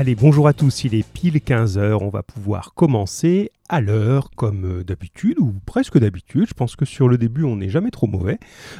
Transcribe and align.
Allez, 0.00 0.14
bonjour 0.14 0.48
à 0.48 0.54
tous, 0.54 0.84
il 0.84 0.94
est 0.94 1.06
pile 1.06 1.36
15h, 1.36 1.98
on 2.00 2.08
va 2.08 2.22
pouvoir 2.22 2.72
commencer 2.72 3.50
à 3.68 3.82
l'heure 3.82 4.30
comme 4.34 4.78
euh, 4.78 4.82
d'habitude, 4.82 5.38
ou 5.38 5.52
presque 5.66 5.98
d'habitude, 5.98 6.46
je 6.48 6.54
pense 6.54 6.74
que 6.74 6.86
sur 6.86 7.06
le 7.06 7.18
début 7.18 7.44
on 7.44 7.56
n'est 7.56 7.68
jamais 7.68 7.90
trop 7.90 8.06
mauvais, 8.06 8.38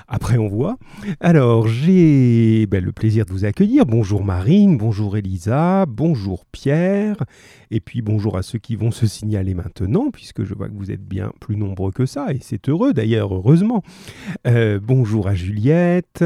après 0.08 0.38
on 0.38 0.48
voit. 0.48 0.78
Alors 1.20 1.68
j'ai 1.68 2.64
ben, 2.64 2.82
le 2.82 2.92
plaisir 2.92 3.26
de 3.26 3.32
vous 3.32 3.44
accueillir, 3.44 3.84
bonjour 3.84 4.24
Marine, 4.24 4.78
bonjour 4.78 5.18
Elisa, 5.18 5.84
bonjour 5.84 6.46
Pierre, 6.52 7.18
et 7.70 7.80
puis 7.80 8.00
bonjour 8.00 8.38
à 8.38 8.42
ceux 8.42 8.58
qui 8.58 8.74
vont 8.74 8.90
se 8.90 9.06
signaler 9.06 9.52
maintenant, 9.52 10.10
puisque 10.10 10.44
je 10.44 10.54
vois 10.54 10.70
que 10.70 10.74
vous 10.74 10.90
êtes 10.90 11.06
bien 11.06 11.32
plus 11.38 11.58
nombreux 11.58 11.92
que 11.92 12.06
ça, 12.06 12.32
et 12.32 12.38
c'est 12.40 12.70
heureux 12.70 12.94
d'ailleurs, 12.94 13.34
heureusement. 13.34 13.82
Euh, 14.46 14.80
bonjour 14.82 15.28
à 15.28 15.34
Juliette. 15.34 16.24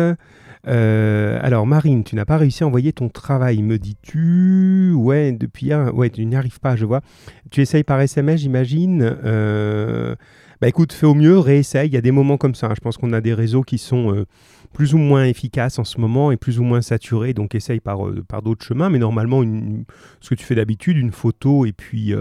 Euh, 0.67 1.39
alors 1.43 1.67
Marine, 1.67 2.05
tu 2.05 2.17
n'as 2.17 2.25
pas 2.25 2.37
réussi 2.37 2.64
à 2.64 2.67
envoyer 2.67 2.93
ton 2.93 3.09
travail, 3.09 3.63
me 3.63 3.79
dis-tu? 3.79 4.93
Ouais, 4.95 5.33
depuis 5.33 5.73
un... 5.73 5.91
Ouais, 5.91 6.11
tu 6.11 6.25
n'y 6.25 6.37
arrives 6.37 6.61
pas, 6.61 6.77
je 6.77 6.87
vois. 6.87 7.00
Tu 7.50 7.61
essayes 7.61 7.85
par 7.85 8.00
SMS, 8.00 8.40
j'imagine. 8.40 9.17
Euh, 9.25 10.14
bah 10.61 10.68
écoute, 10.68 10.93
fais 10.93 11.07
au 11.07 11.14
mieux, 11.14 11.39
réessaye. 11.39 11.89
Il 11.89 11.95
y 11.95 11.99
a 11.99 12.00
des 12.00 12.13
moments 12.13 12.37
comme 12.37 12.54
ça. 12.54 12.68
Hein. 12.68 12.75
Je 12.77 12.81
pense 12.81 12.96
qu'on 12.96 13.13
a 13.13 13.21
des 13.21 13.35
réseaux 13.35 13.63
qui 13.63 13.79
sont 13.79 14.14
euh, 14.14 14.25
plus 14.73 14.95
ou 14.95 14.99
moins 14.99 15.25
efficaces 15.25 15.79
en 15.79 15.85
ce 15.85 16.00
moment 16.00 16.31
et 16.32 16.37
plus 16.37 16.59
ou 16.59 16.63
moins 16.63 16.81
saturés. 16.81 17.35
Donc 17.35 17.54
essaye 17.54 17.81
par, 17.81 17.99
par 18.26 18.40
d'autres 18.40 18.65
chemins. 18.65 18.89
Mais 18.89 18.99
normalement, 18.99 19.43
ce 20.21 20.31
que 20.31 20.35
tu 20.35 20.45
fais 20.45 20.54
d'habitude, 20.54 20.96
une 20.96 21.12
photo 21.12 21.67
et 21.67 21.73
puis, 21.73 22.15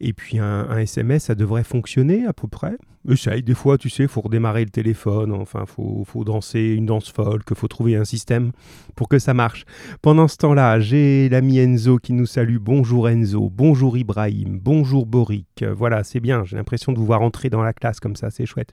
et 0.00 0.12
puis 0.12 0.38
un, 0.38 0.78
SMS, 0.78 1.24
ça 1.24 1.34
devrait 1.34 1.64
fonctionner 1.64 2.24
à 2.26 2.32
peu 2.32 2.46
près. 2.46 2.76
Essaye, 3.10 3.42
des 3.42 3.54
fois, 3.54 3.78
tu 3.78 3.88
sais, 3.88 4.02
il 4.02 4.08
faut 4.08 4.20
redémarrer 4.20 4.64
le 4.64 4.70
téléphone, 4.70 5.32
enfin, 5.32 5.64
il 5.66 5.70
faut, 5.70 6.04
faut, 6.06 6.24
danser 6.24 6.74
une 6.76 6.86
danse 6.86 7.10
folk, 7.10 7.42
il 7.48 7.56
faut 7.56 7.68
trouver 7.68 7.96
un 7.96 8.04
système 8.04 8.52
pour 8.96 9.08
que 9.08 9.18
ça 9.18 9.32
marche. 9.32 9.64
Pendant 10.02 10.28
ce 10.28 10.36
temps-là, 10.36 10.78
j'ai 10.78 11.28
l'ami 11.30 11.58
Enzo 11.58 11.98
qui 11.98 12.12
nous 12.12 12.26
salue. 12.26 12.58
Bonjour 12.60 13.08
Enzo, 13.08 13.50
bonjour 13.50 13.96
Ibrahim, 13.96 14.58
bonjour 14.62 15.06
Boric. 15.06 15.64
Voilà, 15.74 16.04
c'est 16.04 16.20
bien, 16.20 16.44
j'ai 16.44 16.56
l'impression 16.56 16.92
de 16.92 16.98
vous 16.98 17.06
voir 17.06 17.22
entrer 17.22 17.48
dans 17.48 17.62
la 17.62 17.72
classe 17.72 17.98
comme 17.98 18.14
ça, 18.14 18.30
c'est 18.30 18.44
chouette. 18.44 18.72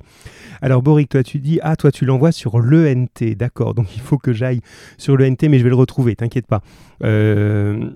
Alors 0.62 0.82
Boric, 0.82 1.10
toi 1.10 1.24
tu 1.24 1.40
dis, 1.40 1.60
ah 1.62 1.78
toi 1.78 1.92
tu 1.92 2.06
l'envoies 2.06 2.34
sur 2.34 2.60
l'ENT, 2.60 3.36
d'accord, 3.38 3.74
donc 3.74 3.96
il 3.96 4.02
faut 4.02 4.18
que 4.18 4.34
j'aille 4.34 4.60
sur 4.98 5.16
l'ENT, 5.16 5.48
mais 5.50 5.60
je 5.60 5.64
vais 5.64 5.70
le 5.70 5.76
retrouver, 5.76 6.16
t'inquiète 6.16 6.48
pas. 6.48 6.62
Euh, 7.04 7.92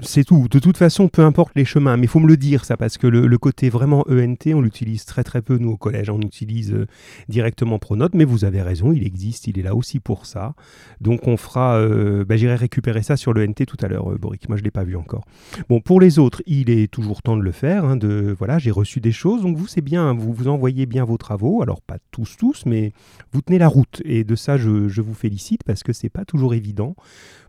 c'est 0.00 0.24
tout. 0.24 0.48
De 0.50 0.58
toute 0.58 0.76
façon, 0.76 1.08
peu 1.08 1.22
importe 1.22 1.52
les 1.54 1.64
chemins, 1.64 1.96
mais 1.96 2.04
il 2.04 2.08
faut 2.08 2.20
me 2.20 2.28
le 2.28 2.36
dire 2.36 2.64
ça, 2.64 2.76
parce 2.76 2.98
que 2.98 3.06
le, 3.06 3.38
côté 3.38 3.68
vraiment 3.68 4.04
ENT, 4.08 4.54
on 4.54 4.60
l'utilise 4.60 5.04
très 5.04 5.24
très 5.24 5.42
peu 5.42 5.58
nous 5.58 5.70
au 5.70 5.76
collège. 5.76 6.08
On 6.10 6.20
utilise 6.20 6.72
euh, 6.72 6.86
directement 7.28 7.78
Pronote, 7.78 8.14
mais 8.14 8.24
vous 8.24 8.44
avez 8.44 8.62
raison, 8.62 8.92
il 8.92 9.06
existe, 9.06 9.46
il 9.46 9.58
est 9.58 9.62
là 9.62 9.74
aussi 9.74 10.00
pour 10.00 10.26
ça. 10.26 10.54
Donc 11.00 11.26
on 11.26 11.36
fera, 11.36 11.76
euh, 11.76 12.24
bah, 12.24 12.36
j'irai 12.36 12.54
récupérer 12.54 13.02
ça 13.02 13.16
sur 13.16 13.34
l'ENT 13.34 13.66
tout 13.66 13.76
à 13.82 13.88
l'heure, 13.88 14.12
euh, 14.12 14.18
Boric. 14.18 14.48
Moi 14.48 14.56
je 14.56 14.62
l'ai 14.62 14.70
pas 14.70 14.84
vu 14.84 14.96
encore. 14.96 15.24
Bon, 15.68 15.80
pour 15.80 16.00
les 16.00 16.18
autres, 16.18 16.42
il 16.46 16.70
est 16.70 16.90
toujours 16.90 17.22
temps 17.22 17.36
de 17.36 17.42
le 17.42 17.52
faire. 17.52 17.84
Hein, 17.84 17.96
de 17.96 18.34
voilà, 18.38 18.58
j'ai 18.58 18.70
reçu 18.70 19.00
des 19.00 19.12
choses, 19.12 19.42
donc 19.42 19.56
vous 19.56 19.66
c'est 19.66 19.82
bien, 19.82 20.14
vous 20.14 20.32
vous 20.32 20.48
envoyez 20.48 20.86
bien 20.86 21.04
vos 21.04 21.16
travaux. 21.16 21.62
Alors 21.62 21.82
pas 21.82 21.98
tous 22.10 22.36
tous, 22.36 22.64
mais 22.66 22.92
vous 23.32 23.42
tenez 23.42 23.58
la 23.58 23.68
route 23.68 24.00
et 24.04 24.24
de 24.24 24.36
ça 24.36 24.56
je, 24.56 24.88
je 24.88 25.00
vous 25.00 25.14
félicite 25.14 25.62
parce 25.64 25.82
que 25.82 25.92
c'est 25.92 26.08
pas 26.08 26.24
toujours 26.24 26.54
évident 26.54 26.94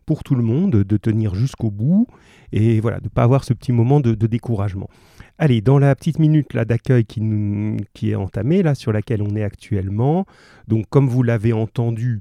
pour 0.06 0.23
tout 0.23 0.36
le 0.36 0.44
monde 0.44 0.72
de 0.72 0.98
tenir 0.98 1.36
jusqu'au 1.36 1.72
bout 1.72 2.08
et 2.52 2.80
voilà, 2.80 3.00
de 3.00 3.06
ne 3.06 3.09
pas 3.09 3.23
avoir 3.23 3.44
ce 3.44 3.53
petit 3.53 3.72
moment 3.72 4.00
de, 4.00 4.14
découragement. 4.14 4.89
Allez, 5.38 5.61
dans 5.61 5.78
la 5.78 5.94
petite 5.95 6.20
minute 6.20 6.53
là 6.53 6.66
d'accueil 6.66 7.06
qui, 7.06 8.09
est 8.09 8.16
entamée, 8.16 8.64
là, 8.64 8.76
sur 8.76 8.92
laquelle 8.94 9.22
on 9.22 9.36
est 9.36 9.44
actuellement, 9.44 10.26
donc 10.67 10.86
comme 10.89 11.08
vous 11.08 11.23
l'avez 11.23 11.53
entendu, 11.53 12.20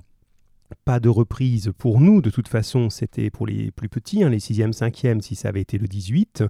pas 0.85 0.99
de 0.99 1.09
reprise 1.09 1.73
pour 1.79 2.01
nous, 2.01 2.21
de 2.21 2.31
toute 2.31 2.49
façon 2.49 2.91
c'était 2.91 3.31
pour 3.31 3.47
les 3.47 3.71
plus 3.71 3.89
petits, 3.89 4.25
hein, 4.25 4.29
les 4.29 4.39
6e, 4.39 4.73
5e 4.73 5.21
si 5.21 5.37
ça 5.37 5.49
avait 5.49 5.61
été 5.61 5.79
le 5.79 5.87
18. 5.87 6.43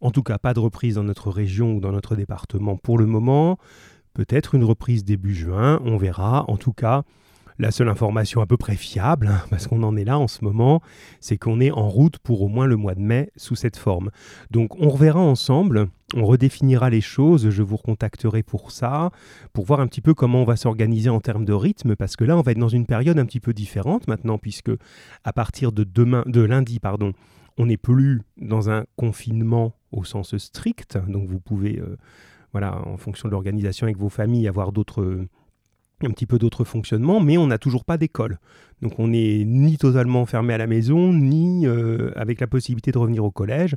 En 0.00 0.10
tout 0.10 0.22
cas, 0.22 0.38
pas 0.38 0.52
de 0.52 0.60
reprise 0.60 0.96
dans 0.96 1.04
notre 1.04 1.30
région 1.30 1.74
ou 1.74 1.80
dans 1.80 1.92
notre 1.92 2.16
département 2.16 2.76
pour 2.76 2.98
le 2.98 3.06
moment. 3.06 3.58
Peut-être 4.14 4.56
une 4.56 4.64
reprise 4.64 5.04
début 5.04 5.34
juin, 5.34 5.80
on 5.84 5.96
verra. 5.96 6.44
En 6.48 6.56
tout 6.56 6.72
cas, 6.72 7.04
la 7.58 7.70
seule 7.70 7.88
information 7.88 8.40
à 8.40 8.46
peu 8.46 8.56
près 8.56 8.76
fiable, 8.76 9.28
hein, 9.28 9.42
parce 9.50 9.66
qu'on 9.66 9.82
en 9.82 9.96
est 9.96 10.04
là 10.04 10.18
en 10.18 10.28
ce 10.28 10.44
moment, 10.44 10.80
c'est 11.20 11.36
qu'on 11.36 11.60
est 11.60 11.70
en 11.70 11.88
route 11.88 12.18
pour 12.18 12.42
au 12.42 12.48
moins 12.48 12.66
le 12.66 12.76
mois 12.76 12.94
de 12.94 13.00
mai 13.00 13.30
sous 13.36 13.56
cette 13.56 13.76
forme. 13.76 14.10
Donc 14.50 14.80
on 14.80 14.88
reverra 14.88 15.20
ensemble, 15.20 15.88
on 16.14 16.24
redéfinira 16.24 16.88
les 16.88 17.00
choses, 17.00 17.50
je 17.50 17.62
vous 17.62 17.76
recontacterai 17.76 18.42
pour 18.42 18.70
ça, 18.70 19.10
pour 19.52 19.64
voir 19.64 19.80
un 19.80 19.86
petit 19.86 20.00
peu 20.00 20.14
comment 20.14 20.42
on 20.42 20.44
va 20.44 20.56
s'organiser 20.56 21.10
en 21.10 21.20
termes 21.20 21.44
de 21.44 21.52
rythme, 21.52 21.96
parce 21.96 22.16
que 22.16 22.24
là 22.24 22.36
on 22.36 22.42
va 22.42 22.52
être 22.52 22.58
dans 22.58 22.68
une 22.68 22.86
période 22.86 23.18
un 23.18 23.26
petit 23.26 23.40
peu 23.40 23.52
différente 23.52 24.06
maintenant, 24.06 24.38
puisque 24.38 24.70
à 25.24 25.32
partir 25.32 25.72
de 25.72 25.84
demain, 25.84 26.22
de 26.26 26.42
lundi, 26.42 26.78
pardon, 26.78 27.12
on 27.58 27.66
n'est 27.66 27.76
plus 27.76 28.22
dans 28.40 28.70
un 28.70 28.84
confinement 28.96 29.74
au 29.90 30.04
sens 30.04 30.36
strict, 30.36 30.96
donc 31.08 31.28
vous 31.28 31.40
pouvez, 31.40 31.80
euh, 31.80 31.96
voilà, 32.52 32.80
en 32.86 32.96
fonction 32.96 33.28
de 33.28 33.32
l'organisation 33.32 33.86
avec 33.86 33.98
vos 33.98 34.08
familles, 34.08 34.46
avoir 34.46 34.70
d'autres 34.70 35.26
un 36.06 36.10
petit 36.10 36.26
peu 36.26 36.38
d'autres 36.38 36.64
fonctionnements, 36.64 37.20
mais 37.20 37.38
on 37.38 37.46
n'a 37.46 37.58
toujours 37.58 37.84
pas 37.84 37.98
d'école. 37.98 38.38
Donc 38.82 38.98
on 38.98 39.08
n'est 39.08 39.44
ni 39.44 39.76
totalement 39.76 40.24
fermé 40.26 40.54
à 40.54 40.58
la 40.58 40.66
maison, 40.66 41.12
ni 41.12 41.66
euh, 41.66 42.12
avec 42.16 42.40
la 42.40 42.46
possibilité 42.46 42.92
de 42.92 42.98
revenir 42.98 43.24
au 43.24 43.30
collège. 43.30 43.74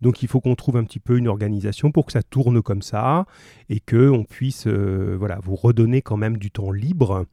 Donc 0.00 0.22
il 0.22 0.28
faut 0.28 0.40
qu'on 0.40 0.54
trouve 0.54 0.76
un 0.76 0.84
petit 0.84 1.00
peu 1.00 1.16
une 1.16 1.28
organisation 1.28 1.90
pour 1.90 2.06
que 2.06 2.12
ça 2.12 2.22
tourne 2.22 2.62
comme 2.62 2.82
ça 2.82 3.24
et 3.70 3.80
qu'on 3.80 4.24
puisse 4.28 4.66
euh, 4.66 5.16
voilà, 5.18 5.38
vous 5.42 5.56
redonner 5.56 6.02
quand 6.02 6.16
même 6.16 6.36
du 6.36 6.50
temps 6.50 6.70
libre. 6.70 7.26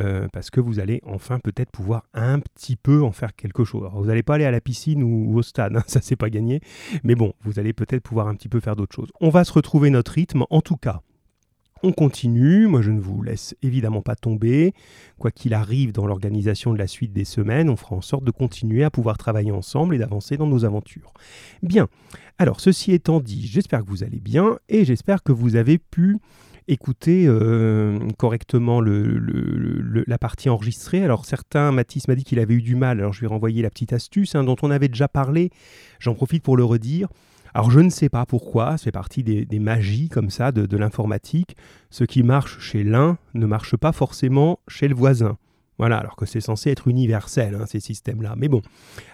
Euh, 0.00 0.26
parce 0.32 0.50
que 0.50 0.60
vous 0.60 0.80
allez 0.80 1.00
enfin 1.06 1.38
peut-être 1.38 1.70
pouvoir 1.70 2.02
un 2.14 2.40
petit 2.40 2.74
peu 2.74 3.04
en 3.04 3.12
faire 3.12 3.36
quelque 3.36 3.62
chose. 3.62 3.88
vous 3.94 4.06
n'allez 4.06 4.24
pas 4.24 4.34
aller 4.34 4.44
à 4.44 4.50
la 4.50 4.60
piscine 4.60 5.04
ou, 5.04 5.38
au 5.38 5.42
stade, 5.42 5.76
hein, 5.76 5.84
ça 5.86 6.00
c'est 6.02 6.16
pas 6.16 6.30
gagné, 6.30 6.60
mais 7.04 7.14
bon, 7.14 7.32
vous 7.44 7.60
allez 7.60 7.72
peut-être 7.72 8.02
pouvoir 8.02 8.26
un 8.26 8.34
petit 8.34 8.48
peu 8.48 8.58
faire 8.58 8.74
d'autres 8.74 8.96
choses. 8.96 9.12
On 9.20 9.28
va 9.28 9.44
se 9.44 9.52
retrouver 9.52 9.90
notre 9.90 10.10
rythme, 10.10 10.46
en 10.50 10.62
tout 10.62 10.76
cas 10.76 11.00
on 11.84 11.92
continue, 11.92 12.66
moi 12.66 12.80
je 12.80 12.90
ne 12.90 13.00
vous 13.00 13.22
laisse 13.22 13.54
évidemment 13.62 14.00
pas 14.00 14.16
tomber. 14.16 14.72
Quoi 15.18 15.30
qu'il 15.30 15.52
arrive 15.52 15.92
dans 15.92 16.06
l'organisation 16.06 16.72
de 16.72 16.78
la 16.78 16.86
suite 16.86 17.12
des 17.12 17.24
semaines, 17.26 17.68
on 17.68 17.76
fera 17.76 17.94
en 17.94 18.00
sorte 18.00 18.24
de 18.24 18.30
continuer 18.30 18.84
à 18.84 18.90
pouvoir 18.90 19.18
travailler 19.18 19.52
ensemble 19.52 19.94
et 19.94 19.98
d'avancer 19.98 20.36
dans 20.38 20.46
nos 20.46 20.64
aventures. 20.64 21.12
Bien, 21.62 21.88
alors 22.38 22.60
ceci 22.60 22.92
étant 22.92 23.20
dit, 23.20 23.46
j'espère 23.46 23.84
que 23.84 23.90
vous 23.90 24.02
allez 24.02 24.20
bien 24.20 24.58
et 24.70 24.84
j'espère 24.84 25.22
que 25.22 25.32
vous 25.32 25.56
avez 25.56 25.78
pu 25.78 26.18
écouter 26.68 27.26
euh, 27.26 27.98
correctement 28.16 28.80
la 28.80 30.18
partie 30.18 30.48
enregistrée. 30.48 31.04
Alors 31.04 31.26
certains, 31.26 31.70
Mathis 31.70 32.08
m'a 32.08 32.14
dit 32.14 32.24
qu'il 32.24 32.38
avait 32.38 32.54
eu 32.54 32.62
du 32.62 32.76
mal, 32.76 33.00
alors 33.00 33.12
je 33.12 33.20
lui 33.20 33.26
ai 33.26 33.28
renvoyé 33.28 33.60
la 33.60 33.68
petite 33.68 33.92
astuce 33.92 34.34
hein, 34.34 34.44
dont 34.44 34.56
on 34.62 34.70
avait 34.70 34.88
déjà 34.88 35.06
parlé, 35.06 35.50
j'en 36.00 36.14
profite 36.14 36.42
pour 36.42 36.56
le 36.56 36.64
redire. 36.64 37.08
Alors 37.54 37.70
je 37.70 37.78
ne 37.78 37.88
sais 37.88 38.08
pas 38.08 38.26
pourquoi, 38.26 38.76
fait 38.78 38.90
partie 38.90 39.22
des, 39.22 39.58
magies 39.60 40.08
comme 40.08 40.28
ça 40.28 40.50
de, 40.50 40.76
l'informatique. 40.76 41.56
Ce 41.88 42.02
qui 42.02 42.24
marche 42.24 42.58
chez 42.58 42.82
l'un 42.82 43.16
ne 43.34 43.46
marche 43.46 43.76
pas 43.76 43.92
forcément 43.92 44.58
chez 44.66 44.88
le 44.88 44.94
voisin. 44.94 45.38
Voilà, 45.78 45.98
alors 45.98 46.16
que 46.16 46.26
c'est 46.26 46.40
censé 46.40 46.70
être 46.70 46.88
universel, 46.88 47.54
hein, 47.54 47.66
ces 47.66 47.80
systèmes-là. 47.80 48.34
Mais 48.36 48.48
bon, 48.48 48.60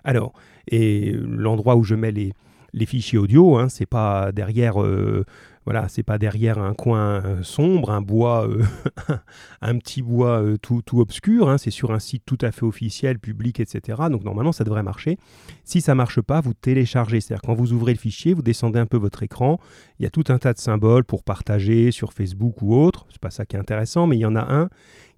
alors, 0.04 0.32
et 0.68 1.12
l'endroit 1.12 1.76
où 1.76 1.84
je 1.84 1.94
mets 1.94 2.12
les, 2.12 2.32
les 2.72 2.86
fichiers 2.86 3.18
audio, 3.18 3.56
hein, 3.56 3.68
c'est 3.68 3.86
pas 3.86 4.32
derrière 4.32 4.82
euh, 4.82 5.24
voilà, 5.66 5.88
c'est 5.88 6.02
pas 6.02 6.16
derrière 6.16 6.58
un 6.58 6.72
coin 6.72 7.22
euh, 7.24 7.42
sombre, 7.42 7.90
un 7.90 8.00
bois, 8.00 8.48
euh, 8.48 8.64
un 9.60 9.76
petit 9.78 10.00
bois 10.00 10.42
euh, 10.42 10.56
tout, 10.56 10.80
tout, 10.80 11.00
obscur. 11.00 11.50
Hein. 11.50 11.58
c'est 11.58 11.70
sur 11.70 11.92
un 11.92 11.98
site 11.98 12.22
tout 12.24 12.38
à 12.40 12.50
fait 12.50 12.64
officiel, 12.64 13.18
public, 13.18 13.60
etc. 13.60 13.98
Donc 14.10 14.24
normalement, 14.24 14.52
ça 14.52 14.64
devrait 14.64 14.82
marcher. 14.82 15.18
Si 15.64 15.82
ça 15.82 15.94
marche 15.94 16.22
pas, 16.22 16.40
vous 16.40 16.54
téléchargez. 16.54 17.20
C'est-à-dire 17.20 17.42
quand 17.42 17.54
vous 17.54 17.72
ouvrez 17.72 17.92
le 17.92 17.98
fichier, 17.98 18.32
vous 18.32 18.42
descendez 18.42 18.78
un 18.78 18.86
peu 18.86 18.96
votre 18.96 19.22
écran. 19.22 19.60
Il 19.98 20.04
y 20.04 20.06
a 20.06 20.10
tout 20.10 20.24
un 20.28 20.38
tas 20.38 20.54
de 20.54 20.58
symboles 20.58 21.04
pour 21.04 21.22
partager 21.24 21.90
sur 21.90 22.14
Facebook 22.14 22.62
ou 22.62 22.74
autre. 22.74 23.06
C'est 23.10 23.20
pas 23.20 23.30
ça 23.30 23.44
qui 23.44 23.56
est 23.56 23.60
intéressant, 23.60 24.06
mais 24.06 24.16
il 24.16 24.20
y 24.20 24.26
en 24.26 24.36
a 24.36 24.52
un 24.52 24.70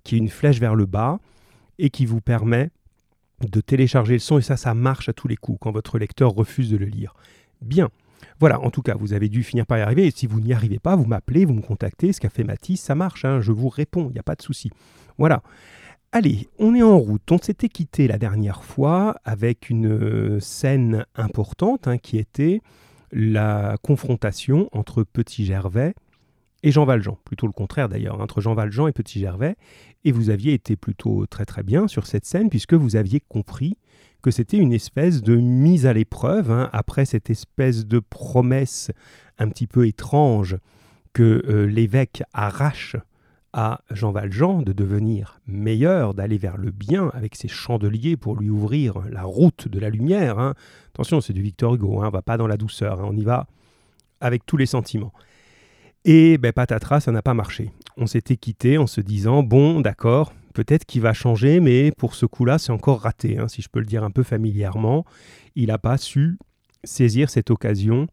qui 0.03 0.17
est 0.17 0.19
une 0.19 0.29
flèche 0.29 0.59
vers 0.59 0.75
le 0.75 0.87
bas 0.87 1.21
et 1.79 1.91
qui 1.91 2.05
vous 2.05 2.21
permet 2.21 2.71
de 3.49 3.61
télécharger 3.61 4.15
le 4.15 4.19
son. 4.19 4.39
Et 4.39 4.43
ça, 4.43 4.57
ça 4.57 4.75
marche 4.75 5.09
à 5.09 5.13
tous 5.13 5.29
les 5.29 5.37
coups 5.37 5.59
quand 5.61 5.71
votre 5.71 5.99
lecteur 5.99 6.33
refuse 6.33 6.69
de 6.69 6.77
le 6.77 6.87
lire. 6.87 7.15
Bien. 7.61 7.91
Voilà, 8.41 8.61
en 8.61 8.71
tout 8.71 8.83
cas, 8.83 8.95
vous 8.99 9.13
avez 9.13 9.29
dû 9.29 9.43
finir 9.43 9.67
par 9.67 9.79
y 9.79 9.83
arriver. 9.83 10.07
Et 10.07 10.11
si 10.11 10.27
vous 10.27 10.41
n'y 10.41 10.53
arrivez 10.53 10.79
pas, 10.79 10.97
vous 10.97 11.07
m'appelez, 11.07 11.45
vous 11.45 11.55
me 11.55 11.63
contactez. 11.63 12.13
Ce 12.13 12.21
qu'a 12.21 12.31
fait 12.31 12.45
Mathis, 12.45 12.81
ça 12.81 12.95
marche. 12.95 13.25
Hein, 13.25 13.41
je 13.41 13.53
vous 13.53 13.69
réponds, 13.69 14.09
il 14.11 14.15
n'y 14.15 14.19
a 14.19 14.25
pas 14.25 14.35
de 14.35 14.43
souci. 14.43 14.71
Voilà. 15.19 15.43
Allez, 16.15 16.49
on 16.59 16.75
est 16.75 16.83
en 16.83 16.99
route. 16.99 17.31
On 17.31 17.39
s'était 17.39 17.69
quitté 17.69 18.07
la 18.07 18.19
dernière 18.19 18.65
fois 18.65 19.17
avec 19.25 19.71
une 19.71 19.87
euh, 19.87 20.41
scène 20.41 21.07
importante 21.15 21.89
hein, 21.89 21.97
qui 21.97 22.19
était 22.19 22.61
la 23.13 23.77
confrontation 23.83 24.69
entre 24.73 25.05
Petit 25.05 25.47
Gervais 25.47 25.95
et 26.63 26.71
Jean 26.71 26.85
Valjean. 26.85 27.17
Plutôt 27.25 27.47
le 27.47 27.53
contraire 27.53 27.89
d'ailleurs, 27.89 28.21
entre 28.21 28.41
Jean 28.41 28.55
Valjean 28.55 28.89
et 28.89 28.93
Petit 28.93 29.21
Gervais. 29.21 29.57
Et 30.05 30.13
vous 30.13 30.29
aviez 30.29 30.53
été 30.53 30.77
plutôt 30.77 31.27
très 31.27 31.45
très 31.45 31.63
bien 31.63 31.89
sur 31.89 32.07
cette 32.07 32.27
scène 32.27 32.51
puisque 32.51 32.75
vous 32.75 32.97
aviez 32.97 33.21
compris 33.21 33.79
que 34.23 34.31
c'était 34.31 34.57
une 34.57 34.73
espèce 34.73 35.23
de 35.23 35.37
mise 35.37 35.87
à 35.87 35.93
l'épreuve, 35.93 36.51
hein, 36.51 36.71
après 36.73 37.05
cette 37.05 37.31
espèce 37.31 37.87
de 37.87 37.99
promesse 37.99 38.91
un 39.39 39.49
petit 39.49 39.67
peu 39.67 39.87
étrange 39.87 40.57
que 41.13 41.43
euh, 41.49 41.67
l'évêque 41.67 42.23
arrache 42.33 42.97
à 43.53 43.83
Jean 43.91 44.13
Valjean 44.13 44.63
de 44.63 44.73
devenir 44.73 45.41
meilleur, 45.47 46.15
d'aller 46.15 46.39
vers 46.39 46.57
le 46.57 46.71
bien 46.71 47.11
avec 47.13 47.35
ses 47.35 47.49
chandeliers 47.49 48.17
pour 48.17 48.37
lui 48.37 48.49
ouvrir 48.49 49.01
la 49.11 49.25
route 49.25 49.69
de 49.69 49.79
la 49.79 49.91
lumière. 49.91 50.39
hein. 50.39 50.55
Attention, 50.95 51.21
c'est 51.21 51.35
du 51.35 51.43
Victor 51.43 51.75
Hugo, 51.75 52.01
hein, 52.01 52.07
on 52.09 52.11
va 52.11 52.23
pas 52.23 52.39
dans 52.39 52.47
la 52.47 52.57
douceur, 52.57 53.01
hein, 53.01 53.09
on 53.09 53.17
y 53.17 53.25
va 53.25 53.47
avec 54.21 54.47
tous 54.47 54.57
les 54.57 54.67
sentiments. 54.67 55.13
Et 56.05 56.39
ben, 56.39 56.53
patatras, 56.53 57.01
ça 57.01 57.13
n'a 57.13 57.23
pas 57.23 57.35
marché. 57.35 57.71
On 57.97 58.07
s'était 58.07 58.37
quitté 58.37 58.79
en 58.79 58.87
se 58.87 59.01
disant, 59.01 59.43
bon, 59.43 59.81
d'accord, 59.81 60.33
peut-être 60.53 60.85
qu'il 60.85 61.03
va 61.03 61.13
changer, 61.13 61.61
mais 61.61 61.93
pour 61.93 62.15
ce 62.15 62.27
coup-là, 62.27 62.59
c'est 62.59 62.73
encore 62.73 63.01
raté, 63.01 63.39
hein, 63.39 63.49
si 63.49 63.63
je 63.63 63.69
peux 63.69 63.81
le 63.81 63.87
dire 63.87 64.05
un 64.05 64.11
peu 64.11 64.23
familièrement. 64.23 65.05
Il 65.57 65.69
n'a 65.69 65.79
pas 65.79 65.99
su 65.99 66.39
saisir 66.85 67.31
cette 67.31 67.51
occasion 67.51 68.07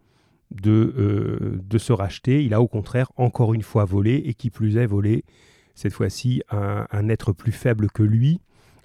de, 0.51 0.93
euh, 0.97 1.59
de 1.63 1.77
se 1.77 1.93
racheter. 1.93 2.43
Il 2.43 2.53
a 2.53 2.61
au 2.61 2.67
contraire 2.67 3.11
encore 3.17 3.53
une 3.53 3.61
fois 3.61 3.85
volé, 3.85 4.21
et 4.25 4.33
qui 4.33 4.49
plus 4.49 4.77
est 4.77 4.87
volé, 4.87 5.23
cette 5.75 5.93
fois-ci, 5.93 6.41
un, 6.51 6.85
un 6.91 7.09
être 7.09 7.31
plus 7.31 7.51
faible 7.51 7.89
que 7.89 8.03
lui, 8.03 8.41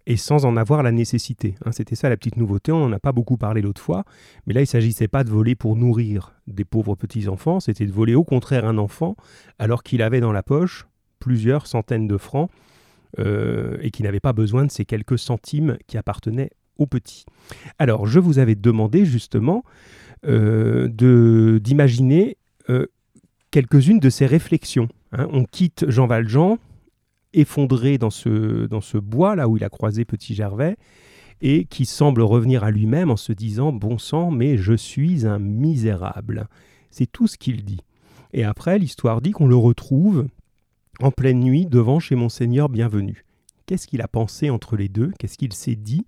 et 0.07 0.19
sans 0.19 0.45
en 0.45 0.57
avoir 0.57 0.83
la 0.83 0.93
nécessité. 0.93 1.55
hein. 1.65 1.73
C'était 1.73 1.95
ça 1.97 2.11
la 2.11 2.17
petite 2.17 2.37
nouveauté, 2.37 2.73
on 2.73 2.81
n'en 2.81 2.93
a 2.93 2.99
pas 2.99 3.13
beaucoup 3.13 3.39
parlé 3.39 3.63
l'autre 3.63 3.81
fois, 3.81 4.05
mais 4.47 4.53
là 4.53 4.61
il 4.61 4.65
ne 4.65 4.69
s'agissait 4.69 5.09
pas 5.09 5.25
de 5.25 5.31
voler 5.31 5.55
pour 5.55 5.77
nourrir 5.77 6.35
des 6.47 6.67
pauvres 6.67 6.95
petits-enfants, 6.95 7.59
c'était 7.59 7.87
de 7.87 7.93
voler 7.93 8.15
au 8.15 8.23
contraire 8.23 8.67
un 8.67 8.77
enfant, 8.77 9.17
alors 9.59 9.83
qu'il 9.83 10.03
avait 10.03 10.21
dans 10.21 10.33
la 10.33 10.43
poche 10.43 10.87
plusieurs 11.21 11.67
centaines 11.67 12.07
de 12.07 12.19
francs, 12.19 12.51
euh, 13.19 13.77
et 13.81 13.91
qu'il 13.91 14.05
n'avait 14.05 14.21
pas 14.21 14.33
besoin 14.33 14.65
de 14.65 14.71
ces 14.71 14.85
quelques 14.85 15.19
centimes 15.19 15.77
qui 15.87 15.97
appartenaient 15.97 16.51
au 16.79 16.87
petit. 16.87 17.25
Alors 17.79 18.07
je 18.07 18.19
vous 18.19 18.39
avais 18.39 18.55
demandé 18.55 19.05
justement 19.05 19.65
euh, 20.27 20.89
d'imaginer 21.59 22.37
euh, 22.71 22.87
quelques-unes 23.51 24.01
de 24.01 24.11
ces 24.11 24.27
réflexions. 24.27 24.89
hein. 25.13 25.29
On 25.31 25.45
quitte 25.45 25.85
Jean 25.89 26.07
Valjean, 26.07 26.59
effondré 27.33 27.99
dans 27.99 28.11
ce, 28.11 28.67
dans 28.67 28.81
ce 28.81 28.99
bois 28.99 29.37
là 29.37 29.49
où 29.49 29.57
il 29.57 29.65
a 29.65 29.69
croisé 29.69 30.05
Petit 30.05 30.35
Gervais, 30.35 30.77
et 31.41 31.67
qui 31.67 31.85
semble 31.85 32.23
revenir 32.23 32.65
à 32.65 32.71
lui-même 32.71 33.11
en 33.11 33.17
se 33.17 33.33
disant 33.33 33.73
Bon 33.73 33.99
sang, 33.99 34.31
mais 34.31 34.57
je 34.57 34.73
suis 34.73 35.27
un 35.27 35.39
misérable. 35.39 36.49
C'est 36.91 37.11
tout 37.11 37.27
ce 37.27 37.37
qu'il 37.37 37.65
dit. 37.65 37.81
Et 38.33 38.45
après, 38.45 38.79
l'histoire 38.79 39.21
dit 39.21 39.33
qu'on 39.33 39.47
le 39.47 39.57
retrouve 39.57 40.27
en 41.01 41.11
pleine 41.11 41.41
nuit 41.41 41.67
devant 41.67 42.01
chez 42.01 42.15
Monseigneur 42.15 42.69
Bienvenu. 42.69 43.25
Qu'est-ce 43.67 43.87
qu'il 43.87 44.03
a 44.03 44.09
pensé 44.09 44.51
entre 44.51 44.77
les 44.77 44.89
deux? 44.89 45.13
Qu'est-ce 45.19 45.39
qu'il 45.39 45.53
s'est 45.53 45.77
dit? 45.77 46.07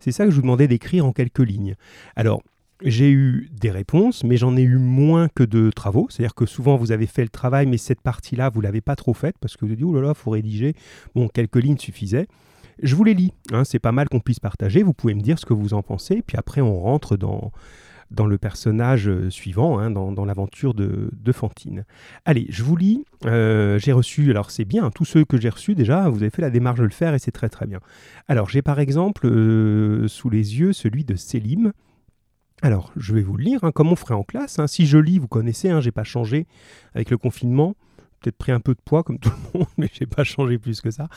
C'est 0.00 0.12
ça 0.12 0.24
que 0.24 0.30
je 0.30 0.36
vous 0.36 0.42
demandais 0.42 0.68
d'écrire 0.68 1.06
en 1.06 1.12
quelques 1.12 1.38
lignes. 1.38 1.76
Alors, 2.16 2.42
j'ai 2.82 3.10
eu 3.10 3.48
des 3.52 3.70
réponses, 3.70 4.24
mais 4.24 4.36
j'en 4.36 4.56
ai 4.56 4.62
eu 4.62 4.76
moins 4.76 5.28
que 5.28 5.42
de 5.42 5.70
travaux. 5.70 6.08
C'est-à-dire 6.10 6.34
que 6.34 6.46
souvent, 6.46 6.76
vous 6.76 6.92
avez 6.92 7.06
fait 7.06 7.22
le 7.22 7.30
travail, 7.30 7.66
mais 7.66 7.78
cette 7.78 8.02
partie-là, 8.02 8.50
vous 8.50 8.60
ne 8.60 8.64
l'avez 8.64 8.80
pas 8.82 8.96
trop 8.96 9.14
faite 9.14 9.36
parce 9.40 9.56
que 9.56 9.64
vous 9.64 9.72
avez 9.72 9.76
dit, 9.76 9.84
oh 9.84 9.94
là 9.94 10.02
là, 10.02 10.08
il 10.10 10.14
faut 10.14 10.30
rédiger. 10.30 10.74
Bon, 11.14 11.28
quelques 11.28 11.56
lignes 11.56 11.78
suffisaient. 11.78 12.26
Je 12.82 12.94
vous 12.94 13.04
les 13.04 13.14
lis. 13.14 13.32
Hein, 13.52 13.64
c'est 13.64 13.78
pas 13.78 13.92
mal 13.92 14.08
qu'on 14.08 14.20
puisse 14.20 14.40
partager. 14.40 14.82
Vous 14.82 14.92
pouvez 14.92 15.14
me 15.14 15.22
dire 15.22 15.38
ce 15.38 15.46
que 15.46 15.54
vous 15.54 15.72
en 15.72 15.82
pensez. 15.82 16.22
Puis 16.26 16.36
après, 16.36 16.60
on 16.60 16.78
rentre 16.78 17.16
dans, 17.16 17.52
dans 18.10 18.26
le 18.26 18.38
personnage 18.38 19.08
euh, 19.08 19.30
suivant, 19.30 19.78
hein, 19.78 19.90
dans, 19.90 20.24
l'aventure 20.24 20.74
de, 20.74 21.10
Fantine. 21.32 21.84
Allez, 22.24 22.46
je 22.48 22.62
vous 22.62 22.76
lis. 22.76 23.04
Euh, 23.24 23.78
j'ai 23.78 23.92
reçu, 23.92 24.30
alors 24.30 24.50
c'est 24.50 24.64
bien, 24.64 24.90
tous 24.90 25.04
ceux 25.04 25.24
que 25.24 25.40
j'ai 25.40 25.48
reçus 25.48 25.74
déjà, 25.74 26.08
vous 26.08 26.18
avez 26.18 26.30
fait 26.30 26.42
la 26.42 26.50
démarche 26.50 26.78
de 26.78 26.84
le 26.84 26.90
faire 26.90 27.14
et 27.14 27.18
c'est 27.18 27.32
très 27.32 27.48
très 27.48 27.66
bien. 27.66 27.80
Alors, 28.28 28.48
j'ai 28.48 28.62
par 28.62 28.78
exemple 28.78 29.26
euh, 29.26 30.08
sous 30.08 30.30
les 30.30 30.58
yeux 30.58 30.72
celui 30.72 31.04
de 31.04 31.14
Selim. 31.14 31.72
Alors, 32.62 32.92
je 32.96 33.14
vais 33.14 33.22
vous 33.22 33.36
le 33.36 33.44
lire, 33.44 33.64
hein, 33.64 33.72
comme 33.72 33.88
on 33.88 33.96
ferait 33.96 34.14
en 34.14 34.22
classe. 34.22 34.58
hein. 34.58 34.66
Si 34.66 34.86
je 34.86 34.98
lis, 34.98 35.18
vous 35.18 35.28
connaissez, 35.28 35.70
j'ai 35.80 35.92
pas 35.92 36.04
changé 36.04 36.46
avec 36.94 37.10
le 37.10 37.18
confinement. 37.18 37.74
Peut-être 38.26 38.38
pris 38.38 38.50
un 38.50 38.58
peu 38.58 38.74
de 38.74 38.80
poids 38.84 39.04
comme 39.04 39.18
tout 39.20 39.30
le 39.54 39.60
monde, 39.60 39.68
mais 39.78 39.88
j'ai 39.92 40.06
pas 40.06 40.24
changé 40.24 40.58
plus 40.58 40.80
que 40.80 40.90
ça. 40.90 41.08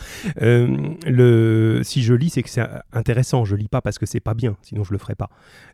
Euh, 0.43 0.67
le, 1.07 1.81
si 1.83 2.03
je 2.03 2.13
lis, 2.13 2.29
c'est 2.29 2.43
que 2.43 2.49
c'est 2.51 2.61
intéressant. 2.93 3.45
Je 3.45 3.55
lis 3.55 3.67
pas 3.67 3.81
parce 3.81 3.97
que 3.97 4.05
c'est 4.05 4.19
pas 4.19 4.35
bien, 4.35 4.57
sinon 4.61 4.83
je 4.83 4.91
le 4.91 4.99
ferais 4.99 5.15
pas. 5.15 5.29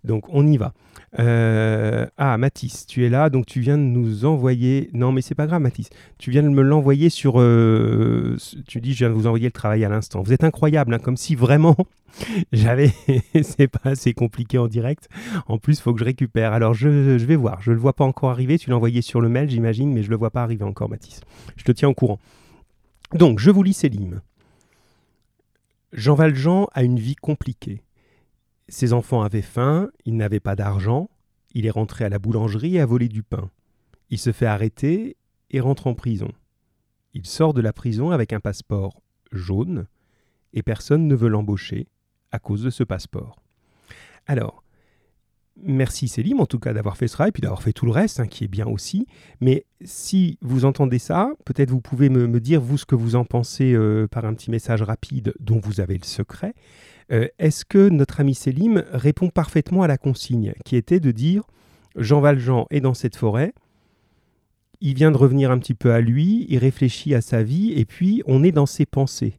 Donc 0.05 0.23
on 0.29 0.47
y 0.47 0.55
va. 0.55 0.73
Euh, 1.19 2.05
ah, 2.17 2.37
Mathis, 2.37 2.85
tu 2.85 3.05
es 3.05 3.09
là, 3.09 3.29
donc 3.29 3.45
tu 3.47 3.59
viens 3.59 3.77
de 3.77 3.83
nous 3.83 4.23
envoyer. 4.23 4.89
Non, 4.93 5.11
mais 5.11 5.21
c'est 5.21 5.35
pas 5.35 5.45
grave, 5.45 5.61
Mathis. 5.61 5.89
Tu 6.17 6.31
viens 6.31 6.43
de 6.43 6.47
me 6.49 6.61
l'envoyer 6.61 7.09
sur. 7.09 7.35
euh, 7.37 8.37
Tu 8.67 8.79
dis, 8.79 8.93
je 8.93 8.99
viens 8.99 9.09
de 9.09 9.13
vous 9.13 9.27
envoyer 9.27 9.47
le 9.47 9.51
travail 9.51 9.83
à 9.83 9.89
l'instant. 9.89 10.21
Vous 10.23 10.31
êtes 10.31 10.45
incroyable, 10.45 10.93
hein, 10.93 10.99
comme 10.99 11.17
si 11.17 11.35
vraiment 11.35 11.75
j'avais. 12.53 12.91
c'est 13.43 13.67
pas 13.67 13.89
assez 13.91 14.13
compliqué 14.13 14.57
en 14.57 14.67
direct. 14.67 15.09
En 15.47 15.57
plus, 15.57 15.81
faut 15.81 15.93
que 15.93 15.99
je 15.99 16.05
récupère. 16.05 16.53
Alors, 16.53 16.73
je, 16.73 17.17
je 17.17 17.25
vais 17.25 17.35
voir. 17.35 17.61
Je 17.61 17.71
le 17.71 17.77
vois 17.77 17.93
pas 17.93 18.05
encore 18.05 18.31
arriver. 18.31 18.57
Tu 18.57 18.69
l'as 18.69 18.75
envoyé 18.77 19.01
sur 19.01 19.19
le 19.21 19.29
mail, 19.29 19.49
j'imagine, 19.49 19.93
mais 19.93 20.03
je 20.03 20.09
le 20.09 20.15
vois 20.15 20.31
pas 20.31 20.43
arriver 20.43 20.63
encore, 20.63 20.89
Mathis. 20.89 21.21
Je 21.55 21.63
te 21.63 21.71
tiens 21.71 21.89
au 21.89 21.93
courant. 21.93 22.19
Donc, 23.13 23.39
je 23.39 23.51
vous 23.51 23.63
lis 23.63 23.73
Célim. 23.73 24.21
Jean 25.93 26.15
Valjean 26.15 26.67
a 26.73 26.83
une 26.83 26.99
vie 26.99 27.15
compliquée. 27.15 27.81
Ses 28.67 28.93
enfants 28.93 29.21
avaient 29.21 29.41
faim, 29.41 29.89
il 30.05 30.17
n'avait 30.17 30.39
pas 30.39 30.55
d'argent, 30.55 31.09
il 31.53 31.65
est 31.65 31.71
rentré 31.71 32.03
à 32.03 32.09
la 32.09 32.19
boulangerie 32.19 32.75
et 32.75 32.81
a 32.81 32.85
volé 32.85 33.07
du 33.07 33.23
pain. 33.23 33.49
Il 34.09 34.19
se 34.19 34.31
fait 34.31 34.45
arrêter 34.45 35.15
et 35.51 35.59
rentre 35.59 35.87
en 35.87 35.93
prison. 35.93 36.31
Il 37.13 37.25
sort 37.25 37.53
de 37.53 37.61
la 37.61 37.71
prison 37.71 38.11
avec 38.11 38.33
un 38.33 38.41
passeport 38.41 39.01
jaune 39.31 39.87
et 40.51 40.63
personne 40.63 41.07
ne 41.07 41.15
veut 41.15 41.29
l'embaucher 41.29 41.87
à 42.31 42.39
cause 42.39 42.61
de 42.61 42.69
ce 42.69 42.83
passeport. 42.83 43.41
Alors, 44.27 44.64
merci 45.61 46.07
Célim 46.07 46.39
en 46.39 46.45
tout 46.45 46.59
cas 46.59 46.73
d'avoir 46.73 46.97
fait 46.97 47.07
ce 47.07 47.13
travail, 47.13 47.31
puis 47.31 47.41
d'avoir 47.41 47.61
fait 47.61 47.73
tout 47.73 47.85
le 47.85 47.91
reste, 47.91 48.19
hein, 48.19 48.27
qui 48.27 48.43
est 48.43 48.49
bien 48.49 48.67
aussi. 48.67 49.07
Mais 49.41 49.65
si 49.83 50.37
vous 50.41 50.65
entendez 50.65 50.99
ça, 50.99 51.31
peut-être 51.45 51.71
vous 51.71 51.81
pouvez 51.81 52.09
me, 52.09 52.27
me 52.27 52.39
dire, 52.39 52.61
vous, 52.61 52.77
ce 52.77 52.85
que 52.85 52.95
vous 52.95 53.15
en 53.15 53.25
pensez 53.25 53.73
euh, 53.73 54.07
par 54.07 54.25
un 54.25 54.33
petit 54.33 54.51
message 54.51 54.81
rapide 54.81 55.33
dont 55.39 55.59
vous 55.59 55.79
avez 55.81 55.97
le 55.97 56.05
secret. 56.05 56.53
Euh, 57.11 57.27
Est-ce 57.39 57.65
que 57.65 57.89
notre 57.89 58.19
ami 58.19 58.35
Célim 58.35 58.83
répond 58.91 59.29
parfaitement 59.29 59.83
à 59.83 59.87
la 59.87 59.97
consigne, 59.97 60.53
qui 60.65 60.75
était 60.75 60.99
de 60.99 61.11
dire, 61.11 61.43
Jean 61.95 62.19
Valjean 62.19 62.65
est 62.71 62.81
dans 62.81 62.93
cette 62.93 63.15
forêt, 63.15 63.53
il 64.81 64.93
vient 64.93 65.11
de 65.11 65.17
revenir 65.17 65.51
un 65.51 65.59
petit 65.59 65.73
peu 65.73 65.93
à 65.93 66.01
lui, 66.01 66.45
il 66.49 66.57
réfléchit 66.57 67.15
à 67.15 67.21
sa 67.21 67.43
vie, 67.43 67.71
et 67.75 67.85
puis 67.85 68.21
on 68.25 68.43
est 68.43 68.51
dans 68.51 68.65
ses 68.65 68.85
pensées. 68.85 69.37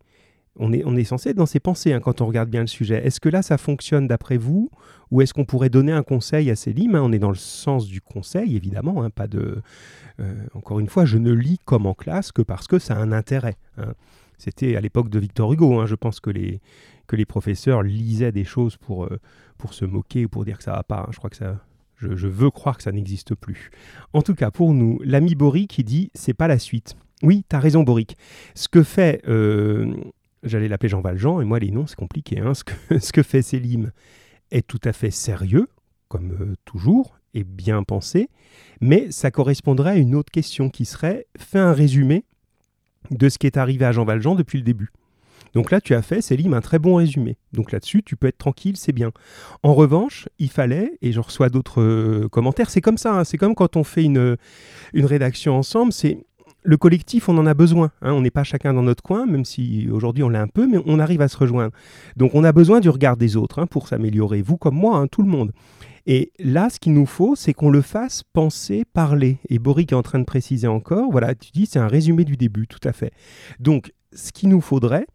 On 0.59 0.73
est, 0.73 0.83
on 0.87 0.97
est 0.97 1.05
censé 1.05 1.31
être 1.31 1.37
dans 1.37 1.47
ses 1.47 1.61
pensées 1.61 1.93
hein, 1.93 2.01
quand 2.01 2.21
on 2.21 2.27
regarde 2.27 2.49
bien 2.49 2.63
le 2.63 2.67
sujet. 2.67 3.07
Est-ce 3.07 3.21
que 3.21 3.29
là, 3.29 3.43
ça 3.43 3.59
fonctionne 3.59 4.07
d'après 4.07 4.37
vous 4.37 4.71
Ou 5.11 5.21
est-ce 5.21 5.35
qu'on 5.35 5.45
pourrait 5.45 5.69
donner 5.71 5.93
un 5.93 6.03
conseil 6.03 6.51
à 6.51 6.57
Célim 6.57 6.95
hein 6.95 7.03
On 7.03 7.13
est 7.13 7.19
dans 7.19 7.31
le 7.31 7.35
sens 7.37 7.87
du 7.87 8.01
conseil, 8.01 8.57
évidemment, 8.57 9.03
hein, 9.03 9.11
pas 9.11 9.27
de... 9.27 9.61
euh, 10.21 10.35
encore 10.55 10.81
une 10.81 10.89
fois, 10.89 11.05
je 11.05 11.19
ne 11.19 11.33
lis 11.33 11.59
comme 11.65 11.87
en 11.87 11.95
classe 11.95 12.33
que 12.33 12.43
parce 12.43 12.67
que 12.67 12.79
ça 12.79 12.95
a 12.95 12.99
un 12.99 13.13
intérêt. 13.13 13.57
hein. 13.79 13.95
C'était 14.39 14.77
à 14.77 14.83
l'époque 14.83 15.09
de 15.09 15.19
Victor 15.19 15.51
Hugo. 15.53 15.87
Je 15.87 15.95
pense 15.95 16.21
que 16.21 16.29
les, 16.31 16.61
que 17.07 17.17
les 17.17 17.25
professeurs 17.25 17.83
lisaient 17.83 18.33
des 18.33 18.45
choses 18.45 18.77
pour, 18.77 19.05
euh, 19.05 19.19
pour 19.57 19.73
se 19.73 19.87
moquer 19.87 20.27
ou 20.27 20.29
pour 20.29 20.45
dire 20.45 20.59
que 20.59 20.65
ça 20.65 20.73
va 20.73 20.83
pas. 20.83 21.09
Je 21.11 21.17
crois 21.17 21.31
que 21.31 21.37
ça... 21.37 21.59
Je 21.99 22.29
veux 22.29 22.51
croire 22.51 22.77
que 22.77 22.83
ça 22.83 22.93
n'existe 22.93 23.35
plus. 23.35 23.71
En 24.13 24.21
tout 24.21 24.35
cas, 24.35 24.51
pour 24.51 24.75
nous, 24.75 25.01
l'ami 25.03 25.35
Boric 25.35 25.71
qui 25.71 25.83
dit 25.83 26.11
c'est 26.13 26.35
pas 26.35 26.47
la 26.49 26.59
suite. 26.59 26.95
Oui, 27.23 27.47
t'as 27.49 27.59
raison, 27.59 27.85
Boric. 27.85 28.19
Ce 28.55 28.69
que 28.69 28.83
fait 28.83 29.23
euh, 29.27 29.95
j'allais 30.49 30.69
l'appeler 30.69 30.89
Jean 30.89 31.01
Valjean, 31.01 31.41
et 31.41 31.45
moi 31.45 31.59
les 31.59 31.71
noms 31.71 31.87
c'est 31.87 31.97
compliqué. 31.97 32.41
hein. 32.41 32.53
Ce, 33.01 33.13
que, 33.13 33.23
fait 33.23 33.43
Célim 33.43 33.91
est 34.51 34.67
tout 34.67 34.81
à 34.85 34.93
fait 34.93 35.11
sérieux, 35.11 35.69
comme 36.09 36.33
euh, 36.41 36.55
toujours, 36.65 37.19
et 37.35 37.45
bien 37.45 37.83
pensé, 37.83 38.29
mais 38.81 39.11
ça 39.11 39.31
correspondrait 39.31 39.91
à 39.91 39.97
une 39.97 40.15
autre 40.15 40.31
question 40.31 40.71
qui 40.71 40.85
serait 40.85 41.27
fais 41.39 41.59
un 41.59 41.73
résumé 41.73 42.25
de 43.11 43.29
ce 43.29 43.39
qui 43.39 43.47
est 43.47 43.57
arrivé 43.57 43.85
à 43.85 43.93
Jean 43.93 44.05
Valjean 44.05 44.35
depuis 44.35 44.59
le 44.59 44.65
début. 44.65 44.91
Donc 45.53 45.71
là, 45.71 45.81
tu 45.81 45.95
as 45.95 46.03
fait, 46.03 46.21
Célim, 46.21 46.55
un 46.55 46.61
très 46.61 46.79
bon 46.79 46.97
résumé. 46.97 47.39
Donc 47.53 47.73
là-dessus, 47.73 48.03
tu 48.03 48.17
peux 48.17 48.27
être 48.27 48.39
tranquille, 48.39 48.77
c'est 48.77 48.93
bien. 48.93 49.13
En 49.63 49.75
revanche, 49.75 50.29
il 50.39 50.51
fallait, 50.51 50.99
et 51.03 51.13
je 51.13 51.21
reçois 51.21 51.49
d'autres 51.49 51.81
euh, 51.83 52.29
commentaires, 52.29 52.69
c'est 52.71 52.81
comme 52.81 52.99
ça, 52.99 53.15
hein, 53.15 53.25
c'est 53.25 53.39
comme 53.39 53.55
quand 53.55 53.77
on 53.77 53.85
fait 53.85 54.05
une 54.05 54.37
rédaction 54.95 55.57
ensemble, 55.57 55.93
c'est 55.93 56.27
le 56.67 56.77
collectif, 56.77 57.29
on 57.29 57.39
en 57.39 57.47
a 57.47 57.55
besoin. 57.55 57.91
hein. 58.03 58.13
On 58.13 58.21
n'est 58.21 58.31
pas 58.31 58.45
chacun 58.45 58.75
dans 58.75 58.83
notre 58.83 59.03
coin, 59.03 59.25
même 59.25 59.45
si 59.45 59.89
aujourd'hui 59.91 60.25
on 60.25 60.29
l'est 60.29 60.39
un 60.39 60.49
peu, 60.49 60.67
mais 60.67 60.79
on 60.85 60.99
arrive 60.99 61.21
à 61.21 61.29
se 61.29 61.37
rejoindre. 61.37 61.73
Donc 62.17 62.35
on 62.35 62.45
a 62.45 62.53
besoin 62.53 62.81
du 62.81 62.91
regard 62.91 63.17
des 63.17 63.37
autres 63.37 63.61
hein, 63.61 63.67
pour 63.67 63.89
s'améliorer. 63.89 64.43
Vous 64.43 64.57
comme 64.57 64.75
moi, 64.75 64.99
hein, 64.99 65.07
tout 65.07 65.23
le 65.23 65.29
monde. 65.29 65.53
Et 66.07 66.33
là, 66.39 66.71
ce 66.71 66.79
qu'il 66.79 66.93
nous 66.93 67.07
faut, 67.07 67.35
c'est 67.35 67.53
qu'on 67.53 67.71
le 67.71 67.83
fasse 67.83 68.23
penser, 68.33 68.85
parler. 68.93 69.39
Et 69.49 69.59
Boric 69.59 69.93
est 69.93 69.97
en 69.97 70.03
train 70.03 70.19
de 70.21 70.25
préciser 70.25 70.69
encore, 70.69 71.11
voilà, 71.11 71.35
tu 71.35 71.51
dis, 71.53 71.67
c'est 71.67 71.81
un 71.81 71.89
résumé 71.89 72.25
du 72.25 72.37
début, 72.37 72.67
tout 72.67 72.87
à 72.87 72.93
fait. 72.93 73.13
Donc, 73.59 73.93
ce 74.13 74.31
qu'il 74.33 74.49
nous 74.49 74.61
faudrait, 74.61 75.07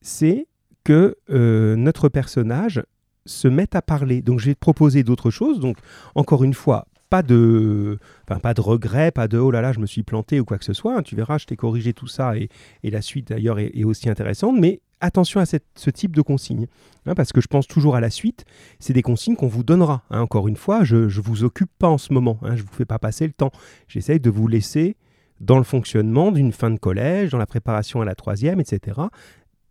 c'est 0.00 0.46
que 0.84 1.16
euh, 1.30 1.74
notre 1.76 2.08
personnage 2.08 2.82
se 3.26 3.48
mette 3.48 3.74
à 3.74 3.82
parler. 3.82 4.22
Donc, 4.22 4.38
je 4.38 4.46
vais 4.46 4.54
te 4.54 4.60
proposer 4.60 5.02
d'autres 5.02 5.30
choses. 5.30 5.60
Donc, 5.60 5.76
encore 6.14 6.44
une 6.44 6.54
fois, 6.54 6.86
pas 7.10 7.22
de, 7.22 7.98
enfin, 8.28 8.38
pas 8.40 8.54
de 8.54 8.60
regret, 8.60 9.10
pas 9.10 9.28
de 9.28 9.38
oh 9.38 9.50
là 9.50 9.60
là, 9.62 9.72
je 9.72 9.80
me 9.80 9.86
suis 9.86 10.02
planté 10.02 10.40
ou 10.40 10.44
quoi 10.44 10.58
que 10.58 10.64
ce 10.64 10.72
soit. 10.72 10.96
hein. 10.98 11.02
Tu 11.02 11.16
verras, 11.16 11.38
je 11.38 11.46
t'ai 11.46 11.56
corrigé 11.56 11.92
tout 11.92 12.06
ça 12.06 12.36
et, 12.36 12.48
et 12.82 12.90
la 12.90 13.00
suite 13.02 13.28
d'ailleurs 13.28 13.58
est, 13.58 13.84
aussi 13.84 14.08
intéressante. 14.10 14.56
Mais 14.58 14.80
attention 15.00 15.40
à 15.40 15.46
cette- 15.46 15.64
ce 15.74 15.90
type 15.90 16.14
de 16.14 16.22
consignes, 16.22 16.66
hein, 17.06 17.14
parce 17.14 17.32
que 17.32 17.40
je 17.40 17.46
pense 17.46 17.66
toujours 17.66 17.96
à 17.96 18.00
la 18.00 18.10
suite. 18.10 18.44
C'est 18.78 18.92
des 18.92 19.02
consignes 19.02 19.36
qu'on 19.36 19.46
vous 19.48 19.62
donnera. 19.62 20.02
hein. 20.10 20.20
Encore 20.20 20.48
une 20.48 20.56
fois, 20.56 20.84
je 20.84 20.96
ne 20.96 21.08
vous 21.22 21.44
occupe 21.44 21.70
pas 21.78 21.88
en 21.88 21.98
ce 21.98 22.12
moment. 22.12 22.38
hein. 22.42 22.56
je 22.56 22.62
ne 22.62 22.66
vous 22.66 22.74
fais 22.74 22.84
pas 22.84 22.98
passer 22.98 23.26
le 23.26 23.32
temps. 23.32 23.52
J'essaye 23.86 24.20
de 24.20 24.28
vous 24.30 24.46
laisser 24.48 24.96
dans 25.40 25.58
le 25.58 25.64
fonctionnement 25.64 26.32
d'une 26.32 26.52
fin 26.52 26.70
de 26.70 26.78
collège, 26.78 27.30
dans 27.30 27.38
la 27.38 27.46
préparation 27.46 28.00
à 28.00 28.04
la 28.04 28.14
troisième, 28.16 28.60
etc. 28.60 29.00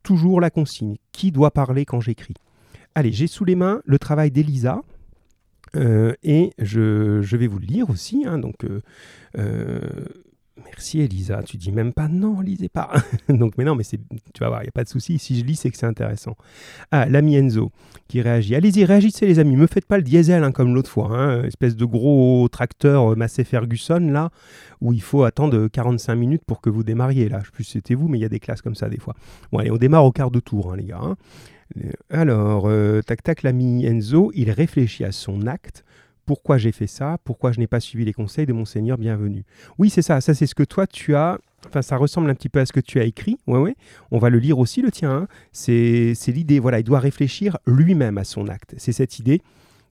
Toujours 0.01 0.39
la 0.41 0.49
consigne. 0.49 0.95
Qui 1.11 1.31
doit 1.31 1.51
parler 1.51 1.85
quand 1.85 1.99
j'écris 1.99 2.35
Allez, 2.95 3.11
j'ai 3.11 3.27
sous 3.27 3.43
les 3.45 3.55
mains 3.55 3.81
le 3.85 3.99
travail 3.99 4.31
d'Elisa. 4.31 4.81
Euh, 5.75 6.13
et 6.23 6.51
je, 6.59 7.35
vais 7.35 7.47
vous 7.47 7.59
le 7.59 7.65
lire 7.65 7.89
aussi. 7.89 8.23
Hein, 8.25 8.39
donc, 8.39 8.63
euh, 8.63 8.81
euh, 9.37 9.79
Merci 10.65 11.01
Elisa, 11.01 11.43
tu 11.43 11.57
dis 11.57 11.71
même 11.71 11.93
pas 11.93 12.07
non, 12.07 12.41
lisez 12.41 12.69
pas. 12.69 12.91
Donc, 13.29 13.53
mais 13.57 13.63
non, 13.63 13.75
mais 13.75 13.83
c'est, 13.83 13.99
tu 14.33 14.39
vas 14.39 14.49
voir, 14.49 14.61
il 14.61 14.65
n'y 14.65 14.69
a 14.69 14.71
pas 14.71 14.83
de 14.83 14.89
souci. 14.89 15.19
Si 15.19 15.39
je 15.39 15.45
lis, 15.45 15.55
c'est 15.55 15.69
que 15.69 15.77
c'est 15.77 15.85
intéressant. 15.85 16.35
Ah, 16.91 17.07
l'ami 17.07 17.35
Enzo 17.35 17.71
qui 18.07 18.21
réagit. 18.21 18.55
Allez-y, 18.55 18.83
réagissez 18.85 19.27
les 19.27 19.39
amis, 19.39 19.55
me 19.55 19.67
faites 19.67 19.85
pas 19.85 19.97
le 19.97 20.03
diesel 20.03 20.43
hein, 20.43 20.51
comme 20.51 20.73
l'autre 20.73 20.89
fois. 20.89 21.09
Hein. 21.11 21.43
Espèce 21.43 21.75
de 21.75 21.85
gros 21.85 22.47
tracteur 22.49 23.15
Massey 23.15 23.43
Ferguson 23.43 23.99
là, 23.99 24.31
où 24.81 24.93
il 24.93 25.01
faut 25.01 25.23
attendre 25.23 25.67
45 25.67 26.15
minutes 26.15 26.43
pour 26.45 26.61
que 26.61 26.69
vous 26.69 26.83
démarriez 26.83 27.29
là. 27.29 27.39
Je 27.41 27.45
sais 27.45 27.51
plus 27.51 27.63
c'était 27.63 27.95
vous, 27.95 28.07
mais 28.07 28.17
il 28.17 28.21
y 28.21 28.25
a 28.25 28.29
des 28.29 28.39
classes 28.39 28.61
comme 28.61 28.75
ça 28.75 28.89
des 28.89 28.99
fois. 28.99 29.15
Bon, 29.51 29.59
allez, 29.59 29.71
on 29.71 29.77
démarre 29.77 30.05
au 30.05 30.11
quart 30.11 30.31
de 30.31 30.39
tour, 30.39 30.71
hein, 30.71 30.77
les 30.77 30.85
gars. 30.85 31.15
Alors, 32.09 32.67
euh, 32.67 33.01
tac 33.01 33.23
tac, 33.23 33.43
l'ami 33.43 33.85
Enzo, 33.85 34.31
il 34.33 34.51
réfléchit 34.51 35.03
à 35.03 35.11
son 35.11 35.47
acte 35.47 35.83
pourquoi 36.27 36.57
j'ai 36.57 36.73
fait 36.73 36.87
ça, 36.87 37.17
pourquoi 37.23 37.53
je 37.53 37.59
n'ai 37.59 37.67
pas 37.67 37.79
suivi 37.79 38.03
les 38.05 38.13
conseils 38.13 38.45
de 38.45 38.53
mon 38.53 38.65
Seigneur 38.65 38.97
bienvenu? 38.97 39.45
Oui, 39.79 39.89
c'est 39.89 40.01
ça, 40.01 40.19
ça 40.21 40.33
c'est 40.33 40.45
ce 40.45 40.53
que 40.53 40.63
toi 40.63 40.85
tu 40.85 41.15
as, 41.15 41.39
enfin 41.65 41.81
ça 41.81 41.95
ressemble 41.95 42.29
un 42.29 42.35
petit 42.35 42.49
peu 42.49 42.59
à 42.59 42.65
ce 42.65 42.73
que 42.73 42.81
tu 42.81 42.99
as 42.99 43.05
écrit, 43.05 43.37
ouais, 43.47 43.57
ouais. 43.57 43.75
on 44.11 44.19
va 44.19 44.29
le 44.29 44.37
lire 44.37 44.59
aussi 44.59 44.81
le 44.81 44.91
tien, 44.91 45.09
hein. 45.09 45.27
c'est 45.53 46.13
l'idée, 46.27 46.59
voilà, 46.59 46.79
il 46.79 46.83
doit 46.83 46.99
réfléchir 46.99 47.57
lui-même 47.65 48.17
à 48.17 48.25
son 48.25 48.49
acte. 48.49 48.75
C'est 48.77 48.91
cette 48.91 49.19
idée 49.19 49.41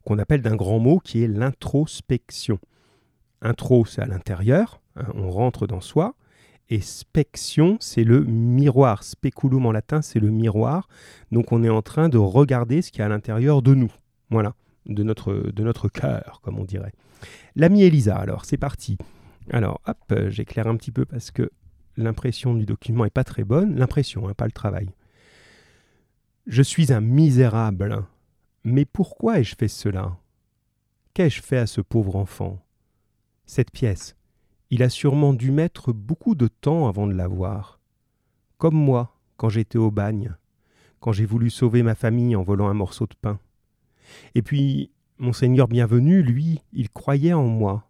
qu'on 0.04 0.18
appelle 0.18 0.42
d'un 0.42 0.56
grand 0.56 0.78
mot 0.78 1.00
qui 1.00 1.22
est 1.22 1.26
l'introspection. 1.26 2.58
Intro, 3.40 3.86
c'est 3.86 4.02
à 4.02 4.06
l'intérieur, 4.06 4.82
hein, 4.96 5.06
on 5.14 5.30
rentre 5.30 5.66
dans 5.66 5.80
soi, 5.80 6.14
et 6.68 6.80
spection, 6.80 7.76
c'est 7.80 8.04
le 8.04 8.24
miroir. 8.24 9.02
Speculum 9.04 9.66
en 9.66 9.72
latin, 9.72 10.02
c'est 10.02 10.20
le 10.20 10.30
miroir. 10.30 10.88
Donc 11.32 11.52
on 11.52 11.62
est 11.62 11.68
en 11.68 11.82
train 11.82 12.08
de 12.08 12.18
regarder 12.18 12.82
ce 12.82 12.90
qui 12.90 13.00
est 13.00 13.04
à 13.04 13.08
l'intérieur 13.08 13.62
de 13.62 13.74
nous. 13.74 13.92
Voilà 14.30 14.54
de 14.88 15.02
notre, 15.02 15.32
de 15.32 15.62
notre 15.62 15.88
cœur, 15.88 16.40
comme 16.42 16.58
on 16.58 16.64
dirait. 16.64 16.92
L'ami 17.54 17.82
Elisa, 17.82 18.16
alors, 18.16 18.44
c'est 18.44 18.56
parti. 18.56 18.98
Alors, 19.50 19.80
hop, 19.86 20.14
j'éclaire 20.28 20.66
un 20.66 20.76
petit 20.76 20.92
peu 20.92 21.04
parce 21.04 21.30
que 21.30 21.50
l'impression 21.96 22.54
du 22.54 22.66
document 22.66 23.04
n'est 23.04 23.10
pas 23.10 23.24
très 23.24 23.44
bonne. 23.44 23.76
L'impression, 23.76 24.28
hein, 24.28 24.34
pas 24.34 24.46
le 24.46 24.52
travail. 24.52 24.88
Je 26.46 26.62
suis 26.62 26.92
un 26.92 27.00
misérable. 27.00 28.04
Mais 28.64 28.84
pourquoi 28.84 29.38
ai-je 29.38 29.56
fait 29.56 29.68
cela? 29.68 30.16
Qu'ai-je 31.14 31.40
fait 31.40 31.58
à 31.58 31.66
ce 31.66 31.80
pauvre 31.80 32.16
enfant? 32.16 32.58
Cette 33.46 33.70
pièce, 33.70 34.16
il 34.70 34.82
a 34.82 34.88
sûrement 34.88 35.32
dû 35.32 35.50
mettre 35.50 35.92
beaucoup 35.92 36.34
de 36.34 36.48
temps 36.48 36.88
avant 36.88 37.06
de 37.06 37.14
la 37.14 37.28
voir. 37.28 37.78
Comme 38.58 38.74
moi, 38.74 39.16
quand 39.36 39.48
j'étais 39.48 39.78
au 39.78 39.90
bagne, 39.90 40.34
quand 41.00 41.12
j'ai 41.12 41.26
voulu 41.26 41.50
sauver 41.50 41.82
ma 41.82 41.94
famille 41.94 42.34
en 42.36 42.42
volant 42.42 42.68
un 42.68 42.74
morceau 42.74 43.06
de 43.06 43.14
pain. 43.20 43.38
Et 44.34 44.42
puis, 44.42 44.90
Monseigneur 45.18 45.66
bienvenu, 45.66 46.22
lui, 46.22 46.60
il 46.74 46.90
croyait 46.90 47.32
en 47.32 47.46
moi. 47.46 47.88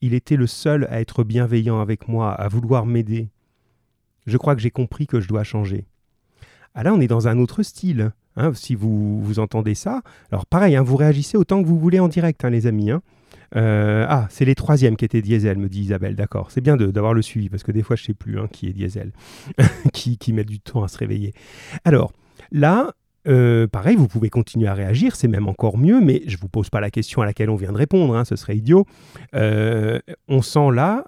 Il 0.00 0.14
était 0.14 0.36
le 0.36 0.46
seul 0.46 0.86
à 0.88 1.00
être 1.00 1.24
bienveillant 1.24 1.80
avec 1.80 2.06
moi, 2.06 2.32
à 2.32 2.46
vouloir 2.46 2.86
m'aider. 2.86 3.28
Je 4.26 4.36
crois 4.36 4.54
que 4.54 4.60
j'ai 4.60 4.70
compris 4.70 5.08
que 5.08 5.20
je 5.20 5.26
dois 5.26 5.42
changer. 5.42 5.86
Ah 6.74 6.84
là, 6.84 6.94
on 6.94 7.00
est 7.00 7.08
dans 7.08 7.26
un 7.26 7.38
autre 7.38 7.64
style. 7.64 8.12
Hein, 8.36 8.52
si 8.54 8.76
vous, 8.76 9.20
vous 9.20 9.40
entendez 9.40 9.74
ça, 9.74 10.02
alors 10.30 10.46
pareil, 10.46 10.76
hein, 10.76 10.82
vous 10.82 10.94
réagissez 10.94 11.36
autant 11.36 11.60
que 11.60 11.66
vous 11.66 11.78
voulez 11.78 11.98
en 11.98 12.06
direct, 12.06 12.44
hein, 12.44 12.50
les 12.50 12.68
amis. 12.68 12.92
Euh, 13.56 14.06
ah, 14.08 14.26
c'est 14.30 14.44
les 14.44 14.54
troisièmes 14.54 14.96
qui 14.96 15.04
étaient 15.04 15.22
diesel, 15.22 15.58
me 15.58 15.68
dit 15.68 15.80
Isabelle. 15.80 16.16
D'accord, 16.16 16.50
c'est 16.50 16.60
bien 16.60 16.76
d'avoir 16.76 17.14
le 17.14 17.22
suivi 17.22 17.48
parce 17.48 17.62
que 17.62 17.72
des 17.72 17.82
fois 17.82 17.96
je 17.96 18.02
ne 18.02 18.06
sais 18.06 18.14
plus 18.14 18.38
qui 18.52 18.68
est 18.68 18.72
diesel, 18.72 19.12
qui, 19.92 20.18
qui 20.18 20.32
met 20.32 20.44
du 20.44 20.60
temps 20.60 20.82
à 20.82 20.88
se 20.88 20.98
réveiller. 20.98 21.32
Alors 21.84 22.12
là, 22.52 22.92
euh, 23.26 23.66
pareil, 23.66 23.96
vous 23.96 24.08
pouvez 24.08 24.30
continuer 24.30 24.68
à 24.68 24.74
réagir, 24.74 25.16
c'est 25.16 25.28
même 25.28 25.48
encore 25.48 25.76
mieux, 25.76 26.00
mais 26.00 26.22
je 26.26 26.36
ne 26.36 26.40
vous 26.40 26.48
pose 26.48 26.70
pas 26.70 26.80
la 26.80 26.90
question 26.90 27.20
à 27.20 27.26
laquelle 27.26 27.50
on 27.50 27.56
vient 27.56 27.72
de 27.72 27.78
répondre, 27.78 28.16
hein, 28.16 28.24
ce 28.24 28.36
serait 28.36 28.56
idiot. 28.56 28.86
Euh, 29.34 29.98
on 30.28 30.42
sent 30.42 30.70
là 30.72 31.04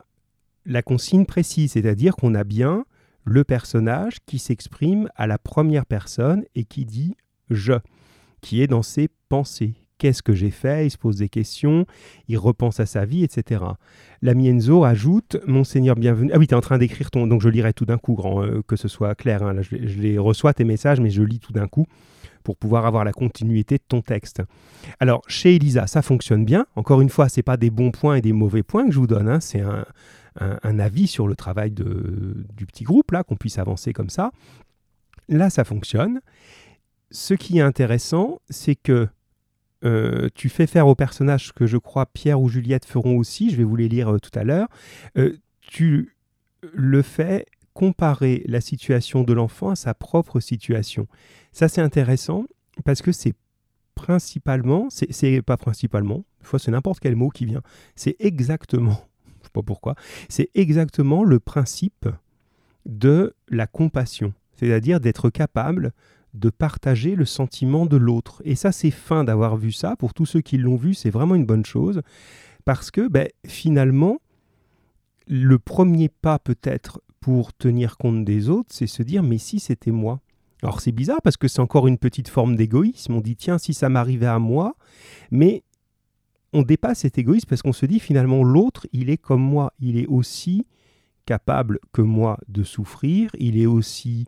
la 0.66 0.82
consigne 0.82 1.25
précise, 1.25 1.73
c'est-à-dire 1.73 2.16
qu'on 2.16 2.35
a 2.35 2.44
bien 2.44 2.85
le 3.25 3.44
personnage 3.44 4.16
qui 4.26 4.38
s'exprime 4.38 5.09
à 5.16 5.26
la 5.26 5.38
première 5.38 5.87
personne 5.87 6.44
et 6.54 6.64
qui 6.64 6.85
dit 6.85 7.16
je, 7.49 7.75
qui 8.40 8.62
est 8.62 8.66
dans 8.66 8.82
ses 8.82 9.09
pensées. 9.28 9.75
Qu'est-ce 10.00 10.23
que 10.23 10.33
j'ai 10.33 10.49
fait 10.49 10.87
Il 10.87 10.90
se 10.90 10.97
pose 10.97 11.16
des 11.16 11.28
questions, 11.28 11.85
il 12.26 12.38
repense 12.38 12.80
à 12.80 12.87
sa 12.87 13.04
vie, 13.04 13.23
etc. 13.23 13.62
L'ami 14.23 14.49
Enzo 14.49 14.83
ajoute 14.83 15.37
Monseigneur 15.47 15.95
bienvenu. 15.95 16.30
Ah 16.33 16.38
oui, 16.38 16.47
tu 16.47 16.54
es 16.54 16.57
en 16.57 16.62
train 16.62 16.78
d'écrire 16.78 17.11
ton. 17.11 17.26
Donc 17.26 17.42
je 17.42 17.50
lirai 17.50 17.75
tout 17.75 17.85
d'un 17.85 17.99
coup, 17.99 18.19
euh, 18.19 18.62
que 18.66 18.76
ce 18.76 18.88
soit 18.88 19.14
clair. 19.14 19.42
Hein. 19.42 19.61
je, 19.61 19.76
les 19.76 20.16
reçois 20.16 20.54
tes 20.54 20.64
messages, 20.64 21.00
mais 21.00 21.11
je 21.11 21.23
lis 21.23 21.38
tout 21.38 21.52
d'un 21.52 21.69
coup 21.69 21.85
pour 22.45 22.57
pouvoir 22.57 22.87
avoir 22.87 23.04
la 23.04 23.12
continuité 23.12 23.76
de 23.76 23.83
ton 23.87 24.00
texte. 24.00 24.42
Alors, 25.00 25.21
chez 25.28 25.57
Elisa, 25.57 25.87
ça 25.87 26.00
fonctionne 26.00 26.47
bien. 26.47 26.64
Encore 26.76 27.02
une 27.02 27.11
fois, 27.11 27.28
ce 27.28 27.38
n'est 27.38 27.42
pas 27.42 27.59
des 27.59 27.69
bons 27.69 27.90
points 27.90 28.14
et 28.14 28.23
des 28.23 28.33
mauvais 28.33 28.62
points 28.62 28.87
que 28.87 28.92
je 28.92 28.99
vous 28.99 29.07
donne. 29.07 29.28
Hein. 29.28 29.40
C'est 29.40 29.61
un, 29.61 30.78
avis 30.78 31.09
sur 31.09 31.28
le 31.28 31.37
travail 31.37 31.73
du 31.73 32.64
petit 32.64 32.85
groupe, 32.85 33.11
là, 33.11 33.23
qu'on 33.23 33.37
puisse 33.37 33.59
avancer 33.59 33.92
comme 33.92 34.09
ça. 34.09 34.30
Là, 35.28 35.50
ça 35.50 35.64
fonctionne. 35.64 36.23
Ce 37.11 37.35
qui 37.35 37.59
est 37.59 37.62
intéressant, 37.62 38.40
c'est 38.49 38.76
que 38.76 39.09
euh, 39.84 40.28
tu 40.34 40.49
fais 40.49 40.66
faire 40.66 40.87
aux 40.87 40.94
personnages 40.94 41.52
que 41.52 41.66
je 41.66 41.78
crois 41.78 42.06
Pierre 42.06 42.40
ou 42.40 42.49
Juliette 42.49 42.84
feront 42.84 43.16
aussi, 43.16 43.50
je 43.50 43.56
vais 43.56 43.64
vous 43.64 43.76
les 43.76 43.88
lire 43.88 44.12
euh, 44.14 44.18
tout 44.18 44.37
à 44.38 44.44
l'heure, 44.44 44.68
euh, 45.16 45.37
tu 45.60 46.16
le 46.72 47.00
fais 47.02 47.46
comparer 47.72 48.42
la 48.46 48.60
situation 48.60 49.22
de 49.22 49.32
l'enfant 49.32 49.70
à 49.70 49.76
sa 49.76 49.94
propre 49.94 50.40
situation. 50.40 51.06
Ça 51.52 51.68
c'est 51.68 51.80
intéressant 51.80 52.44
parce 52.84 53.00
que 53.00 53.12
c'est 53.12 53.34
principalement, 53.94 54.88
c'est 54.90 55.42
pas 55.42 55.56
principalement, 55.56 56.25
une 56.40 56.46
fois 56.46 56.58
c'est 56.58 56.70
n'importe 56.70 57.00
quel 57.00 57.16
mot 57.16 57.30
qui 57.30 57.46
vient, 57.46 57.62
c'est 57.96 58.16
exactement, 58.18 59.08
je 59.40 59.44
sais 59.44 59.50
pas 59.52 59.62
pourquoi, 59.62 59.94
c'est 60.28 60.50
exactement 60.54 61.25
le 61.25 61.40
principe 61.40 62.08
de 62.84 63.34
la 63.49 63.66
compassion, 63.66 64.34
c'est-à-dire 64.56 65.00
d'être 65.00 65.30
capable 65.30 65.92
de 66.34 66.50
partager 66.50 67.16
le 67.16 67.25
sentiment 67.25 67.87
de 67.87 67.96
l'autre. 67.96 68.42
Et 68.44 68.54
ça, 68.54 68.72
c'est 68.72 68.90
fin 68.90 69.25
d'avoir 69.25 69.56
vu 69.56 69.72
ça. 69.72 69.96
Pour 69.96 70.14
tous 70.14 70.26
ceux 70.26 70.40
qui 70.40 70.58
l'ont 70.58 70.76
vu, 70.76 70.94
c'est 70.94 71.10
vraiment 71.10 71.34
une 71.34 71.46
bonne 71.46 71.64
chose. 71.64 72.02
Parce 72.64 72.90
que 72.90 73.08
ben, 73.08 73.28
finalement, 73.46 74.18
le 75.26 75.58
premier 75.58 76.08
pas 76.08 76.38
peut-être 76.38 77.00
pour 77.20 77.52
tenir 77.52 77.96
compte 77.96 78.25
des 78.25 78.49
autres, 78.49 78.70
c'est 78.72 78.87
se 78.87 79.02
dire, 79.02 79.22
mais 79.22 79.38
si 79.38 79.60
c'était 79.60 79.90
moi? 79.90 80.20
Alors 80.62 80.80
c'est 80.80 80.92
bizarre 80.92 81.22
parce 81.22 81.37
que 81.37 81.49
c'est 81.49 81.60
encore 81.60 81.87
une 81.87 81.99
petite 81.99 82.28
forme 82.28 82.56
d'égoïsme. 82.56 83.14
On 83.14 83.20
dit, 83.20 83.37
tiens, 83.37 83.58
si 83.58 83.75
ça 83.75 83.88
m'arrivait 83.88 84.26
à 84.26 84.38
moi, 84.38 84.76
mais 85.30 85.62
on 86.52 86.62
dépasse 86.62 87.00
cet 87.00 87.18
égoïsme 87.18 87.49
parce 87.49 87.62
qu'on 87.62 87.72
se 87.72 87.87
dit, 87.87 88.00
finalement, 88.00 88.42
l'autre, 88.42 88.87
il 88.92 89.10
est 89.10 89.16
comme 89.16 89.42
moi. 89.42 89.72
Il 89.78 89.99
est 89.99 90.06
aussi 90.06 90.66
capable 91.25 91.78
que 91.92 92.02
moi 92.02 92.38
de 92.49 92.62
souffrir. 92.62 93.30
Il 93.38 93.58
est 93.58 93.66
aussi 93.66 94.26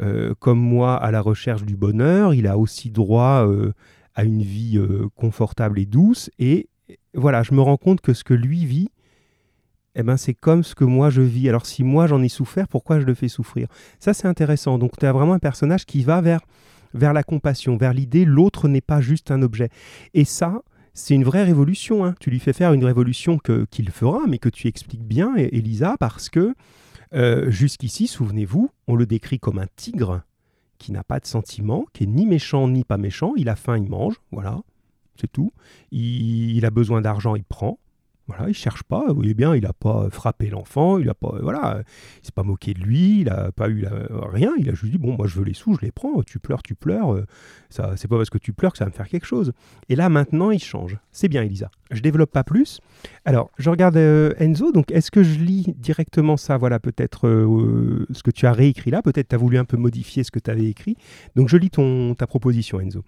euh, 0.00 0.34
comme 0.38 0.58
moi 0.58 0.96
à 0.96 1.10
la 1.10 1.20
recherche 1.20 1.64
du 1.64 1.76
bonheur, 1.76 2.34
il 2.34 2.46
a 2.46 2.58
aussi 2.58 2.90
droit 2.90 3.46
euh, 3.46 3.72
à 4.14 4.24
une 4.24 4.42
vie 4.42 4.78
euh, 4.78 5.08
confortable 5.14 5.78
et 5.78 5.86
douce. 5.86 6.30
Et 6.38 6.68
voilà, 7.14 7.42
je 7.42 7.54
me 7.54 7.60
rends 7.60 7.76
compte 7.76 8.00
que 8.00 8.12
ce 8.12 8.24
que 8.24 8.34
lui 8.34 8.64
vit, 8.64 8.88
eh 9.94 10.02
ben, 10.02 10.16
c'est 10.16 10.34
comme 10.34 10.64
ce 10.64 10.74
que 10.74 10.84
moi 10.84 11.10
je 11.10 11.22
vis. 11.22 11.48
Alors 11.48 11.66
si 11.66 11.84
moi 11.84 12.06
j'en 12.06 12.22
ai 12.22 12.28
souffert, 12.28 12.66
pourquoi 12.68 13.00
je 13.00 13.06
le 13.06 13.14
fais 13.14 13.28
souffrir? 13.28 13.68
Ça 14.00 14.14
c'est 14.14 14.26
intéressant. 14.26 14.78
Donc 14.78 14.96
tu 14.98 15.06
as 15.06 15.12
vraiment 15.12 15.34
un 15.34 15.38
personnage 15.38 15.86
qui 15.86 16.02
va 16.02 16.20
vers, 16.20 16.40
vers 16.94 17.12
la 17.12 17.22
compassion, 17.22 17.76
vers 17.76 17.94
l'idée 17.94 18.24
l'autre 18.24 18.68
n'est 18.68 18.80
pas 18.80 19.00
juste 19.00 19.30
un 19.30 19.42
objet. 19.42 19.68
Et 20.12 20.24
ça, 20.24 20.62
c'est 20.94 21.14
une 21.14 21.24
vraie 21.24 21.42
révolution. 21.44 22.04
Hein. 22.04 22.14
Tu 22.20 22.30
lui 22.30 22.38
fais 22.38 22.52
faire 22.52 22.72
une 22.72 22.84
révolution 22.84 23.38
qu'il 23.70 23.90
fera, 23.90 24.20
mais 24.28 24.38
que 24.38 24.48
tu 24.48 24.68
expliques 24.68 25.04
bien, 25.04 25.34
Elisa, 25.36 25.96
parce 25.98 26.28
que 26.28 26.54
euh, 27.12 27.50
jusqu'ici, 27.50 28.06
souvenez-vous, 28.06 28.70
on 28.86 28.94
le 28.94 29.06
décrit 29.06 29.38
comme 29.38 29.58
un 29.58 29.68
tigre 29.76 30.22
qui 30.78 30.92
n'a 30.92 31.04
pas 31.04 31.20
de 31.20 31.26
sentiment, 31.26 31.86
qui 31.92 32.04
est 32.04 32.06
ni 32.08 32.26
méchant 32.26 32.68
ni 32.68 32.84
pas 32.84 32.96
méchant. 32.96 33.32
Il 33.36 33.48
a 33.48 33.56
faim, 33.56 33.78
il 33.78 33.88
mange, 33.88 34.16
voilà, 34.32 34.60
c'est 35.20 35.30
tout. 35.30 35.52
il 35.92 36.64
a 36.64 36.70
besoin 36.70 37.00
d'argent, 37.00 37.36
il 37.36 37.44
prend. 37.44 37.78
Voilà, 38.26 38.48
il 38.48 38.54
cherche 38.54 38.82
pas, 38.82 39.12
voyez 39.12 39.34
bien, 39.34 39.54
il 39.54 39.64
n'a 39.64 39.74
pas 39.74 40.08
frappé 40.10 40.48
l'enfant, 40.48 40.98
il 40.98 41.10
a 41.10 41.14
pas, 41.14 41.38
voilà, 41.42 41.82
il 42.22 42.24
s'est 42.24 42.32
pas 42.32 42.42
moqué 42.42 42.72
de 42.72 42.80
lui, 42.80 43.20
il 43.20 43.24
n'a 43.26 43.52
pas 43.52 43.68
eu 43.68 43.84
rien, 44.10 44.52
il 44.58 44.70
a 44.70 44.72
juste 44.72 44.92
dit 44.92 44.98
bon, 44.98 45.14
moi 45.14 45.26
je 45.26 45.38
veux 45.38 45.44
les 45.44 45.52
sous, 45.52 45.74
je 45.74 45.82
les 45.82 45.92
prends, 45.92 46.22
tu 46.22 46.38
pleures, 46.38 46.62
tu 46.62 46.74
pleures, 46.74 47.12
euh, 47.12 47.26
ça, 47.68 47.92
c'est 47.96 48.08
pas 48.08 48.16
parce 48.16 48.30
que 48.30 48.38
tu 48.38 48.54
pleures 48.54 48.72
que 48.72 48.78
ça 48.78 48.86
va 48.86 48.90
me 48.90 48.94
faire 48.94 49.08
quelque 49.08 49.26
chose. 49.26 49.52
Et 49.90 49.96
là 49.96 50.08
maintenant, 50.08 50.50
il 50.50 50.58
change. 50.58 50.98
C'est 51.12 51.28
bien, 51.28 51.42
Elisa. 51.42 51.70
Je 51.90 52.00
développe 52.00 52.30
pas 52.30 52.44
plus. 52.44 52.80
Alors, 53.26 53.50
je 53.58 53.68
regarde 53.68 53.98
euh, 53.98 54.32
Enzo, 54.38 54.72
donc 54.72 54.90
est-ce 54.90 55.10
que 55.10 55.22
je 55.22 55.38
lis 55.38 55.74
directement 55.76 56.38
ça, 56.38 56.56
voilà, 56.56 56.80
peut-être 56.80 57.28
euh, 57.28 58.06
ce 58.10 58.22
que 58.22 58.30
tu 58.30 58.46
as 58.46 58.52
réécrit 58.52 58.90
là, 58.90 59.02
peut-être 59.02 59.28
tu 59.28 59.34
as 59.34 59.38
voulu 59.38 59.58
un 59.58 59.66
peu 59.66 59.76
modifier 59.76 60.24
ce 60.24 60.30
que 60.30 60.38
tu 60.38 60.50
avais 60.50 60.64
écrit. 60.64 60.96
Donc 61.36 61.50
je 61.50 61.58
lis 61.58 61.70
ton, 61.70 62.14
ta 62.14 62.26
proposition, 62.26 62.80
Enzo. 62.80 63.04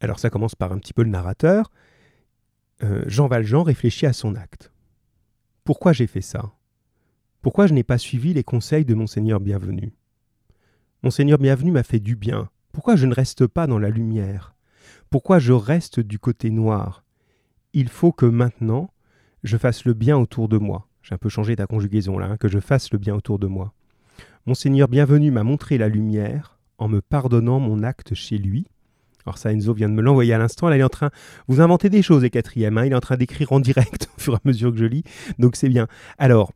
Alors 0.00 0.18
ça 0.18 0.28
commence 0.28 0.54
par 0.54 0.72
un 0.72 0.78
petit 0.78 0.92
peu 0.92 1.02
le 1.02 1.10
narrateur. 1.10 1.70
Euh, 2.82 3.04
Jean 3.06 3.26
Valjean 3.26 3.62
réfléchit 3.62 4.06
à 4.06 4.12
son 4.12 4.34
acte. 4.34 4.70
Pourquoi 5.64 5.92
j'ai 5.92 6.06
fait 6.06 6.20
ça? 6.20 6.52
Pourquoi 7.40 7.66
je 7.66 7.74
n'ai 7.74 7.82
pas 7.82 7.98
suivi 7.98 8.34
les 8.34 8.44
conseils 8.44 8.84
de 8.84 8.94
Monseigneur 8.94 9.40
Bienvenu? 9.40 9.92
Monseigneur 11.02 11.38
Bienvenu 11.38 11.70
m'a 11.70 11.82
fait 11.82 12.00
du 12.00 12.16
bien. 12.16 12.50
Pourquoi 12.72 12.96
je 12.96 13.06
ne 13.06 13.14
reste 13.14 13.46
pas 13.46 13.66
dans 13.66 13.78
la 13.78 13.88
lumière? 13.88 14.54
Pourquoi 15.10 15.38
je 15.38 15.52
reste 15.52 16.00
du 16.00 16.18
côté 16.18 16.50
noir? 16.50 17.04
Il 17.72 17.88
faut 17.88 18.12
que 18.12 18.26
maintenant, 18.26 18.90
je 19.42 19.56
fasse 19.56 19.84
le 19.84 19.94
bien 19.94 20.18
autour 20.18 20.48
de 20.48 20.58
moi. 20.58 20.88
J'ai 21.02 21.14
un 21.14 21.18
peu 21.18 21.28
changé 21.28 21.56
ta 21.56 21.66
conjugaison 21.66 22.18
là, 22.18 22.26
hein, 22.26 22.36
que 22.36 22.48
je 22.48 22.58
fasse 22.58 22.92
le 22.92 22.98
bien 22.98 23.14
autour 23.14 23.38
de 23.38 23.46
moi. 23.46 23.72
Monseigneur 24.44 24.88
Bienvenu 24.88 25.30
m'a 25.30 25.44
montré 25.44 25.78
la 25.78 25.88
lumière 25.88 26.58
en 26.78 26.88
me 26.88 27.00
pardonnant 27.00 27.60
mon 27.60 27.82
acte 27.82 28.14
chez 28.14 28.38
lui. 28.38 28.66
Alors 29.26 29.38
ça, 29.38 29.52
Enzo 29.52 29.74
vient 29.74 29.88
de 29.88 29.94
me 29.94 30.02
l'envoyer 30.02 30.32
à 30.32 30.38
l'instant. 30.38 30.68
Là, 30.68 30.76
il 30.76 30.80
est 30.80 30.84
en 30.84 30.88
train... 30.88 31.10
Vous 31.48 31.60
inventez 31.60 31.90
des 31.90 32.02
choses, 32.02 32.22
les 32.22 32.30
quatrièmes. 32.30 32.78
Hein. 32.78 32.86
il 32.86 32.92
est 32.92 32.96
en 32.96 33.00
train 33.00 33.16
d'écrire 33.16 33.52
en 33.52 33.60
direct 33.60 34.08
au 34.16 34.20
fur 34.20 34.34
et 34.34 34.36
à 34.36 34.40
mesure 34.44 34.70
que 34.72 34.78
je 34.78 34.84
lis. 34.84 35.02
Donc 35.38 35.56
c'est 35.56 35.68
bien. 35.68 35.88
Alors, 36.18 36.52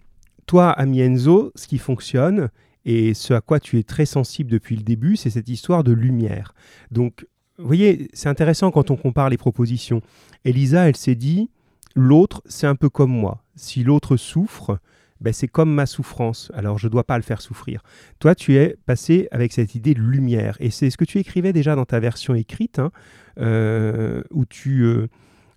toi, 0.46 0.70
ami 0.70 1.00
Enzo, 1.00 1.52
ce 1.56 1.66
qui 1.66 1.78
fonctionne, 1.78 2.50
et 2.84 3.14
ce 3.14 3.34
à 3.34 3.40
quoi 3.40 3.60
tu 3.60 3.78
es 3.78 3.82
très 3.82 4.06
sensible 4.06 4.50
depuis 4.50 4.76
le 4.76 4.82
début, 4.82 5.16
c'est 5.16 5.30
cette 5.30 5.48
histoire 5.48 5.84
de 5.84 5.92
lumière. 5.92 6.54
Donc, 6.90 7.26
vous 7.58 7.66
voyez, 7.66 8.08
c'est 8.14 8.28
intéressant 8.28 8.70
quand 8.70 8.90
on 8.90 8.96
compare 8.96 9.28
les 9.28 9.36
propositions. 9.36 10.00
Elisa, 10.44 10.88
elle 10.88 10.96
s'est 10.96 11.14
dit, 11.14 11.50
l'autre, 11.94 12.42
c'est 12.46 12.66
un 12.66 12.76
peu 12.76 12.88
comme 12.88 13.10
moi. 13.10 13.44
Si 13.54 13.84
l'autre 13.84 14.16
souffre, 14.16 14.78
ben 15.20 15.32
c'est 15.32 15.48
comme 15.48 15.72
ma 15.72 15.86
souffrance, 15.86 16.50
alors 16.54 16.78
je 16.78 16.86
ne 16.86 16.92
dois 16.92 17.04
pas 17.04 17.16
le 17.16 17.22
faire 17.22 17.40
souffrir. 17.40 17.82
Toi, 18.18 18.34
tu 18.34 18.56
es 18.56 18.76
passé 18.86 19.28
avec 19.30 19.52
cette 19.52 19.74
idée 19.74 19.94
de 19.94 20.00
lumière, 20.00 20.56
et 20.60 20.70
c'est 20.70 20.90
ce 20.90 20.96
que 20.96 21.04
tu 21.04 21.18
écrivais 21.18 21.52
déjà 21.52 21.76
dans 21.76 21.84
ta 21.84 22.00
version 22.00 22.34
écrite, 22.34 22.78
hein, 22.78 22.90
euh, 23.38 24.22
où 24.30 24.44
tu... 24.44 24.82
Euh, 24.82 25.06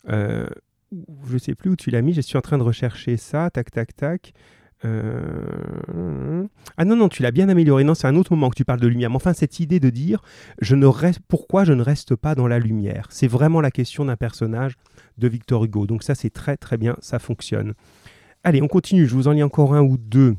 euh, 0.09 0.47
je 1.27 1.33
ne 1.33 1.39
sais 1.39 1.55
plus 1.55 1.71
où 1.71 1.75
tu 1.75 1.89
l'as 1.89 2.01
mis, 2.01 2.13
je 2.13 2.21
suis 2.21 2.37
en 2.37 2.41
train 2.41 2.57
de 2.57 2.63
rechercher 2.63 3.17
ça, 3.17 3.49
tac, 3.49 3.71
tac, 3.71 3.95
tac. 3.95 4.33
Ah 4.83 6.85
non, 6.85 6.95
non, 6.95 7.07
tu 7.07 7.23
l'as 7.23 7.31
bien 7.31 7.47
amélioré. 7.47 7.85
Non, 7.85 7.95
c'est 7.95 8.07
un 8.07 8.15
autre 8.15 8.33
moment 8.33 8.49
que 8.49 8.55
tu 8.55 8.65
parles 8.65 8.81
de 8.81 8.87
lumière. 8.87 9.09
Mais 9.09 9.15
enfin, 9.15 9.33
cette 9.33 9.61
idée 9.61 9.79
de 9.79 9.89
dire 9.89 10.21
pourquoi 11.29 11.63
je 11.63 11.71
ne 11.71 11.81
reste 11.81 12.15
pas 12.15 12.35
dans 12.35 12.47
la 12.47 12.59
lumière? 12.59 13.07
C'est 13.09 13.27
vraiment 13.27 13.61
la 13.61 13.71
question 13.71 14.05
d'un 14.05 14.17
personnage 14.17 14.75
de 15.17 15.27
Victor 15.27 15.63
Hugo. 15.63 15.87
Donc 15.87 16.03
ça, 16.03 16.15
c'est 16.15 16.31
très 16.31 16.57
très 16.57 16.77
bien, 16.77 16.97
ça 16.99 17.19
fonctionne. 17.19 17.73
Allez, 18.45 18.61
on 18.61 18.67
continue. 18.67 19.07
Je 19.07 19.15
vous 19.15 19.29
en 19.29 19.31
lis 19.31 19.43
encore 19.43 19.73
un 19.73 19.81
ou 19.81 19.97
deux 19.97 20.35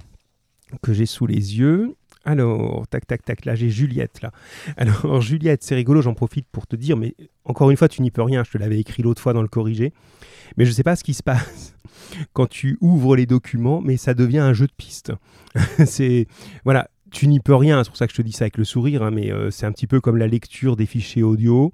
que 0.83 0.93
j'ai 0.93 1.07
sous 1.07 1.27
les 1.27 1.59
yeux. 1.59 1.95
Alors, 2.27 2.87
tac, 2.89 3.07
tac, 3.07 3.23
tac, 3.23 3.45
là 3.45 3.55
j'ai 3.55 3.71
Juliette, 3.71 4.21
là. 4.23 4.31
Alors, 4.77 5.21
Juliette, 5.23 5.63
c'est 5.63 5.75
rigolo, 5.75 6.03
j'en 6.03 6.15
profite 6.15 6.47
pour 6.51 6.67
te 6.67 6.77
dire, 6.77 6.97
mais 6.97 7.15
encore 7.45 7.71
une 7.71 7.77
fois, 7.77 7.89
tu 7.89 8.03
n'y 8.03 8.11
peux 8.11 8.23
rien, 8.23 8.45
je 8.45 8.51
te 8.51 8.59
l'avais 8.59 8.79
écrit 8.79 9.03
l'autre 9.03 9.21
fois 9.21 9.33
dans 9.33 9.43
le 9.43 9.49
corrigé. 9.49 9.93
Mais 10.57 10.65
je 10.65 10.71
ne 10.71 10.75
sais 10.75 10.83
pas 10.83 10.97
ce 10.97 11.05
qui 11.05 11.15
se 11.15 11.23
passe 11.23 11.75
quand 12.33 12.47
tu 12.47 12.79
ouvres 12.81 13.17
les 13.17 13.27
documents, 13.27 13.81
mais 13.83 13.97
ça 13.97 14.15
devient 14.15 14.39
un 14.39 14.53
jeu 14.55 14.67
de 14.67 14.73
piste. 14.73 15.13
c'est 15.87 16.27
voilà, 16.65 16.89
tu 17.11 17.27
n'y 17.29 17.41
peux 17.41 17.55
rien. 17.55 17.85
C'est 17.85 17.91
pour 17.91 17.97
ça 17.97 18.07
que 18.07 18.13
je 18.13 18.19
te 18.19 18.23
dis 18.23 18.33
ça 18.33 18.45
avec 18.45 18.59
le 18.59 18.65
sourire, 18.65 19.03
hein, 19.03 19.11
mais 19.11 19.31
euh, 19.31 19.51
c'est 19.51 19.67
un 19.67 19.73
petit 19.73 19.87
peu 19.87 20.01
comme 20.01 20.17
la 20.17 20.27
lecture 20.27 20.77
des 20.77 20.87
fichiers 20.87 21.23
audio. 21.23 21.73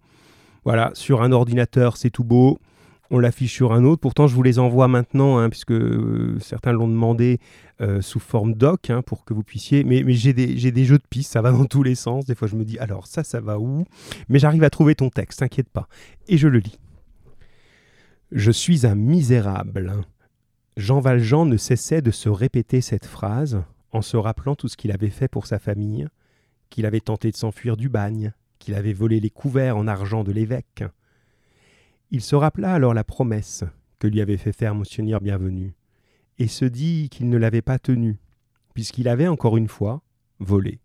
Voilà, 0.64 0.90
sur 0.94 1.22
un 1.22 1.32
ordinateur, 1.32 1.96
c'est 1.96 2.10
tout 2.10 2.24
beau. 2.24 2.58
On 3.12 3.18
l'affiche 3.18 3.52
sur 3.52 3.72
un 3.72 3.84
autre. 3.84 4.00
Pourtant, 4.00 4.28
je 4.28 4.34
vous 4.34 4.42
les 4.42 4.60
envoie 4.60 4.86
maintenant, 4.86 5.38
hein, 5.38 5.50
puisque 5.50 5.72
euh, 5.72 6.38
certains 6.40 6.72
l'ont 6.72 6.86
demandé 6.86 7.40
euh, 7.80 8.00
sous 8.00 8.20
forme 8.20 8.54
doc 8.54 8.88
hein, 8.88 9.02
pour 9.02 9.24
que 9.24 9.34
vous 9.34 9.42
puissiez. 9.42 9.82
Mais, 9.82 10.04
j'ai 10.12 10.32
des, 10.32 10.70
des, 10.70 10.84
jeux 10.84 10.98
de 10.98 11.06
pistes, 11.10 11.32
ça 11.32 11.42
va 11.42 11.50
dans 11.50 11.64
tous 11.64 11.82
les 11.82 11.96
sens. 11.96 12.24
Des 12.24 12.36
fois, 12.36 12.46
je 12.46 12.54
me 12.54 12.64
dis, 12.64 12.78
alors 12.78 13.06
ça, 13.06 13.24
ça 13.24 13.40
va 13.40 13.58
où? 13.58 13.84
Mais 14.28 14.38
j'arrive 14.38 14.62
à 14.62 14.70
trouver 14.70 14.94
ton 14.94 15.10
texte, 15.10 15.40
t'inquiète 15.40 15.68
pas. 15.68 15.88
Et 16.28 16.38
je 16.38 16.46
le 16.46 16.58
lis. 16.60 16.78
Je 18.30 18.52
suis 18.52 18.86
un 18.86 18.94
misérable. 18.94 19.92
Jean 20.76 21.00
Valjean 21.00 21.46
ne 21.46 21.56
cessait 21.56 22.02
de 22.02 22.12
se 22.12 22.28
répéter 22.28 22.80
cette 22.80 23.06
phrase 23.06 23.64
en 23.92 24.02
se 24.02 24.16
rappelant 24.16 24.54
tout 24.54 24.68
ce 24.68 24.76
qu'il 24.76 24.92
avait 24.92 25.10
fait 25.10 25.26
pour 25.26 25.46
sa 25.46 25.58
famille, 25.58 26.06
qu'il 26.68 26.86
avait 26.86 27.00
tenté 27.00 27.32
de 27.32 27.36
s'enfuir 27.36 27.76
du 27.76 27.88
bagne, 27.88 28.32
qu'il 28.60 28.74
avait 28.74 28.92
volé 28.92 29.18
les 29.18 29.30
couverts 29.30 29.76
en 29.76 29.88
argent 29.88 30.22
de 30.22 30.30
l'évêque. 30.30 30.84
Il 32.10 32.22
se 32.22 32.34
rappela 32.34 32.74
alors 32.74 32.94
la 32.94 33.04
promesse 33.04 33.64
que 33.98 34.06
lui 34.06 34.20
avait 34.20 34.36
fait 34.36 34.52
faire 34.52 34.74
Monseigneur 34.74 35.20
Bienvenu, 35.20 35.74
et 36.38 36.48
se 36.48 36.64
dit 36.64 37.08
qu'il 37.10 37.28
ne 37.28 37.36
l'avait 37.36 37.62
pas 37.62 37.78
tenue, 37.78 38.18
puisqu'il 38.74 39.08
avait 39.08 39.28
encore 39.28 39.56
une 39.56 39.68
fois 39.68 40.02
volé. 40.38 40.80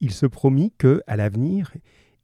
Il 0.00 0.12
se 0.12 0.26
promit 0.26 0.72
que, 0.78 1.02
à 1.06 1.16
l'avenir, 1.16 1.72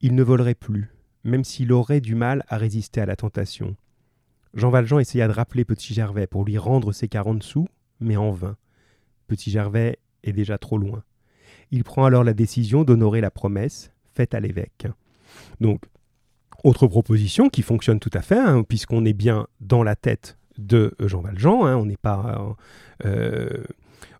il 0.00 0.14
ne 0.14 0.22
volerait 0.22 0.54
plus, 0.54 0.90
même 1.24 1.44
s'il 1.44 1.72
aurait 1.72 2.00
du 2.00 2.14
mal 2.14 2.44
à 2.48 2.56
résister 2.56 3.00
à 3.00 3.06
la 3.06 3.16
tentation, 3.16 3.76
Jean 4.54 4.70
Valjean 4.70 5.00
essaya 5.00 5.26
de 5.26 5.32
rappeler 5.32 5.64
Petit 5.64 5.94
Gervais 5.94 6.28
pour 6.28 6.44
lui 6.44 6.58
rendre 6.58 6.92
ses 6.92 7.08
quarante 7.08 7.42
sous, 7.42 7.66
mais 7.98 8.16
en 8.16 8.30
vain. 8.30 8.56
Petit 9.26 9.50
Gervais 9.50 9.98
est 10.22 10.32
déjà 10.32 10.58
trop 10.58 10.78
loin. 10.78 11.02
Il 11.72 11.82
prend 11.82 12.04
alors 12.04 12.22
la 12.22 12.34
décision 12.34 12.84
d'honorer 12.84 13.20
la 13.20 13.32
promesse 13.32 13.90
faite 14.14 14.32
à 14.32 14.38
l'évêque. 14.38 14.86
Donc, 15.60 15.82
autre 16.64 16.86
proposition 16.86 17.48
qui 17.48 17.62
fonctionne 17.62 18.00
tout 18.00 18.10
à 18.14 18.22
fait, 18.22 18.38
hein, 18.38 18.62
puisqu'on 18.62 19.04
est 19.04 19.12
bien 19.12 19.46
dans 19.60 19.82
la 19.82 19.94
tête 19.94 20.36
de 20.58 20.94
Jean 21.00 21.20
Valjean, 21.20 21.64
hein, 21.64 21.76
on 21.76 21.84
n'est 21.84 21.96
pas, 21.96 22.56
euh, 23.04 23.64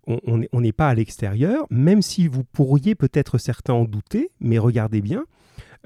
on, 0.06 0.60
n'est 0.60 0.72
pas 0.72 0.88
à 0.88 0.94
l'extérieur, 0.94 1.66
même 1.70 2.02
si 2.02 2.28
vous 2.28 2.44
pourriez 2.44 2.94
peut-être 2.94 3.38
certains 3.38 3.72
en 3.72 3.84
douter, 3.84 4.30
mais 4.40 4.58
regardez 4.58 5.00
bien, 5.00 5.24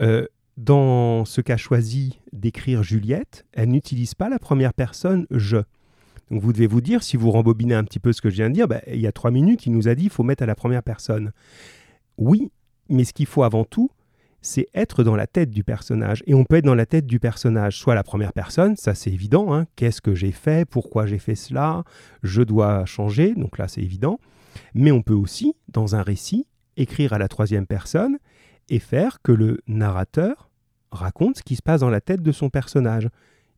euh, 0.01 0.27
dans 0.57 1.25
ce 1.25 1.41
qu'a 1.41 1.57
choisi 1.57 2.19
d'écrire 2.33 2.83
Juliette, 2.83 3.47
elle 3.53 3.71
n'utilise 3.71 4.15
pas 4.15 4.29
la 4.29 4.39
première 4.39 4.75
personne 4.75 5.27
je. 5.31 5.59
Donc 6.31 6.43
vous 6.43 6.53
devez 6.53 6.67
vous 6.67 6.81
dire, 6.81 7.03
si 7.03 7.17
vous 7.17 7.31
rembobinez 7.31 7.75
un 7.75 7.85
petit 7.85 8.01
peu 8.01 8.13
ce 8.13 8.21
que 8.21 8.29
je 8.29 8.35
viens 8.35 8.51
de 8.51 8.55
dire, 8.55 8.69
bah, 8.69 8.83
il 8.89 9.01
y 9.01 9.07
a 9.07 9.13
trois 9.13 9.31
minutes, 9.31 9.67
il 9.67 9.73
nous 9.73 9.89
a 9.89 9.95
dit 9.95 10.05
il 10.05 10.11
faut 10.11 10.25
mettre 10.25 10.43
à 10.43 10.47
la 10.47 10.55
première 10.55 10.83
personne. 10.83 11.33
Oui, 12.19 12.51
mais 12.89 13.05
ce 13.05 13.13
qu'il 13.13 13.27
faut 13.27 13.45
avant 13.45 13.65
tout, 13.65 13.91
c'est 14.41 14.69
être 14.75 15.03
dans 15.05 15.17
la 15.17 15.27
tête 15.27 15.51
du 15.51 15.65
personnage. 15.65 16.23
Et 16.27 16.35
on 16.35 16.45
peut 16.45 16.57
être 16.57 16.65
dans 16.65 16.75
la 16.75 16.87
tête 16.87 17.07
du 17.07 17.21
personnage, 17.21 17.79
soit 17.79 17.95
la 17.95 18.05
première 18.05 18.33
personne, 18.33 18.77
ça 18.77 18.95
c'est 18.95 19.11
évident, 19.11 19.55
hein. 19.55 19.67
qu'est-ce 19.77 20.01
que 20.01 20.15
j'ai 20.15 20.33
fait, 20.33 20.69
pourquoi 20.69 21.07
j'ai 21.07 21.19
fait 21.19 21.35
cela, 21.35 21.85
je 22.23 22.43
dois 22.43 22.85
changer, 22.85 23.35
donc 23.35 23.59
là 23.59 23.69
c'est 23.69 23.83
évident. 23.83 24.21
Mais 24.75 24.91
on 24.91 25.03
peut 25.03 25.15
aussi, 25.15 25.55
dans 25.69 25.97
un 25.97 26.03
récit, 26.03 26.47
écrire 26.77 27.13
à 27.13 27.19
la 27.19 27.29
troisième 27.29 27.67
personne 27.67 28.19
et 28.69 28.79
faire 28.79 29.21
que 29.23 29.33
le 29.33 29.61
narrateur 29.67 30.51
raconte 30.91 31.39
ce 31.39 31.43
qui 31.43 31.57
se 31.57 31.63
passe 31.63 31.81
dans 31.81 31.91
la 31.91 32.01
tête 32.01 32.23
de 32.23 32.33
son 32.33 32.51
personnage. 32.51 33.09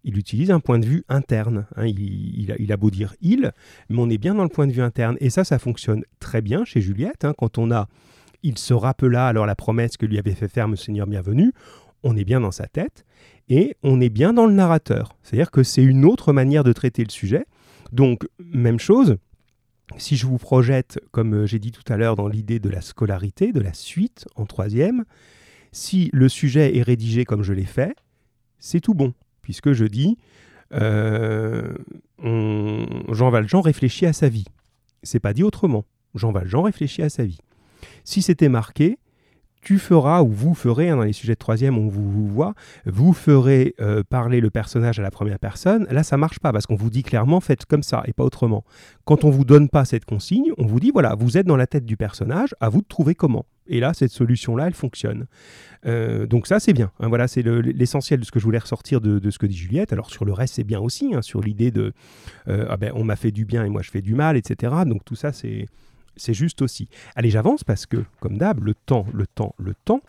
Il 0.03 0.17
utilise 0.17 0.51
un 0.51 0.61
point 0.61 0.79
de 0.79 0.87
vue 0.87 1.05
interne. 1.09 1.67
Hein. 1.77 1.87
Il, 1.87 2.73
a, 2.73 2.77
beau 2.77 2.91
dire 2.91 3.15
il, 3.21 3.53
mais 3.91 3.99
on 3.99 4.09
est 4.09 4.19
bien 4.19 4.35
dans 4.35 4.43
le 4.43 4.49
point 4.49 4.67
de 4.67 4.73
vue 4.73 4.83
interne. 4.83 5.17
Et 5.21 5.29
ça, 5.29 5.45
ça 5.45 5.59
fonctionne 5.59 6.05
très 6.21 6.41
bien 6.41 6.65
chez 6.65 6.81
Juliette. 6.81 7.25
Hein. 7.25 7.35
quand 7.37 7.59
on 7.59 7.71
a 7.71 7.87
il 8.43 8.59
se 8.59 8.75
rappela 8.75 9.27
alors 9.27 9.47
la 9.47 9.55
promesse 9.55 9.97
que 9.97 10.07
lui 10.07 10.19
avait 10.19 10.35
fait 10.35 10.49
faire 10.49 10.69
Seigneur 10.77 11.07
Bienvenu, 11.07 11.53
on 12.03 12.17
est 12.17 12.25
bien 12.25 12.41
dans 12.41 12.51
sa 12.51 12.67
tête 12.67 13.05
et 13.49 13.77
on 13.83 14.01
est 14.01 14.09
bien 14.09 14.33
dans 14.33 14.47
le 14.47 14.55
narrateur. 14.55 15.17
C'est-à-dire 15.23 15.51
que 15.51 15.63
c'est 15.63 15.83
une 15.83 16.05
autre 16.05 16.33
manière 16.33 16.65
de 16.65 16.73
traiter 16.73 17.05
le 17.05 17.11
sujet. 17.11 17.45
Donc, 17.93 18.27
même 18.39 18.79
chose, 18.79 19.17
si 19.97 20.17
je 20.17 20.27
vous 20.27 20.39
projette, 20.39 21.01
comme 21.11 21.35
euh, 21.35 21.47
j'ai 21.47 21.59
dit 21.59 21.73
tout 21.73 21.83
à 21.93 21.97
l'heure, 21.97 22.17
dans 22.17 22.29
l'idée 22.29 22.61
de 22.61 22.69
la 22.69 22.81
scolarité, 22.81 23.53
de 23.53 23.61
la 23.61 23.75
suite 23.75 24.27
en 24.37 24.47
troisième, 24.47 25.05
si 25.73 26.11
le 26.13 26.29
sujet 26.29 26.77
est 26.77 26.83
rédigé 26.83 27.25
comme 27.25 27.43
je 27.43 27.53
l'ai 27.53 27.65
fait, 27.65 27.95
c'est 28.59 28.81
tout 28.81 28.95
bon, 28.95 29.15
puisque 29.43 29.73
je 29.73 29.85
dis 29.85 30.17
euh, 30.73 31.75
Jean 32.23 33.31
Valjean 33.31 33.61
réfléchit 33.61 34.07
à 34.07 34.13
sa 34.13 34.29
vie. 34.29 34.47
C'est 35.03 35.21
pas 35.21 35.33
dit 35.33 35.43
autrement. 35.43 35.85
Jean 36.15 36.33
Valjean 36.33 36.63
réfléchit 36.63 37.03
à 37.03 37.09
sa 37.09 37.25
vie. 37.25 37.39
Si 38.05 38.23
c'était 38.23 38.49
marqué 38.49 38.99
tu 39.63 39.79
feras 39.79 40.23
ou 40.23 40.29
vous 40.29 40.55
ferez, 40.55 40.89
hein, 40.89 40.97
dans 40.97 41.05
les 41.05 41.13
sujets 41.13 41.35
de 41.35 41.39
troisième, 41.39 41.77
on 41.77 41.89
vous, 41.89 42.27
voit, 42.27 42.55
vous 42.87 43.13
ferez 43.13 43.75
euh, 43.81 44.03
parler 44.09 44.41
le 44.41 44.51
personnage 44.51 44.99
à 44.99 45.03
la 45.03 45.11
première 45.11 45.39
personne. 45.39 45.87
Là, 45.91 46.03
ça 46.03 46.17
marche 46.17 46.39
pas 46.39 46.53
parce 46.53 46.67
qu'on 46.67 46.77
vous 46.77 46.91
dit 46.91 47.03
clairement 47.03 47.41
faites 47.41 47.67
comme 47.67 47.83
ça 47.83 48.03
et 48.07 48.13
pas 48.13 48.25
autrement. 48.25 48.65
Quand 49.05 49.25
on 49.25 49.31
vous 49.31 49.45
donne 49.45 49.69
pas 49.69 49.85
cette 49.85 50.05
consigne, 50.05 50.53
on 50.59 50.67
vous 50.67 50.81
dit 50.81 50.91
voilà, 50.93 51.15
vous 51.15 51.37
êtes 51.37 51.47
dans 51.47 51.57
la 51.57 51.67
tête 51.67 51.85
du 51.85 51.97
personnage, 51.97 52.55
à 52.61 52.69
vous 52.69 52.81
de 52.81 52.87
trouver 52.87 53.15
comment. 53.15 53.45
Et 53.67 53.79
là, 53.81 53.93
cette 53.95 54.11
solution-là, 54.11 54.67
elle 54.67 54.75
fonctionne. 54.75 55.27
Euh, 55.87 56.27
donc 56.27 56.47
ça, 56.47 56.59
c'est 56.59 56.73
bien. 56.73 56.91
Hein, 56.99 57.09
voilà, 57.09 57.29
c'est 57.29 57.43
l'essentiel 57.43 58.21
de 58.21 58.25
ce 58.25 58.33
que 58.33 58.41
je 58.41 58.45
voulais 58.45 58.59
ressortir 58.59 59.01
de, 59.01 59.31
ce 59.31 59.39
que 59.39 59.47
dit 59.47 59.57
Juliette. 59.57 59.93
Alors 59.93 60.11
sur 60.11 60.25
le 60.25 60.33
reste, 60.33 60.55
c'est 60.55 60.65
bien 60.65 60.81
aussi, 60.81 61.15
hein, 61.15 61.23
sur 61.23 61.41
l'idée 61.41 61.71
de 61.71 61.93
euh, 62.49 62.67
ah 62.69 62.77
ben, 62.77 62.93
on 62.95 63.05
m'a 63.05 63.17
fait 63.17 63.31
du 63.31 63.45
bien 63.45 63.65
et 63.65 63.69
moi 63.69 63.83
je 63.83 63.91
fais 63.91 64.03
du 64.03 64.15
mal, 64.15 64.37
etc. 64.37 64.73
Donc 64.87 65.05
tout 65.05 65.17
ça, 65.17 65.33
c'est 65.33 65.67
c'est 66.17 66.35
juste 66.35 66.63
aussi. 66.63 66.89
Allez, 67.15 67.31
j'avance 67.31 67.65
parce 67.65 67.87
que, 67.87 68.05
comme 68.21 68.39
d'hab, 68.39 68.63
le 68.63 68.75
temps, 68.75 69.07
le 69.13 69.27
temps, 69.27 69.55
le 69.59 69.75
temps. 69.85 70.03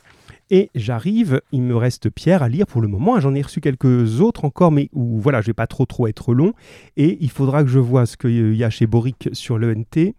Et 0.50 0.70
j'arrive, 0.76 1.42
il 1.54 1.62
me 1.62 1.78
reste 1.78 2.10
Pierre 2.10 2.44
à 2.44 2.50
lire 2.50 2.68
pour 2.68 2.82
le 2.82 2.90
moment. 2.90 3.20
J'en 3.20 3.34
ai 3.34 3.42
reçu 3.42 3.62
quelques 3.62 4.20
autres 4.20 4.44
encore, 4.44 4.72
mais 4.72 4.90
où 4.92 5.20
voilà, 5.20 5.40
je 5.42 5.48
vais 5.48 5.54
pas 5.54 5.68
trop 5.68 5.86
trop 5.86 6.08
être 6.08 6.34
long. 6.34 6.54
Et 6.98 7.18
il 7.22 7.32
faudra 7.32 7.64
que 7.64 7.70
je 7.70 7.80
vois 7.80 8.06
ce 8.06 8.18
qu'il 8.18 8.56
y 8.56 8.64
a 8.64 8.70
chez 8.70 8.86
Boric 8.86 9.30
sur 9.32 9.58
l'ENT. 9.58 10.14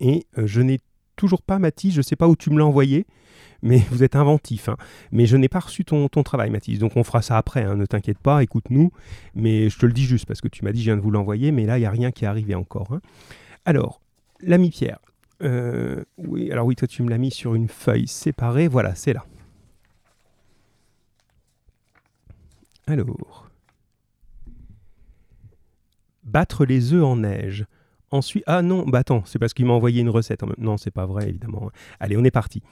Et 0.00 0.26
euh, 0.38 0.46
je 0.46 0.62
n'ai 0.62 0.78
toujours 1.16 1.42
pas, 1.42 1.58
Mathis, 1.58 1.92
je 1.92 1.98
ne 1.98 2.02
sais 2.02 2.16
pas 2.16 2.28
où 2.28 2.36
tu 2.36 2.48
me 2.50 2.58
l'as 2.58 2.64
envoyé, 2.64 3.06
mais 3.60 3.82
vous 3.90 4.02
êtes 4.02 4.16
inventif. 4.16 4.70
Hein. 4.70 4.76
Mais 5.12 5.26
je 5.26 5.36
n'ai 5.36 5.48
pas 5.48 5.60
reçu 5.60 5.84
ton, 5.84 6.08
ton, 6.08 6.22
travail, 6.22 6.48
Mathis. 6.48 6.78
Donc 6.78 6.96
on 6.96 7.04
fera 7.04 7.20
ça 7.20 7.36
après, 7.36 7.64
hein, 7.64 7.76
ne 7.76 7.84
t'inquiète 7.84 8.18
pas, 8.18 8.42
écoute-nous. 8.42 8.92
Mais 9.34 9.68
je 9.68 9.78
te 9.78 9.84
le 9.84 9.92
dis 9.92 10.04
juste 10.04 10.24
parce 10.24 10.40
que 10.40 10.48
tu 10.48 10.64
m'as 10.64 10.72
dit 10.72 10.80
je 10.80 10.86
viens 10.86 10.96
de 10.96 11.02
vous 11.02 11.10
l'envoyer, 11.10 11.52
mais 11.52 11.66
là, 11.66 11.76
il 11.76 11.82
n'y 11.82 11.86
a 11.86 11.90
rien 11.90 12.12
qui 12.12 12.24
est 12.24 12.28
arrivé 12.28 12.54
encore. 12.54 12.92
Hein. 12.92 13.00
Alors, 13.66 14.00
l'ami 14.40 14.70
Pierre. 14.70 14.98
Euh, 15.42 16.04
oui, 16.16 16.50
alors 16.50 16.66
oui, 16.66 16.74
toi 16.74 16.88
tu 16.88 17.02
me 17.02 17.10
l'as 17.10 17.18
mis 17.18 17.30
sur 17.30 17.54
une 17.54 17.68
feuille 17.68 18.08
séparée. 18.08 18.68
Voilà, 18.68 18.94
c'est 18.94 19.12
là. 19.12 19.24
Alors. 22.86 23.50
Battre 26.24 26.64
les 26.64 26.92
œufs 26.92 27.04
en 27.04 27.16
neige. 27.16 27.66
Ensuite, 28.10 28.44
ah 28.46 28.62
non, 28.62 28.84
bah 28.86 29.00
attends, 29.00 29.22
c'est 29.26 29.38
parce 29.38 29.52
qu'il 29.52 29.66
m'a 29.66 29.74
envoyé 29.74 30.00
une 30.00 30.08
recette. 30.08 30.42
Non, 30.58 30.76
c'est 30.78 30.90
pas 30.90 31.06
vrai, 31.06 31.28
évidemment. 31.28 31.70
Allez, 32.00 32.16
on 32.16 32.24
est 32.24 32.30
parti. 32.30 32.62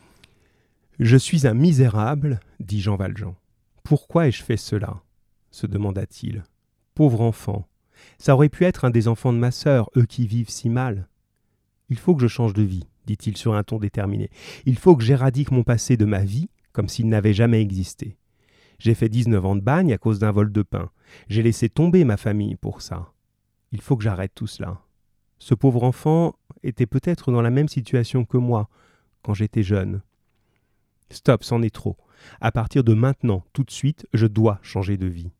Je 0.98 1.16
suis 1.16 1.46
un 1.46 1.52
misérable, 1.52 2.40
dit 2.58 2.80
Jean 2.80 2.96
Valjean. 2.96 3.34
Pourquoi 3.82 4.28
ai-je 4.28 4.42
fait 4.42 4.56
cela? 4.56 5.02
se 5.50 5.66
demanda-t-il. 5.66 6.44
Pauvre 6.94 7.22
enfant. 7.22 7.66
Ça 8.18 8.34
aurait 8.34 8.50
pu 8.50 8.64
être 8.64 8.84
un 8.84 8.90
des 8.90 9.08
enfants 9.08 9.32
de 9.32 9.38
ma 9.38 9.50
sœur, 9.50 9.90
eux 9.96 10.04
qui 10.04 10.26
vivent 10.26 10.50
si 10.50 10.68
mal. 10.68 11.08
Il 11.88 11.98
faut 11.98 12.14
que 12.14 12.22
je 12.22 12.28
change 12.28 12.52
de 12.52 12.62
vie, 12.62 12.88
dit-il 13.06 13.36
sur 13.36 13.54
un 13.54 13.62
ton 13.62 13.78
déterminé. 13.78 14.30
Il 14.64 14.76
faut 14.76 14.96
que 14.96 15.04
j'éradique 15.04 15.50
mon 15.50 15.62
passé 15.62 15.96
de 15.96 16.04
ma 16.04 16.24
vie 16.24 16.48
comme 16.72 16.88
s'il 16.88 17.08
n'avait 17.08 17.32
jamais 17.32 17.62
existé. 17.62 18.18
J'ai 18.78 18.94
fait 18.94 19.08
dix-neuf 19.08 19.44
ans 19.44 19.56
de 19.56 19.62
bagne 19.62 19.92
à 19.92 19.98
cause 19.98 20.18
d'un 20.18 20.30
vol 20.30 20.52
de 20.52 20.62
pain. 20.62 20.90
J'ai 21.28 21.42
laissé 21.42 21.70
tomber 21.70 22.04
ma 22.04 22.18
famille 22.18 22.56
pour 22.56 22.82
ça. 22.82 23.12
Il 23.72 23.80
faut 23.80 23.96
que 23.96 24.04
j'arrête 24.04 24.32
tout 24.34 24.46
cela. 24.46 24.82
Ce 25.38 25.54
pauvre 25.54 25.84
enfant 25.84 26.34
était 26.62 26.86
peut-être 26.86 27.32
dans 27.32 27.42
la 27.42 27.50
même 27.50 27.68
situation 27.68 28.24
que 28.24 28.36
moi 28.36 28.68
quand 29.22 29.34
j'étais 29.34 29.62
jeune. 29.62 30.02
Stop, 31.10 31.44
c'en 31.44 31.62
est 31.62 31.74
trop. 31.74 31.96
À 32.40 32.52
partir 32.52 32.84
de 32.84 32.94
maintenant, 32.94 33.44
tout 33.52 33.64
de 33.64 33.70
suite, 33.70 34.06
je 34.12 34.26
dois 34.26 34.58
changer 34.62 34.96
de 34.96 35.06
vie. 35.06 35.30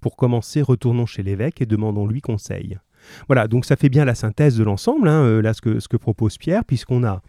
Pour 0.00 0.16
commencer, 0.16 0.62
retournons 0.62 1.06
chez 1.06 1.22
l'évêque 1.22 1.60
et 1.60 1.66
demandons-lui 1.66 2.20
conseil. 2.20 2.78
Voilà, 3.26 3.48
donc 3.48 3.64
ça 3.64 3.76
fait 3.76 3.88
bien 3.88 4.04
la 4.04 4.14
synthèse 4.14 4.56
de 4.56 4.64
l'ensemble, 4.64 5.08
hein, 5.08 5.22
euh, 5.22 5.42
là 5.42 5.54
ce 5.54 5.60
que, 5.60 5.80
ce 5.80 5.88
que, 5.88 5.96
propose 5.96 6.38
Pierre, 6.38 6.64
puisqu'on 6.64 7.04
a, 7.04 7.22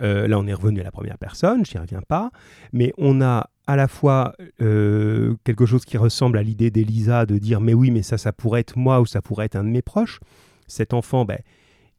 euh, 0.00 0.26
là 0.26 0.38
on 0.38 0.46
est 0.46 0.54
revenu 0.54 0.80
à 0.80 0.84
la 0.84 0.90
première 0.90 1.18
personne, 1.18 1.64
je 1.64 1.72
n'y 1.74 1.80
reviens 1.80 2.02
pas, 2.02 2.30
mais 2.72 2.92
on 2.98 3.20
a 3.20 3.50
à 3.66 3.76
la 3.76 3.88
fois 3.88 4.34
euh, 4.60 5.34
quelque 5.44 5.66
chose 5.66 5.84
qui 5.84 5.96
ressemble 5.96 6.38
à 6.38 6.42
l'idée 6.42 6.70
d'Elisa 6.70 7.26
de 7.26 7.38
dire 7.38 7.60
mais 7.60 7.74
oui, 7.74 7.90
mais 7.90 8.02
ça, 8.02 8.18
ça 8.18 8.32
pourrait 8.32 8.60
être 8.60 8.76
moi 8.76 9.00
ou 9.00 9.06
ça 9.06 9.22
pourrait 9.22 9.46
être 9.46 9.56
un 9.56 9.64
de 9.64 9.68
mes 9.68 9.82
proches. 9.82 10.20
Cet 10.66 10.94
enfant, 10.94 11.24
ben, 11.24 11.38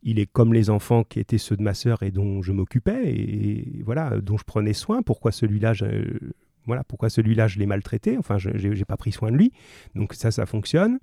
il 0.04 0.19
est 0.19 0.26
comme 0.26 0.54
les 0.54 0.69
enfants 0.69 1.04
qui 1.04 1.19
étaient 1.19 1.38
ceux 1.38 1.56
de 1.56 1.63
ma 1.63 1.74
sœur 1.74 2.04
et 2.04 2.12
dont 2.12 2.41
je 2.41 2.52
m'occupais 2.52 3.02
et, 3.06 3.82
voilà, 3.86 4.19
dont 4.22 4.38
je 4.38 4.43
prenais 4.43 4.74
soin. 4.74 5.02
Pourquoi 5.02 5.32
celui-là, 5.32 5.74
voilà, 6.65 6.84
pourquoi 6.84 7.10
celui-là 7.10 7.47
je 7.47 7.60
l'ai 7.60 7.65
maltraité? 7.65 8.17
Enfin, 8.17 8.38
je 8.38 8.49
n'ai 8.49 8.86
pas 8.86 8.97
pris 8.97 9.12
soin 9.12 9.32
de 9.32 9.38
lui. 9.38 9.52
Donc 9.95 10.13
ça, 10.13 10.32
ça 10.32 10.45
fonctionne. 10.45 10.99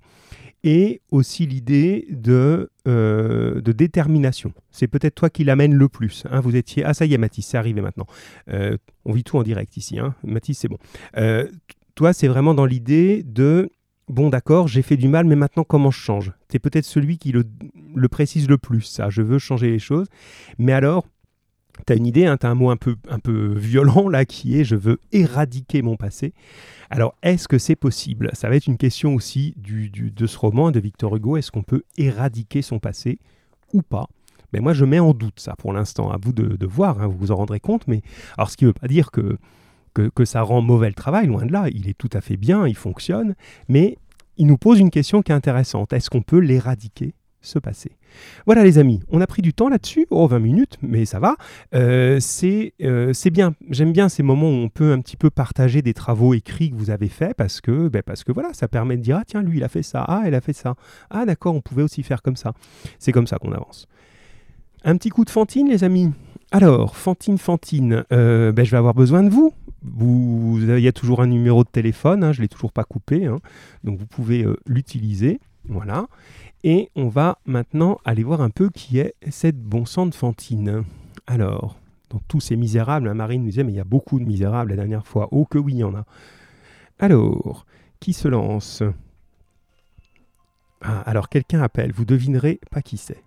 Et 0.63 1.01
aussi 1.11 1.45
l'idée 1.45 2.07
de, 2.09 2.69
euh, 2.87 3.61
de 3.61 3.71
détermination. 3.71 4.53
C'est 4.71 4.87
peut-être 4.87 5.15
toi 5.15 5.29
qui 5.29 5.43
l'amène 5.43 5.73
le 5.73 5.89
plus. 5.89 6.25
Hein. 6.29 6.39
Vous 6.39 6.55
étiez 6.55 6.83
ah 6.83 6.93
ça 6.93 7.05
y 7.05 7.13
est 7.13 7.17
Mathis, 7.17 7.47
c'est 7.47 7.57
arrivé 7.57 7.81
maintenant. 7.81 8.05
Euh, 8.49 8.77
on 9.05 9.13
vit 9.13 9.23
tout 9.23 9.37
en 9.37 9.43
direct 9.43 9.77
ici. 9.77 9.99
Hein. 9.99 10.15
Mathis, 10.23 10.59
c'est 10.59 10.67
bon. 10.67 10.77
Euh, 11.17 11.47
toi, 11.95 12.13
c'est 12.13 12.27
vraiment 12.27 12.53
dans 12.53 12.65
l'idée 12.65 13.23
de 13.23 13.69
bon 14.11 14.29
d'accord, 14.29 14.67
j'ai 14.67 14.81
fait 14.81 14.97
du 14.97 15.07
mal, 15.07 15.25
mais 15.25 15.35
maintenant 15.35 15.63
comment 15.63 15.89
je 15.89 15.99
change? 15.99 16.31
Tu 16.49 16.57
es 16.57 16.59
peut-être 16.59 16.85
celui 16.85 17.17
qui 17.17 17.31
le, 17.31 18.07
précise 18.09 18.47
le 18.47 18.57
plus, 18.57 18.81
ça, 18.81 19.09
je 19.09 19.21
veux 19.21 19.39
changer 19.39 19.71
les 19.71 19.79
choses. 19.79 20.07
Mais 20.57 20.73
alors, 20.73 21.07
tu 21.85 21.93
as 21.93 21.95
une 21.95 22.05
idée, 22.05 22.25
hein, 22.25 22.37
tu 22.37 22.45
as 22.45 22.49
un 22.49 22.55
mot 22.55 22.69
un 22.69 22.77
peu, 22.77 22.95
un 23.09 23.19
peu 23.19 23.53
violent 23.55 24.09
là 24.09 24.25
qui 24.25 24.59
est 24.59 24.63
je 24.63 24.75
veux 24.75 24.99
éradiquer 25.11 25.81
mon 25.81 25.95
passé. 25.95 26.33
Alors, 26.89 27.15
est-ce 27.23 27.47
que 27.47 27.57
c'est 27.57 27.75
possible? 27.75 28.29
Ça 28.33 28.49
va 28.49 28.55
être 28.55 28.67
une 28.67 28.77
question 28.77 29.15
aussi 29.15 29.53
du, 29.57 29.89
de 29.89 30.27
ce 30.27 30.37
roman 30.37 30.71
de 30.71 30.79
Victor 30.79 31.15
Hugo. 31.15 31.37
Est-ce 31.37 31.51
qu'on 31.51 31.63
peut 31.63 31.83
éradiquer 31.97 32.61
son 32.61 32.79
passé 32.79 33.19
ou 33.73 33.81
pas? 33.81 34.07
Mais 34.51 34.59
moi, 34.59 34.73
je 34.73 34.83
mets 34.83 34.99
en 34.99 35.13
doute 35.13 35.39
ça 35.39 35.55
pour 35.57 35.71
l'instant. 35.71 36.11
À 36.11 36.17
vous 36.21 36.33
de, 36.33 36.65
voir, 36.65 37.01
hein, 37.01 37.07
vous 37.07 37.17
vous 37.17 37.31
en 37.31 37.37
rendrez 37.37 37.61
compte. 37.61 37.87
Mais 37.87 38.01
alors, 38.37 38.49
ce 38.49 38.57
qui 38.57 38.65
ne 38.65 38.69
veut 38.69 38.73
pas 38.73 38.87
dire 38.87 39.11
que 39.11 39.37
que, 39.93 40.25
ça 40.25 40.41
rend 40.41 40.61
mauvais 40.61 40.87
le 40.87 40.93
travail, 40.93 41.27
loin 41.27 41.45
de 41.45 41.51
là, 41.51 41.67
il 41.69 41.89
est 41.89 41.97
tout 41.97 42.09
à 42.13 42.21
fait 42.21 42.37
bien, 42.37 42.65
il 42.65 42.77
fonctionne, 42.77 43.35
mais 43.67 43.97
il 44.37 44.47
nous 44.47 44.57
pose 44.57 44.79
une 44.79 44.89
question 44.89 45.21
qui 45.21 45.31
est 45.31 45.35
intéressante. 45.35 45.93
Est-ce 45.93 46.09
qu'on 46.09 46.21
peut 46.21 46.39
l'éradiquer? 46.39 47.13
Ce 47.41 47.59
passé. 47.59 47.91
Voilà 48.45 48.63
les 48.63 48.77
amis, 48.77 49.01
on 49.09 49.21
a 49.21 49.27
pris 49.27 49.41
du 49.41 49.53
temps 49.53 49.69
là-dessus, 49.69 50.07
oh 50.09 50.27
20 50.27 50.39
minutes, 50.39 50.77
mais 50.81 51.05
ça 51.05 51.19
va. 51.19 51.35
Euh, 51.73 52.19
euh, 52.43 53.13
c'est 53.13 53.29
bien, 53.29 53.55
j'aime 53.69 53.91
bien 53.91 54.09
ces 54.09 54.23
moments 54.23 54.49
où 54.49 54.63
on 54.63 54.69
peut 54.69 54.91
un 54.91 54.99
petit 54.99 55.17
peu 55.17 55.29
partager 55.29 55.81
des 55.81 55.93
travaux 55.93 56.33
écrits 56.33 56.71
que 56.71 56.75
vous 56.75 56.89
avez 56.89 57.09
faits 57.09 57.35
parce 57.35 57.61
que, 57.61 57.87
ben 57.87 58.01
que 58.01 58.31
voilà, 58.31 58.53
ça 58.53 58.67
permet 58.67 58.97
de 58.97 59.01
dire, 59.01 59.17
ah 59.19 59.23
tiens, 59.25 59.41
lui 59.41 59.57
il 59.57 59.63
a 59.63 59.69
fait 59.69 59.83
ça, 59.83 60.05
ah 60.07 60.23
elle 60.25 60.35
a 60.35 60.41
fait 60.41 60.53
ça, 60.53 60.75
ah 61.09 61.25
d'accord, 61.25 61.55
on 61.55 61.61
pouvait 61.61 61.83
aussi 61.83 62.03
faire 62.03 62.21
comme 62.21 62.35
ça. 62.35 62.53
C'est 62.99 63.11
comme 63.11 63.27
ça 63.27 63.37
qu'on 63.37 63.51
avance. 63.51 63.87
Un 64.83 64.97
petit 64.97 65.09
coup 65.09 65.25
de 65.25 65.29
Fantine 65.29 65.67
les 65.67 65.83
amis. 65.83 66.11
Alors, 66.51 66.97
Fantine, 66.97 67.37
Fantine, 67.37 68.03
euh, 68.11 68.51
ben, 68.51 68.65
je 68.65 68.71
vais 68.71 68.77
avoir 68.77 68.93
besoin 68.93 69.23
de 69.23 69.29
vous. 69.29 69.53
Il 70.59 70.79
y 70.79 70.87
a 70.87 70.91
toujours 70.91 71.21
un 71.21 71.27
numéro 71.27 71.63
de 71.63 71.69
téléphone, 71.69 72.23
hein, 72.23 72.33
je 72.33 72.39
ne 72.39 72.43
l'ai 72.43 72.49
toujours 72.49 72.71
pas 72.71 72.83
coupé, 72.83 73.25
hein. 73.25 73.39
donc 73.83 73.97
vous 73.97 74.05
pouvez 74.05 74.45
l'utiliser. 74.67 75.39
Voilà. 75.67 76.07
Et 76.63 76.89
on 76.95 77.07
va 77.07 77.39
maintenant 77.45 77.99
aller 78.05 78.23
voir 78.23 78.41
un 78.41 78.49
peu 78.49 78.69
qui 78.69 78.99
est 78.99 79.15
cette 79.29 79.59
bon 79.59 79.85
sang 79.85 80.05
de 80.05 80.13
Fantine. 80.13 80.83
Alors, 81.25 81.79
dans 82.09 82.19
tous 82.27 82.39
ces 82.39 82.55
misérables, 82.55 83.07
hein, 83.07 83.15
Marine 83.15 83.41
nous 83.41 83.49
disait, 83.49 83.63
mais 83.63 83.71
il 83.71 83.77
y 83.77 83.79
a 83.79 83.85
beaucoup 83.85 84.19
de 84.19 84.25
misérables 84.25 84.71
la 84.71 84.75
dernière 84.75 85.07
fois. 85.07 85.27
Oh 85.31 85.45
que 85.45 85.57
oui, 85.57 85.73
il 85.73 85.79
y 85.79 85.83
en 85.83 85.95
a. 85.95 86.05
Alors, 86.99 87.65
qui 87.99 88.13
se 88.13 88.27
lance? 88.27 88.83
Ah, 90.81 91.01
Alors, 91.01 91.29
quelqu'un 91.29 91.61
appelle, 91.61 91.91
vous 91.93 92.05
devinerez 92.05 92.59
pas 92.69 92.81
qui 92.81 92.97
c'est. 92.97 93.23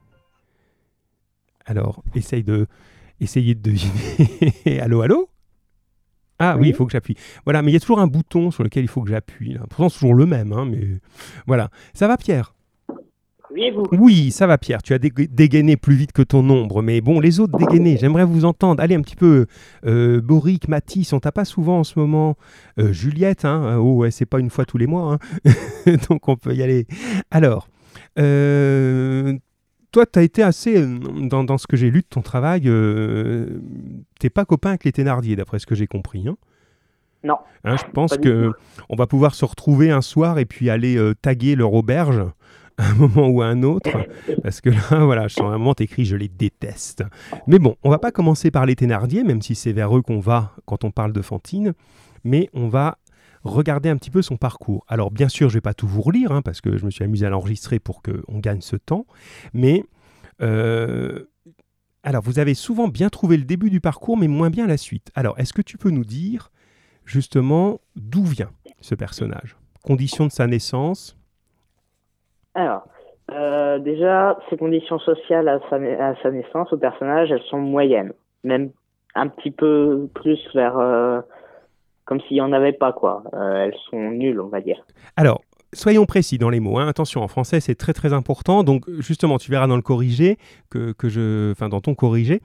Alors, 1.66 2.04
essaye 2.14 2.44
de, 2.44 2.66
essayez 3.20 3.54
de 3.54 3.62
deviner. 3.62 4.80
allô, 4.80 5.00
allô? 5.00 5.28
Ah 6.38 6.56
oui, 6.58 6.68
il 6.68 6.74
faut 6.74 6.84
que 6.84 6.92
j'appuie. 6.92 7.16
Voilà, 7.44 7.62
mais 7.62 7.70
il 7.70 7.74
y 7.74 7.76
a 7.76 7.80
toujours 7.80 8.00
un 8.00 8.06
bouton 8.06 8.50
sur 8.50 8.64
lequel 8.64 8.84
il 8.84 8.88
faut 8.88 9.02
que 9.02 9.10
j'appuie. 9.10 9.56
Pourtant, 9.70 9.88
c'est 9.88 9.98
toujours 9.98 10.14
le 10.14 10.26
même, 10.26 10.52
hein, 10.52 10.66
mais 10.66 11.00
voilà. 11.46 11.70
Ça 11.94 12.06
va, 12.06 12.16
Pierre? 12.16 12.54
Oui, 13.50 13.70
vous 13.70 13.84
Oui, 13.92 14.30
ça 14.30 14.46
va, 14.46 14.58
Pierre. 14.58 14.82
Tu 14.82 14.94
as 14.94 14.98
dégainé 14.98 15.76
plus 15.76 15.94
vite 15.94 16.12
que 16.12 16.22
ton 16.22 16.48
ombre, 16.48 16.82
mais 16.82 17.00
bon, 17.00 17.20
les 17.20 17.40
autres 17.40 17.58
dégainés, 17.58 17.96
j'aimerais 17.98 18.24
vous 18.24 18.44
entendre. 18.44 18.82
Allez, 18.82 18.94
un 18.94 19.02
petit 19.02 19.16
peu. 19.16 19.46
Euh, 19.84 20.20
Boric, 20.20 20.68
Mathis, 20.68 21.12
on 21.12 21.20
t'a 21.20 21.32
pas 21.32 21.44
souvent 21.44 21.80
en 21.80 21.84
ce 21.84 21.98
moment. 21.98 22.36
Euh, 22.78 22.92
Juliette, 22.92 23.44
hein. 23.44 23.76
Oh, 23.78 23.96
ouais, 23.96 24.10
c'est 24.10 24.26
pas 24.26 24.40
une 24.40 24.50
fois 24.50 24.64
tous 24.64 24.78
les 24.78 24.86
mois, 24.86 25.18
hein. 25.44 25.52
donc 26.08 26.28
on 26.28 26.36
peut 26.36 26.54
y 26.54 26.62
aller. 26.62 26.86
Alors, 27.30 27.68
euh, 28.18 29.34
toi, 29.94 30.06
tu 30.06 30.18
as 30.18 30.22
été 30.22 30.42
assez, 30.42 30.76
euh, 30.76 30.98
dans, 31.28 31.56
ce 31.56 31.68
que 31.68 31.76
j'ai 31.76 31.88
lu 31.88 32.00
de 32.00 32.06
ton 32.06 32.20
travail, 32.20 32.62
euh, 32.66 33.60
t'es 34.18 34.28
pas 34.28 34.44
copain 34.44 34.70
avec 34.70 34.84
les 34.84 34.92
Thénardier, 34.92 35.36
d'après 35.36 35.60
ce 35.60 35.66
que 35.66 35.76
j'ai 35.76 35.86
compris. 35.86 36.26
Hein 36.26 36.36
non. 37.24 37.36
Hein, 37.64 37.76
je 37.76 37.90
pense 37.92 38.18
que 38.18 38.52
on 38.90 38.96
va 38.96 39.06
pouvoir 39.06 39.34
se 39.34 39.44
retrouver 39.44 39.90
un 39.90 40.02
soir 40.02 40.38
et 40.38 40.44
puis 40.44 40.68
aller 40.68 40.96
euh, 40.96 41.14
taguer 41.14 41.56
leur 41.56 41.72
auberge 41.72 42.22
un 42.78 42.94
moment 42.94 43.28
ou 43.28 43.42
à 43.42 43.46
un 43.46 43.62
autre, 43.62 43.90
parce 44.42 44.60
que 44.60 44.70
là, 44.70 45.04
voilà, 45.04 45.28
je 45.28 45.34
sens 45.34 45.46
un 45.46 45.58
moment 45.58 45.74
écrit, 45.74 46.04
je 46.04 46.16
les 46.16 46.28
déteste. 46.28 47.04
Mais 47.46 47.58
bon, 47.58 47.76
on 47.84 47.90
va 47.90 47.98
pas 47.98 48.10
commencer 48.10 48.50
par 48.50 48.66
les 48.66 48.74
Thénardier, 48.74 49.22
même 49.22 49.42
si 49.42 49.54
c'est 49.54 49.72
vers 49.72 49.96
eux 49.96 50.02
qu'on 50.02 50.20
va 50.20 50.52
quand 50.66 50.84
on 50.84 50.90
parle 50.90 51.12
de 51.12 51.22
Fantine, 51.22 51.74
mais 52.24 52.50
on 52.52 52.68
va 52.68 52.98
regarder 53.44 53.90
un 53.90 53.96
petit 53.96 54.10
peu 54.10 54.22
son 54.22 54.36
parcours. 54.36 54.84
Alors 54.88 55.10
bien 55.10 55.28
sûr, 55.28 55.50
je 55.50 55.54
vais 55.54 55.60
pas 55.60 55.74
tout 55.74 55.86
vous 55.86 56.02
relire, 56.02 56.32
hein, 56.32 56.42
parce 56.42 56.60
que 56.60 56.76
je 56.76 56.84
me 56.84 56.90
suis 56.90 57.04
amusé 57.04 57.26
à 57.26 57.30
l'enregistrer 57.30 57.78
pour 57.78 58.02
qu'on 58.02 58.38
gagne 58.38 58.60
ce 58.60 58.76
temps, 58.76 59.06
mais... 59.52 59.84
Euh, 60.42 61.26
alors, 62.06 62.22
vous 62.22 62.38
avez 62.38 62.52
souvent 62.52 62.88
bien 62.88 63.08
trouvé 63.08 63.38
le 63.38 63.44
début 63.44 63.70
du 63.70 63.80
parcours, 63.80 64.18
mais 64.18 64.28
moins 64.28 64.50
bien 64.50 64.66
la 64.66 64.76
suite. 64.76 65.10
Alors, 65.14 65.38
est-ce 65.38 65.54
que 65.54 65.62
tu 65.62 65.78
peux 65.78 65.88
nous 65.88 66.04
dire 66.04 66.52
justement 67.06 67.80
d'où 67.96 68.24
vient 68.24 68.50
ce 68.82 68.94
personnage? 68.94 69.56
Conditions 69.82 70.26
de 70.26 70.30
sa 70.30 70.46
naissance 70.46 71.16
Alors, 72.54 72.84
euh, 73.30 73.78
déjà, 73.78 74.38
ses 74.50 74.56
conditions 74.56 74.98
sociales 74.98 75.48
à 75.48 75.60
sa, 75.70 76.30
naissance, 76.30 76.72
au 76.72 76.76
personnage, 76.76 77.30
elles 77.30 77.42
sont 77.50 77.58
moyennes. 77.58 78.12
Même 78.42 78.70
un 79.14 79.28
petit 79.28 79.50
peu 79.50 80.08
plus 80.14 80.38
vers 80.54 80.78
euh, 80.78 81.20
comme 82.04 82.20
s'il 82.22 82.34
n'y 82.34 82.40
en 82.40 82.52
avait 82.52 82.72
pas, 82.72 82.92
quoi. 82.92 83.22
Euh, 83.32 83.64
elles 83.64 83.76
sont 83.90 84.10
nulles, 84.10 84.40
on 84.40 84.48
va 84.48 84.60
dire. 84.60 84.84
Alors, 85.16 85.40
soyons 85.72 86.04
précis 86.04 86.36
dans 86.36 86.50
les 86.50 86.60
mots. 86.60 86.78
Hein. 86.78 86.86
Attention, 86.86 87.22
en 87.22 87.28
français, 87.28 87.60
c'est 87.60 87.76
très 87.76 87.94
très 87.94 88.12
important. 88.12 88.62
Donc, 88.62 88.84
justement, 88.98 89.38
tu 89.38 89.50
verras 89.50 89.66
dans 89.66 89.76
le 89.76 89.82
corrigé, 89.82 90.36
que, 90.70 90.94
je, 91.04 91.52
enfin, 91.52 91.68
dans 91.68 91.80
ton 91.80 91.94
corrigé, 91.94 92.42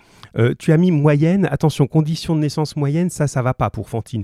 tu 0.60 0.72
as 0.72 0.78
mis 0.78 0.91
moyenne. 0.91 1.48
Attention, 1.52 1.88
condition 1.88 2.36
de 2.36 2.39
naissance 2.39 2.78
moyenne, 2.78 3.10
ça, 3.10 3.28
ça 3.28 3.41
va 3.41 3.54
pas 3.54 3.69
pour 3.69 3.89
Fantine. 3.89 4.24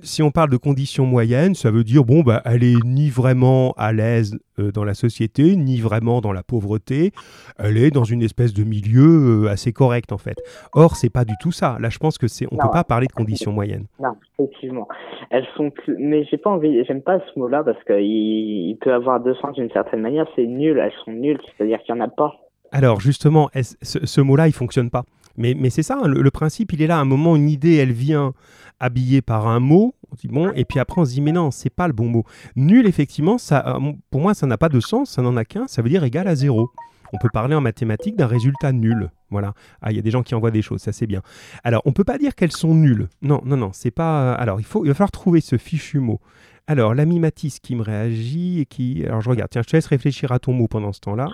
Si 0.00 0.22
on 0.22 0.30
parle 0.30 0.50
de 0.50 0.56
conditions 0.56 1.06
moyennes, 1.06 1.54
ça 1.54 1.70
veut 1.70 1.84
dire 1.84 2.04
bon 2.04 2.20
bah 2.20 2.42
elle 2.44 2.62
est 2.62 2.76
ni 2.84 3.08
vraiment 3.08 3.72
à 3.76 3.92
l'aise 3.92 4.38
euh, 4.58 4.70
dans 4.70 4.84
la 4.84 4.94
société, 4.94 5.56
ni 5.56 5.80
vraiment 5.80 6.20
dans 6.20 6.32
la 6.32 6.42
pauvreté. 6.42 7.12
Elle 7.58 7.78
est 7.78 7.90
dans 7.90 8.04
une 8.04 8.22
espèce 8.22 8.52
de 8.52 8.64
milieu 8.64 9.44
euh, 9.44 9.50
assez 9.50 9.72
correct 9.72 10.12
en 10.12 10.18
fait. 10.18 10.36
Or 10.72 10.96
c'est 10.96 11.10
pas 11.10 11.24
du 11.24 11.34
tout 11.40 11.52
ça. 11.52 11.78
Là 11.80 11.88
je 11.88 11.98
pense 11.98 12.18
que 12.18 12.28
c'est 12.28 12.46
on 12.50 12.56
peut 12.56 12.70
pas 12.70 12.84
parler 12.84 13.06
de 13.06 13.12
conditions 13.12 13.52
moyennes. 13.52 13.86
Non, 14.00 14.14
effectivement. 14.38 14.86
Elles 15.30 15.46
sont 15.56 15.70
plus... 15.70 15.96
mais 15.98 16.24
j'ai 16.24 16.36
pas 16.36 16.50
envie 16.50 16.84
j'aime 16.84 17.02
pas 17.02 17.20
ce 17.20 17.38
mot-là 17.38 17.64
parce 17.64 17.82
qu'il 17.84 17.96
il 18.00 18.76
peut 18.80 18.92
avoir 18.92 19.20
deux 19.20 19.34
sens 19.36 19.54
d'une 19.54 19.70
certaine 19.70 20.00
manière, 20.00 20.26
c'est 20.36 20.46
nul, 20.46 20.78
elles 20.78 20.92
sont 21.04 21.12
nulles, 21.12 21.40
c'est-à-dire 21.56 21.78
qu'il 21.80 21.94
y 21.94 21.98
en 21.98 22.02
a 22.02 22.08
pas. 22.08 22.34
Alors 22.72 23.00
justement, 23.00 23.48
ce, 23.54 24.04
ce 24.04 24.20
mot-là, 24.20 24.48
il 24.48 24.52
fonctionne 24.52 24.90
pas. 24.90 25.04
Mais, 25.36 25.54
mais 25.54 25.70
c'est 25.70 25.82
ça, 25.82 25.98
hein, 26.02 26.08
le, 26.08 26.30
principe, 26.30 26.72
il 26.72 26.82
est 26.82 26.86
là. 26.86 26.98
À 26.98 27.00
un 27.00 27.04
moment, 27.04 27.36
une 27.36 27.48
idée, 27.48 27.76
elle 27.76 27.92
vient 27.92 28.32
habillée 28.80 29.22
par 29.22 29.48
un 29.48 29.60
mot. 29.60 29.94
On 30.10 30.14
dit 30.14 30.28
bon, 30.28 30.52
et 30.54 30.64
puis 30.64 30.78
après, 30.78 31.00
on 31.00 31.04
se 31.04 31.12
dit 31.12 31.20
mais 31.20 31.32
non, 31.32 31.50
c'est 31.50 31.70
pas 31.70 31.86
le 31.86 31.92
bon 31.92 32.08
mot. 32.08 32.24
Nul, 32.54 32.86
effectivement, 32.86 33.38
ça, 33.38 33.76
euh, 33.76 33.92
pour 34.10 34.20
moi, 34.20 34.34
ça 34.34 34.46
n'a 34.46 34.58
pas 34.58 34.68
de 34.68 34.80
sens. 34.80 35.10
Ça 35.10 35.22
n'en 35.22 35.36
a 35.36 35.44
qu'un. 35.44 35.66
Ça 35.66 35.82
veut 35.82 35.88
dire 35.88 36.04
égal 36.04 36.28
à 36.28 36.34
zéro. 36.34 36.70
On 37.12 37.18
peut 37.18 37.28
parler 37.32 37.54
en 37.54 37.60
mathématiques 37.60 38.16
d'un 38.16 38.26
résultat 38.26 38.72
nul. 38.72 39.10
Voilà. 39.30 39.54
Ah, 39.80 39.92
il 39.92 39.96
y 39.96 39.98
a 39.98 40.02
des 40.02 40.10
gens 40.10 40.22
qui 40.22 40.34
envoient 40.34 40.50
des 40.50 40.62
choses, 40.62 40.80
ça 40.80 40.92
c'est 40.92 41.06
bien. 41.06 41.22
Alors, 41.64 41.82
on 41.84 41.92
peut 41.92 42.04
pas 42.04 42.18
dire 42.18 42.34
qu'elles 42.34 42.52
sont 42.52 42.74
nulles. 42.74 43.08
Non, 43.22 43.40
non, 43.44 43.56
non, 43.56 43.70
c'est 43.72 43.90
pas. 43.90 44.32
Euh, 44.32 44.36
alors, 44.38 44.60
il 44.60 44.66
faut, 44.66 44.84
il 44.84 44.88
va 44.88 44.94
falloir 44.94 45.10
trouver 45.10 45.40
ce 45.40 45.56
fichu 45.56 45.98
mot. 45.98 46.20
Alors, 46.66 46.94
l'ami 46.94 47.20
Matisse 47.20 47.60
qui 47.60 47.76
me 47.76 47.82
réagit 47.82 48.60
et 48.60 48.66
qui. 48.66 49.04
Alors, 49.04 49.20
je 49.20 49.30
regarde. 49.30 49.50
Tiens, 49.50 49.62
je 49.62 49.68
te 49.68 49.76
laisse 49.76 49.86
réfléchir 49.86 50.32
à 50.32 50.38
ton 50.38 50.52
mot 50.52 50.68
pendant 50.68 50.92
ce 50.92 51.00
temps-là. 51.00 51.28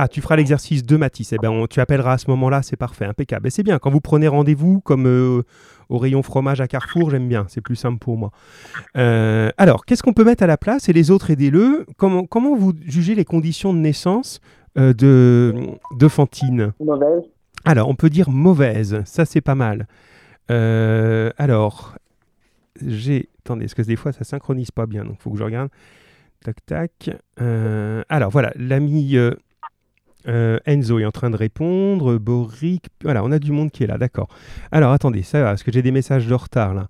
Ah, 0.00 0.06
tu 0.06 0.20
feras 0.20 0.36
l'exercice 0.36 0.84
de 0.84 0.96
Matisse. 0.96 1.32
Eh 1.32 1.38
ben, 1.38 1.66
tu 1.68 1.80
appelleras 1.80 2.12
à 2.12 2.18
ce 2.18 2.30
moment-là, 2.30 2.62
c'est 2.62 2.76
parfait, 2.76 3.04
impeccable. 3.04 3.48
Et 3.48 3.50
c'est 3.50 3.64
bien, 3.64 3.80
quand 3.80 3.90
vous 3.90 4.00
prenez 4.00 4.28
rendez-vous, 4.28 4.80
comme 4.80 5.08
euh, 5.08 5.42
au 5.88 5.98
rayon 5.98 6.22
fromage 6.22 6.60
à 6.60 6.68
Carrefour, 6.68 7.10
j'aime 7.10 7.26
bien, 7.26 7.46
c'est 7.48 7.60
plus 7.60 7.74
simple 7.74 7.98
pour 7.98 8.16
moi. 8.16 8.30
Euh, 8.96 9.50
alors, 9.58 9.84
qu'est-ce 9.84 10.04
qu'on 10.04 10.12
peut 10.12 10.22
mettre 10.22 10.44
à 10.44 10.46
la 10.46 10.56
place 10.56 10.88
Et 10.88 10.92
les 10.92 11.10
autres, 11.10 11.32
aidez-le. 11.32 11.84
Comment, 11.96 12.26
comment 12.26 12.54
vous 12.54 12.74
jugez 12.86 13.16
les 13.16 13.24
conditions 13.24 13.74
de 13.74 13.80
naissance 13.80 14.40
euh, 14.78 14.92
de, 14.92 15.52
de 15.96 16.06
Fantine? 16.06 16.74
Mauvaise. 16.78 17.24
Alors, 17.64 17.88
on 17.88 17.96
peut 17.96 18.08
dire 18.08 18.30
mauvaise, 18.30 19.02
ça 19.04 19.24
c'est 19.24 19.40
pas 19.40 19.56
mal. 19.56 19.88
alors, 20.48 21.96
j'ai... 22.86 23.30
Attendez, 23.40 23.64
est-ce 23.64 23.74
que 23.74 23.82
des 23.82 23.96
fois 23.96 24.12
ça 24.12 24.22
synchronise 24.22 24.70
pas 24.70 24.86
bien, 24.86 25.04
donc 25.04 25.16
il 25.18 25.22
faut 25.22 25.30
que 25.30 25.38
je 25.38 25.42
regarde. 25.42 25.70
Tac, 26.44 26.64
tac. 26.66 27.10
alors 28.08 28.30
voilà, 28.30 28.52
l'ami 28.54 29.16
euh, 29.16 29.32
Enzo 30.26 30.98
est 30.98 31.04
en 31.04 31.10
train 31.10 31.30
de 31.30 31.36
répondre. 31.36 32.18
Boric. 32.18 32.86
Voilà, 33.02 33.24
on 33.24 33.32
a 33.32 33.38
du 33.38 33.52
monde 33.52 33.70
qui 33.70 33.84
est 33.84 33.86
là, 33.86 33.98
d'accord. 33.98 34.28
Alors 34.72 34.92
attendez, 34.92 35.22
ça 35.22 35.40
va, 35.40 35.50
parce 35.50 35.62
que 35.62 35.72
j'ai 35.72 35.82
des 35.82 35.92
messages 35.92 36.26
de 36.26 36.34
retard 36.34 36.74
là. 36.74 36.88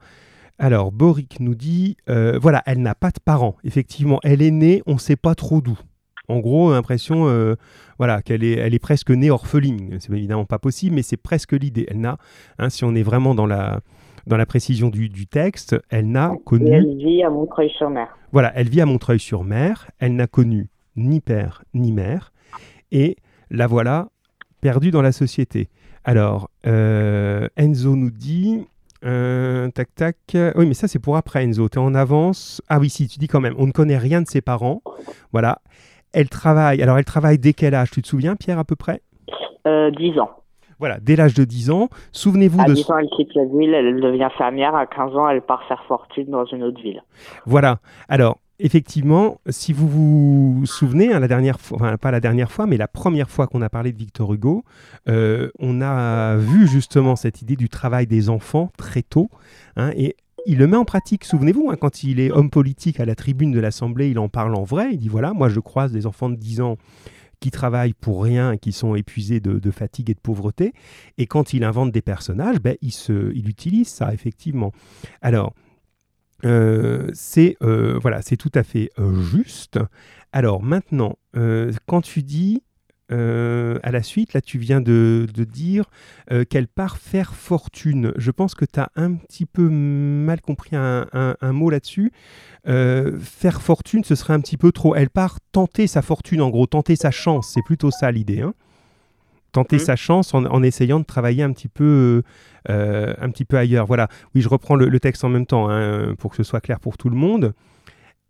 Alors, 0.60 0.90
Boric 0.90 1.38
nous 1.38 1.54
dit 1.54 1.96
euh, 2.10 2.36
voilà, 2.40 2.62
elle 2.66 2.82
n'a 2.82 2.96
pas 2.96 3.10
de 3.10 3.20
parents. 3.24 3.56
Effectivement, 3.62 4.18
elle 4.24 4.42
est 4.42 4.50
née, 4.50 4.82
on 4.86 4.94
ne 4.94 4.98
sait 4.98 5.16
pas 5.16 5.36
trop 5.36 5.60
d'où. 5.60 5.78
En 6.26 6.40
gros, 6.40 6.72
l'impression 6.72 7.28
euh, 7.28 7.54
voilà, 7.98 8.22
qu'elle 8.22 8.42
est, 8.42 8.58
elle 8.58 8.74
est 8.74 8.80
presque 8.80 9.10
née 9.10 9.30
orpheline. 9.30 9.96
C'est 10.00 10.12
évidemment 10.12 10.44
pas 10.44 10.58
possible, 10.58 10.96
mais 10.96 11.02
c'est 11.02 11.16
presque 11.16 11.52
l'idée. 11.52 11.86
Elle 11.88 12.00
n'a, 12.00 12.18
hein, 12.58 12.70
si 12.70 12.84
on 12.84 12.94
est 12.94 13.04
vraiment 13.04 13.34
dans 13.36 13.46
la, 13.46 13.80
dans 14.26 14.36
la 14.36 14.46
précision 14.46 14.88
du, 14.88 15.08
du 15.08 15.26
texte, 15.26 15.76
elle 15.90 16.10
n'a 16.10 16.32
connu. 16.44 16.70
elle 16.70 16.96
vit 16.96 17.22
à 17.22 17.30
Montreuil-sur-Mer. 17.30 18.08
Voilà, 18.32 18.52
elle 18.56 18.68
vit 18.68 18.80
à 18.80 18.86
Montreuil-sur-Mer. 18.86 19.90
Elle 20.00 20.16
n'a 20.16 20.26
connu 20.26 20.70
ni 20.96 21.20
père 21.20 21.62
ni 21.72 21.92
mère 21.92 22.32
et 22.92 23.16
la 23.50 23.66
voilà 23.66 24.08
perdue 24.60 24.90
dans 24.90 25.02
la 25.02 25.12
société. 25.12 25.68
Alors, 26.04 26.48
euh, 26.66 27.48
Enzo 27.56 27.96
nous 27.96 28.10
dit, 28.10 28.66
euh, 29.04 29.68
tac 29.70 29.94
tac, 29.94 30.16
oui 30.56 30.66
mais 30.66 30.74
ça 30.74 30.88
c'est 30.88 30.98
pour 30.98 31.16
après 31.16 31.44
Enzo, 31.44 31.68
tu 31.68 31.78
es 31.78 31.82
en 31.82 31.94
avance. 31.94 32.62
Ah 32.68 32.78
oui 32.78 32.90
si, 32.90 33.08
tu 33.08 33.18
dis 33.18 33.28
quand 33.28 33.40
même, 33.40 33.54
on 33.58 33.66
ne 33.66 33.72
connaît 33.72 33.98
rien 33.98 34.22
de 34.22 34.26
ses 34.26 34.40
parents. 34.40 34.82
Voilà. 35.32 35.58
Elle 36.12 36.28
travaille, 36.28 36.82
alors 36.82 36.98
elle 36.98 37.04
travaille 37.04 37.38
dès 37.38 37.52
quel 37.52 37.74
âge? 37.74 37.90
Tu 37.90 38.02
te 38.02 38.08
souviens 38.08 38.36
Pierre 38.36 38.58
à 38.58 38.64
peu 38.64 38.76
près? 38.76 39.02
10 39.64 39.70
euh, 39.70 40.20
ans. 40.20 40.30
Voilà, 40.78 40.98
dès 41.00 41.16
l'âge 41.16 41.34
de 41.34 41.44
10 41.44 41.70
ans. 41.70 41.88
Souvenez-vous 42.12 42.64
de... 42.64 42.72
10 42.72 42.90
ans, 42.90 42.98
elle 42.98 43.08
quitte 43.08 43.34
la 43.34 43.44
ville, 43.44 43.74
elle 43.74 44.00
devient 44.00 44.28
fermière. 44.38 44.74
À 44.74 44.86
15 44.86 45.16
ans, 45.16 45.28
elle 45.28 45.42
part 45.42 45.64
faire 45.66 45.82
fortune 45.88 46.26
dans 46.30 46.44
une 46.46 46.62
autre 46.62 46.80
ville. 46.80 47.02
Voilà. 47.46 47.78
Alors, 48.08 48.38
effectivement, 48.58 49.40
si 49.48 49.72
vous 49.72 49.88
vous 49.88 50.66
souvenez, 50.66 51.12
hein, 51.12 51.20
la 51.20 51.28
dernière 51.28 51.60
fois, 51.60 51.78
enfin 51.78 51.96
pas 51.96 52.10
la 52.10 52.20
dernière 52.20 52.50
fois, 52.50 52.66
mais 52.66 52.76
la 52.76 52.88
première 52.88 53.30
fois 53.30 53.46
qu'on 53.46 53.62
a 53.62 53.68
parlé 53.68 53.92
de 53.92 53.98
Victor 53.98 54.32
Hugo, 54.32 54.64
euh, 55.08 55.50
on 55.58 55.80
a 55.80 56.36
vu 56.36 56.66
justement 56.66 57.16
cette 57.16 57.42
idée 57.42 57.56
du 57.56 57.68
travail 57.68 58.06
des 58.06 58.28
enfants 58.28 58.70
très 58.76 59.02
tôt, 59.02 59.30
hein, 59.76 59.90
et 59.96 60.16
il 60.46 60.58
le 60.58 60.66
met 60.66 60.76
en 60.76 60.84
pratique. 60.84 61.24
Souvenez-vous, 61.24 61.70
hein, 61.70 61.76
quand 61.80 62.02
il 62.02 62.20
est 62.20 62.30
homme 62.30 62.50
politique 62.50 63.00
à 63.00 63.04
la 63.04 63.14
tribune 63.14 63.52
de 63.52 63.60
l'Assemblée, 63.60 64.10
il 64.10 64.18
en 64.18 64.28
parle 64.28 64.54
en 64.54 64.64
vrai. 64.64 64.88
Il 64.92 64.98
dit 64.98 65.08
voilà, 65.08 65.32
moi 65.32 65.48
je 65.48 65.60
croise 65.60 65.92
des 65.92 66.06
enfants 66.06 66.30
de 66.30 66.36
10 66.36 66.60
ans 66.60 66.76
qui 67.40 67.50
travaillent 67.50 67.94
pour 67.94 68.22
rien 68.22 68.56
qui 68.56 68.72
sont 68.72 68.94
épuisés 68.94 69.40
de, 69.40 69.70
fatigue 69.70 70.10
et 70.10 70.14
de 70.14 70.20
pauvreté. 70.20 70.72
Et 71.18 71.26
quand 71.26 71.52
il 71.52 71.64
invente 71.64 71.92
des 71.92 72.02
personnages, 72.02 72.60
ben, 72.60 72.76
il, 72.82 72.92
il 73.34 73.48
utilise 73.48 73.88
ça, 73.88 74.12
effectivement. 74.12 74.72
Alors, 75.22 75.54
euh, 76.44 77.08
c'est 77.12 77.56
euh, 77.62 77.98
voilà, 78.00 78.22
c'est 78.22 78.36
tout 78.36 78.52
à 78.54 78.62
fait 78.62 78.90
euh, 78.98 79.14
juste. 79.22 79.78
Alors 80.32 80.62
maintenant, 80.62 81.18
quand 81.86 82.02
tu 82.02 82.22
dis 82.22 82.62
à 83.10 83.90
la 83.90 84.02
suite, 84.02 84.34
là 84.34 84.42
tu 84.42 84.58
viens 84.58 84.82
de, 84.82 85.26
dire 85.50 85.84
qu'elle 86.50 86.68
part 86.68 86.98
faire 86.98 87.34
fortune. 87.34 88.12
Je 88.16 88.30
pense 88.30 88.54
que 88.54 88.66
tu 88.66 88.78
as 88.78 88.90
un 88.96 89.14
petit 89.14 89.46
peu 89.46 89.68
mal 89.70 90.42
compris 90.42 90.76
un, 90.76 91.36
mot 91.42 91.70
là-dessus. 91.70 92.12
faire 92.66 93.62
fortune, 93.62 94.04
ce 94.04 94.14
serait 94.14 94.34
un 94.34 94.40
petit 94.40 94.58
peu 94.58 94.72
trop. 94.72 94.94
Elle 94.94 95.08
part 95.08 95.38
tenter 95.52 95.86
sa 95.86 96.02
fortune, 96.02 96.42
en 96.42 96.50
gros, 96.50 96.66
tenter 96.66 96.96
sa 96.96 97.10
chance. 97.10 97.52
C'est 97.54 97.62
plutôt 97.62 97.90
ça 97.90 98.10
l'idée. 98.10 98.42
Hein 98.42 98.52
tenter 99.52 99.76
mmh. 99.76 99.80
sa 99.80 99.96
chance 99.96 100.34
en, 100.34 100.62
essayant 100.62 101.00
de 101.00 101.04
travailler 101.04 101.42
un 101.42 101.52
petit 101.52 101.68
peu, 101.68 102.22
euh, 102.68 103.14
un 103.18 103.30
petit 103.30 103.44
peu 103.44 103.56
ailleurs. 103.56 103.86
Voilà. 103.86 104.08
Oui, 104.34 104.40
je 104.40 104.48
reprends 104.48 104.76
le, 104.76 105.00
texte 105.00 105.24
en 105.24 105.28
même 105.28 105.46
temps 105.46 105.68
hein, 105.68 106.14
pour 106.18 106.30
que 106.30 106.36
ce 106.36 106.42
soit 106.42 106.60
clair 106.60 106.80
pour 106.80 106.98
tout 106.98 107.08
le 107.08 107.16
monde. 107.16 107.54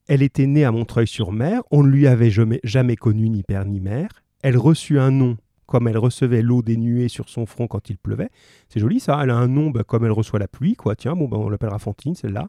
Elle 0.08 0.22
était 0.22 0.46
née 0.46 0.64
à 0.64 0.72
Montreuil-sur-Mer. 0.72 1.62
On 1.70 1.82
ne 1.82 1.88
lui 1.88 2.06
avait 2.06 2.30
jamais, 2.30 2.60
jamais 2.64 2.96
connu 2.96 3.28
ni 3.28 3.42
père 3.42 3.64
ni 3.64 3.80
mère. 3.80 4.08
Elle 4.42 4.56
reçut 4.56 4.98
un 4.98 5.10
nom 5.10 5.36
comme 5.66 5.86
elle 5.86 5.98
recevait 5.98 6.40
l'eau 6.40 6.62
des 6.62 6.78
nuées 6.78 7.08
sur 7.08 7.28
son 7.28 7.44
front 7.44 7.66
quand 7.66 7.90
il 7.90 7.98
pleuvait. 7.98 8.30
C'est 8.70 8.80
joli 8.80 9.00
ça. 9.00 9.20
Elle 9.22 9.30
a 9.30 9.36
un 9.36 9.48
nom 9.48 9.68
bah, 9.68 9.84
comme 9.84 10.04
elle 10.06 10.12
reçoit 10.12 10.38
la 10.38 10.48
pluie. 10.48 10.74
Quoi. 10.74 10.96
Tiens, 10.96 11.14
bon, 11.14 11.28
bah, 11.28 11.36
on 11.38 11.50
l'appellera 11.50 11.78
Fantine, 11.78 12.14
celle-là. 12.14 12.48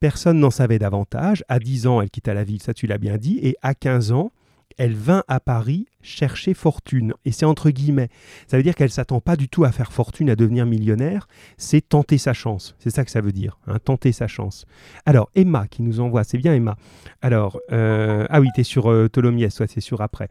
Personne 0.00 0.40
n'en 0.40 0.50
savait 0.50 0.80
davantage. 0.80 1.44
À 1.48 1.60
10 1.60 1.86
ans, 1.86 2.00
elle 2.00 2.10
quitta 2.10 2.34
la 2.34 2.42
ville, 2.42 2.60
ça 2.60 2.74
tu 2.74 2.88
l'as 2.88 2.98
bien 2.98 3.18
dit. 3.18 3.38
Et 3.40 3.56
à 3.62 3.74
15 3.74 4.10
ans, 4.10 4.32
elle 4.78 4.94
vint 4.94 5.24
à 5.28 5.40
Paris 5.40 5.86
chercher 6.02 6.54
fortune. 6.54 7.14
Et 7.24 7.32
c'est 7.32 7.46
entre 7.46 7.70
guillemets. 7.70 8.08
Ça 8.46 8.56
veut 8.56 8.62
dire 8.62 8.74
qu'elle 8.74 8.90
s'attend 8.90 9.20
pas 9.20 9.36
du 9.36 9.48
tout 9.48 9.64
à 9.64 9.72
faire 9.72 9.92
fortune, 9.92 10.30
à 10.30 10.36
devenir 10.36 10.66
millionnaire. 10.66 11.28
C'est 11.56 11.88
tenter 11.88 12.18
sa 12.18 12.32
chance. 12.32 12.74
C'est 12.78 12.90
ça 12.90 13.04
que 13.04 13.10
ça 13.10 13.20
veut 13.20 13.32
dire. 13.32 13.58
Hein, 13.66 13.78
tenter 13.78 14.12
sa 14.12 14.26
chance. 14.26 14.66
Alors, 15.06 15.30
Emma 15.34 15.66
qui 15.66 15.82
nous 15.82 16.00
envoie. 16.00 16.24
C'est 16.24 16.38
bien, 16.38 16.54
Emma. 16.54 16.76
Alors, 17.22 17.60
euh, 17.72 18.26
ah 18.30 18.40
oui, 18.40 18.48
tu 18.54 18.60
es 18.60 18.64
sur 18.64 18.90
euh, 18.90 19.08
Tholomyès. 19.08 19.62
C'est 19.66 19.80
sur 19.80 20.00
après. 20.00 20.28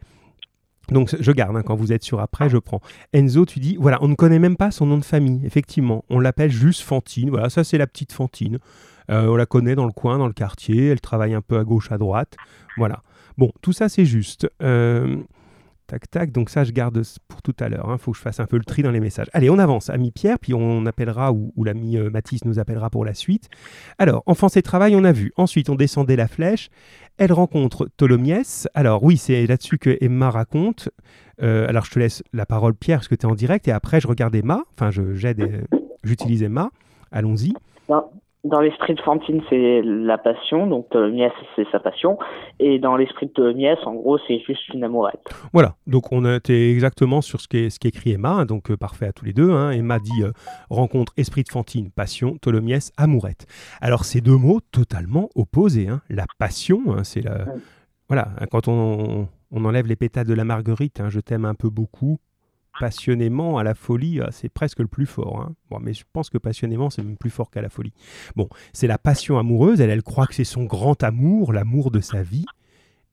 Donc 0.90 1.14
je 1.18 1.32
garde, 1.32 1.56
hein, 1.56 1.62
quand 1.62 1.76
vous 1.76 1.92
êtes 1.92 2.02
sur 2.02 2.20
après, 2.20 2.50
je 2.50 2.58
prends. 2.58 2.80
Enzo, 3.12 3.46
tu 3.46 3.58
dis, 3.58 3.76
voilà, 3.80 3.98
on 4.02 4.08
ne 4.08 4.14
connaît 4.14 4.38
même 4.38 4.56
pas 4.56 4.70
son 4.70 4.86
nom 4.86 4.98
de 4.98 5.04
famille, 5.04 5.40
effectivement. 5.44 6.04
On 6.10 6.20
l'appelle 6.20 6.50
juste 6.50 6.82
Fantine. 6.82 7.30
Voilà, 7.30 7.48
ça 7.48 7.64
c'est 7.64 7.78
la 7.78 7.86
petite 7.86 8.12
Fantine. 8.12 8.58
Euh, 9.10 9.28
on 9.28 9.36
la 9.36 9.46
connaît 9.46 9.74
dans 9.74 9.86
le 9.86 9.92
coin, 9.92 10.18
dans 10.18 10.26
le 10.26 10.32
quartier. 10.32 10.88
Elle 10.88 11.00
travaille 11.00 11.34
un 11.34 11.40
peu 11.40 11.58
à 11.58 11.64
gauche, 11.64 11.90
à 11.90 11.98
droite. 11.98 12.36
Voilà. 12.76 13.02
Bon, 13.38 13.50
tout 13.62 13.72
ça 13.72 13.88
c'est 13.88 14.04
juste. 14.04 14.48
Euh, 14.62 15.16
tac, 15.86 16.10
tac, 16.10 16.32
donc 16.32 16.50
ça 16.50 16.64
je 16.64 16.72
garde 16.72 17.02
pour 17.28 17.42
tout 17.42 17.54
à 17.60 17.68
l'heure. 17.68 17.86
Il 17.88 17.92
hein. 17.92 17.98
faut 17.98 18.12
que 18.12 18.16
je 18.16 18.22
fasse 18.22 18.40
un 18.40 18.46
peu 18.46 18.56
le 18.56 18.64
tri 18.64 18.82
dans 18.82 18.90
les 18.90 19.00
messages. 19.00 19.28
Allez, 19.32 19.50
on 19.50 19.58
avance. 19.58 19.90
Ami 19.90 20.10
Pierre, 20.10 20.38
puis 20.38 20.54
on 20.54 20.86
appellera, 20.86 21.32
ou, 21.32 21.52
l'ami 21.64 21.96
euh, 21.96 22.10
Mathis 22.10 22.44
nous 22.44 22.58
appellera 22.58 22.90
pour 22.90 23.04
la 23.04 23.14
suite. 23.14 23.48
Alors, 23.98 24.22
enfance 24.26 24.56
et 24.56 24.62
travail, 24.62 24.94
on 24.96 25.04
a 25.04 25.12
vu. 25.12 25.32
Ensuite, 25.36 25.68
on 25.68 25.74
descendait 25.74 26.16
la 26.16 26.28
flèche. 26.28 26.70
Elle 27.18 27.32
rencontre 27.32 27.88
Tholomyès. 27.96 28.68
Alors 28.74 29.02
oui, 29.04 29.16
c'est 29.16 29.46
là-dessus 29.46 29.78
que 29.78 29.96
Emma 30.00 30.30
raconte. 30.30 30.88
Euh, 31.42 31.68
alors 31.68 31.84
je 31.84 31.90
te 31.90 31.98
laisse 31.98 32.22
la 32.32 32.46
parole 32.46 32.74
Pierre, 32.74 32.98
parce 32.98 33.08
que 33.08 33.14
tu 33.14 33.26
es 33.26 33.30
en 33.30 33.34
direct, 33.34 33.66
et 33.68 33.72
après 33.72 34.00
je 34.00 34.06
regarde 34.06 34.34
Emma. 34.34 34.62
Enfin, 34.74 34.90
j'utilise 36.02 36.42
Emma. 36.42 36.70
Allons-y. 37.10 37.54
Dans 38.44 38.60
l'esprit 38.60 38.94
de 38.94 39.00
Fantine, 39.00 39.40
c'est 39.48 39.80
la 39.82 40.18
passion, 40.18 40.66
donc 40.66 40.90
Tholomyès, 40.90 41.32
c'est 41.56 41.66
sa 41.72 41.80
passion. 41.80 42.18
Et 42.60 42.78
dans 42.78 42.94
l'esprit 42.94 43.26
de 43.26 43.32
Tholomyès, 43.32 43.78
en 43.86 43.94
gros, 43.94 44.18
c'est 44.28 44.38
juste 44.40 44.68
une 44.68 44.84
amourette. 44.84 45.24
Voilà, 45.54 45.76
donc 45.86 46.12
on 46.12 46.30
était 46.30 46.70
exactement 46.70 47.22
sur 47.22 47.40
ce 47.40 47.48
qu'écrit 47.48 48.12
Emma, 48.12 48.30
hein, 48.30 48.44
donc 48.44 48.70
euh, 48.70 48.76
parfait 48.76 49.06
à 49.06 49.12
tous 49.12 49.24
les 49.24 49.32
deux. 49.32 49.50
Hein. 49.50 49.70
Emma 49.70 49.98
dit 49.98 50.22
euh, 50.22 50.32
rencontre 50.68 51.14
esprit 51.16 51.42
de 51.42 51.48
Fantine, 51.48 51.90
passion, 51.90 52.36
Tholomyès, 52.36 52.92
amourette. 52.98 53.46
Alors 53.80 54.04
ces 54.04 54.20
deux 54.20 54.36
mots 54.36 54.60
totalement 54.72 55.30
opposés. 55.34 55.88
Hein. 55.88 56.02
La 56.10 56.26
passion, 56.38 57.02
c'est 57.02 57.22
la. 57.22 57.46
Voilà, 58.08 58.28
quand 58.50 58.68
on, 58.68 59.26
on, 59.50 59.64
enlève 59.64 59.86
les 59.86 59.96
pétales 59.96 60.26
de 60.26 60.34
la 60.34 60.44
marguerite, 60.44 61.00
je 61.08 61.20
t'aime 61.20 61.46
un 61.46 61.54
peu 61.54 61.70
beaucoup, 61.70 62.18
passionnément, 62.78 63.58
à 63.58 63.62
la 63.64 63.74
folie, 63.74 64.20
euh, 64.20 64.26
c'est 64.30 64.48
presque 64.48 64.80
le 64.80 64.86
plus 64.86 65.06
fort. 65.06 65.40
hein. 65.40 65.52
Bon, 65.70 65.78
mais 65.80 65.92
je 65.94 66.04
pense 66.12 66.30
que 66.30 66.38
passionnément, 66.38 66.90
c'est 66.90 67.02
même 67.02 67.16
plus 67.16 67.30
fort 67.30 67.50
qu'à 67.50 67.62
la 67.62 67.68
folie. 67.68 67.92
Bon, 68.36 68.48
c'est 68.72 68.86
la 68.86 68.98
passion 68.98 69.38
amoureuse. 69.38 69.80
Elle, 69.80 69.90
elle 69.90 70.02
croit 70.02 70.26
que 70.26 70.34
c'est 70.34 70.44
son 70.44 70.64
grand 70.64 71.02
amour, 71.02 71.52
l'amour 71.52 71.90
de 71.90 72.00
sa 72.00 72.22
vie. 72.22 72.46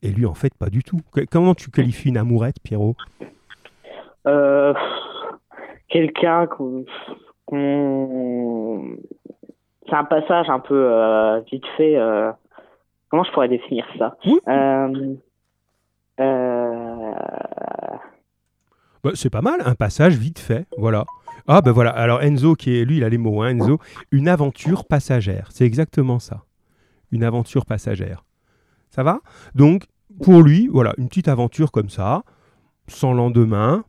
Et 0.04 0.10
lui, 0.12 0.26
en 0.26 0.34
fait, 0.34 0.54
pas 0.56 0.70
du 0.70 0.84
tout. 0.84 1.00
Que- 1.14 1.26
Comment 1.30 1.54
tu 1.56 1.70
qualifies 1.70 2.10
une 2.10 2.18
amourette, 2.18 2.56
Pierrot? 2.64 2.96
Euh, 4.28 4.74
Quelqu'un 5.90 6.48
qu'on. 6.48 6.86
C'est 9.88 9.96
un 9.96 10.06
passage 10.06 10.50
un 10.50 10.60
peu 10.60 10.74
euh, 10.92 11.42
vite 11.52 11.66
fait. 11.78 11.98
euh, 11.98 12.32
Comment 13.10 13.24
je 13.26 13.32
pourrais 13.34 13.50
définir 13.50 13.86
ça? 14.00 14.16
Oui. 14.26 14.40
Bah, 19.04 19.12
C'est 19.16 19.30
pas 19.30 19.42
mal, 19.42 19.62
un 19.66 19.76
passage 19.76 20.16
vite 20.18 20.40
fait, 20.40 20.68
voilà. 20.78 21.06
Ah 21.48 21.62
ben 21.62 21.72
voilà, 21.72 21.90
alors 21.90 22.22
Enzo, 22.22 22.56
qui 22.56 22.78
est 22.78 22.86
lui, 22.86 22.98
il 22.98 23.04
a 23.04 23.10
les 23.10 23.18
mots, 23.18 23.42
hein, 23.42 23.50
Enzo, 23.50 23.80
une 24.12 24.28
aventure 24.28 24.86
passagère, 24.86 25.50
c'est 25.52 25.66
exactement 25.66 26.20
ça. 26.20 26.44
Une 27.12 27.24
aventure 27.24 27.66
passagère. 27.66 28.24
Ça 28.90 29.04
va? 29.04 29.20
Donc, 29.56 29.86
pour 30.22 30.42
lui, 30.42 30.68
voilà, 30.68 30.94
une 30.98 31.08
petite 31.08 31.28
aventure 31.28 31.72
comme 31.72 31.90
ça, 31.90 32.24
sans 32.88 33.14
lendemain, 33.14 33.84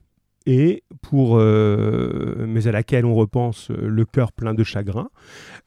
et 0.46 0.82
pour, 1.02 1.38
euh, 1.38 2.44
mais 2.48 2.66
à 2.66 2.72
laquelle 2.72 3.04
on 3.04 3.14
repense 3.14 3.70
euh, 3.70 3.88
le 3.88 4.04
cœur 4.04 4.32
plein 4.32 4.54
de 4.54 4.64
chagrin. 4.64 5.08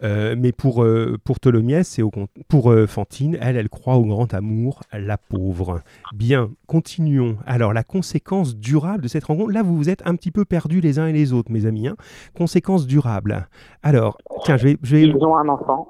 Euh, 0.04 0.36
mais 0.38 0.52
pour, 0.52 0.86
pour 1.24 1.40
Tholomyès, 1.40 2.00
au 2.00 2.10
con- 2.10 2.28
pour 2.48 2.74
Fantine, 2.88 3.38
elle, 3.42 3.56
elle 3.58 3.70
croit 3.70 3.96
au 3.96 4.06
grand 4.06 4.34
amour, 4.34 4.82
la 4.94 5.18
pauvre. 5.18 5.82
Bien, 6.14 6.52
continuons. 6.68 7.38
Alors, 7.46 7.74
la 7.74 7.84
conséquence 7.84 8.56
durable 8.58 9.04
de 9.04 9.08
cette 9.08 9.24
rencontre, 9.26 9.52
là, 9.52 9.64
vous 9.64 9.78
vous 9.78 9.90
êtes 9.90 10.02
un 10.06 10.16
petit 10.16 10.32
peu 10.32 10.46
perdus 10.46 10.82
les 10.82 11.00
uns 11.00 11.08
et 11.08 11.14
les 11.14 11.34
autres, 11.34 11.52
mes 11.52 11.66
amis. 11.66 11.88
hein. 11.88 11.96
Conséquence 12.36 12.88
durable. 12.88 13.48
Alors, 13.84 14.18
tiens, 14.44 14.58
je 14.58 14.64
vais, 14.68 14.78
je 14.84 14.96
vais- 14.98 15.04
ils 15.08 15.16
ont 15.24 15.38
un 15.38 15.48
enfant. 15.48 15.88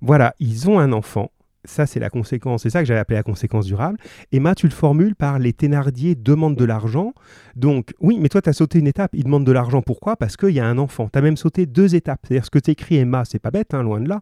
Voilà, 0.00 0.34
ils 0.40 0.68
ont 0.70 0.78
un 0.78 0.92
enfant. 0.92 1.30
Ça, 1.64 1.86
c'est 1.86 2.00
la 2.00 2.10
conséquence. 2.10 2.62
C'est 2.62 2.70
ça 2.70 2.80
que 2.80 2.86
j'avais 2.86 2.98
appelé 2.98 3.16
la 3.16 3.22
conséquence 3.22 3.66
durable. 3.66 3.98
Emma, 4.32 4.54
tu 4.54 4.66
le 4.66 4.72
formules 4.72 5.14
par 5.14 5.38
les 5.38 5.52
Thénardier 5.52 6.16
demandent 6.16 6.56
de 6.56 6.64
l'argent. 6.64 7.14
Donc, 7.54 7.94
oui, 8.00 8.18
mais 8.20 8.28
toi, 8.28 8.42
tu 8.42 8.48
as 8.48 8.52
sauté 8.52 8.80
une 8.80 8.88
étape. 8.88 9.12
Ils 9.14 9.24
demandent 9.24 9.46
de 9.46 9.52
l'argent. 9.52 9.80
Pourquoi? 9.80 10.16
Parce 10.16 10.36
qu'il 10.36 10.50
y 10.50 10.60
a 10.60 10.66
un 10.66 10.78
enfant. 10.78 11.08
Tu 11.12 11.18
as 11.18 11.22
même 11.22 11.36
sauté 11.36 11.66
deux 11.66 11.94
étapes. 11.94 12.20
C'est-à-dire, 12.24 12.44
ce 12.44 12.50
que 12.50 12.58
t'écris, 12.58 12.96
Emma, 12.96 13.24
c'est 13.24 13.38
pas 13.38 13.52
bête, 13.52 13.74
hein, 13.74 13.84
loin 13.84 14.00
de 14.00 14.08
là. 14.08 14.20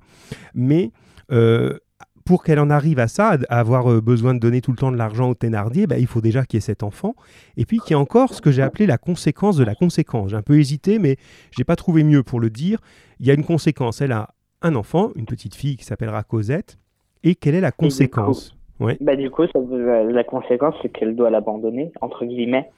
Mais 0.54 0.92
euh, 1.32 1.78
pour 2.26 2.44
qu'elle 2.44 2.60
en 2.60 2.68
arrive 2.68 2.98
à 2.98 3.08
ça, 3.08 3.38
à 3.48 3.58
avoir 3.58 3.90
euh, 3.90 4.00
besoin 4.02 4.34
de 4.34 4.38
donner 4.38 4.60
tout 4.60 4.72
le 4.72 4.76
temps 4.76 4.92
de 4.92 4.98
l'argent 4.98 5.30
aux 5.30 5.34
Thénardier, 5.34 5.86
bah, 5.86 5.98
il 5.98 6.06
faut 6.06 6.20
déjà 6.20 6.44
qu'il 6.44 6.58
y 6.58 6.58
ait 6.58 6.60
cet 6.60 6.82
enfant. 6.82 7.14
Et 7.56 7.64
puis 7.64 7.78
qu'il 7.78 7.90
y 7.90 7.92
ait 7.92 7.96
encore 7.96 8.34
ce 8.34 8.42
que 8.42 8.50
j'ai 8.50 8.62
appelé 8.62 8.86
la 8.86 8.98
conséquence 8.98 9.56
de 9.56 9.64
la 9.64 9.74
conséquence. 9.74 10.30
J'ai 10.30 10.36
un 10.36 10.42
peu 10.42 10.58
hésité, 10.58 10.98
mais 10.98 11.16
j'ai 11.56 11.64
pas 11.64 11.76
trouvé 11.76 12.04
mieux 12.04 12.22
pour 12.22 12.38
le 12.38 12.50
dire. 12.50 12.80
Il 13.18 13.26
y 13.26 13.30
a 13.30 13.34
une 13.34 13.44
conséquence. 13.44 14.02
Elle 14.02 14.12
a 14.12 14.34
un 14.62 14.74
enfant, 14.74 15.10
une 15.16 15.24
petite 15.24 15.54
fille 15.54 15.76
qui 15.76 15.84
s'appellera 15.84 16.22
Cosette. 16.22 16.78
Et 17.24 17.34
quelle 17.34 17.54
est 17.54 17.60
la 17.60 17.72
conséquence 17.72 18.56
Bah, 19.00 19.16
du 19.16 19.30
coup, 19.30 19.44
ça, 19.46 19.58
la, 19.60 20.24
conséquence, 20.24 20.74
c'est 20.82 20.88
qu'elle 20.90 21.14
doit 21.16 21.30
l'abandonner, 21.30 21.92
entre 22.00 22.24
guillemets. 22.24 22.70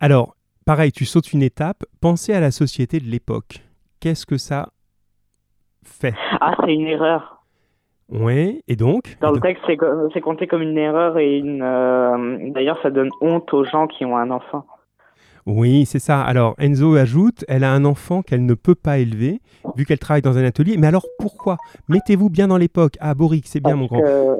Alors, 0.00 0.34
pareil, 0.64 0.92
tu 0.92 1.04
sautes 1.04 1.32
une 1.32 1.42
étape. 1.42 1.84
Pensez 2.00 2.32
à 2.32 2.40
la 2.40 2.50
société 2.50 2.98
de 3.00 3.04
l'époque. 3.06 3.58
Qu'est-ce 4.00 4.24
que 4.26 4.38
ça 4.38 4.70
fait 5.84 6.14
Ah, 6.40 6.54
c'est 6.64 6.74
une 6.74 6.86
erreur. 6.86 7.44
Oui, 8.08 8.62
et 8.68 8.76
donc 8.76 9.16
Dans 9.20 9.28
Et 9.28 9.34
le 9.34 9.40
donc- 9.40 9.42
texte, 9.44 9.64
c'est 10.12 10.20
compté 10.20 10.46
comme 10.46 10.60
une 10.62 10.76
erreur 10.76 11.18
et 11.18 11.38
une. 11.38 11.62
euh, 11.62 12.50
D'ailleurs, 12.50 12.78
ça 12.82 12.90
donne 12.90 13.10
honte 13.20 13.52
aux 13.54 13.64
gens 13.64 13.86
qui 13.86 14.04
ont 14.04 14.16
un 14.16 14.30
enfant. 14.30 14.66
Oui, 15.46 15.86
c'est 15.86 15.98
ça. 15.98 16.22
Alors, 16.22 16.54
Enzo 16.58 16.94
ajoute, 16.94 17.44
elle 17.48 17.64
a 17.64 17.72
un 17.72 17.84
enfant 17.84 18.22
qu'elle 18.22 18.44
ne 18.46 18.54
peut 18.54 18.74
pas 18.76 18.98
élever, 18.98 19.40
vu 19.76 19.84
qu'elle 19.84 19.98
travaille 19.98 20.22
dans 20.22 20.38
un 20.38 20.44
atelier. 20.44 20.76
Mais 20.76 20.86
alors, 20.86 21.04
pourquoi? 21.18 21.56
Mettez-vous 21.88 22.30
bien 22.30 22.48
dans 22.48 22.58
l'époque. 22.58 22.94
Ah, 23.00 23.14
Boric, 23.14 23.46
c'est 23.48 23.60
bien, 23.60 23.74
mon 23.74 23.86
grand. 23.86 24.00
que, 24.00 24.36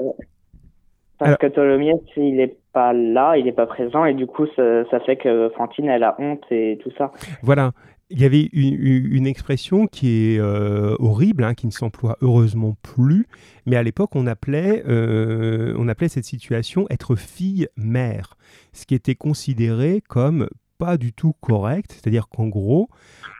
parce 1.19 1.27
Alors- 1.29 1.37
que 1.39 1.47
Tholomyès, 1.47 1.99
il 2.17 2.39
est 2.39 2.57
pas 2.71 2.93
là, 2.93 3.37
il 3.37 3.47
est 3.47 3.51
pas 3.53 3.65
présent, 3.67 4.05
et 4.05 4.13
du 4.13 4.25
coup, 4.27 4.45
ça, 4.55 4.83
ça 4.89 4.99
fait 5.01 5.17
que 5.17 5.49
Fantine, 5.57 5.85
elle 5.85 6.03
a 6.03 6.15
honte 6.19 6.43
et 6.51 6.79
tout 6.81 6.89
ça. 6.97 7.11
Voilà. 7.41 7.71
Il 8.09 8.21
y 8.21 8.25
avait 8.25 8.49
une, 8.53 8.73
une- 8.75 9.11
une 9.15 9.27
expression 9.27 9.87
qui 9.87 10.35
est 10.35 10.39
euh, 10.39 10.95
horrible, 10.99 11.43
hein, 11.43 11.53
qui 11.55 11.65
ne 11.65 11.71
s'emploie 11.71 12.17
heureusement 12.21 12.75
plus, 12.83 13.25
mais 13.65 13.75
à 13.75 13.81
l'époque 13.81 14.15
on 14.15 14.27
appelait, 14.27 14.83
euh, 14.87 15.73
on 15.79 15.87
appelait 15.87 16.09
cette 16.09 16.25
situation 16.25 16.85
être 16.91 17.15
fille-mère, 17.15 18.35
ce 18.71 18.85
qui 18.85 18.93
était 18.93 19.15
considéré 19.15 20.01
comme 20.07 20.47
du 20.97 21.13
tout 21.13 21.33
correct, 21.41 21.91
c'est-à-dire 21.93 22.27
qu'en 22.29 22.47
gros, 22.47 22.89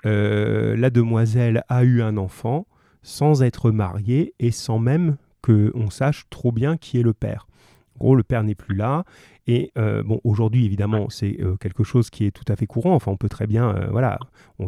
euh, 0.06 0.76
la 0.76 0.90
demoiselle 0.90 1.64
a 1.70 1.84
eu 1.84 2.02
un 2.02 2.18
enfant 2.18 2.66
sans 3.02 3.44
être 3.44 3.72
mariée 3.72 4.34
et 4.40 4.52
sans 4.52 4.80
même 4.80 5.18
qu'on 5.42 5.90
sache 5.90 6.26
trop 6.30 6.52
bien 6.52 6.78
qui 6.78 7.00
est 7.00 7.04
le 7.04 7.14
père. 7.14 7.48
En 7.96 8.06
gros, 8.06 8.16
le 8.16 8.24
père 8.24 8.44
n'est 8.44 8.56
plus 8.56 8.76
là. 8.76 9.04
Et 9.46 9.72
euh, 9.78 10.04
bon, 10.04 10.20
aujourd'hui, 10.24 10.66
évidemment, 10.66 11.10
c'est 11.10 11.38
euh, 11.42 11.58
quelque 11.58 11.84
chose 11.84 12.10
qui 12.10 12.26
est 12.26 12.32
tout 12.32 12.50
à 12.52 12.56
fait 12.56 12.66
courant. 12.66 12.96
Enfin, 12.96 13.12
on 13.12 13.18
peut 13.18 13.30
très 13.30 13.46
bien, 13.46 13.88
voilà, 13.92 14.18
on, 14.58 14.68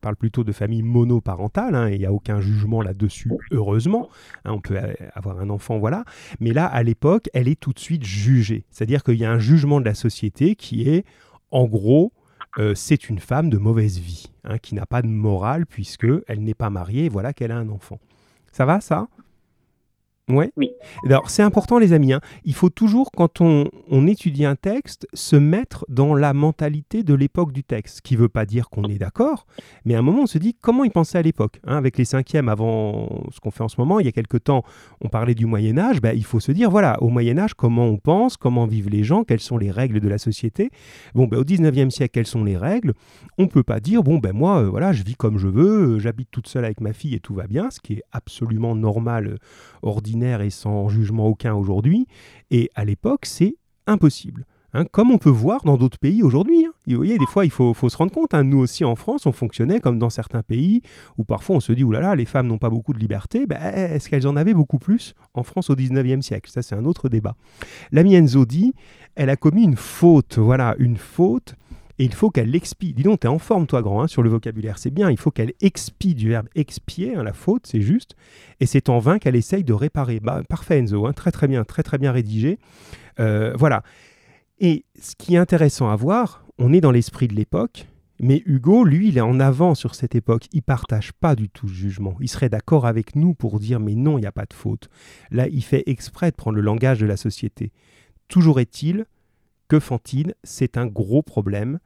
parle 0.00 0.16
plutôt 0.16 0.44
de 0.44 0.52
famille 0.52 0.84
monoparentale, 0.84 1.74
hein, 1.74 1.88
et 1.88 1.94
il 1.94 1.98
n'y 1.98 2.06
a 2.06 2.12
aucun 2.12 2.40
jugement 2.40 2.80
là-dessus, 2.80 3.32
heureusement. 3.50 4.08
Hein, 4.44 4.52
on 4.52 4.60
peut 4.60 4.78
avoir 5.14 5.40
un 5.40 5.50
enfant, 5.50 5.78
voilà. 5.78 6.04
Mais 6.38 6.52
là, 6.52 6.66
à 6.66 6.84
l'époque, 6.84 7.28
elle 7.34 7.48
est 7.48 7.58
tout 7.58 7.72
de 7.72 7.80
suite 7.80 8.04
jugée. 8.04 8.64
C'est-à-dire 8.70 9.02
qu'il 9.02 9.16
y 9.16 9.24
a 9.24 9.32
un 9.32 9.40
jugement 9.40 9.80
de 9.80 9.84
la 9.84 9.94
société 9.94 10.54
qui 10.54 10.88
est, 10.88 11.04
en 11.56 11.64
gros, 11.64 12.12
euh, 12.58 12.74
c'est 12.74 13.08
une 13.08 13.18
femme 13.18 13.48
de 13.48 13.56
mauvaise 13.56 13.98
vie, 13.98 14.26
hein, 14.44 14.58
qui 14.58 14.74
n'a 14.74 14.84
pas 14.84 15.00
de 15.00 15.06
morale 15.06 15.64
puisque 15.64 16.06
elle 16.28 16.40
n'est 16.40 16.52
pas 16.52 16.68
mariée, 16.68 17.06
et 17.06 17.08
voilà 17.08 17.32
qu'elle 17.32 17.50
a 17.50 17.56
un 17.56 17.70
enfant. 17.70 17.98
Ça 18.52 18.66
va, 18.66 18.82
ça? 18.82 19.08
Ouais. 20.28 20.50
Oui. 20.56 20.72
Alors, 21.04 21.30
c'est 21.30 21.42
important, 21.44 21.78
les 21.78 21.92
amis. 21.92 22.12
hein. 22.12 22.20
Il 22.44 22.52
faut 22.54 22.68
toujours, 22.68 23.12
quand 23.12 23.40
on, 23.40 23.70
on 23.88 24.08
étudie 24.08 24.44
un 24.44 24.56
texte, 24.56 25.06
se 25.14 25.36
mettre 25.36 25.84
dans 25.88 26.14
la 26.16 26.32
mentalité 26.32 27.04
de 27.04 27.14
l'époque 27.14 27.52
du 27.52 27.62
texte. 27.62 27.98
Ce 27.98 28.02
qui 28.02 28.14
ne 28.14 28.20
veut 28.20 28.28
pas 28.28 28.44
dire 28.44 28.68
qu'on 28.68 28.84
est 28.84 28.98
d'accord, 28.98 29.46
mais 29.84 29.94
à 29.94 30.00
un 30.00 30.02
moment, 30.02 30.22
on 30.22 30.26
se 30.26 30.38
dit 30.38 30.56
comment 30.60 30.82
ils 30.82 30.90
pensaient 30.90 31.18
à 31.18 31.22
l'époque. 31.22 31.60
hein. 31.64 31.76
avec 31.76 31.96
les 31.96 32.04
cinquièmes, 32.04 32.48
avant 32.48 33.22
ce 33.32 33.38
qu'on 33.38 33.52
fait 33.52 33.62
en 33.62 33.68
ce 33.68 33.80
moment, 33.80 34.00
il 34.00 34.06
y 34.06 34.08
a 34.08 34.12
quelque 34.12 34.36
temps, 34.36 34.64
on 35.00 35.08
parlait 35.08 35.36
du 35.36 35.46
Moyen-Âge. 35.46 36.00
ben, 36.00 36.12
il 36.16 36.24
faut 36.24 36.40
se 36.40 36.50
dire 36.50 36.70
voilà, 36.72 37.00
au 37.04 37.08
Moyen-Âge, 37.08 37.54
comment 37.54 37.84
on 37.86 37.96
pense, 37.98 38.36
comment 38.36 38.66
vivent 38.66 38.90
les 38.90 39.04
gens, 39.04 39.22
quelles 39.22 39.38
sont 39.38 39.58
les 39.58 39.70
règles 39.70 40.00
de 40.00 40.08
la 40.08 40.18
société. 40.18 40.70
Bon, 41.14 41.26
ben, 41.28 41.38
au 41.38 41.44
19e 41.44 41.90
siècle, 41.90 42.10
quelles 42.14 42.26
sont 42.26 42.42
les 42.42 42.56
règles? 42.56 42.94
On 43.38 43.42
ne 43.44 43.48
peut 43.48 43.62
pas 43.62 43.78
dire 43.78 44.02
bon, 44.02 44.18
ben 44.18 44.32
moi, 44.32 44.62
euh, 44.62 44.68
voilà, 44.68 44.92
je 44.92 45.04
vis 45.04 45.14
comme 45.14 45.38
je 45.38 45.46
veux, 45.46 45.94
euh, 45.94 45.98
j'habite 46.00 46.32
toute 46.32 46.48
seule 46.48 46.64
avec 46.64 46.80
ma 46.80 46.92
fille 46.92 47.14
et 47.14 47.20
tout 47.20 47.34
va 47.34 47.46
bien, 47.46 47.70
ce 47.70 47.78
qui 47.78 47.92
est 47.92 48.02
absolument 48.10 48.74
normal, 48.74 49.26
euh, 49.28 49.36
ordinaire 49.82 50.15
et 50.22 50.50
sans 50.50 50.88
jugement 50.88 51.26
aucun 51.26 51.54
aujourd'hui. 51.54 52.06
Et 52.50 52.70
à 52.74 52.84
l'époque, 52.84 53.26
c'est 53.26 53.56
impossible. 53.86 54.44
hein, 54.74 54.84
comme 54.90 55.10
on 55.10 55.18
peut 55.18 55.30
voir 55.30 55.62
dans 55.64 55.76
d'autres 55.76 55.98
pays 55.98 56.22
aujourd'hui. 56.22 56.66
hein. 56.66 56.72
Vous 56.86 56.96
voyez, 56.96 57.18
des 57.18 57.26
fois, 57.26 57.44
il 57.44 57.50
faut, 57.50 57.72
faut 57.72 57.88
se 57.88 57.96
rendre 57.96 58.12
compte. 58.12 58.34
hein, 58.34 58.42
nous 58.44 58.58
aussi, 58.58 58.84
en 58.84 58.94
France, 58.96 59.24
on 59.26 59.32
fonctionnait 59.32 59.80
comme 59.80 59.98
dans 59.98 60.10
certains 60.10 60.42
pays 60.42 60.82
où 61.18 61.24
parfois 61.24 61.56
on 61.56 61.60
se 61.60 61.72
dit, 61.72 61.84
oulala, 61.84 62.14
les 62.14 62.24
femmes 62.26 62.46
n'ont 62.48 62.58
pas 62.58 62.70
beaucoup 62.70 62.92
de 62.92 62.98
liberté. 62.98 63.46
Ben, 63.46 63.56
Est-ce 63.60 64.08
qu'elles 64.10 64.26
en 64.26 64.36
avaient 64.36 64.54
beaucoup 64.54 64.78
plus 64.78 65.14
en 65.34 65.42
France 65.42 65.70
au 65.70 65.74
19e 65.76 66.20
siècle? 66.22 66.50
Ça, 66.50 66.62
c'est 66.62 66.74
un 66.74 66.84
autre 66.84 67.08
débat. 67.08 67.36
L'ami 67.92 68.14
Enzo 68.16 68.44
dit, 68.44 68.74
elle 69.14 69.30
a 69.30 69.36
commis 69.36 69.64
une 69.64 69.76
faute. 69.76 70.38
Voilà, 70.38 70.74
une 70.78 70.96
faute. 70.96 71.54
Et 71.98 72.04
il 72.04 72.12
faut 72.14 72.30
qu'elle 72.30 72.50
l'expie. 72.50 72.92
Dis 72.92 73.02
donc, 73.02 73.20
t'es 73.20 73.28
en 73.28 73.38
forme, 73.38 73.66
toi, 73.66 73.80
grand, 73.82 74.06
sur 74.06 74.22
le 74.22 74.28
vocabulaire. 74.28 74.78
C'est 74.78 74.90
bien. 74.90 75.10
Il 75.10 75.16
faut 75.16 75.30
qu'elle 75.30 75.54
expie 75.60 76.14
du 76.14 76.28
verbe 76.28 76.48
expier. 76.54 77.14
hein, 77.16 77.22
la 77.22 77.32
faute, 77.32 77.66
c'est 77.66 77.80
juste. 77.80 78.16
Et 78.60 78.66
c'est 78.66 78.88
en 78.88 78.98
vain 78.98 79.18
qu'elle 79.18 79.36
essaye 79.36 79.64
de 79.64 79.72
réparer. 79.72 80.20
Bah, 80.20 80.42
parfait, 80.48 80.78
Enzo. 80.78 81.06
hein, 81.06 81.12
très, 81.12 81.32
très 81.32 81.48
bien. 81.48 81.64
Très, 81.64 81.82
très 81.82 81.98
bien 81.98 82.12
rédigé. 82.12 82.58
Euh, 83.18 83.54
voilà. 83.56 83.82
Et 84.58 84.84
ce 85.00 85.14
qui 85.16 85.34
est 85.34 85.38
intéressant 85.38 85.88
à 85.88 85.96
voir, 85.96 86.44
on 86.58 86.72
est 86.72 86.80
dans 86.80 86.90
l'esprit 86.92 87.28
de 87.28 87.34
l'époque. 87.34 87.86
Mais 88.18 88.42
Hugo, 88.46 88.84
lui, 88.84 89.08
il 89.08 89.18
est 89.18 89.22
en 89.22 89.40
avant 89.40 89.74
sur 89.74 89.94
cette 89.94 90.14
époque. 90.14 90.46
Il 90.52 90.62
partage 90.62 91.12
pas 91.12 91.34
du 91.34 91.50
tout 91.50 91.68
ce 91.68 91.74
jugement. 91.74 92.16
Il 92.20 92.28
serait 92.28 92.48
d'accord 92.48 92.86
avec 92.86 93.14
nous 93.14 93.34
pour 93.34 93.60
dire 93.60 93.78
mais 93.80 93.94
non, 93.94 94.16
il 94.16 94.22
n'y 94.22 94.26
a 94.26 94.32
pas 94.32 94.46
de 94.46 94.54
faute. 94.54 94.88
Là, 95.30 95.48
il 95.48 95.62
fait 95.62 95.82
exprès 95.86 96.30
de 96.30 96.36
prendre 96.36 96.56
le 96.56 96.62
langage 96.62 96.98
de 96.98 97.06
la 97.06 97.18
société. 97.18 97.72
Toujours 98.28 98.58
est-il 98.58 99.04
que 99.68 99.80
Fantine, 99.80 100.34
c'est 100.44 100.76
un 100.76 100.86
gros 100.86 101.22
problème. 101.22 101.78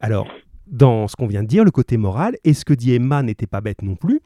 Alors, 0.00 0.28
dans 0.66 1.08
ce 1.08 1.16
qu'on 1.16 1.26
vient 1.26 1.42
de 1.42 1.48
dire, 1.48 1.64
le 1.64 1.70
côté 1.70 1.96
moral, 1.96 2.36
et 2.44 2.54
ce 2.54 2.64
que 2.64 2.74
dit 2.74 2.94
Emma 2.94 3.22
n'était 3.22 3.46
pas 3.46 3.60
bête 3.60 3.82
non 3.82 3.96
plus. 3.96 4.20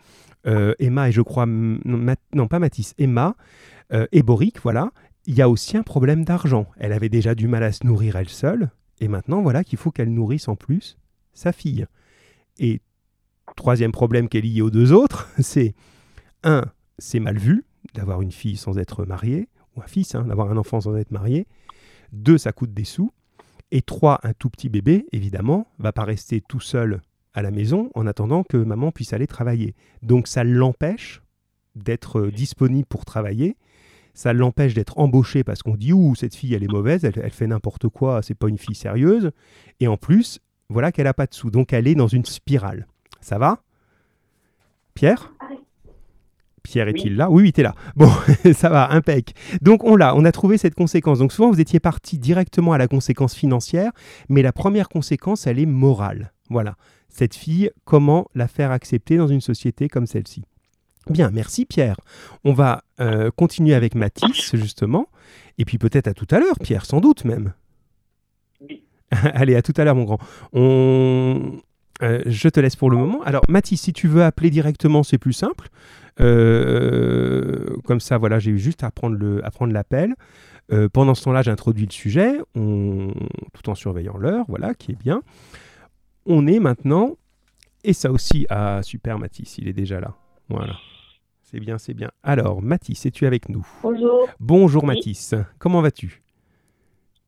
Euh, 0.47 0.75
Emma 0.79 1.09
et 1.09 1.13
je 1.13 1.23
crois, 1.23 1.47
non, 1.47 2.49
pas 2.49 2.59
Mathis, 2.59 2.95
Emma 2.99 3.37
euh, 3.93 4.07
et 4.13 4.23
Boric, 4.23 4.61
voilà, 4.63 4.91
il 5.27 5.35
y 5.35 5.43
a 5.43 5.49
aussi 5.49 5.77
un 5.77 5.83
problème 5.83 6.25
d'argent. 6.25 6.67
Elle 6.79 6.93
avait 6.93 7.09
déjà 7.09 7.35
du 7.35 7.49
mal 7.49 7.63
à 7.63 7.73
se 7.73 7.85
nourrir 7.87 8.17
elle 8.17 8.29
seule, 8.29 8.71
et 9.01 9.09
maintenant 9.09 9.43
voilà 9.43 9.65
qu'il 9.65 9.79
faut 9.79 9.91
qu'elle 9.91 10.13
nourrisse 10.13 10.49
en 10.49 10.57
plus 10.57 10.97
sa 11.35 11.53
fille. 11.53 11.87
Et 12.59 12.81
troisième 13.57 13.92
problème 13.92 14.29
qui 14.29 14.38
est 14.38 14.42
lié 14.42 14.63
aux 14.63 14.71
deux 14.71 14.92
autres, 14.92 15.29
c'est 15.40 15.75
un, 16.44 16.65
c'est 16.99 17.21
mal 17.21 17.38
vu 17.38 17.65
d'avoir 17.94 18.23
une 18.23 18.33
fille 18.33 18.57
sans 18.57 18.79
être 18.79 19.05
mariée, 19.05 19.49
ou 19.77 19.83
un 19.83 19.87
fils, 19.87 20.15
hein, 20.15 20.25
d'avoir 20.25 20.51
un 20.51 20.57
enfant 20.57 20.81
sans 20.81 20.97
être 20.97 21.11
marié. 21.11 21.47
Deux, 22.13 22.38
ça 22.38 22.52
coûte 22.52 22.73
des 22.73 22.85
sous. 22.85 23.11
Et 23.71 23.83
trois, 23.83 24.21
un 24.23 24.33
tout 24.33 24.50
petit 24.50 24.69
bébé, 24.69 25.07
évidemment, 25.13 25.67
va 25.79 25.92
pas 25.92 26.04
rester 26.04 26.40
tout 26.40 26.61
seul 26.61 27.00
à 27.35 27.42
la 27.42 27.50
maison 27.50 27.90
en 27.94 28.07
attendant 28.07 28.44
que 28.44 28.57
maman 28.57 28.92
puisse 28.92 29.13
aller 29.13 29.27
travailler. 29.27 29.75
Donc 30.02 30.29
ça 30.29 30.44
l'empêche 30.44 31.23
d'être 31.75 32.29
disponible 32.29 32.87
pour 32.87 33.04
travailler. 33.04 33.57
Ça 34.15 34.33
l'empêche 34.33 34.73
d'être 34.73 34.98
embauché 34.98 35.44
parce 35.44 35.63
qu'on 35.63 35.75
dit 35.75 35.92
ouh 35.92 36.15
cette 36.15 36.35
fille 36.35 36.54
elle 36.54 36.65
est 36.65 36.73
mauvaise, 36.73 37.04
elle, 37.04 37.21
elle 37.23 37.31
fait 37.31 37.46
n'importe 37.46 37.88
quoi, 37.88 38.23
c'est 38.23 38.35
pas 38.35 38.48
une 38.48 38.57
fille 38.57 38.75
sérieuse. 38.75 39.31
Et 39.81 39.88
en 39.88 39.98
plus, 39.98 40.40
voilà 40.71 40.92
qu'elle 40.92 41.07
a 41.07 41.15
pas 41.15 41.27
de 41.27 41.35
sous, 41.35 41.50
donc 41.50 41.73
elle 41.75 41.87
est 41.87 41.94
dans 41.94 42.09
une 42.09 42.25
spirale. 42.25 42.87
Ça 43.21 43.38
va? 43.38 43.63
Pierre? 44.94 45.35
Pierre 46.67 46.88
est-il 46.88 47.17
là? 47.17 47.31
Oui, 47.31 47.44
oui, 47.44 47.52
t'es 47.52 47.62
là. 47.62 47.75
Bon, 47.94 48.10
ça 48.54 48.69
va, 48.69 48.92
impec. 48.92 49.35
Donc 49.62 49.85
on 49.85 49.96
l'a, 49.96 50.14
on 50.17 50.25
a 50.25 50.33
trouvé 50.33 50.58
cette 50.58 50.75
conséquence. 50.75 51.21
Donc 51.21 51.33
souvent 51.33 51.50
vous 51.50 51.60
étiez 51.60 51.81
parti 51.81 52.19
directement 52.19 52.73
à 52.73 52.79
la 52.79 52.88
conséquence 52.88 53.35
financière, 53.35 53.92
mais 54.29 54.42
la 54.42 54.52
première 54.52 54.88
conséquence, 54.88 55.46
elle 55.46 55.58
est 55.58 55.67
morale. 55.67 56.33
Voilà. 56.50 56.77
Cette 57.08 57.35
fille, 57.35 57.71
comment 57.85 58.27
la 58.35 58.48
faire 58.48 58.73
accepter 58.73 59.17
dans 59.17 59.29
une 59.29 59.40
société 59.40 59.88
comme 59.88 60.06
celle-ci? 60.06 60.42
Bien, 61.08 61.31
merci 61.31 61.64
Pierre. 61.64 61.96
On 62.44 62.52
va 62.52 62.83
euh, 63.00 63.31
continuer 63.31 63.75
avec 63.75 63.94
Mathis, 63.94 64.54
justement. 64.56 65.06
Et 65.58 65.64
puis 65.64 65.79
peut-être 65.79 66.08
à 66.08 66.14
tout 66.14 66.27
à 66.31 66.40
l'heure, 66.40 66.58
Pierre, 66.60 66.85
sans 66.85 67.00
doute 67.00 67.25
même. 67.25 67.52
Allez, 69.10 69.54
à 69.54 69.62
tout 69.62 69.73
à 69.77 69.85
l'heure, 69.85 69.94
mon 69.94 70.04
grand. 70.04 70.19
On... 70.52 71.60
Euh, 72.03 72.23
je 72.27 72.49
te 72.49 72.61
laisse 72.61 72.77
pour 72.77 72.90
le 72.90 72.97
moment. 72.97 73.23
Alors, 73.23 73.42
Mathis, 73.49 73.81
si 73.81 73.92
tu 73.92 74.09
veux 74.09 74.23
appeler 74.23 74.51
directement, 74.51 75.03
c'est 75.03 75.19
plus 75.19 75.33
simple. 75.33 75.69
Euh, 76.21 77.77
comme 77.85 78.01
ça, 78.01 78.19
voilà, 78.19 78.38
j'ai 78.38 78.51
eu 78.51 78.59
juste 78.59 78.85
à 78.85 78.90
prendre, 78.90 79.17
le, 79.17 79.44
à 79.44 79.51
prendre 79.51 79.73
l'appel. 79.73 80.15
Euh, 80.73 80.88
pendant 80.88 81.15
ce 81.15 81.25
temps-là, 81.25 81.42
j'introduis 81.42 81.87
le 81.87 81.92
sujet, 81.92 82.38
on, 82.55 83.13
tout 83.53 83.71
en 83.71 83.75
surveillant 83.75 84.17
l'heure, 84.17 84.44
voilà, 84.49 84.75
qui 84.75 84.92
est 84.92 84.99
bien. 84.99 85.23
On 86.27 86.47
est 86.47 86.59
maintenant, 86.59 87.17
et 87.85 87.92
ça 87.92 88.11
aussi, 88.11 88.47
ah 88.51 88.81
super 88.83 89.19
Mathis, 89.19 89.59
il 89.59 89.69
est 89.69 89.73
déjà 89.73 90.01
là. 90.01 90.15
Voilà. 90.49 90.75
C'est 91.42 91.61
bien, 91.61 91.79
c'est 91.79 91.94
bien. 91.94 92.11
Alors, 92.25 92.63
Mathis, 92.63 93.07
es-tu 93.07 93.27
avec 93.27 93.49
nous? 93.49 93.65
Bonjour. 93.83 94.29
Bonjour 94.40 94.85
Mathis, 94.85 95.35
comment 95.59 95.81
vas-tu? 95.81 96.23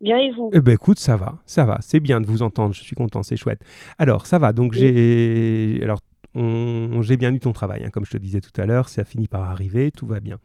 Bien 0.00 0.18
et 0.18 0.30
vous? 0.30 0.50
Eh 0.52 0.60
ben 0.60 0.72
écoute, 0.72 0.98
ça 0.98 1.16
va, 1.16 1.38
ça 1.44 1.64
va, 1.64 1.78
c'est 1.80 2.00
bien 2.00 2.20
de 2.20 2.26
vous 2.26 2.42
entendre, 2.42 2.74
je 2.74 2.82
suis 2.82 2.94
content, 2.94 3.22
c'est 3.22 3.36
chouette. 3.36 3.60
Alors, 3.98 4.26
ça 4.26 4.38
va, 4.38 4.52
donc 4.52 4.72
j'ai... 4.72 5.80
Alors, 5.82 6.00
on... 6.34 7.02
j'ai 7.02 7.16
bien 7.16 7.34
eu 7.34 7.40
ton 7.40 7.52
travail, 7.52 7.84
hein, 7.84 7.90
comme 7.90 8.04
je 8.04 8.12
te 8.12 8.18
disais 8.18 8.40
tout 8.40 8.60
à 8.60 8.66
l'heure, 8.66 8.88
ça 8.88 9.04
finit 9.04 9.26
par 9.26 9.42
arriver, 9.50 9.90
tout 9.90 10.06
va 10.06 10.20
bien. 10.20 10.38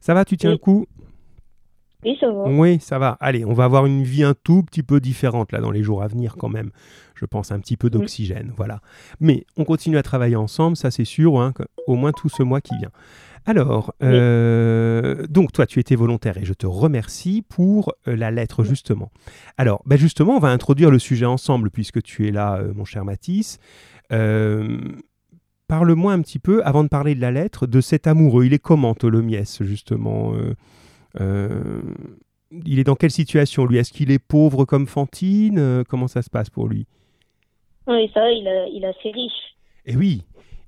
Ça 0.00 0.12
va, 0.12 0.24
tu 0.24 0.36
tiens 0.36 0.50
Oui. 0.50 0.56
le 0.56 0.58
coup? 0.58 0.86
Oui, 2.04 2.16
ça 2.18 2.30
va. 2.30 2.44
Oui, 2.48 2.80
ça 2.80 2.98
va. 2.98 3.16
Allez, 3.20 3.44
on 3.44 3.52
va 3.52 3.64
avoir 3.64 3.84
une 3.84 4.02
vie 4.02 4.22
un 4.22 4.34
tout 4.34 4.62
petit 4.62 4.82
peu 4.82 5.00
différente 5.00 5.52
là 5.52 5.60
dans 5.60 5.70
les 5.70 5.82
jours 5.82 6.02
à 6.02 6.06
venir 6.06 6.36
quand 6.38 6.48
même. 6.48 6.70
Je 7.14 7.26
pense 7.26 7.52
un 7.52 7.60
petit 7.60 7.76
peu 7.76 7.90
d'oxygène, 7.90 8.52
voilà. 8.56 8.80
Mais 9.20 9.44
on 9.58 9.64
continue 9.64 9.98
à 9.98 10.02
travailler 10.02 10.36
ensemble, 10.36 10.76
ça 10.78 10.90
c'est 10.90 11.04
sûr, 11.04 11.38
hein, 11.38 11.52
au 11.86 11.96
moins 11.96 12.12
tout 12.12 12.30
ce 12.30 12.42
mois 12.42 12.62
qui 12.62 12.74
vient. 12.78 12.90
Alors, 13.46 13.94
euh, 14.02 15.26
donc 15.28 15.52
toi 15.52 15.66
tu 15.66 15.80
étais 15.80 15.96
volontaire 15.96 16.36
et 16.36 16.44
je 16.44 16.52
te 16.52 16.66
remercie 16.66 17.42
pour 17.48 17.94
euh, 18.06 18.14
la 18.14 18.30
lettre 18.30 18.64
justement. 18.64 19.10
Alors, 19.56 19.82
ben 19.86 19.98
justement, 19.98 20.36
on 20.36 20.38
va 20.38 20.48
introduire 20.48 20.90
le 20.90 20.98
sujet 20.98 21.26
ensemble 21.26 21.70
puisque 21.70 22.02
tu 22.02 22.28
es 22.28 22.30
là, 22.30 22.58
euh, 22.58 22.72
mon 22.74 22.84
cher 22.84 23.04
Mathis. 23.04 23.58
Euh, 24.12 24.78
Parle-moi 25.68 26.12
un 26.12 26.20
petit 26.20 26.40
peu, 26.40 26.64
avant 26.64 26.82
de 26.82 26.88
parler 26.88 27.14
de 27.14 27.20
la 27.20 27.30
lettre, 27.30 27.68
de 27.68 27.80
cet 27.80 28.08
amoureux. 28.08 28.44
Il 28.44 28.52
est 28.52 28.58
comment, 28.58 28.94
Tholomyès, 28.94 29.62
justement 29.62 30.34
euh, 30.34 30.54
euh, 31.20 31.82
il 32.66 32.80
est 32.80 32.84
dans 32.84 32.96
quelle 32.96 33.12
situation 33.12 33.64
lui? 33.66 33.78
Est-ce 33.78 33.92
qu'il 33.92 34.10
est 34.10 34.18
pauvre 34.18 34.64
comme 34.64 34.88
Fantine? 34.88 35.84
Comment 35.88 36.08
ça 36.08 36.22
se 36.22 36.30
passe 36.30 36.50
pour 36.50 36.66
lui? 36.66 36.86
Oui, 37.86 38.10
ça 38.12 38.20
va, 38.20 38.30
il, 38.32 38.48
a, 38.48 38.66
il 38.66 38.82
est 38.82 38.88
assez 38.88 39.10
riche. 39.10 39.56
Eh 39.86 39.96
oui, 39.96 40.24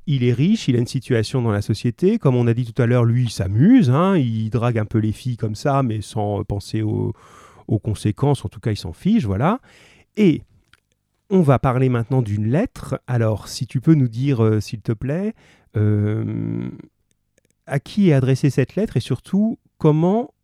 il 0.06 0.24
est 0.24 0.32
riche, 0.32 0.68
il 0.68 0.76
a 0.76 0.78
une 0.78 0.86
situation 0.86 1.42
dans 1.42 1.52
la 1.52 1.62
société. 1.62 2.18
Comme 2.18 2.34
on 2.34 2.46
a 2.46 2.54
dit 2.54 2.70
tout 2.70 2.80
à 2.82 2.86
l'heure, 2.86 3.04
lui, 3.04 3.24
il 3.24 3.30
s'amuse, 3.30 3.90
hein, 3.90 4.16
il 4.16 4.50
drague 4.50 4.78
un 4.78 4.84
peu 4.84 4.98
les 4.98 5.12
filles 5.12 5.36
comme 5.36 5.54
ça, 5.54 5.82
mais 5.82 6.00
sans 6.00 6.40
euh, 6.40 6.44
penser 6.44 6.82
aux, 6.82 7.12
conséquences. 7.82 8.44
En 8.44 8.48
tout 8.48 8.60
cas, 8.60 8.70
il 8.70 8.76
s'en 8.76 8.92
fiche, 8.92 9.24
voilà. 9.24 9.58
Et 10.16 10.42
on 11.30 11.40
va 11.40 11.58
parler 11.58 11.88
maintenant 11.88 12.20
d'une 12.20 12.48
lettre. 12.48 13.00
Alors, 13.06 13.48
si 13.48 13.66
tu 13.66 13.80
peux 13.80 13.94
nous 13.94 14.08
dire, 14.08 14.44
euh, 14.44 14.60
s'il 14.60 14.82
te 14.82 14.92
plaît, 14.92 15.32
euh, 15.76 16.68
à 17.66 17.80
qui 17.80 18.10
est 18.10 18.12
adressée 18.12 18.50
cette 18.50 18.74
lettre 18.74 18.98
et 18.98 19.00
surtout 19.00 19.58
comment 19.78 20.34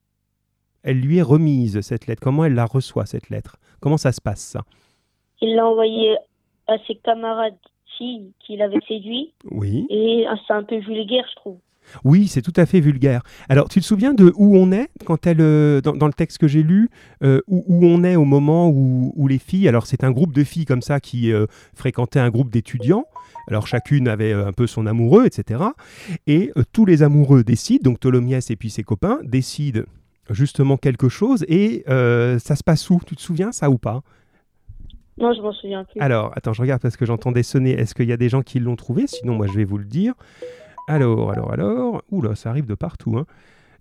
elle 0.83 1.01
lui 1.01 1.19
est 1.19 1.23
remise, 1.23 1.83
cette 1.83 2.07
lettre, 2.07 2.23
comment 2.23 2.47
elle 2.47 2.55
la 2.55 2.65
reçoit, 2.65 3.05
cette 3.05 3.29
lettre? 3.29 3.59
Comment 3.81 3.99
ça 3.99 4.13
se 4.13 4.23
passe, 4.23 4.57
Il 5.43 5.55
l'a 5.55 5.67
envoyé 5.67 6.17
à 6.67 6.79
ses 6.87 6.95
camarades 6.95 7.59
filles 7.99 8.33
qu'il 8.41 8.63
avait 8.63 8.81
séduit. 8.89 9.33
Oui. 9.51 9.87
Et 9.91 10.25
ah, 10.29 10.37
c'est 10.47 10.55
un 10.55 10.63
peu 10.63 10.79
vulgaire, 10.79 11.25
je 11.31 11.37
trouve. 11.37 11.59
Oui, 12.05 12.29
c'est 12.29 12.43
tout 12.43 12.53
à 12.57 12.67
fait 12.67 12.81
vulgaire. 12.81 13.23
Alors, 13.49 13.69
tu 13.69 13.81
te 13.81 13.85
souviens 13.85 14.13
de 14.13 14.33
où 14.37 14.57
on 14.57 14.73
est 14.73 14.89
quand 15.07 15.27
elle, 15.27 15.41
euh, 15.41 15.81
dans, 15.81 15.97
dans 15.97 16.07
le 16.07 16.13
texte 16.13 16.39
que 16.39 16.47
j'ai 16.47 16.63
lu, 16.63 16.91
euh, 17.23 17.41
où, 17.49 17.65
où 17.67 17.87
on 17.87 18.05
est 18.05 18.17
au 18.17 18.25
moment 18.27 18.69
où, 18.69 19.13
où 19.17 19.27
les 19.27 19.39
filles, 19.39 19.69
alors 19.69 19.87
c'est 19.87 20.05
un 20.05 20.11
groupe 20.11 20.35
de 20.35 20.45
filles 20.45 20.67
comme 20.67 20.83
ça 20.83 21.01
qui 21.01 21.33
euh, 21.33 21.47
fréquentaient 21.75 22.21
un 22.21 22.31
groupe 22.31 22.51
d'étudiants. 22.51 23.07
Alors 23.49 23.67
chacune 23.67 24.09
avait 24.09 24.33
euh, 24.33 24.47
un 24.47 24.53
peu 24.53 24.67
son 24.67 24.87
amoureux, 24.87 25.25
etc. 25.25 25.63
Et 26.27 26.53
euh, 26.57 26.63
tous 26.73 26.85
les 26.85 27.03
amoureux 27.03 27.43
décident, 27.43 27.91
donc 27.91 28.01
Tholomyès 28.01 28.51
et 28.51 28.57
puis 28.57 28.69
ses 28.69 28.83
copains 28.83 29.21
décident 29.25 29.83
justement 30.29 30.77
quelque 30.77 31.09
chose 31.09 31.47
et 31.49 31.85
euh, 31.89 32.39
ça 32.39 32.55
se 32.55 32.63
passe 32.63 32.91
où? 32.91 33.01
Tu 33.07 33.17
te 33.17 33.23
souviens 33.23 33.51
ça 33.51 33.71
ou 33.71 33.79
pas? 33.79 34.03
Non, 35.21 35.33
je 35.35 35.41
m'en 35.43 35.53
souviens 35.53 35.85
plus. 35.85 36.01
alors, 36.01 36.33
attends, 36.37 36.53
je 36.53 36.63
regarde 36.63 36.81
parce 36.83 36.97
que 36.97 37.05
j'entendais 37.07 37.43
sonner. 37.43 37.73
Est-ce 37.73 37.95
qu'il 37.95 38.07
y 38.09 38.13
a 38.13 38.17
des 38.17 38.29
gens 38.29 38.43
qui 38.43 38.61
l'ont 38.61 38.77
trouvé? 38.77 39.07
Sinon, 39.07 39.35
moi, 39.35 39.47
je 39.47 39.53
vais 39.55 39.65
vous 39.65 39.79
le 39.79 39.85
dire. 39.85 40.15
Alors, 40.87 41.31
alors, 41.33 41.53
alors. 41.53 42.03
Oula, 42.11 42.35
ça 42.35 42.51
arrive 42.51 42.67
de 42.67 42.75
partout. 42.75 43.17
hein. 43.19 43.27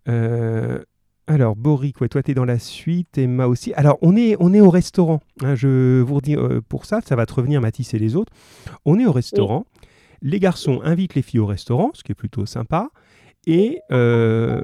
Euh, 0.10 0.80
alors, 1.28 1.56
Boric, 1.56 2.00
ouais, 2.02 2.08
toi, 2.10 2.24
tu 2.24 2.32
es 2.32 2.34
dans 2.34 2.46
la 2.46 2.58
suite. 2.60 3.18
Emma 3.18 3.48
aussi. 3.48 3.74
Alors, 3.74 3.98
on 4.02 4.16
est, 4.16 4.36
on 4.40 4.54
est 4.54 4.62
au 4.62 4.70
restaurant. 4.70 5.20
hein, 5.44 5.56
je 5.56 6.02
vous 6.02 6.16
redis 6.16 6.36
euh, 6.36 6.62
pour 6.68 6.86
ça, 6.86 7.02
ça 7.02 7.16
va 7.16 7.26
te 7.26 7.34
revenir, 7.34 7.60
Mathis 7.62 7.94
et 7.94 8.00
les 8.00 8.16
autres. 8.16 8.32
On 8.86 8.98
est 9.00 9.06
au 9.06 9.12
restaurant. 9.12 9.66
Les 10.22 10.40
garçons 10.40 10.80
invitent 10.84 11.16
les 11.16 11.22
filles 11.22 11.42
au 11.42 11.46
restaurant, 11.46 11.92
ce 11.94 12.04
qui 12.04 12.12
est 12.14 12.16
plutôt 12.16 12.46
sympa. 12.46 12.90
Et 13.46 13.80
euh, 13.92 14.64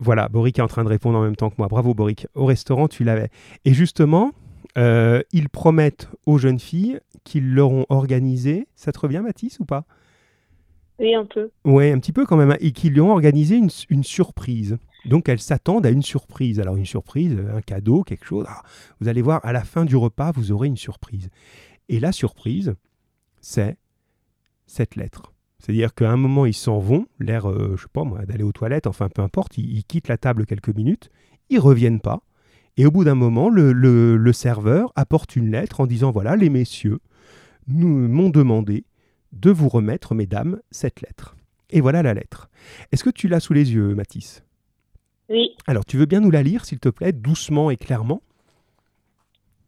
voilà, 0.00 0.28
Boric 0.28 0.58
est 0.58 0.62
en 0.62 0.66
train 0.68 0.84
de 0.84 0.88
répondre 0.88 1.18
en 1.18 1.22
même 1.22 1.36
temps 1.36 1.50
que 1.50 1.54
moi. 1.58 1.68
Bravo, 1.68 1.94
Boric. 1.94 2.26
Au 2.34 2.44
restaurant, 2.46 2.88
tu 2.88 3.04
l'avais. 3.04 3.28
Et 3.64 3.72
justement, 3.74 4.32
euh, 4.76 5.22
ils 5.32 5.48
promettent 5.48 6.08
aux 6.26 6.38
jeunes 6.38 6.58
filles 6.60 7.00
qu'ils 7.24 7.54
leur 7.54 7.70
ont 7.70 7.86
organisé. 7.88 8.66
Ça 8.74 8.92
te 8.92 8.98
revient, 8.98 9.22
Mathis, 9.24 9.58
ou 9.60 9.64
pas? 9.64 9.84
Oui, 10.98 11.14
un 11.14 11.24
peu. 11.24 11.50
Ouais, 11.64 11.90
un 11.90 11.98
petit 11.98 12.12
peu 12.12 12.24
quand 12.24 12.36
même. 12.36 12.52
hein, 12.52 12.56
Et 12.60 12.72
qu'ils 12.72 12.92
lui 12.92 13.00
ont 13.00 13.10
organisé 13.12 13.56
une, 13.56 13.70
une 13.90 14.04
surprise. 14.04 14.78
Donc 15.06 15.28
elles 15.28 15.40
s'attendent 15.40 15.86
à 15.86 15.90
une 15.90 16.02
surprise. 16.02 16.60
Alors 16.60 16.76
une 16.76 16.86
surprise, 16.86 17.36
un 17.52 17.60
cadeau, 17.60 18.02
quelque 18.04 18.24
chose. 18.24 18.46
Ah, 18.48 18.62
vous 19.00 19.08
allez 19.08 19.22
voir, 19.22 19.40
à 19.44 19.52
la 19.52 19.64
fin 19.64 19.84
du 19.84 19.96
repas, 19.96 20.32
vous 20.32 20.52
aurez 20.52 20.68
une 20.68 20.76
surprise. 20.76 21.30
Et 21.88 22.00
la 22.00 22.12
surprise, 22.12 22.74
c'est 23.40 23.76
cette 24.66 24.96
lettre. 24.96 25.32
C'est-à-dire 25.58 25.94
qu'à 25.94 26.10
un 26.10 26.16
moment, 26.16 26.46
ils 26.46 26.54
s'en 26.54 26.78
vont, 26.78 27.06
l'air, 27.18 27.50
euh, 27.50 27.74
je 27.76 27.82
sais 27.82 27.88
pas 27.92 28.04
moi, 28.04 28.24
d'aller 28.26 28.44
aux 28.44 28.52
toilettes, 28.52 28.86
enfin 28.86 29.08
peu 29.08 29.22
importe, 29.22 29.56
ils, 29.58 29.78
ils 29.78 29.84
quittent 29.84 30.08
la 30.08 30.18
table 30.18 30.46
quelques 30.46 30.74
minutes, 30.74 31.10
ils 31.48 31.58
reviennent 31.58 32.00
pas. 32.00 32.22
Et 32.76 32.86
au 32.86 32.90
bout 32.90 33.04
d'un 33.04 33.14
moment, 33.14 33.48
le, 33.48 33.72
le- 33.72 34.16
le 34.16 34.32
serveur 34.32 34.92
apporte 34.96 35.36
une 35.36 35.50
lettre 35.50 35.80
en 35.80 35.86
disant 35.86 36.10
voilà, 36.10 36.34
les 36.36 36.50
messieurs 36.50 36.98
nous 37.68 38.08
m'ont 38.08 38.30
demandé 38.30 38.84
de 39.32 39.50
vous 39.50 39.68
remettre, 39.68 40.14
mesdames, 40.14 40.60
cette 40.70 41.00
lettre. 41.00 41.36
Et 41.70 41.80
voilà 41.80 42.02
la 42.02 42.14
lettre. 42.14 42.48
Est-ce 42.92 43.04
que 43.04 43.10
tu 43.10 43.28
l'as 43.28 43.40
sous 43.40 43.52
les 43.52 43.72
yeux, 43.72 43.94
Mathis? 43.94 44.44
Oui, 45.28 45.50
Alors, 45.66 45.84
tu 45.84 45.96
veux 45.96 46.04
bien 46.06 46.20
nous 46.20 46.30
la 46.30 46.42
lire, 46.42 46.64
s'il 46.64 46.78
te 46.80 46.88
plaît, 46.88 47.12
doucement 47.12 47.70
et 47.70 47.76
clairement? 47.76 48.22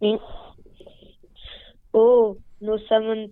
Oui. 0.03 0.17
Oh, 1.93 2.37
nos 2.61 2.79
amantes. 2.91 3.31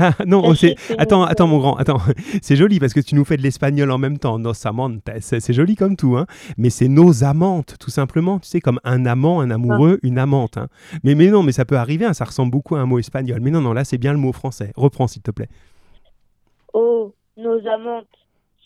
Ah 0.00 0.12
non, 0.26 0.42
oh, 0.44 0.54
c'est... 0.54 0.76
Attends, 0.96 1.24
attends, 1.24 1.48
mon 1.48 1.58
grand, 1.58 1.74
attends. 1.74 1.98
C'est 2.42 2.54
joli 2.54 2.78
parce 2.78 2.94
que 2.94 3.00
tu 3.00 3.16
nous 3.16 3.24
fais 3.24 3.36
de 3.36 3.42
l'espagnol 3.42 3.90
en 3.90 3.98
même 3.98 4.18
temps. 4.18 4.38
Nos 4.38 4.52
amantes, 4.66 5.00
c'est, 5.20 5.40
c'est 5.40 5.52
joli 5.52 5.74
comme 5.74 5.96
tout, 5.96 6.16
hein. 6.16 6.26
Mais 6.56 6.70
c'est 6.70 6.86
nos 6.86 7.24
amantes, 7.24 7.74
tout 7.80 7.90
simplement. 7.90 8.38
Tu 8.38 8.48
sais, 8.48 8.60
comme 8.60 8.78
un 8.84 9.06
amant, 9.06 9.40
un 9.40 9.50
amoureux, 9.50 9.98
une 10.04 10.18
amante. 10.18 10.56
hein. 10.56 10.68
Mais, 11.02 11.16
mais 11.16 11.26
non, 11.28 11.42
mais 11.42 11.50
ça 11.52 11.64
peut 11.64 11.76
arriver, 11.76 12.04
hein, 12.04 12.12
ça 12.12 12.24
ressemble 12.26 12.52
beaucoup 12.52 12.76
à 12.76 12.80
un 12.80 12.86
mot 12.86 12.98
espagnol. 13.00 13.40
Mais 13.42 13.50
non, 13.50 13.60
non, 13.60 13.72
là, 13.72 13.82
c'est 13.84 13.98
bien 13.98 14.12
le 14.12 14.18
mot 14.18 14.32
français. 14.32 14.72
Reprends, 14.76 15.08
s'il 15.08 15.22
te 15.22 15.32
plaît. 15.32 15.48
Oh, 16.72 17.12
nos 17.36 17.66
amantes. 17.66 18.06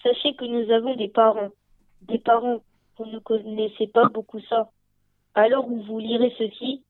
Sachez 0.02 0.34
que 0.34 0.44
nous 0.44 0.70
avons 0.72 0.96
des 0.96 1.08
parents. 1.08 1.50
Des 2.08 2.18
parents. 2.18 2.60
Vous 2.98 3.06
ne 3.06 3.18
connaissez 3.20 3.86
pas 3.86 4.08
beaucoup 4.12 4.40
ça. 4.50 4.68
Alors 5.34 5.66
où 5.70 5.82
vous 5.82 5.98
lirez 5.98 6.32
ceci, 6.36 6.82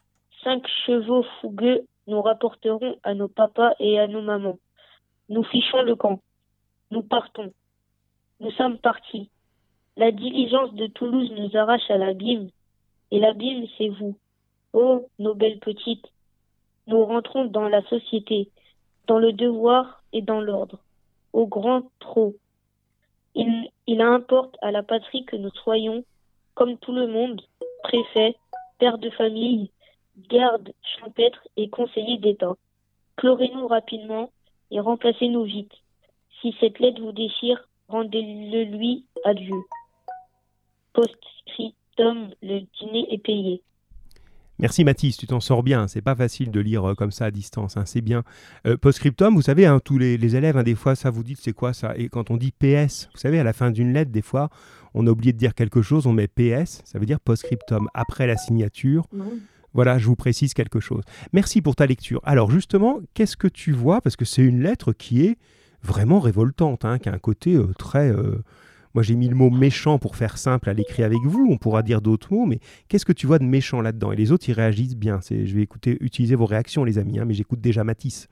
cinq 0.42 0.62
chevaux 0.86 1.24
fougueux 1.40 1.82
nous 2.06 2.22
rapporteront 2.22 2.96
à 3.02 3.14
nos 3.14 3.28
papas 3.28 3.74
et 3.78 3.98
à 3.98 4.06
nos 4.06 4.22
mamans. 4.22 4.58
Nous 5.28 5.44
fichons 5.44 5.82
le 5.82 5.96
camp. 5.96 6.20
Nous 6.90 7.02
partons. 7.02 7.52
Nous 8.40 8.50
sommes 8.52 8.78
partis. 8.78 9.30
La 9.96 10.10
diligence 10.10 10.74
de 10.74 10.86
Toulouse 10.86 11.30
nous 11.36 11.56
arrache 11.56 11.90
à 11.90 11.98
l'abîme. 11.98 12.50
Et 13.10 13.18
l'abîme, 13.18 13.66
c'est 13.78 13.88
vous. 13.88 14.16
Oh, 14.72 15.06
nos 15.18 15.34
belles 15.34 15.58
petites, 15.58 16.06
nous 16.86 17.04
rentrons 17.04 17.44
dans 17.44 17.68
la 17.68 17.82
société, 17.82 18.50
dans 19.06 19.18
le 19.18 19.32
devoir 19.32 20.02
et 20.12 20.22
dans 20.22 20.40
l'ordre, 20.40 20.78
au 21.32 21.46
grand 21.46 21.82
trot. 22.00 22.34
Il, 23.34 24.00
importe 24.00 24.56
à 24.62 24.70
la 24.70 24.82
patrie 24.82 25.24
que 25.24 25.36
nous 25.36 25.50
soyons, 25.62 26.04
comme 26.54 26.76
tout 26.78 26.92
le 26.92 27.06
monde, 27.06 27.40
préfet, 27.82 28.34
père 28.78 28.98
de 28.98 29.10
famille, 29.10 29.70
garde 30.30 30.72
champêtre 30.98 31.46
et 31.56 31.68
conseiller 31.68 32.18
d'État. 32.18 32.54
Chlorez-nous 33.16 33.66
rapidement 33.66 34.30
et 34.70 34.80
remplacez-nous 34.80 35.44
vite. 35.44 35.72
Si 36.40 36.54
cette 36.60 36.78
lettre 36.78 37.00
vous 37.00 37.12
déchire, 37.12 37.68
rendez-le 37.88 38.64
lui 38.64 39.04
à 39.24 39.34
Dieu. 39.34 39.56
Post-scriptum, 40.92 42.30
le 42.42 42.60
dîner 42.78 43.06
est 43.12 43.22
payé. 43.22 43.62
Merci 44.58 44.84
Mathis, 44.84 45.16
tu 45.16 45.26
t'en 45.26 45.40
sors 45.40 45.62
bien. 45.62 45.88
C'est 45.88 46.02
pas 46.02 46.14
facile 46.14 46.50
de 46.50 46.60
lire 46.60 46.90
euh, 46.90 46.94
comme 46.94 47.10
ça 47.10 47.24
à 47.24 47.30
distance, 47.30 47.76
hein, 47.76 47.84
c'est 47.84 48.00
bien. 48.00 48.22
Euh, 48.66 48.76
Postscriptum, 48.76 49.34
vous 49.34 49.42
savez, 49.42 49.66
hein, 49.66 49.80
tous 49.84 49.98
les, 49.98 50.16
les 50.16 50.36
élèves, 50.36 50.56
hein, 50.56 50.62
des 50.62 50.74
fois, 50.74 50.94
ça 50.94 51.10
vous 51.10 51.24
dit 51.24 51.36
c'est 51.36 51.52
quoi 51.52 51.72
ça? 51.72 51.94
Et 51.96 52.08
quand 52.08 52.30
on 52.30 52.36
dit 52.36 52.52
PS, 52.52 53.08
vous 53.12 53.18
savez, 53.18 53.40
à 53.40 53.44
la 53.44 53.52
fin 53.52 53.70
d'une 53.70 53.92
lettre, 53.92 54.12
des 54.12 54.22
fois, 54.22 54.50
on 54.94 55.06
a 55.06 55.10
oublié 55.10 55.32
de 55.32 55.38
dire 55.38 55.54
quelque 55.54 55.82
chose, 55.82 56.06
on 56.06 56.12
met 56.12 56.28
PS, 56.28 56.82
ça 56.84 56.98
veut 56.98 57.06
dire 57.06 57.18
Postscriptum, 57.18 57.88
après 57.94 58.26
la 58.26 58.36
signature. 58.36 59.06
Voilà, 59.74 59.98
je 59.98 60.06
vous 60.06 60.16
précise 60.16 60.54
quelque 60.54 60.80
chose. 60.80 61.02
Merci 61.32 61.62
pour 61.62 61.76
ta 61.76 61.86
lecture. 61.86 62.20
Alors 62.24 62.50
justement, 62.50 63.00
qu'est-ce 63.14 63.36
que 63.36 63.48
tu 63.48 63.72
vois? 63.72 64.00
Parce 64.00 64.16
que 64.16 64.24
c'est 64.24 64.42
une 64.42 64.62
lettre 64.62 64.92
qui 64.92 65.24
est 65.24 65.38
vraiment 65.82 66.20
révoltante, 66.20 66.84
hein, 66.84 66.98
qui 66.98 67.08
a 67.08 67.12
un 67.12 67.18
côté 67.18 67.54
euh, 67.54 67.72
très... 67.78 68.10
euh, 68.10 68.42
Moi 68.94 69.02
j'ai 69.02 69.16
mis 69.16 69.28
le 69.28 69.34
mot 69.34 69.48
méchant 69.48 69.98
pour 69.98 70.16
faire 70.16 70.36
simple 70.36 70.68
à 70.68 70.74
l'écrit 70.74 71.02
avec 71.02 71.20
vous, 71.24 71.48
on 71.50 71.56
pourra 71.56 71.82
dire 71.82 72.02
d'autres 72.02 72.32
mots, 72.32 72.44
mais 72.44 72.60
qu'est-ce 72.88 73.06
que 73.06 73.12
tu 73.12 73.26
vois 73.26 73.38
de 73.38 73.44
méchant 73.44 73.80
là-dedans? 73.80 74.12
Et 74.12 74.16
les 74.16 74.30
autres, 74.30 74.48
ils 74.48 74.52
réagissent 74.52 74.96
bien. 74.96 75.20
Je 75.30 75.54
vais 75.54 75.62
écouter, 75.62 75.96
utiliser 76.00 76.34
vos 76.34 76.46
réactions 76.46 76.84
les 76.84 76.98
amis, 76.98 77.18
hein, 77.18 77.24
mais 77.24 77.34
j'écoute 77.34 77.60
déjà 77.60 77.82
Matisse. 77.82 78.28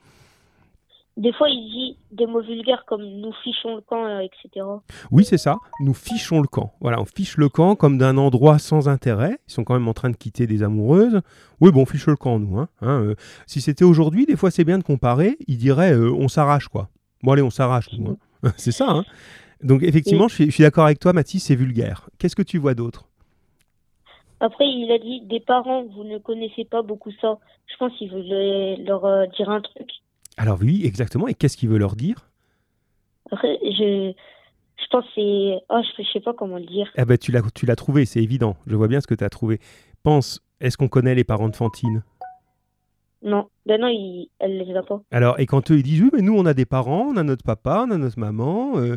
Des 1.21 1.35
fois, 1.35 1.51
il 1.51 1.61
dit 1.71 1.99
des 2.13 2.25
mots 2.25 2.41
vulgaires 2.41 2.85
comme 2.87 3.03
nous 3.05 3.31
fichons 3.45 3.77
le 3.77 3.83
camp, 3.83 4.07
euh, 4.07 4.21
etc. 4.21 4.65
Oui, 5.11 5.23
c'est 5.23 5.37
ça. 5.37 5.57
Nous 5.81 5.93
fichons 5.93 6.41
le 6.41 6.47
camp. 6.49 6.73
Voilà, 6.81 6.99
on 6.99 7.05
fiche 7.05 7.37
le 7.37 7.51
camp 7.51 7.77
comme 7.77 7.99
d'un 7.99 8.17
endroit 8.17 8.59
sans 8.59 8.89
intérêt. 8.89 9.39
Ils 9.47 9.53
sont 9.53 9.63
quand 9.63 9.75
même 9.75 9.87
en 9.87 9.93
train 9.93 10.09
de 10.09 10.17
quitter 10.17 10.47
des 10.47 10.63
amoureuses. 10.63 11.21
Oui, 11.61 11.73
bon, 11.73 11.83
on 11.83 11.85
fiche 11.87 12.07
le 12.07 12.17
camp, 12.17 12.39
nous. 12.39 12.59
hein. 12.59 12.69
Hein, 12.81 13.03
euh, 13.03 13.15
si 13.47 13.61
c'était 13.61 13.85
aujourd'hui, 13.85 14.25
des 14.25 14.35
fois, 14.35 14.51
c'est 14.51 14.65
bien 14.65 14.79
de 14.79 14.83
comparer. 14.83 15.37
Ils 15.47 15.59
diraient, 15.59 15.93
euh, 15.93 16.11
on 16.11 16.29
s'arrache, 16.29 16.69
quoi. 16.69 16.89
Bon, 17.23 17.33
allez, 17.33 17.43
on 17.43 17.51
s'arrache, 17.51 17.93
nous. 17.99 18.17
hein. 18.43 18.53
c'est 18.57 18.73
ça. 18.73 18.87
hein. 18.89 19.05
Donc, 19.63 19.83
effectivement, 19.83 20.27
je 20.27 20.45
suis, 20.51 20.63
d'accord 20.63 20.87
avec 20.87 21.01
toi, 21.01 21.13
Mathis, 21.13 21.45
c'est 21.45 21.55
vulgaire. 21.55 22.09
Qu'est-ce 22.19 22.35
que 22.35 22.41
tu 22.41 22.57
vois 22.57 22.73
d'autre? 22.73 23.05
Après, 24.41 24.65
il 24.67 24.91
a 24.91 24.99
dit 24.99 25.21
des 25.27 25.41
parents, 25.41 25.85
vous 25.85 26.05
ne 26.05 26.17
connaissez 26.17 26.65
pas 26.65 26.81
beaucoup 26.81 27.11
ça. 27.21 27.39
Je 27.67 27.77
pense 27.77 27.93
qu'il 27.99 28.09
voulait 28.11 28.77
leur 28.77 29.05
euh, 29.05 29.27
dire 29.37 29.51
un 29.51 29.61
truc. 29.61 29.91
Alors, 30.37 30.59
oui, 30.61 30.83
exactement. 30.85 31.29
Et 31.29 31.35
qu'est-ce 31.35 31.57
qu'il 31.57 31.69
veut 31.69 31.79
leur 31.79 31.97
dire? 31.97 32.31
Après, 33.31 33.59
je, 33.63 34.13
je 34.13 34.87
pense 34.91 35.05
que 35.05 35.11
c'est. 35.15 35.63
Oh, 35.69 35.81
je, 35.99 36.03
je 36.03 36.09
sais 36.13 36.21
pas 36.21 36.33
comment 36.35 36.57
le 36.59 36.67
dire. 36.67 36.91
Eh 36.97 37.05
ben, 37.05 37.19
tu 37.19 37.31
l'as, 37.33 37.43
tu 37.55 37.67
l'as 37.67 37.77
trouvé, 37.77 38.05
c'est 38.05 38.23
évident. 38.23 38.57
Je 38.67 38.75
vois 38.77 38.89
bien 38.89 39.01
ce 39.01 39.07
que 39.07 39.15
tu 39.15 39.25
as 39.25 39.29
trouvé. 39.31 39.61
Pense, 40.03 40.41
est-ce 40.61 40.77
qu'on 40.77 40.89
connaît 40.89 41.15
les 41.15 41.25
parents 41.25 41.49
de 41.49 41.57
Fantine? 41.57 42.03
Non, 43.23 43.51
ben 43.67 43.79
non, 43.79 43.89
il, 43.89 44.31
elle 44.39 44.57
les 44.57 44.75
a 44.75 44.83
pas. 44.83 45.03
Alors, 45.11 45.39
et 45.39 45.45
quand 45.45 45.71
eux, 45.71 45.77
ils 45.77 45.83
disent, 45.83 46.03
oui, 46.03 46.11
mais 46.15 46.23
nous, 46.23 46.35
on 46.37 46.47
a 46.47 46.55
des 46.55 46.65
parents, 46.65 47.09
on 47.13 47.17
a 47.19 47.23
notre 47.23 47.45
papa, 47.45 47.85
on 47.87 47.91
a 47.91 47.99
notre 47.99 48.19
maman. 48.19 48.79
euh, 48.79 48.97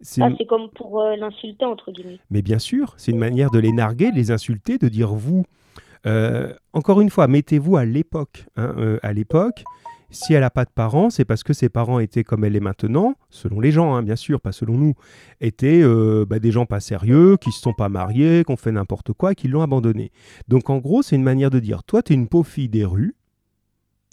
c'est 0.00 0.22
Ah, 0.22 0.30
c'est 0.38 0.46
comme 0.46 0.70
pour 0.70 1.02
euh, 1.02 1.14
l'insulter, 1.16 1.66
entre 1.66 1.92
guillemets. 1.92 2.18
Mais 2.30 2.40
bien 2.40 2.58
sûr, 2.58 2.94
c'est 2.96 3.12
une 3.12 3.18
manière 3.18 3.50
de 3.50 3.58
les 3.58 3.72
narguer, 3.72 4.10
de 4.10 4.16
les 4.16 4.30
insulter, 4.30 4.78
de 4.78 4.88
dire 4.88 5.12
vous. 5.12 5.44
Euh, 6.06 6.54
encore 6.72 7.02
une 7.02 7.10
fois, 7.10 7.28
mettez-vous 7.28 7.76
à 7.76 7.84
l'époque. 7.84 8.46
hein, 8.56 8.98
à 9.02 9.12
l'époque, 9.12 9.62
si 10.14 10.32
elle 10.32 10.40
n'a 10.40 10.50
pas 10.50 10.64
de 10.64 10.70
parents, 10.70 11.10
c'est 11.10 11.24
parce 11.24 11.42
que 11.42 11.52
ses 11.52 11.68
parents 11.68 11.98
étaient 11.98 12.24
comme 12.24 12.44
elle 12.44 12.56
est 12.56 12.60
maintenant, 12.60 13.14
selon 13.30 13.60
les 13.60 13.72
gens, 13.72 13.94
hein, 13.94 14.02
bien 14.02 14.16
sûr, 14.16 14.40
pas 14.40 14.52
selon 14.52 14.78
nous, 14.78 14.94
étaient 15.40 15.82
euh, 15.82 16.24
bah, 16.28 16.38
des 16.38 16.52
gens 16.52 16.66
pas 16.66 16.80
sérieux, 16.80 17.36
qui 17.36 17.52
se 17.52 17.60
sont 17.60 17.72
pas 17.72 17.88
mariés, 17.88 18.44
qui 18.44 18.52
ont 18.52 18.56
fait 18.56 18.72
n'importe 18.72 19.12
quoi, 19.12 19.32
et 19.32 19.34
qui 19.34 19.48
l'ont 19.48 19.62
abandonné. 19.62 20.12
Donc 20.48 20.70
en 20.70 20.78
gros, 20.78 21.02
c'est 21.02 21.16
une 21.16 21.22
manière 21.22 21.50
de 21.50 21.58
dire, 21.58 21.82
toi, 21.84 22.02
tu 22.02 22.12
es 22.12 22.16
une 22.16 22.28
pauvre 22.28 22.46
fille 22.46 22.68
des 22.68 22.84
rues, 22.84 23.14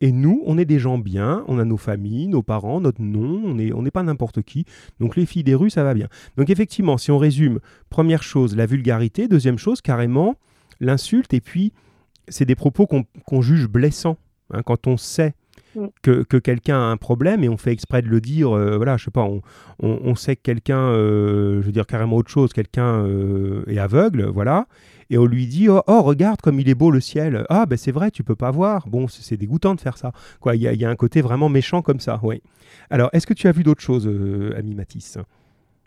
et 0.04 0.12
nous, 0.12 0.41
on 0.47 0.58
est 0.58 0.66
des 0.66 0.80
gens 0.80 0.97
bien, 0.97 1.45
on 1.47 1.60
a 1.60 1.64
nos 1.64 1.78
familles, 1.78 2.28
nos 2.28 2.41
parents, 2.41 2.82
notre 2.82 3.04
nom, 3.04 3.39
on 3.45 3.54
n'est 3.54 3.72
on 3.72 3.84
pas 3.84 4.02
n'importe 4.02 4.41
qui. 4.41 4.66
Donc 4.99 5.16
les 5.16 5.28
filles 5.28 5.43
des 5.43 5.54
rues, 5.54 5.70
ça 5.70 5.84
va 5.84 5.93
bien. 5.93 6.08
Donc 6.38 6.49
effectivement, 6.49 6.97
si 6.97 7.12
on 7.12 7.20
résume, 7.20 7.60
première 7.91 8.24
chose, 8.24 8.56
la 8.56 8.66
vulgarité, 8.66 9.28
deuxième 9.28 9.60
chose, 9.60 9.80
carrément, 9.80 10.36
l'insulte, 10.80 11.36
et 11.36 11.41
puis 11.41 11.72
c'est 12.28 12.45
des 12.45 12.56
propos 12.56 12.88
qu'on 12.88 13.41
juge 13.41 13.68
blessants. 13.68 14.18
hein, 14.52 14.64
quand 14.64 14.88
on 14.88 14.97
sait. 14.97 15.36
Que, 16.01 16.24
que 16.24 16.38
quelqu'un 16.38 16.76
a 16.78 16.84
un 16.91 16.97
problème 16.97 17.43
et 17.43 17.49
on 17.49 17.57
fait 17.57 17.72
exprès 17.72 18.01
de 18.01 18.07
le 18.07 18.19
dire, 18.22 18.55
euh, 18.55 18.78
voilà, 18.78 18.97
je 18.97 19.05
sais 19.05 19.11
pas, 19.11 19.24
on, 19.24 19.41
on- 19.82 19.99
on 20.03 20.15
sait 20.15 20.36
que 20.36 20.41
quelqu'un, 20.41 20.80
euh, 20.80 21.61
je 21.61 21.65
veux 21.65 21.72
dire 21.72 21.86
carrément 21.88 22.17
autre 22.17 22.30
chose, 22.30 22.53
quelqu'un 22.53 23.05
euh, 23.05 23.63
est 23.67 23.78
aveugle, 23.80 24.26
voilà, 24.26 24.67
et 25.09 25.17
on 25.17 25.26
lui 25.26 25.47
dit, 25.47 25.69
oh, 25.69 25.82
oh, 25.88 26.01
regarde 26.01 26.41
comme 26.41 26.59
il 26.59 26.67
est 26.69 26.76
beau 26.76 26.91
le 26.91 26.99
ciel, 26.99 27.45
ah 27.49 27.65
ben 27.65 27.78
c'est 27.78 27.91
vrai, 27.91 28.11
tu 28.11 28.24
peux 28.24 28.36
pas 28.36 28.51
voir, 28.51 28.88
bon, 28.88 29.07
c'est 29.07 29.38
dégoûtant 29.38 29.76
de 29.76 29.82
faire 29.82 29.97
ça, 29.97 30.11
quoi, 30.39 30.55
il 30.55 30.61
y, 30.61 30.67
a- 30.67 30.74
il 30.74 30.80
y 30.82 30.86
a 30.86 30.89
un 30.89 30.95
côté 30.95 31.22
vraiment 31.22 31.49
méchant 31.49 31.82
comme 31.82 31.99
ça, 31.99 32.19
oui. 32.24 32.41
Alors, 32.89 33.09
est-ce 33.13 33.28
que 33.28 33.34
tu 33.34 33.47
as 33.47 33.51
vu 33.51 33.63
d'autres 33.63 33.82
choses, 33.82 34.07
euh, 34.07 34.53
ami 34.57 34.76
Matisse 34.76 35.17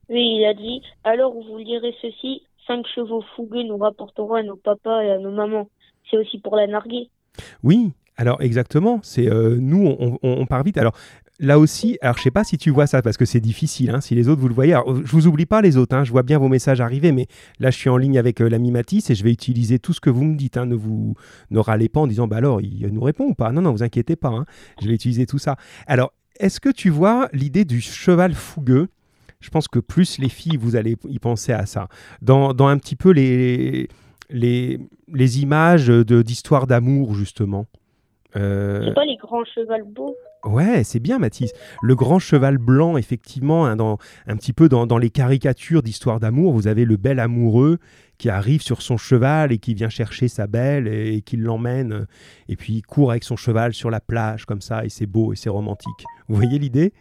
Oui, 0.09 0.37
il 0.39 0.45
a 0.47 0.55
dit 0.55 0.83
alors 1.05 1.33
vous 1.35 1.59
lirez 1.59 1.95
ceci 2.01 2.43
cinq 2.67 2.87
chevaux 2.95 3.23
fougueux 3.37 3.63
nous 3.63 3.77
rapporteront 3.77 4.35
à 4.35 4.43
nos 4.43 4.57
papas 4.57 5.03
et 5.03 5.11
à 5.11 5.19
nos 5.19 5.31
mamans. 5.31 5.69
C'est 6.11 6.17
aussi 6.19 6.39
pour 6.39 6.57
la 6.57 6.67
narguer. 6.67 7.09
Oui, 7.63 7.93
alors 8.17 8.41
exactement. 8.43 9.01
C'est 9.03 9.29
euh, 9.29 9.57
nous, 9.61 10.19
on, 10.23 10.47
part 10.47 10.63
vite. 10.63 10.79
Alors 10.79 10.95
là 11.41 11.59
aussi, 11.59 11.99
alors 12.01 12.17
je 12.17 12.23
sais 12.23 12.31
pas 12.31 12.45
si 12.45 12.59
tu 12.59 12.71
vois 12.71 12.87
ça 12.87 13.03
parce 13.03 13.17
que 13.17 13.25
c'est 13.25 13.41
difficile. 13.41 13.91
hein, 13.91 14.01
si 14.01 14.15
les 14.15 14.29
autres 14.29 14.41
vous 14.41 14.49
le 14.49 14.55
voyez, 14.55 14.73
alors, 14.75 14.95
je 15.05 15.11
vous 15.11 15.27
oublie 15.27 15.47
pas 15.47 15.61
les 15.61 15.77
autres. 15.77 15.97
hein, 15.97 16.05
je 16.05 16.13
vois 16.13 16.23
bien 16.23 16.39
vos 16.39 16.49
messages 16.49 16.81
arriver, 16.81 17.11
mais 17.13 17.27
là 17.59 17.71
je 17.71 17.77
suis 17.79 17.91
en 17.91 17.97
ligne 17.97 18.19
avec 18.19 18.41
euh, 18.41 18.49
l'ami 18.49 18.73
et 18.73 19.15
je 19.15 19.25
vais 19.25 19.33
utiliser 19.33 19.79
tout 19.79 19.93
ce 19.93 20.01
que 20.01 20.11
vous 20.11 20.25
me 20.25 20.37
dites. 20.37 20.57
hein, 20.57 20.67
ne 20.67 20.75
vous 20.75 21.15
ne 21.51 21.59
râlez 21.59 21.89
pas 21.89 22.01
en 22.01 22.07
disant 22.07 22.29
bah 22.29 22.37
alors 22.37 22.61
il 22.61 22.87
nous 22.93 23.03
répond 23.03 23.25
ou 23.25 23.35
pas. 23.35 23.51
Non 23.53 23.63
non, 23.63 23.73
vous 23.73 23.83
inquiétez 23.83 24.17
pas. 24.17 24.45
je 24.81 24.87
vais 24.87 24.95
utiliser 24.95 25.27
tout 25.27 25.39
ça. 25.39 25.57
Alors 25.87 26.13
est-ce 26.39 26.61
que 26.61 26.69
tu 26.71 26.91
vois 26.91 27.29
l'idée 27.33 27.65
du 27.65 27.81
cheval 27.81 28.35
fougueux? 28.35 28.89
Je 29.41 29.51
pense 29.51 29.69
que 29.69 29.79
plus 29.79 30.19
les 30.19 30.31
filles, 30.31 30.57
vous 30.57 30.75
allez 30.75 30.97
y 31.09 31.19
penser 31.19 31.53
à 31.53 31.67
ça. 31.67 31.89
Dans, 32.23 32.55
dans 32.55 32.67
un 32.69 32.79
petit 32.79 32.97
peu 32.97 33.11
les 33.11 33.89
les, 34.31 34.81
les 35.13 35.43
images 35.43 35.89
d'histoires 35.89 36.67
d'amour 36.67 37.15
justement. 37.15 37.67
Euh, 38.37 38.83
C'est 38.85 38.95
pas 38.95 39.05
les 39.05 39.17
grands 39.17 39.45
chevals 39.45 39.85
beaux. 39.85 40.17
Ouais, 40.45 40.85
c'est 40.85 41.01
bien, 41.01 41.19
Mathis. 41.19 41.53
Le 41.83 41.95
grand 41.95 42.19
cheval 42.19 42.59
blanc, 42.59 42.97
effectivement, 42.99 43.65
hein, 43.65 43.77
dans, 43.77 43.99
un 44.27 44.37
petit 44.37 44.53
peu 44.53 44.69
dans, 44.69 44.87
dans 44.87 44.99
les 44.99 45.09
caricatures 45.11 45.83
d'histoire 45.83 46.21
d'amour, 46.21 46.53
vous 46.53 46.67
avez 46.67 46.85
le 46.85 46.97
bel 46.97 47.19
amoureux 47.19 47.79
qui 48.19 48.29
arrive 48.29 48.61
sur 48.61 48.83
son 48.83 48.97
cheval 48.97 49.53
et 49.53 49.59
qui 49.59 49.75
vient 49.75 49.89
chercher 49.89 50.29
sa 50.29 50.47
belle 50.47 50.87
et, 50.87 51.17
et 51.17 51.23
qui 51.23 51.37
l'emmène. 51.37 52.07
Et 52.49 52.57
puis 52.57 52.75
il 52.75 52.83
court 52.83 53.11
avec 53.11 53.25
son 53.25 53.37
cheval 53.37 53.73
sur 53.73 53.91
la 53.91 54.01
plage, 54.01 54.45
comme 54.45 54.61
ça, 54.61 54.85
et 54.85 54.89
c'est 54.91 55.07
beau 55.07 55.33
et 55.33 55.37
c'est 55.37 55.49
romantique. 55.49 56.05
Vous 56.29 56.37
voyez 56.37 56.59
l'idée? 56.59 56.93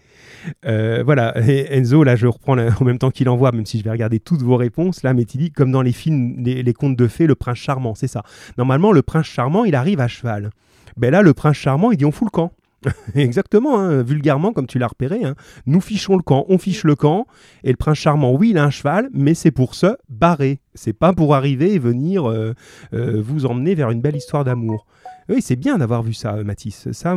Euh, 0.65 1.03
Voilà, 1.03 1.34
et 1.47 1.75
Enzo, 1.77 2.03
là, 2.03 2.15
je 2.15 2.27
reprends 2.27 2.57
en 2.79 2.84
même 2.86 2.97
temps 2.99 3.11
qu'il 3.11 3.27
envoie, 3.27 3.51
même 3.51 3.65
si 3.65 3.77
je 3.79 3.84
vais 3.84 3.91
regarder 3.91 4.19
toutes 4.19 4.41
vos 4.41 4.55
réponses. 4.55 5.03
Là, 5.03 5.13
mais 5.13 5.25
tu 5.25 5.38
dis, 5.38 5.51
comme 5.51 5.71
dans 5.71 5.81
les 5.81 5.91
films, 5.91 6.36
les, 6.39 6.63
les 6.63 6.73
contes 6.73 6.95
de 6.95 7.07
fées, 7.07 7.27
le 7.27 7.36
prince 7.36 7.57
charmant, 7.57 7.93
c'est 7.95 8.07
ça. 8.07 8.23
Normalement, 8.57 8.91
le 8.93 9.01
prince 9.01 9.25
charmant, 9.25 9.65
il 9.65 9.75
arrive 9.75 9.99
à 9.99 10.07
cheval. 10.07 10.49
Ben 10.98 11.12
là, 11.12 11.22
le 11.22 11.34
prince 11.34 11.58
charmant, 11.58 11.91
il 11.91 11.98
dit 11.98 12.06
on 12.06 12.12
fout 12.12 12.28
le 12.28 12.32
camp. 12.32 12.52
Exactement, 13.16 13.80
hein, 13.80 14.04
vulgairement, 14.04 14.52
comme 14.52 14.68
tu 14.68 14.80
l'as 14.80 14.88
repéré. 14.88 15.24
hein. 15.24 15.36
Nous 15.66 15.82
fichons 15.82 16.18
le 16.18 16.24
camp, 16.24 16.46
on 16.50 16.58
fiche 16.58 16.84
le 16.84 16.96
camp. 16.96 17.28
Et 17.64 17.72
le 17.72 17.78
prince 17.78 17.98
charmant, 17.98 18.34
oui, 18.34 18.50
il 18.52 18.58
a 18.58 18.64
un 18.64 18.70
cheval, 18.70 19.10
mais 19.14 19.34
c'est 19.34 19.52
pour 19.52 19.76
se 19.76 19.98
barrer. 20.10 20.60
C'est 20.74 20.94
pas 20.94 21.14
pour 21.14 21.36
arriver 21.36 21.74
et 21.74 21.80
venir 21.80 22.30
euh, 22.30 22.54
euh, 22.94 23.22
vous 23.22 23.46
emmener 23.46 23.76
vers 23.76 23.89
une 23.91 24.02
belle 24.02 24.16
histoire 24.16 24.44
d'amour. 24.44 24.86
Oui, 25.30 25.41
c'est 25.41 25.56
bien 25.56 25.78
d'avoir 25.78 26.04
vu 26.04 26.14
ça, 26.14 26.36
euh, 26.36 26.44
Mathis. 26.44 26.91
Ça, 26.91 27.16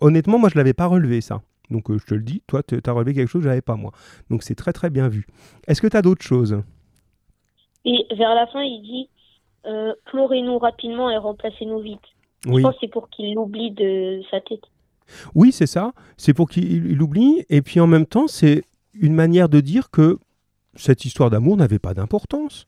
honnêtement, 0.00 0.38
moi, 0.38 0.48
je 0.48 0.56
l'avais 0.56 0.72
pas 0.72 0.86
relevé, 0.86 1.20
ça. 1.20 1.42
Donc, 1.70 1.90
je 1.90 2.04
te 2.04 2.14
le 2.14 2.22
dis, 2.22 2.42
toi, 2.46 2.62
tu 2.62 2.78
as 2.84 2.92
relevé 2.92 3.14
quelque 3.14 3.28
chose 3.28 3.40
que 3.40 3.44
je 3.44 3.48
n'avais 3.48 3.62
pas, 3.62 3.76
moi. 3.76 3.92
Donc, 4.30 4.42
c'est 4.42 4.54
très, 4.54 4.72
très 4.72 4.90
bien 4.90 5.08
vu. 5.08 5.26
Est-ce 5.66 5.80
que 5.80 5.86
tu 5.86 5.96
as 5.96 6.02
d'autres 6.02 6.24
choses? 6.24 6.62
Et 7.84 8.06
vers 8.16 8.34
la 8.34 8.46
fin, 8.46 8.62
il 8.62 8.82
dit 8.82 9.08
Chlorez-nous 10.06 10.58
rapidement 10.58 11.10
et 11.10 11.16
remplacez-nous 11.16 11.80
vite. 11.80 12.00
Oui. 12.46 12.58
Je 12.60 12.62
pense 12.66 12.74
que 12.74 12.80
c'est 12.82 12.90
pour 12.90 13.08
qu'il 13.08 13.34
l'oublie 13.34 13.70
de 13.70 14.20
sa 14.30 14.40
tête. 14.40 14.62
Oui, 15.34 15.52
c'est 15.52 15.66
ça. 15.66 15.92
C'est 16.16 16.34
pour 16.34 16.48
qu'il 16.48 16.86
il 16.90 17.02
oublie. 17.02 17.44
Et 17.50 17.62
puis 17.62 17.80
en 17.80 17.86
même 17.86 18.06
temps, 18.06 18.26
c'est 18.28 18.62
une 18.94 19.14
manière 19.14 19.48
de 19.48 19.60
dire 19.60 19.90
que 19.90 20.18
cette 20.74 21.04
histoire 21.04 21.30
d'amour 21.30 21.56
n'avait 21.56 21.78
pas 21.78 21.94
d'importance. 21.94 22.66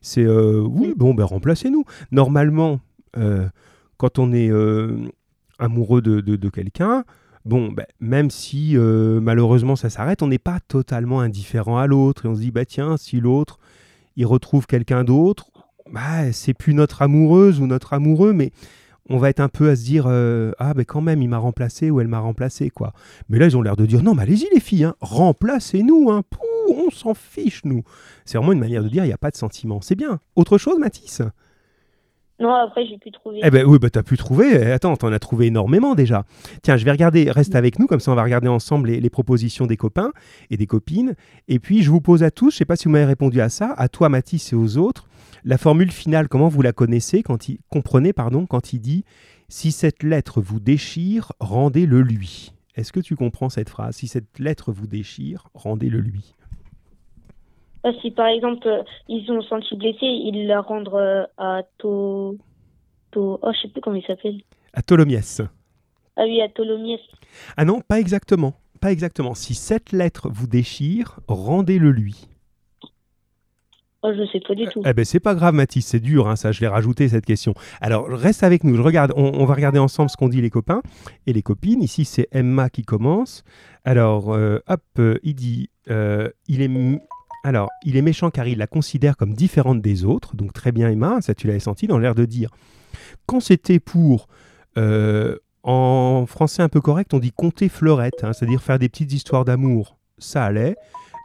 C'est 0.00 0.24
euh, 0.24 0.60
oui, 0.60 0.92
bon, 0.96 1.14
ben 1.14 1.24
remplacez-nous. 1.24 1.84
Normalement, 2.12 2.80
euh, 3.16 3.46
quand 3.96 4.18
on 4.18 4.32
est 4.32 4.50
euh, 4.50 4.96
amoureux 5.58 6.02
de, 6.02 6.20
de- 6.20 6.36
de 6.36 6.48
quelqu'un, 6.48 7.04
bon, 7.44 7.72
ben, 7.72 7.86
même 7.98 8.30
si 8.30 8.76
malheureusement 8.76 9.74
ça 9.76 9.88
s'arrête, 9.90 10.22
on 10.22 10.28
n'est 10.28 10.38
pas 10.38 10.60
totalement 10.68 11.20
indifférent 11.20 11.78
à 11.78 11.86
l'autre. 11.86 12.26
Et 12.26 12.28
on 12.28 12.34
se 12.34 12.40
dit, 12.40 12.50
bah 12.50 12.64
tiens, 12.66 12.96
si 12.96 13.20
l'autre, 13.20 13.58
il 14.16 14.26
retrouve 14.26 14.66
quelqu'un 14.66 15.02
d'autre, 15.04 15.50
bah, 15.90 16.30
c'est 16.32 16.54
plus 16.54 16.74
notre 16.74 17.02
amoureuse 17.02 17.60
ou 17.60 17.66
notre 17.66 17.92
amoureux, 17.94 18.32
mais 18.32 18.50
on 19.08 19.18
va 19.18 19.30
être 19.30 19.40
un 19.40 19.48
peu 19.48 19.70
à 19.70 19.76
se 19.76 19.84
dire 19.84 20.04
euh, 20.08 20.52
ah 20.58 20.72
mais 20.76 20.84
quand 20.84 21.00
même 21.00 21.22
il 21.22 21.28
m'a 21.28 21.38
remplacé 21.38 21.90
ou 21.90 22.00
elle 22.00 22.08
m'a 22.08 22.18
remplacé 22.18 22.70
quoi. 22.70 22.92
Mais 23.28 23.38
là 23.38 23.46
ils 23.46 23.56
ont 23.56 23.62
l'air 23.62 23.76
de 23.76 23.86
dire 23.86 24.02
non 24.02 24.14
mais 24.14 24.22
allez-y 24.22 24.48
les 24.52 24.60
filles, 24.60 24.84
hein, 24.84 24.94
remplacez-nous, 25.00 26.10
hein, 26.10 26.22
Pouh, 26.28 26.74
on 26.86 26.90
s'en 26.90 27.14
fiche 27.14 27.64
nous. 27.64 27.82
C'est 28.24 28.38
vraiment 28.38 28.52
une 28.52 28.60
manière 28.60 28.82
de 28.82 28.88
dire 28.88 29.04
il 29.04 29.08
n'y 29.08 29.12
a 29.12 29.18
pas 29.18 29.30
de 29.30 29.36
sentiment. 29.36 29.80
C'est 29.80 29.94
bien. 29.94 30.20
Autre 30.34 30.58
chose 30.58 30.78
Mathis? 30.78 31.22
Non, 32.38 32.52
après, 32.52 32.86
j'ai 32.86 32.98
pu 32.98 33.10
trouver. 33.10 33.40
Eh 33.42 33.50
ben 33.50 33.64
oui, 33.64 33.78
bah, 33.78 33.88
t'as 33.88 34.02
pu 34.02 34.18
trouver. 34.18 34.50
Eh, 34.52 34.70
Attends, 34.72 34.94
t'en 34.96 35.10
as 35.10 35.18
trouvé 35.18 35.46
énormément 35.46 35.94
déjà. 35.94 36.24
Tiens, 36.62 36.76
je 36.76 36.84
vais 36.84 36.90
regarder, 36.90 37.30
reste 37.30 37.54
avec 37.54 37.78
nous, 37.78 37.86
comme 37.86 38.00
ça 38.00 38.12
on 38.12 38.14
va 38.14 38.24
regarder 38.24 38.48
ensemble 38.48 38.90
les, 38.90 39.00
les 39.00 39.10
propositions 39.10 39.66
des 39.66 39.78
copains 39.78 40.12
et 40.50 40.58
des 40.58 40.66
copines. 40.66 41.14
Et 41.48 41.58
puis 41.58 41.82
je 41.82 41.90
vous 41.90 42.02
pose 42.02 42.22
à 42.22 42.30
tous, 42.30 42.50
je 42.50 42.58
sais 42.58 42.64
pas 42.66 42.76
si 42.76 42.84
vous 42.84 42.90
m'avez 42.90 43.06
répondu 43.06 43.40
à 43.40 43.48
ça, 43.48 43.72
à 43.78 43.88
toi 43.88 44.10
Mathis 44.10 44.52
et 44.52 44.56
aux 44.56 44.76
autres, 44.76 45.05
la 45.46 45.58
formule 45.58 45.92
finale, 45.92 46.28
comment 46.28 46.48
vous 46.48 46.60
la 46.60 46.72
connaissez 46.72 47.22
quand 47.22 47.48
il, 47.48 47.58
comprenez, 47.70 48.12
pardon, 48.12 48.46
quand 48.46 48.72
il 48.72 48.80
dit 48.80 49.04
si 49.48 49.70
cette 49.70 50.02
lettre 50.02 50.40
vous 50.40 50.58
déchire, 50.58 51.32
rendez-le 51.38 52.00
lui. 52.00 52.52
Est-ce 52.74 52.92
que 52.92 52.98
tu 52.98 53.14
comprends 53.14 53.48
cette 53.48 53.70
phrase? 53.70 53.94
Si 53.94 54.08
cette 54.08 54.40
lettre 54.40 54.72
vous 54.72 54.88
déchire, 54.88 55.48
rendez-le 55.54 56.00
lui. 56.00 56.34
Si 58.02 58.10
par 58.10 58.26
exemple, 58.26 58.66
euh, 58.66 58.82
ils 59.08 59.30
ont 59.30 59.40
senti 59.42 59.76
blessés, 59.76 59.98
ils 60.02 60.48
la 60.48 60.60
rendent 60.60 60.92
euh, 60.92 61.24
à 61.38 61.62
To. 61.78 62.36
To... 63.12 63.38
Oh, 63.40 63.52
je 63.52 63.60
sais 63.62 63.68
plus 63.68 63.80
comment 63.80 63.94
il 63.94 64.04
s'appelle. 64.04 64.42
À 64.72 64.82
Tholomyès. 64.82 65.42
Ah 66.16 66.24
oui, 66.24 66.42
à 66.42 66.48
Tholomyès. 66.48 67.00
Ah 67.56 67.64
non, 67.64 67.80
pas 67.82 68.00
exactement. 68.00 68.54
Pas 68.80 68.90
exactement. 68.90 69.34
Si 69.34 69.54
cette 69.54 69.92
lettre 69.92 70.28
vous 70.28 70.48
déchire, 70.48 71.20
rendez-le 71.28 71.92
lui. 71.92 72.26
Oh, 74.02 74.12
je 74.16 74.24
sais 74.30 74.40
pas 74.46 74.54
du 74.54 74.66
tout. 74.66 74.82
Eh 74.86 74.92
ben 74.92 75.04
c'est 75.04 75.20
pas 75.20 75.34
grave 75.34 75.54
Mathis, 75.54 75.86
c'est 75.86 76.00
dur, 76.00 76.28
hein, 76.28 76.36
ça 76.36 76.52
je 76.52 76.60
l'ai 76.60 76.68
rajouté 76.68 77.08
cette 77.08 77.24
question. 77.24 77.54
Alors 77.80 78.06
reste 78.08 78.42
avec 78.44 78.62
nous, 78.62 78.76
je 78.76 78.82
regarde, 78.82 79.12
on, 79.16 79.32
on 79.34 79.44
va 79.46 79.54
regarder 79.54 79.78
ensemble 79.78 80.10
ce 80.10 80.16
qu'ont 80.16 80.28
dit 80.28 80.40
les 80.40 80.50
copains 80.50 80.82
et 81.26 81.32
les 81.32 81.42
copines. 81.42 81.82
Ici 81.82 82.04
c'est 82.04 82.28
Emma 82.30 82.70
qui 82.70 82.84
commence. 82.84 83.42
Alors 83.84 84.32
euh, 84.34 84.60
hop, 84.68 84.82
euh, 84.98 85.18
il 85.22 85.34
dit, 85.34 85.70
euh, 85.90 86.28
il 86.46 86.62
est, 86.62 86.70
alors 87.42 87.68
il 87.84 87.96
est 87.96 88.02
méchant 88.02 88.30
car 88.30 88.46
il 88.46 88.58
la 88.58 88.66
considère 88.66 89.16
comme 89.16 89.34
différente 89.34 89.80
des 89.80 90.04
autres. 90.04 90.36
Donc 90.36 90.52
très 90.52 90.72
bien 90.72 90.88
Emma, 90.88 91.20
ça 91.20 91.34
tu 91.34 91.46
l'avais 91.46 91.58
senti 91.58 91.86
dans 91.86 91.98
l'air 91.98 92.14
de 92.14 92.26
dire. 92.26 92.50
Quand 93.26 93.40
c'était 93.40 93.80
pour 93.80 94.28
euh, 94.78 95.36
en 95.62 96.26
français 96.26 96.62
un 96.62 96.68
peu 96.68 96.80
correct, 96.80 97.12
on 97.12 97.18
dit 97.18 97.32
compter 97.32 97.68
fleurette, 97.68 98.22
hein, 98.22 98.32
c'est-à-dire 98.32 98.62
faire 98.62 98.78
des 98.78 98.88
petites 98.88 99.12
histoires 99.12 99.44
d'amour. 99.44 99.96
Ça 100.18 100.44
allait. 100.44 100.76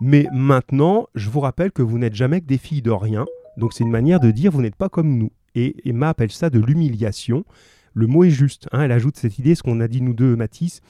Mais 0.01 0.25
maintenant, 0.33 1.07
je 1.13 1.29
vous 1.29 1.39
rappelle 1.39 1.71
que 1.71 1.83
vous 1.83 1.99
n'êtes 1.99 2.15
jamais 2.15 2.41
que 2.41 2.47
des 2.47 2.57
filles 2.57 2.81
de 2.81 2.91
rien. 2.91 3.25
Donc 3.57 3.73
c'est 3.73 3.83
une 3.83 3.91
manière 3.91 4.19
de 4.19 4.31
dire 4.31 4.51
vous 4.51 4.61
n'êtes 4.61 4.75
pas 4.75 4.89
comme 4.89 5.17
nous. 5.17 5.31
Et 5.53 5.75
Emma 5.87 6.09
appelle 6.09 6.31
ça 6.31 6.49
de 6.49 6.59
l'humiliation. 6.59 7.45
Le 7.93 8.07
mot 8.07 8.23
est 8.23 8.29
juste. 8.31 8.67
hein. 8.71 8.81
Elle 8.81 8.91
ajoute 8.91 9.17
cette 9.17 9.37
idée, 9.37 9.53
ce 9.53 9.61
qu'on 9.61 9.79
a 9.79 9.87
dit 9.87 10.01
nous 10.01 10.13
deux, 10.13 10.35
Mathis, 10.35 10.81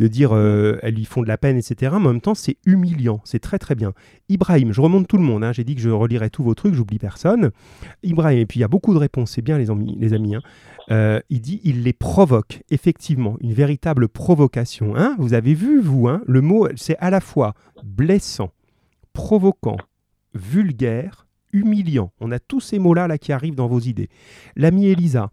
de 0.00 0.08
dire 0.08 0.30
euh, 0.34 0.78
elles 0.82 0.94
lui 0.94 1.04
font 1.04 1.22
de 1.22 1.28
la 1.28 1.36
peine, 1.38 1.56
etc. 1.58 1.92
Mais 2.00 2.06
en 2.08 2.12
même 2.12 2.20
temps, 2.22 2.34
c'est 2.34 2.56
humiliant. 2.64 3.20
C'est 3.24 3.38
très 3.38 3.58
très 3.58 3.74
bien. 3.74 3.92
Ibrahim, 4.30 4.72
je 4.72 4.80
remonte 4.80 5.06
tout 5.06 5.18
le 5.18 5.22
monde. 5.22 5.44
hein. 5.44 5.52
J'ai 5.52 5.62
dit 5.62 5.74
que 5.74 5.80
je 5.82 5.90
relirais 5.90 6.30
tous 6.30 6.42
vos 6.42 6.54
trucs, 6.54 6.74
j'oublie 6.74 6.98
personne. 6.98 7.50
Ibrahim, 8.02 8.38
et 8.38 8.46
puis 8.46 8.58
il 8.58 8.62
y 8.62 8.64
a 8.64 8.68
beaucoup 8.68 8.94
de 8.94 8.98
réponses. 8.98 9.32
C'est 9.32 9.42
bien 9.42 9.58
les 9.58 9.70
amis. 9.70 9.96
Les 10.00 10.14
amis 10.14 10.34
hein. 10.34 10.40
Euh, 10.90 11.20
il 11.28 11.40
dit 11.42 11.60
il 11.62 11.82
les 11.82 11.92
provoque. 11.92 12.62
Effectivement, 12.70 13.36
une 13.40 13.52
véritable 13.52 14.08
provocation. 14.08 14.96
hein. 14.96 15.14
vous 15.18 15.34
avez 15.34 15.52
vu, 15.54 15.80
vous, 15.80 16.08
hein, 16.08 16.22
le 16.26 16.40
mot, 16.40 16.66
c'est 16.76 16.96
à 16.98 17.10
la 17.10 17.20
fois 17.20 17.54
blessant, 17.84 18.50
provoquant, 19.12 19.76
vulgaire, 20.34 21.26
humiliant. 21.52 22.12
On 22.20 22.32
a 22.32 22.38
tous 22.38 22.60
ces 22.60 22.78
mots-là 22.78 23.06
là, 23.06 23.18
qui 23.18 23.32
arrivent 23.32 23.54
dans 23.54 23.68
vos 23.68 23.80
idées. 23.80 24.08
L'ami 24.56 24.86
Elisa, 24.86 25.30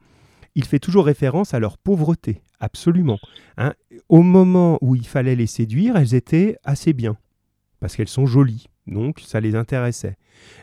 il 0.58 0.66
fait 0.66 0.80
toujours 0.80 1.05
référence 1.05 1.53
à 1.53 1.60
leur 1.60 1.78
pauvreté, 1.78 2.41
absolument. 2.60 3.20
hein. 3.58 3.74
Au 4.10 4.24
moment 4.24 4.78
où 4.82 4.95
il 4.95 5.08
fallait 5.08 5.36
les 5.36 5.47
séduire, 5.47 5.95
elles 5.95 6.16
étaient 6.16 6.58
assez 6.66 6.91
bien, 6.93 7.16
parce 7.80 7.95
qu'elles 7.95 8.08
sont 8.10 8.26
jolies, 8.26 8.68
donc 8.88 9.22
ça 9.26 9.39
les 9.39 9.55
intéressait. 9.55 10.18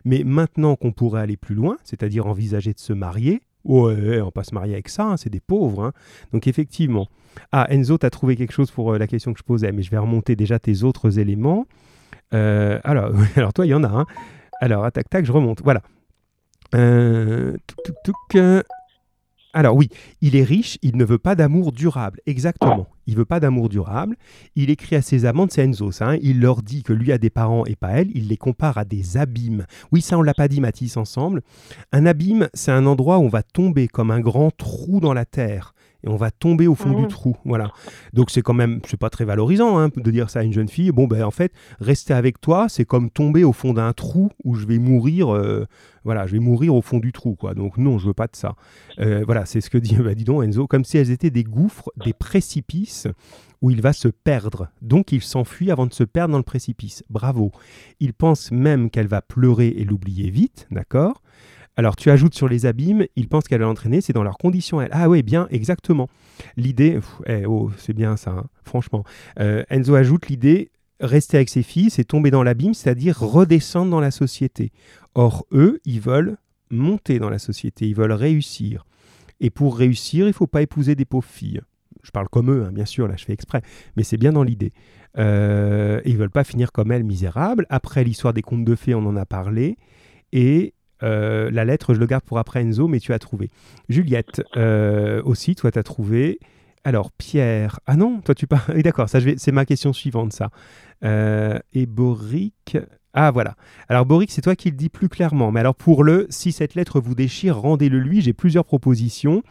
Mais 0.04 0.22
maintenant 0.24 0.76
qu'on 0.76 0.92
pourrait 0.92 1.22
aller 1.22 1.36
plus 1.36 1.54
loin, 1.54 1.76
c'est-à-dire 1.84 2.26
envisager 2.26 2.72
de 2.74 2.78
se 2.78 2.92
marier, 2.92 3.40
ouais, 3.64 4.20
on 4.20 4.30
pas 4.30 4.44
se 4.44 4.54
marier 4.54 4.74
avec 4.74 4.88
ça, 4.88 5.04
hein, 5.04 5.16
c'est 5.16 5.30
des 5.30 5.40
pauvres. 5.40 5.84
hein. 5.84 5.92
Donc 6.32 6.46
effectivement. 6.46 7.08
Ah, 7.50 7.66
Enzo, 7.70 7.98
tu 7.98 8.06
as 8.06 8.10
trouvé 8.10 8.36
quelque 8.36 8.52
chose 8.52 8.70
pour 8.70 8.92
euh, 8.92 8.98
la 8.98 9.06
question 9.06 9.32
que 9.32 9.38
je 9.38 9.44
posais, 9.44 9.72
mais 9.72 9.82
je 9.82 9.90
vais 9.90 9.98
remonter 9.98 10.36
déjà 10.36 10.58
tes 10.58 10.82
autres 10.84 11.18
éléments. 11.18 11.66
Euh, 12.32 12.78
alors, 12.84 13.10
toi, 13.54 13.66
il 13.66 13.70
y 13.70 13.74
en 13.74 13.82
a 13.84 13.88
un. 13.88 14.06
Alors, 14.60 14.90
tac, 14.92 15.08
tac, 15.10 15.24
je 15.24 15.32
remonte. 15.32 15.60
Voilà. 15.62 15.82
Euh, 16.74 17.56
touc, 17.66 17.94
touc, 18.04 18.14
euh. 18.36 18.62
Alors 19.54 19.76
oui, 19.76 19.88
il 20.20 20.34
est 20.36 20.42
riche, 20.42 20.78
il 20.82 20.96
ne 20.96 21.04
veut 21.04 21.18
pas 21.18 21.36
d'amour 21.36 21.72
durable. 21.72 22.20
Exactement. 22.26 22.88
Il 23.06 23.16
veut 23.16 23.24
pas 23.24 23.38
d'amour 23.38 23.68
durable. 23.68 24.16
Il 24.56 24.70
écrit 24.70 24.96
à 24.96 25.02
ses 25.02 25.26
amantes, 25.26 25.52
c'est 25.52 25.62
Enzo, 25.62 25.92
ça. 25.92 26.10
hein, 26.10 26.18
il 26.22 26.40
leur 26.40 26.62
dit 26.62 26.82
que 26.82 26.92
lui 26.92 27.12
a 27.12 27.18
des 27.18 27.30
parents 27.30 27.64
et 27.66 27.76
pas 27.76 27.90
elle. 27.90 28.10
Il 28.14 28.28
les 28.28 28.36
compare 28.36 28.78
à 28.78 28.84
des 28.84 29.16
abîmes. 29.16 29.66
Oui, 29.92 30.00
ça, 30.00 30.18
on 30.18 30.22
l'a 30.22 30.34
pas 30.34 30.48
dit, 30.48 30.60
Mathis, 30.60 30.96
ensemble. 30.96 31.42
Un 31.92 32.06
abîme, 32.06 32.48
c'est 32.54 32.72
un 32.72 32.86
endroit 32.86 33.18
où 33.18 33.22
on 33.22 33.28
va 33.28 33.42
tomber 33.42 33.88
comme 33.88 34.10
un 34.10 34.20
grand 34.20 34.50
trou 34.50 35.00
dans 35.00 35.14
la 35.14 35.24
terre. 35.24 35.73
Et 36.04 36.08
on 36.08 36.16
va 36.16 36.30
tomber 36.30 36.66
au 36.66 36.74
fond 36.74 36.90
Mhm. 36.90 37.02
du 37.02 37.06
trou. 37.08 37.34
Voilà. 37.46 37.72
Donc 38.12 38.30
c'est 38.30 38.42
quand 38.42 38.52
même, 38.54 38.80
c'est 38.86 38.98
pas 38.98 39.08
très 39.10 39.24
valorisant 39.24 39.78
hein, 39.78 39.88
de 39.96 40.10
dire 40.10 40.28
ça 40.30 40.40
à 40.40 40.42
une 40.42 40.52
jeune 40.52 40.68
fille. 40.68 40.92
Bon, 40.92 41.06
ben 41.06 41.24
en 41.24 41.30
fait, 41.30 41.52
rester 41.80 42.12
avec 42.12 42.40
toi, 42.40 42.66
c'est 42.68 42.84
comme 42.84 43.08
tomber 43.10 43.42
au 43.42 43.52
fond 43.52 43.72
d'un 43.72 43.92
trou 43.94 44.30
où 44.44 44.54
je 44.54 44.66
vais 44.66 44.78
mourir. 44.78 45.34
euh, 45.34 45.66
voilà, 46.04 46.26
je 46.26 46.32
vais 46.32 46.38
mourir 46.40 46.74
au 46.74 46.82
fond 46.82 46.98
du 46.98 47.12
trou, 47.12 47.34
quoi. 47.34 47.54
Donc 47.54 47.78
non, 47.78 47.98
je 47.98 48.06
veux 48.08 48.12
pas 48.14 48.26
de 48.26 48.36
ça. 48.36 48.54
Euh, 48.98 49.22
voilà, 49.24 49.46
c'est 49.46 49.62
ce 49.62 49.70
que 49.70 49.78
dit, 49.78 49.96
bah, 50.04 50.14
dis 50.14 50.24
donc 50.24 50.44
Enzo, 50.44 50.66
comme 50.66 50.84
si 50.84 50.98
elles 50.98 51.10
étaient 51.10 51.30
des 51.30 51.44
gouffres, 51.44 51.90
des 52.04 52.12
précipices 52.12 53.08
où 53.62 53.70
il 53.70 53.80
va 53.80 53.94
se 53.94 54.08
perdre. 54.08 54.68
Donc 54.82 55.10
il 55.12 55.22
s'enfuit 55.22 55.70
avant 55.70 55.86
de 55.86 55.94
se 55.94 56.04
perdre 56.04 56.32
dans 56.32 56.38
le 56.38 56.44
précipice. 56.44 57.02
Bravo. 57.08 57.50
Il 58.00 58.12
pense 58.12 58.52
même 58.52 58.90
qu'elle 58.90 59.06
va 59.06 59.22
pleurer 59.22 59.68
et 59.68 59.84
l'oublier 59.84 60.28
vite, 60.28 60.66
d'accord? 60.70 61.22
Alors 61.76 61.96
tu 61.96 62.10
ajoutes 62.10 62.34
sur 62.34 62.48
les 62.48 62.66
abîmes, 62.66 63.06
il 63.16 63.28
pense 63.28 63.44
qu'elle 63.44 63.60
va 63.60 63.66
l'entraîner, 63.66 64.00
c'est 64.00 64.12
dans 64.12 64.22
leurs 64.22 64.38
conditions. 64.38 64.80
Elle. 64.80 64.90
Ah 64.92 65.08
oui, 65.08 65.22
bien, 65.22 65.48
exactement. 65.50 66.08
L'idée, 66.56 67.00
eh, 67.26 67.46
oh, 67.46 67.70
c'est 67.76 67.92
bien 67.92 68.16
ça, 68.16 68.30
hein, 68.30 68.44
franchement. 68.62 69.04
Euh, 69.40 69.64
Enzo 69.70 69.94
ajoute 69.94 70.28
l'idée, 70.28 70.70
rester 71.00 71.36
avec 71.36 71.48
ses 71.48 71.62
filles, 71.62 71.90
c'est 71.90 72.04
tomber 72.04 72.30
dans 72.30 72.42
l'abîme, 72.42 72.74
c'est-à-dire 72.74 73.18
redescendre 73.18 73.90
dans 73.90 74.00
la 74.00 74.10
société. 74.10 74.72
Or, 75.14 75.46
eux, 75.52 75.80
ils 75.84 76.00
veulent 76.00 76.36
monter 76.70 77.18
dans 77.18 77.30
la 77.30 77.38
société, 77.38 77.88
ils 77.88 77.94
veulent 77.94 78.12
réussir. 78.12 78.86
Et 79.40 79.50
pour 79.50 79.76
réussir, 79.76 80.26
il 80.28 80.32
faut 80.32 80.46
pas 80.46 80.62
épouser 80.62 80.94
des 80.94 81.04
pauvres 81.04 81.28
filles. 81.28 81.60
Je 82.02 82.10
parle 82.10 82.28
comme 82.28 82.50
eux, 82.50 82.64
hein, 82.64 82.72
bien 82.72 82.84
sûr, 82.84 83.08
là 83.08 83.14
je 83.16 83.24
fais 83.24 83.32
exprès, 83.32 83.62
mais 83.96 84.02
c'est 84.02 84.18
bien 84.18 84.32
dans 84.32 84.42
l'idée. 84.42 84.72
Euh, 85.16 86.00
ils 86.04 86.16
veulent 86.16 86.30
pas 86.30 86.44
finir 86.44 86.70
comme 86.70 86.92
elle, 86.92 87.04
misérable. 87.04 87.66
Après 87.70 88.04
l'histoire 88.04 88.34
des 88.34 88.42
contes 88.42 88.64
de 88.64 88.74
fées, 88.74 88.94
on 88.94 89.06
en 89.06 89.16
a 89.16 89.24
parlé. 89.24 89.76
Et 90.32 90.74
euh, 91.02 91.50
la 91.50 91.64
lettre, 91.64 91.94
je 91.94 92.00
le 92.00 92.06
garde 92.06 92.24
pour 92.24 92.38
après 92.38 92.62
Enzo, 92.62 92.88
mais 92.88 93.00
tu 93.00 93.12
as 93.12 93.18
trouvé. 93.18 93.50
Juliette, 93.88 94.42
euh, 94.56 95.22
aussi, 95.24 95.54
toi, 95.54 95.70
tu 95.70 95.78
as 95.78 95.82
trouvé. 95.82 96.38
Alors, 96.84 97.10
Pierre. 97.12 97.80
Ah 97.86 97.96
non, 97.96 98.20
toi, 98.20 98.34
tu 98.34 98.46
parles. 98.46 98.62
Oui, 98.74 98.82
d'accord, 98.82 99.06
vais... 99.12 99.34
c'est 99.38 99.52
ma 99.52 99.64
question 99.64 99.92
suivante, 99.92 100.32
ça. 100.32 100.50
Euh, 101.04 101.58
et 101.72 101.86
Boric. 101.86 102.76
Ah, 103.12 103.30
voilà. 103.30 103.54
Alors, 103.88 104.06
Boric, 104.06 104.30
c'est 104.30 104.42
toi 104.42 104.56
qui 104.56 104.70
le 104.70 104.76
dis 104.76 104.88
plus 104.88 105.08
clairement. 105.08 105.50
Mais 105.52 105.60
alors, 105.60 105.74
pour 105.74 106.04
le 106.04 106.26
si 106.30 106.52
cette 106.52 106.74
lettre 106.74 107.00
vous 107.00 107.14
déchire, 107.14 107.58
rendez-le 107.58 107.98
lui. 107.98 108.20
J'ai 108.20 108.32
plusieurs 108.32 108.64
propositions. 108.64 109.42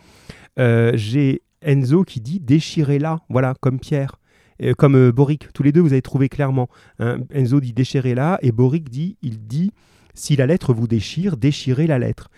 J'ai 0.57 1.41
Enzo 1.61 2.03
qui 2.03 2.19
dit 2.21 2.39
déchirez-la. 2.39 3.19
Voilà, 3.29 3.53
comme 3.61 3.79
Pierre. 3.79 4.19
Comme 4.77 4.95
euh, 4.95 5.11
Boric. 5.11 5.51
Tous 5.53 5.63
les 5.63 5.71
deux, 5.71 5.81
vous 5.81 5.93
avez 5.93 6.01
trouvé 6.01 6.29
clairement. 6.29 6.69
hein. 6.99 7.19
Enzo 7.33 7.59
dit 7.59 7.73
déchirez-la. 7.73 8.37
Et 8.41 8.51
Boric 8.51 8.89
dit 8.89 9.17
il 9.21 9.45
dit 9.47 9.71
si 10.13 10.35
la 10.35 10.45
lettre 10.45 10.73
vous 10.73 10.87
déchire, 10.87 11.37
déchirez 11.37 11.87
la 11.87 11.99
lettre. 11.99 12.29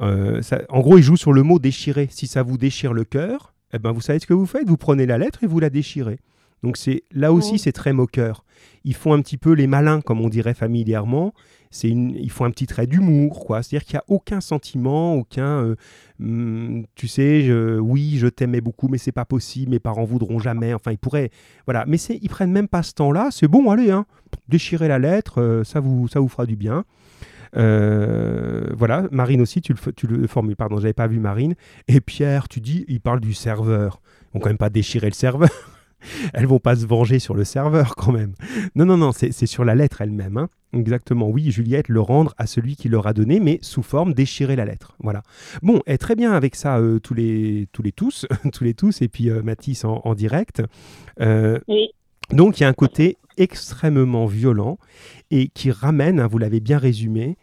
Euh, 0.00 0.42
ça- 0.42 0.62
en 0.68 0.80
gros, 0.80 0.98
il 0.98 1.02
joue 1.02 1.16
sur 1.16 1.32
le 1.32 1.42
mot 1.42 1.58
déchirer. 1.58 2.08
Si 2.10 2.26
ça 2.26 2.42
vous 2.42 2.56
déchire 2.58 2.92
le 2.92 3.04
cœur, 3.04 3.54
eh 3.72 3.78
ben, 3.78 3.90
vous 3.92 4.00
savez 4.00 4.18
ce 4.20 4.26
que 4.26 4.34
vous 4.34 4.46
faites 4.46 4.66
Vous 4.68 4.76
prenez 4.76 5.06
la 5.06 5.18
lettre 5.18 5.42
et 5.42 5.46
vous 5.46 5.58
la 5.60 5.70
déchirez. 5.70 6.18
Donc 6.64 6.76
c'est 6.76 7.04
là 7.12 7.32
aussi, 7.32 7.56
c'est 7.58 7.70
très 7.72 7.92
moqueur. 7.92 8.44
Ils 8.84 8.94
font 8.94 9.12
un 9.12 9.20
petit 9.22 9.36
peu 9.36 9.52
les 9.52 9.68
malins, 9.68 10.00
comme 10.00 10.20
on 10.20 10.28
dirait 10.28 10.54
familièrement. 10.54 11.32
C'est 11.70 11.88
une, 11.88 12.16
ils 12.16 12.30
font 12.30 12.44
un 12.46 12.50
petit 12.50 12.66
trait 12.66 12.86
d'humour, 12.88 13.44
quoi. 13.46 13.62
C'est-à-dire 13.62 13.84
qu'il 13.86 13.94
n'y 13.94 13.98
a 13.98 14.04
aucun 14.08 14.40
sentiment, 14.40 15.14
aucun, 15.14 15.62
euh, 15.62 15.76
hum, 16.20 16.84
tu 16.96 17.06
sais, 17.06 17.42
je- 17.42 17.78
oui, 17.78 18.16
je 18.18 18.26
t'aimais 18.26 18.60
beaucoup, 18.60 18.88
mais 18.88 18.98
c'est 18.98 19.12
pas 19.12 19.24
possible. 19.24 19.70
Mes 19.72 19.78
parents 19.78 20.04
voudront 20.04 20.38
jamais. 20.40 20.74
Enfin, 20.74 20.90
ils 20.90 20.98
pourraient, 20.98 21.30
voilà. 21.66 21.84
Mais 21.86 21.96
c'est, 21.98 22.18
ils 22.22 22.28
prennent 22.28 22.50
même 22.52 22.68
pas 22.68 22.82
ce 22.82 22.94
temps-là. 22.94 23.28
C'est 23.30 23.46
bon, 23.48 23.70
allez, 23.70 23.90
hein, 23.92 24.06
déchirez 24.48 24.88
la 24.88 24.98
lettre, 24.98 25.40
euh, 25.40 25.62
ça 25.64 25.78
vous, 25.78 26.08
ça 26.08 26.18
vous 26.20 26.28
fera 26.28 26.46
du 26.46 26.56
bien. 26.56 26.84
Euh, 27.56 28.66
voilà, 28.76 29.04
Marine 29.10 29.40
aussi, 29.40 29.60
tu 29.60 29.72
le, 29.72 29.92
tu 29.92 30.06
le 30.06 30.26
formules, 30.26 30.56
pardon, 30.56 30.78
j'avais 30.78 30.92
pas 30.92 31.06
vu 31.06 31.18
Marine. 31.18 31.54
Et 31.86 32.00
Pierre, 32.00 32.48
tu 32.48 32.60
dis, 32.60 32.84
il 32.88 33.00
parle 33.00 33.20
du 33.20 33.34
serveur. 33.34 34.00
Ils 34.22 34.34
vont 34.34 34.40
quand 34.40 34.50
même 34.50 34.58
pas 34.58 34.70
déchirer 34.70 35.08
le 35.08 35.14
serveur. 35.14 35.50
elles 36.32 36.46
vont 36.46 36.58
pas 36.58 36.76
se 36.76 36.86
venger 36.86 37.18
sur 37.18 37.34
le 37.34 37.44
serveur 37.44 37.94
quand 37.96 38.12
même. 38.12 38.34
Non, 38.74 38.84
non, 38.84 38.96
non, 38.96 39.12
c'est 39.12 39.46
sur 39.46 39.64
la 39.64 39.74
lettre 39.74 40.00
elle-même. 40.00 40.36
Hein. 40.36 40.48
Exactement, 40.74 41.28
oui, 41.28 41.50
Juliette, 41.50 41.88
le 41.88 42.00
rendre 42.00 42.34
à 42.36 42.46
celui 42.46 42.76
qui 42.76 42.88
leur 42.88 43.06
a 43.06 43.14
donné, 43.14 43.40
mais 43.40 43.58
sous 43.62 43.82
forme 43.82 44.12
déchirer 44.12 44.54
la 44.54 44.66
lettre. 44.66 44.96
Voilà. 45.00 45.22
Bon, 45.62 45.80
et 45.86 45.96
très 45.96 46.14
bien 46.14 46.32
avec 46.32 46.56
ça, 46.56 46.78
euh, 46.78 46.98
tous, 46.98 47.14
les, 47.14 47.68
tous 47.72 47.82
les 47.82 47.92
tous, 47.92 48.26
tous 48.52 48.64
les 48.64 48.74
tous, 48.74 49.00
et 49.00 49.08
puis 49.08 49.30
euh, 49.30 49.42
Mathis 49.42 49.84
en, 49.84 50.14
direct. 50.14 50.62
Euh, 51.20 51.58
oui. 51.68 51.88
Donc 52.30 52.58
il 52.58 52.62
y 52.62 52.66
a 52.66 52.68
un 52.68 52.74
côté 52.74 53.16
extrêmement 53.36 54.26
violent 54.26 54.78
et 55.30 55.48
qui 55.48 55.70
ramène, 55.70 56.20
hein, 56.20 56.26
vous 56.26 56.38
l'avez 56.38 56.60
bien 56.60 56.78
résumé, 56.78 57.36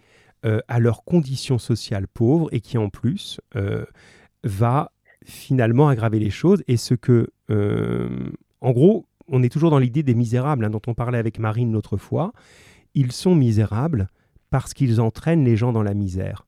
à 0.67 0.79
leurs 0.79 1.03
conditions 1.05 1.57
sociales 1.57 2.07
pauvres 2.07 2.49
et 2.51 2.59
qui 2.59 2.77
en 2.77 2.89
plus 2.89 3.41
va 4.43 4.91
finalement 5.25 5.87
aggraver 5.87 6.19
les 6.19 6.29
choses. 6.29 6.63
Et 6.67 6.77
ce 6.77 6.93
que, 6.93 7.31
en 7.49 8.71
gros, 8.71 9.07
on 9.27 9.41
est 9.41 9.49
toujours 9.49 9.71
dans 9.71 9.79
l'idée 9.79 10.03
des 10.03 10.13
misérables 10.13 10.63
hein, 10.65 10.69
dont 10.69 10.81
on 10.85 10.93
parlait 10.93 11.17
avec 11.17 11.39
Marine 11.39 11.73
l'autre 11.73 11.97
fois 11.97 12.31
ils 12.95 13.11
sont 13.11 13.35
misérables 13.35 14.07
parce 14.49 14.73
qu'ils 14.73 15.01
entraînent 15.01 15.43
les 15.43 15.57
gens 15.57 15.73
dans 15.73 15.83
la 15.83 15.93
misère 15.93 16.44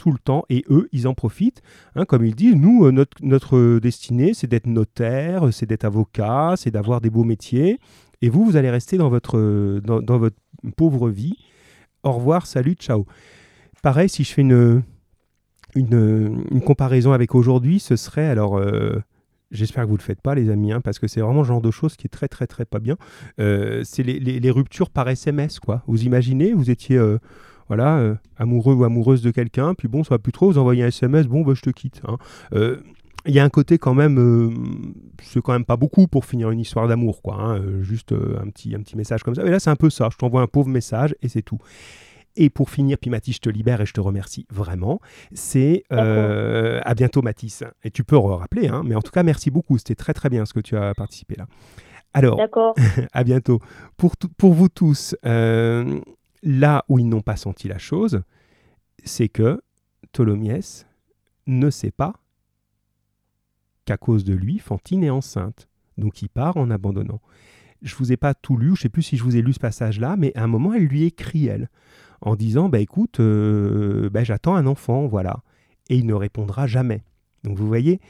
tout 0.00 0.10
le 0.10 0.18
temps 0.18 0.44
et 0.48 0.64
eux, 0.70 0.88
ils 0.92 1.06
en 1.06 1.12
profitent. 1.12 1.60
Hein, 1.94 2.06
comme 2.06 2.24
ils 2.24 2.34
disent, 2.34 2.56
nous, 2.56 2.86
euh, 2.86 2.90
notre, 2.90 3.18
notre 3.22 3.78
destinée, 3.78 4.32
c'est 4.32 4.46
d'être 4.46 4.66
notaire, 4.66 5.52
c'est 5.52 5.66
d'être 5.66 5.84
avocat, 5.84 6.54
c'est 6.56 6.70
d'avoir 6.70 7.02
des 7.02 7.10
beaux 7.10 7.24
métiers. 7.24 7.78
Et 8.22 8.30
vous, 8.30 8.46
vous 8.46 8.56
allez 8.56 8.70
rester 8.70 8.96
dans 8.96 9.10
votre, 9.10 9.38
dans, 9.80 10.18
votre 10.18 10.36
pauvre 10.76 11.10
vie. 11.10 11.36
Au 12.02 12.12
revoir, 12.12 12.46
salut, 12.46 12.74
ciao. 12.74 13.04
Pareil, 13.82 14.08
si 14.08 14.24
je 14.24 14.32
fais 14.32 14.40
une, 14.40 14.82
une, 15.74 16.62
comparaison 16.64 17.12
avec 17.12 17.34
aujourd'hui, 17.34 17.78
ce 17.78 17.96
serait 17.96 18.28
alors 18.28 18.56
euh, 18.56 19.02
J'espère 19.50 19.82
que 19.82 19.88
vous 19.88 19.96
ne 19.96 19.98
le 19.98 20.04
faites 20.04 20.20
pas, 20.20 20.36
les 20.36 20.48
amis, 20.48 20.72
hein, 20.72 20.80
parce 20.80 21.00
que 21.00 21.08
c'est 21.08 21.20
vraiment 21.20 21.40
le 21.40 21.46
genre 21.46 21.60
de 21.60 21.72
choses 21.72 21.96
qui 21.96 22.06
est 22.06 22.10
très, 22.10 22.28
très, 22.28 22.46
très 22.46 22.64
pas 22.64 22.78
bien. 22.78 22.96
Euh, 23.40 23.82
c'est 23.84 24.04
les, 24.04 24.50
ruptures 24.50 24.90
par 24.90 25.08
SMS, 25.08 25.58
quoi. 25.58 25.82
Vous 25.88 26.04
imaginez, 26.04 26.52
vous 26.52 26.70
étiez 26.70 26.96
euh, 26.96 27.18
voilà, 27.70 27.98
euh, 27.98 28.14
amoureux 28.36 28.74
ou 28.74 28.82
amoureuse 28.82 29.22
de 29.22 29.30
quelqu'un, 29.30 29.74
puis 29.74 29.86
bon, 29.86 30.02
ça 30.02 30.14
va 30.14 30.18
plus 30.18 30.32
trop, 30.32 30.50
vous 30.50 30.58
envoyez 30.58 30.82
un 30.82 30.88
SMS, 30.88 31.28
bon, 31.28 31.42
bah, 31.42 31.52
je 31.54 31.62
te 31.62 31.70
quitte. 31.70 32.02
Hein. 32.06 32.18
Il 33.26 33.34
y 33.34 33.38
a 33.38 33.44
un 33.44 33.48
côté 33.48 33.78
quand 33.78 33.94
même, 33.94 34.50
c'est 35.22 35.40
quand 35.40 35.52
même 35.52 35.66
pas 35.66 35.76
beaucoup 35.76 36.08
pour 36.08 36.24
finir 36.24 36.50
une 36.50 36.58
histoire 36.58 36.88
d'amour, 36.88 37.20
quoi. 37.20 37.36
Hein, 37.38 37.82
juste 37.82 38.12
un, 38.12 38.48
petit, 38.48 38.74
un 38.74 38.80
petit 38.80 38.96
message 38.96 39.22
comme 39.22 39.34
ça. 39.34 39.44
Mais 39.44 39.50
là, 39.50 39.60
c'est 39.60 39.68
un 39.68 39.76
peu 39.76 39.90
ça. 39.90 40.08
Je 40.10 40.16
t'envoie 40.16 40.40
un 40.40 40.46
pauvre 40.46 40.70
message 40.70 41.14
et 41.20 41.28
c'est 41.28 41.42
tout. 41.42 41.58
Et 42.36 42.48
pour 42.48 42.70
finir, 42.70 42.96
puis 42.98 43.10
Mathis, 43.10 43.36
je 43.36 43.40
te 43.40 43.50
libère 43.50 43.80
et 43.80 43.86
je 43.86 43.92
te 43.92 44.00
remercie 44.00 44.46
vraiment. 44.50 45.00
C'est 45.32 45.84
euh, 45.92 46.80
à 46.84 46.94
bientôt, 46.94 47.22
Mathis. 47.22 47.64
Et 47.84 47.90
tu 47.90 48.04
peux 48.04 48.16
rappeler, 48.16 48.68
hein, 48.68 48.82
mais 48.84 48.94
en 48.94 49.02
tout 49.02 49.12
cas, 49.12 49.22
merci 49.22 49.50
beaucoup. 49.50 49.78
C'était 49.78 49.94
très 49.94 50.14
très 50.14 50.30
bien 50.30 50.46
ce 50.46 50.54
que 50.54 50.60
tu 50.60 50.76
as 50.76 50.94
participé 50.94 51.34
là. 51.36 51.46
Alors, 52.12 52.40
à 53.12 53.24
bientôt. 53.24 53.60
Pour, 53.96 54.16
pour 54.36 54.52
vous 54.52 54.68
tous, 54.68 55.14
euh, 55.26 56.00
là 56.42 56.84
où 56.88 56.98
ils 56.98 57.08
n'ont 57.08 57.20
pas 57.20 57.36
senti 57.36 57.68
la 57.68 57.78
chose, 57.78 58.22
c'est 59.04 59.28
que 59.28 59.60
Tholomyès 60.12 60.86
ne 61.46 61.70
sait 61.70 61.90
pas 61.90 62.14
qu'à 63.84 63.96
cause 63.96 64.24
de 64.24 64.34
lui, 64.34 64.58
Fantine 64.58 65.04
est 65.04 65.10
enceinte. 65.10 65.68
Donc 65.98 66.22
il 66.22 66.28
part 66.28 66.56
en 66.56 66.70
abandonnant. 66.70 67.20
Je 67.82 67.94
vous 67.96 68.12
ai 68.12 68.16
pas 68.16 68.34
tout 68.34 68.56
lu, 68.56 68.68
je 68.68 68.72
ne 68.72 68.76
sais 68.76 68.88
plus 68.88 69.02
si 69.02 69.16
je 69.16 69.24
vous 69.24 69.36
ai 69.36 69.42
lu 69.42 69.52
ce 69.52 69.58
passage-là, 69.58 70.16
mais 70.16 70.32
à 70.36 70.44
un 70.44 70.46
moment, 70.46 70.74
elle 70.74 70.84
lui 70.84 71.04
écrit, 71.04 71.46
elle 71.46 71.68
en 72.20 72.36
disant 72.36 72.68
bah 72.68 72.80
écoute, 72.80 73.20
euh, 73.20 74.10
bah, 74.10 74.24
j'attends 74.24 74.54
un 74.54 74.66
enfant, 74.66 75.06
voilà. 75.06 75.42
Et 75.88 75.96
il 75.96 76.06
ne 76.06 76.14
répondra 76.14 76.66
jamais. 76.66 77.02
Donc 77.44 77.56
vous 77.56 77.66
voyez, 77.66 78.00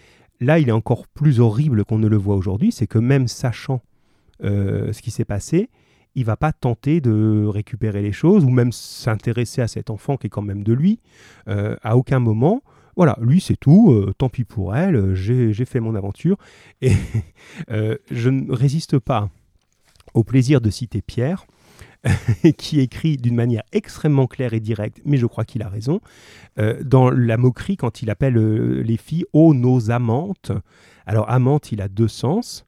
là 0.41 0.59
il 0.59 0.69
est 0.69 0.73
encore 0.73 1.07
plus 1.07 1.41
horrible 1.41 1.85
qu'on 1.85 1.99
ne 1.99 2.09
le 2.09 2.17
voit 2.17 2.37
aujourd'hui, 2.37 2.73
c'est 2.73 2.87
que 2.87 2.99
même 2.99 3.29
sachant 3.29 3.83
euh, 4.43 4.93
ce 4.93 5.03
qui 5.03 5.11
s'est 5.11 5.25
passé, 5.25 5.71
il 6.15 6.25
va 6.25 6.37
pas 6.37 6.53
tenter 6.53 7.01
de 7.01 7.47
récupérer 7.47 8.03
les 8.03 8.13
choses 8.13 8.45
ou 8.45 8.51
même 8.51 8.73
s'intéresser 8.73 9.63
à 9.63 9.69
cet 9.69 9.91
enfant 9.91 10.17
qui 10.17 10.27
est 10.27 10.31
quand 10.31 10.43
même 10.43 10.63
de 10.63 10.73
lui. 10.73 11.01
Euh, 11.49 11.77
à 11.83 11.97
aucun 11.97 12.19
moment, 12.19 12.63
voilà, 12.97 13.17
lui 13.21 13.41
c'est 13.41 13.57
tout, 13.57 14.05
tant 14.19 14.29
pis 14.29 14.45
pour 14.45 14.75
elle, 14.75 15.15
j'ai 15.15 15.65
fait 15.65 15.81
mon 15.81 15.95
aventure. 15.95 16.37
Et 16.83 16.93
je 17.69 18.29
ne 18.29 18.53
résiste 18.53 18.99
pas 18.99 19.31
au 20.15 20.25
plaisir 20.25 20.61
de 20.61 20.71
citer 20.71 21.03
Pierre 21.03 21.47
qui 22.57 22.81
écrit 22.81 23.17
d'une 23.17 23.35
manière 23.35 23.63
extrêmement 23.73 24.27
claire 24.27 24.55
et 24.55 24.61
directe, 24.61 25.01
mais 25.05 25.17
je 25.17 25.27
crois 25.27 25.45
qu'il 25.45 25.63
a 25.63 25.69
raison, 25.69 26.01
euh, 26.59 26.83
dans 26.83 27.11
la 27.11 27.37
moquerie 27.37 27.77
quand 27.77 28.03
il 28.03 28.11
appelle 28.11 28.37
euh, 28.37 28.83
les 28.83 28.97
filles 28.97 29.25
«oh 29.33 29.55
nos 29.55 29.91
amantes». 29.91 30.53
Alors 31.07 31.29
amante, 31.31 31.73
il 31.73 31.81
a 31.81 31.89
deux 31.89 32.09
sens. 32.09 32.67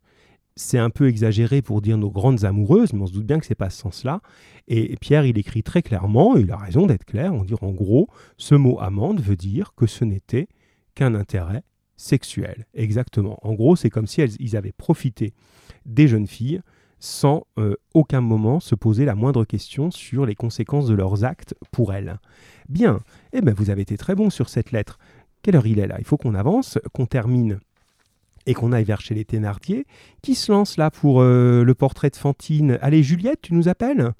C'est 0.56 0.78
un 0.78 0.90
peu 0.90 1.08
exagéré 1.08 1.62
pour 1.62 1.80
dire 1.80 1.96
nos 1.96 2.10
grandes 2.10 2.44
amoureuses, 2.44 2.92
mais 2.92 3.02
on 3.02 3.06
se 3.06 3.12
doute 3.12 3.26
bien 3.26 3.38
que 3.38 3.46
c'est 3.46 3.54
pas 3.54 3.70
ce 3.70 3.78
sens-là. 3.78 4.20
Et 4.68 4.96
Pierre, 5.00 5.24
il 5.24 5.38
écrit 5.38 5.62
très 5.62 5.82
clairement, 5.82 6.36
il 6.36 6.50
a 6.50 6.56
raison 6.56 6.86
d'être 6.86 7.04
clair, 7.04 7.32
on 7.32 7.44
dit 7.44 7.54
en 7.60 7.72
gros, 7.72 8.08
ce 8.36 8.54
mot 8.54 8.78
amante 8.80 9.20
veut 9.20 9.36
dire 9.36 9.72
que 9.74 9.86
ce 9.86 10.04
n'était 10.04 10.48
qu'un 10.94 11.14
intérêt 11.14 11.62
sexuel. 11.96 12.66
Exactement. 12.74 13.38
En 13.42 13.54
gros, 13.54 13.76
c'est 13.76 13.90
comme 13.90 14.06
si 14.06 14.22
ils 14.22 14.56
avaient 14.56 14.72
profité 14.72 15.34
des 15.86 16.08
jeunes 16.08 16.26
filles 16.26 16.60
sans 16.98 17.46
euh, 17.58 17.74
aucun 17.94 18.20
moment 18.20 18.60
se 18.60 18.76
poser 18.76 19.04
la 19.04 19.16
moindre 19.16 19.44
question 19.44 19.90
sur 19.90 20.24
les 20.24 20.36
conséquences 20.36 20.86
de 20.86 20.94
leurs 20.94 21.24
actes 21.24 21.56
pour 21.72 21.92
elles. 21.92 22.20
Bien, 22.68 23.00
eh 23.32 23.40
bien 23.40 23.54
vous 23.54 23.70
avez 23.70 23.82
été 23.82 23.96
très 23.96 24.14
bon 24.14 24.30
sur 24.30 24.48
cette 24.48 24.70
lettre. 24.70 24.98
Quelle 25.42 25.56
heure 25.56 25.66
il 25.66 25.80
est 25.80 25.88
là? 25.88 25.96
Il 25.98 26.04
faut 26.04 26.16
qu'on 26.16 26.36
avance, 26.36 26.78
qu'on 26.92 27.06
termine 27.06 27.58
et 28.46 28.54
qu'on 28.54 28.72
aille 28.72 28.84
vers 28.84 29.00
chez 29.00 29.14
les 29.14 29.24
Thénardier. 29.24 29.86
Qui 30.22 30.34
se 30.34 30.52
lance 30.52 30.76
là 30.76 30.90
pour 30.90 31.20
euh, 31.20 31.64
le 31.64 31.74
portrait 31.74 32.10
de 32.10 32.16
Fantine 32.16 32.78
Allez, 32.82 33.02
Juliette, 33.02 33.40
tu 33.42 33.54
nous 33.54 33.68
appelles? 33.68 34.12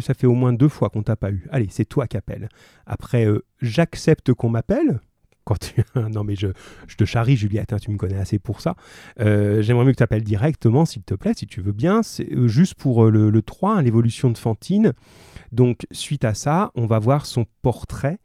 Ça 0.00 0.12
fait 0.12 0.26
au 0.26 0.34
moins 0.34 0.52
deux 0.52 0.68
fois 0.68 0.90
qu'on 0.90 1.02
t'a 1.02 1.16
pas 1.16 1.30
eu. 1.30 1.46
Allez, 1.50 1.68
c'est 1.70 1.86
toi 1.86 2.06
qui 2.06 2.16
appelles. 2.16 2.48
Après, 2.86 3.26
euh, 3.26 3.44
j'accepte 3.60 4.34
qu'on 4.34 4.50
m'appelle 4.50 5.00
non 5.94 6.24
mais 6.24 6.34
je, 6.36 6.48
te 6.96 7.04
charrie 7.04 7.36
Juliette, 7.36 7.72
hein, 7.72 7.78
tu 7.80 7.90
me 7.90 7.96
connais 7.96 8.18
assez 8.18 8.38
pour 8.38 8.60
ça. 8.60 8.76
Euh, 9.20 9.62
j'aimerais 9.62 9.84
mieux 9.84 9.92
que 9.92 9.98
tu 9.98 10.02
appelles 10.02 10.24
directement 10.24 10.84
s'il 10.84 11.02
te 11.02 11.14
plaît, 11.14 11.34
si 11.34 11.46
tu 11.46 11.60
veux 11.60 11.72
bien. 11.72 12.02
C'est 12.02 12.32
euh, 12.32 12.48
juste 12.48 12.74
pour 12.74 13.04
euh, 13.04 13.10
le, 13.10 13.42
3, 13.42 13.76
hein, 13.76 13.82
l'évolution 13.82 14.30
de 14.30 14.38
Fantine. 14.38 14.92
Donc 15.52 15.86
suite 15.90 16.24
à 16.24 16.34
ça, 16.34 16.70
on 16.74 16.86
va 16.86 16.98
voir 16.98 17.26
son 17.26 17.46
portrait 17.62 18.18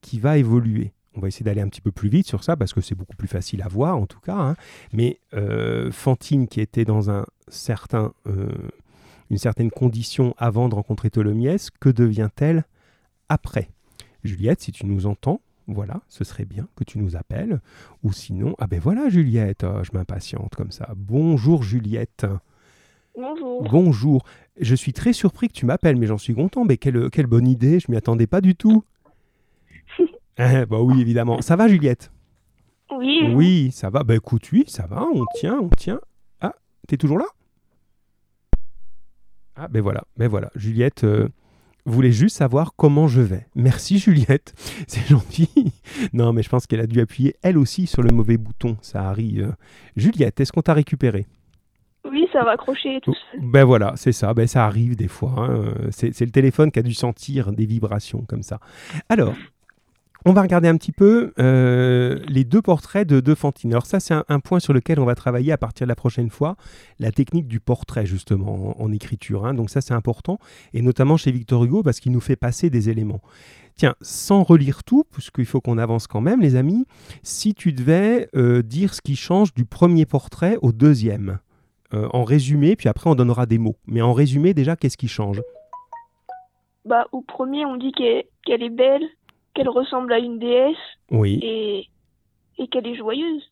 qui 0.00 0.18
va 0.18 0.38
évoluer. 0.38 0.92
On 1.16 1.20
va 1.20 1.28
essayer 1.28 1.44
d'aller 1.44 1.60
un 1.60 1.68
petit 1.68 1.80
peu 1.80 1.92
plus 1.92 2.08
vite 2.08 2.26
sur 2.26 2.42
ça 2.42 2.56
parce 2.56 2.72
que 2.72 2.80
c'est 2.80 2.94
beaucoup 2.94 3.16
plus 3.16 3.28
facile 3.28 3.62
à 3.62 3.68
voir 3.68 3.96
en 3.96 4.06
tout 4.06 4.20
cas. 4.20 4.36
Hein. 4.36 4.56
Mais 4.92 5.18
Fantine 5.92 6.48
qui 6.48 6.60
était 6.60 6.84
dans 6.84 7.10
un 7.10 7.24
certain, 7.48 8.12
une 9.30 9.38
certaine 9.38 9.70
condition 9.70 10.34
avant 10.38 10.68
de 10.68 10.74
rencontrer 10.74 11.10
Tholomyès, 11.10 11.70
que 11.70 11.88
devient-elle 11.88 12.64
après? 13.28 13.68
Juliette, 14.24 14.60
si 14.60 14.72
tu 14.72 14.86
nous 14.86 15.06
entends, 15.06 15.40
voilà, 15.66 16.02
ce 16.08 16.24
serait 16.24 16.44
bien 16.44 16.68
que 16.76 16.84
tu 16.84 16.98
nous 16.98 17.16
appelles. 17.16 17.60
Ou 18.02 18.12
sinon, 18.12 18.54
ah 18.58 18.66
ben 18.66 18.80
voilà 18.80 19.08
Juliette, 19.08 19.64
oh, 19.64 19.82
je 19.82 19.90
m'impatiente 19.96 20.54
comme 20.56 20.72
ça. 20.72 20.90
Bonjour 20.96 21.62
Juliette. 21.62 22.26
Bonjour. 23.16 23.62
Bonjour. 23.70 24.24
Je 24.60 24.74
suis 24.74 24.92
très 24.92 25.12
surpris 25.12 25.48
que 25.48 25.52
tu 25.52 25.66
m'appelles, 25.66 25.96
mais 25.96 26.06
j'en 26.06 26.18
suis 26.18 26.34
content. 26.34 26.64
Mais 26.64 26.76
quelle, 26.76 27.10
quelle 27.10 27.26
bonne 27.26 27.46
idée, 27.46 27.80
je 27.80 27.90
m'y 27.90 27.96
attendais 27.96 28.26
pas 28.26 28.40
du 28.40 28.56
tout. 28.56 28.82
bah 30.68 30.80
oui, 30.80 31.00
évidemment. 31.00 31.40
Ça 31.42 31.56
va 31.56 31.68
Juliette? 31.68 32.10
Oui. 32.90 33.32
Oui, 33.34 33.70
ça 33.72 33.90
va. 33.90 34.02
Bah 34.02 34.14
écoute, 34.14 34.50
oui, 34.52 34.64
ça 34.66 34.86
va, 34.86 35.02
on 35.02 35.24
tient, 35.34 35.58
on 35.58 35.68
tient. 35.68 36.00
Ah, 36.40 36.54
t'es 36.88 36.96
toujours 36.96 37.18
là? 37.18 37.26
Ah 39.56 39.68
ben 39.68 39.82
voilà, 39.82 40.02
ben 40.16 40.28
voilà. 40.28 40.50
Juliette... 40.54 41.04
Euh, 41.04 41.28
voulait 41.86 42.12
juste 42.12 42.36
savoir 42.36 42.74
comment 42.76 43.08
je 43.08 43.20
vais. 43.20 43.46
Merci 43.54 43.98
Juliette, 43.98 44.54
c'est 44.86 45.06
gentil. 45.06 45.48
non, 46.12 46.32
mais 46.32 46.42
je 46.42 46.48
pense 46.48 46.66
qu'elle 46.66 46.80
a 46.80 46.86
dû 46.86 47.00
appuyer 47.00 47.34
elle 47.42 47.58
aussi 47.58 47.86
sur 47.86 48.02
le 48.02 48.10
mauvais 48.10 48.36
bouton, 48.36 48.76
ça 48.80 49.08
arrive. 49.08 49.54
Juliette, 49.96 50.40
est-ce 50.40 50.52
qu'on 50.52 50.62
t'a 50.62 50.74
récupéré? 50.74 51.26
Oui, 52.10 52.26
ça 52.32 52.44
va 52.44 52.52
accrocher 52.52 53.00
tout 53.02 53.16
Ben 53.40 53.64
voilà, 53.64 53.94
c'est 53.96 54.12
ça, 54.12 54.34
ben 54.34 54.46
ça 54.46 54.66
arrive 54.66 54.94
des 54.94 55.08
fois. 55.08 55.34
Hein. 55.38 55.74
C'est 55.90 56.20
le 56.20 56.30
téléphone 56.30 56.70
qui 56.70 56.78
a 56.78 56.82
dû 56.82 56.92
sentir 56.92 57.50
des 57.50 57.64
vibrations 57.64 58.24
comme 58.28 58.42
ça. 58.42 58.60
Alors, 59.08 59.34
on 60.24 60.32
va 60.32 60.42
regarder 60.42 60.68
un 60.68 60.76
petit 60.76 60.92
peu 60.92 61.32
euh, 61.38 62.18
les 62.28 62.44
deux 62.44 62.62
portraits 62.62 63.06
de, 63.06 63.20
de 63.20 63.34
Fantine. 63.34 63.72
Alors 63.72 63.86
ça, 63.86 64.00
c'est 64.00 64.14
un, 64.14 64.40
point 64.40 64.58
sur 64.58 64.72
lequel 64.72 64.98
on 64.98 65.04
va 65.04 65.14
travailler 65.14 65.52
à 65.52 65.58
partir 65.58 65.86
de 65.86 65.88
la 65.90 65.94
prochaine 65.94 66.30
fois, 66.30 66.56
la 66.98 67.12
technique 67.12 67.46
du 67.46 67.60
portrait 67.60 68.06
justement 68.06 68.80
en, 68.80 68.92
écriture. 68.92 69.44
Hein. 69.44 69.54
Donc 69.54 69.70
ça, 69.70 69.80
c'est 69.80 69.94
important, 69.94 70.38
et 70.72 70.80
notamment 70.80 71.16
chez 71.16 71.30
Victor 71.30 71.64
Hugo 71.64 71.82
parce 71.82 72.00
qu'il 72.00 72.12
nous 72.12 72.20
fait 72.20 72.36
passer 72.36 72.70
des 72.70 72.88
éléments. 72.88 73.20
Tiens, 73.76 73.96
sans 74.00 74.44
relire 74.44 74.84
tout, 74.84 75.04
puisqu'il 75.10 75.46
faut 75.46 75.60
qu'on 75.60 75.78
avance 75.78 76.06
quand 76.06 76.20
même, 76.20 76.40
les 76.40 76.56
amis, 76.56 76.86
si 77.22 77.54
tu 77.54 77.72
devais 77.72 78.28
euh, 78.36 78.62
dire 78.62 78.94
ce 78.94 79.02
qui 79.02 79.16
change 79.16 79.52
du 79.52 79.64
premier 79.64 80.06
portrait 80.06 80.56
au 80.62 80.72
deuxième, 80.72 81.38
euh, 81.92 82.08
en 82.12 82.24
résumé, 82.24 82.76
puis 82.76 82.88
après 82.88 83.10
on 83.10 83.14
donnera 83.14 83.46
des 83.46 83.58
mots. 83.58 83.76
Mais 83.86 84.00
en 84.00 84.12
résumé, 84.12 84.54
déjà, 84.54 84.76
qu'est-ce 84.76 84.96
qui 84.96 85.08
change? 85.08 85.42
Bah, 86.84 87.06
Au 87.12 87.20
premier, 87.20 87.66
on 87.66 87.76
dit 87.76 87.92
qu'elle 87.92 88.62
est 88.62 88.70
belle, 88.70 89.02
qu'elle 89.54 89.68
ressemble 89.68 90.12
à 90.12 90.18
une 90.18 90.38
déesse 90.38 90.76
oui. 91.10 91.38
et, 91.42 91.88
et 92.58 92.68
qu'elle 92.68 92.86
est 92.86 92.96
joyeuse. 92.96 93.42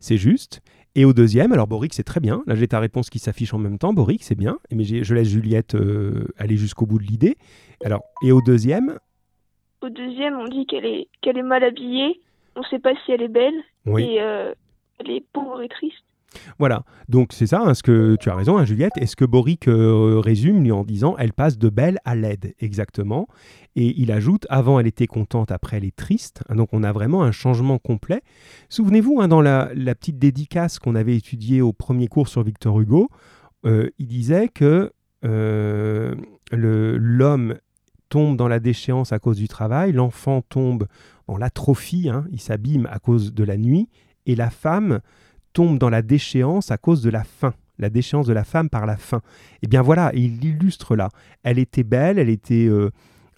C'est 0.00 0.16
juste. 0.16 0.60
Et 0.94 1.04
au 1.04 1.12
deuxième, 1.12 1.52
alors 1.52 1.68
Boric, 1.68 1.94
c'est 1.94 2.02
très 2.02 2.18
bien. 2.18 2.42
Là, 2.46 2.56
j'ai 2.56 2.66
ta 2.66 2.80
réponse 2.80 3.10
qui 3.10 3.18
s'affiche 3.18 3.54
en 3.54 3.58
même 3.58 3.78
temps. 3.78 3.92
Boric, 3.92 4.24
c'est 4.24 4.34
bien. 4.34 4.58
Mais 4.72 4.84
je 4.84 5.14
laisse 5.14 5.28
Juliette 5.28 5.74
euh, 5.74 6.26
aller 6.38 6.56
jusqu'au 6.56 6.86
bout 6.86 6.98
de 6.98 7.04
l'idée. 7.04 7.36
Alors, 7.84 8.02
et 8.22 8.32
au 8.32 8.40
deuxième? 8.40 8.98
Au 9.80 9.88
deuxième, 9.90 10.36
on 10.36 10.48
dit 10.48 10.66
qu'elle 10.66 10.86
est, 10.86 11.06
qu'elle 11.20 11.38
est 11.38 11.42
mal 11.42 11.62
habillée. 11.62 12.20
On 12.56 12.64
sait 12.64 12.80
pas 12.80 12.94
si 13.04 13.12
elle 13.12 13.22
est 13.22 13.28
belle. 13.28 13.54
Oui. 13.86 14.02
Et 14.02 14.20
euh, 14.20 14.52
elle 14.98 15.10
est 15.10 15.24
pauvre 15.32 15.62
et 15.62 15.68
triste. 15.68 16.02
Voilà, 16.58 16.84
donc 17.08 17.32
c'est 17.32 17.46
ça, 17.46 17.62
hein, 17.64 17.74
ce 17.74 17.82
que 17.82 18.16
tu 18.20 18.30
as 18.30 18.34
raison, 18.34 18.58
hein, 18.58 18.64
Juliette. 18.64 18.94
Et 18.96 19.06
ce 19.06 19.16
que 19.16 19.24
Boric 19.24 19.68
euh, 19.68 20.20
résume 20.22 20.62
lui 20.62 20.72
en 20.72 20.84
disant, 20.84 21.16
elle 21.18 21.32
passe 21.32 21.58
de 21.58 21.68
belle 21.68 21.98
à 22.04 22.14
laide, 22.14 22.54
exactement. 22.58 23.28
Et 23.76 23.94
il 24.00 24.10
ajoute, 24.10 24.46
avant 24.50 24.80
elle 24.80 24.86
était 24.86 25.06
contente, 25.06 25.52
après 25.52 25.76
elle 25.76 25.84
est 25.84 25.96
triste. 25.96 26.42
Hein, 26.48 26.56
donc 26.56 26.70
on 26.72 26.82
a 26.82 26.92
vraiment 26.92 27.22
un 27.22 27.32
changement 27.32 27.78
complet. 27.78 28.22
Souvenez-vous, 28.68 29.20
hein, 29.20 29.28
dans 29.28 29.40
la, 29.40 29.70
la 29.74 29.94
petite 29.94 30.18
dédicace 30.18 30.78
qu'on 30.78 30.94
avait 30.94 31.16
étudiée 31.16 31.60
au 31.60 31.72
premier 31.72 32.08
cours 32.08 32.28
sur 32.28 32.42
Victor 32.42 32.80
Hugo, 32.80 33.08
euh, 33.64 33.90
il 33.98 34.06
disait 34.06 34.48
que 34.48 34.92
euh, 35.24 36.14
l'homme 36.52 37.56
tombe 38.08 38.36
dans 38.36 38.48
la 38.48 38.60
déchéance 38.60 39.12
à 39.12 39.18
cause 39.18 39.36
du 39.36 39.48
travail, 39.48 39.92
l'enfant 39.92 40.42
tombe 40.42 40.86
dans 41.26 41.36
l'atrophie, 41.36 42.08
il 42.32 42.40
s'abîme 42.40 42.88
à 42.90 42.98
cause 42.98 43.34
de 43.34 43.44
la 43.44 43.56
nuit, 43.56 43.88
et 44.26 44.34
la 44.34 44.50
femme 44.50 45.00
tombe 45.52 45.78
dans 45.78 45.90
la 45.90 46.02
déchéance 46.02 46.70
à 46.70 46.78
cause 46.78 47.02
de 47.02 47.10
la 47.10 47.24
faim, 47.24 47.54
la 47.78 47.90
déchéance 47.90 48.26
de 48.26 48.32
la 48.32 48.44
femme 48.44 48.68
par 48.68 48.86
la 48.86 48.96
faim. 48.96 49.20
Et 49.62 49.66
bien 49.66 49.82
voilà, 49.82 50.10
il 50.14 50.38
l'illustre 50.38 50.96
là. 50.96 51.08
Elle 51.42 51.58
était 51.58 51.84
belle, 51.84 52.18
elle 52.18 52.28
était 52.28 52.66
euh, 52.66 52.90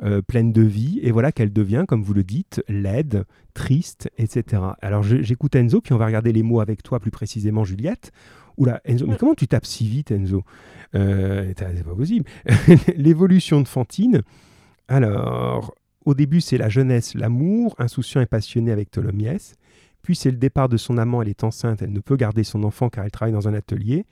euh, 0.03 0.23
pleine 0.23 0.53
de 0.53 0.63
vie, 0.63 1.01
et 1.03 1.11
voilà 1.11 1.33
qu'elle 1.33 1.53
devient, 1.53 1.85
comme 1.87 2.03
vous 2.03 2.15
le 2.15 2.25
dites, 2.25 2.63
laide, 2.69 3.25
triste, 3.55 4.11
etc. 4.19 4.63
Alors 4.81 5.03
j'écoute 5.03 5.55
Enzo, 5.57 5.81
puis 5.81 5.93
on 5.93 5.99
va 5.99 6.07
regarder 6.07 6.33
les 6.33 6.43
mots 6.43 6.61
avec 6.61 6.83
toi 6.83 7.01
plus 7.01 7.11
précisément, 7.11 7.65
Juliette. 7.65 8.11
Oula, 8.57 8.81
Enzo, 8.85 9.07
mais 9.07 9.17
comment 9.17 9.35
tu 9.35 9.47
tapes 9.47 9.67
si 9.67 9.87
vite, 9.89 10.11
Enzo? 10.11 10.43
Euh, 10.95 11.53
C'est 11.57 11.85
pas 11.85 11.95
possible. 11.95 12.25
L'évolution 12.97 13.61
de 13.61 13.69
Fantine. 13.69 14.23
Alors, 14.89 15.75
au 16.05 16.15
début, 16.15 16.41
c'est 16.41 16.59
la 16.59 16.69
jeunesse, 16.69 17.15
l'amour, 17.15 17.75
insouciant 17.79 18.21
et 18.21 18.27
passionné 18.27 18.73
avec 18.73 18.91
Tholomyès. 18.91 19.55
Puis 20.03 20.16
c'est 20.16 20.30
le 20.30 20.36
départ 20.36 20.68
de 20.68 20.76
son 20.76 20.98
amant, 20.98 21.22
elle 21.22 21.28
est 21.28 21.44
enceinte, 21.44 21.82
elle 21.82 21.92
ne 21.92 22.01
peut 22.01 22.16
garder 22.16 22.44
son 22.44 22.64
enfant 22.64 22.88
car 22.88 23.05
elle 23.05 23.11
travaille 23.11 23.32
dans 23.32 23.48
un 23.48 23.55
atelier. 23.55 24.07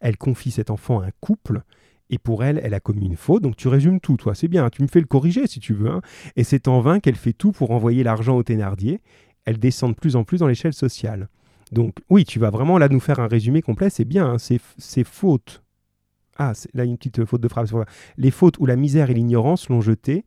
Elle 0.00 0.16
confie 0.16 0.50
cet 0.50 0.70
enfant 0.70 1.00
à 1.00 1.06
un 1.06 1.10
couple 1.20 1.62
et 2.10 2.18
pour 2.18 2.44
elle, 2.44 2.60
elle 2.62 2.74
a 2.74 2.80
commis 2.80 3.06
une 3.06 3.16
faute. 3.16 3.42
Donc 3.42 3.56
tu 3.56 3.68
résumes 3.68 4.00
tout, 4.00 4.16
toi, 4.16 4.34
c'est 4.34 4.48
bien, 4.48 4.68
tu 4.70 4.82
me 4.82 4.88
fais 4.88 5.00
le 5.00 5.06
corriger 5.06 5.46
si 5.46 5.60
tu 5.60 5.74
veux. 5.74 5.90
hein. 5.90 6.00
Et 6.36 6.44
c'est 6.44 6.68
en 6.68 6.80
vain 6.80 7.00
qu'elle 7.00 7.16
fait 7.16 7.32
tout 7.32 7.52
pour 7.52 7.70
envoyer 7.70 8.02
l'argent 8.02 8.36
au 8.36 8.42
Thénardier. 8.42 9.00
Elle 9.44 9.58
descend 9.58 9.92
de 9.92 9.96
plus 9.96 10.16
en 10.16 10.24
plus 10.24 10.38
dans 10.38 10.46
l'échelle 10.46 10.74
sociale. 10.74 11.28
Donc 11.72 11.96
oui, 12.10 12.24
tu 12.24 12.38
vas 12.38 12.50
vraiment 12.50 12.78
là 12.78 12.88
nous 12.88 13.00
faire 13.00 13.20
un 13.20 13.26
résumé 13.26 13.62
complet, 13.62 13.90
c'est 13.90 14.04
bien, 14.04 14.26
hein, 14.26 14.36
c'est 14.38 15.04
fautes. 15.04 15.62
Ah, 16.36 16.52
là 16.72 16.84
une 16.84 16.96
petite 16.96 17.24
faute 17.24 17.40
de 17.40 17.48
phrase. 17.48 17.72
Les 18.16 18.30
fautes 18.30 18.58
où 18.58 18.66
la 18.66 18.76
misère 18.76 19.10
et 19.10 19.14
l'ignorance 19.14 19.68
l'ont 19.68 19.80
jetée, 19.80 20.24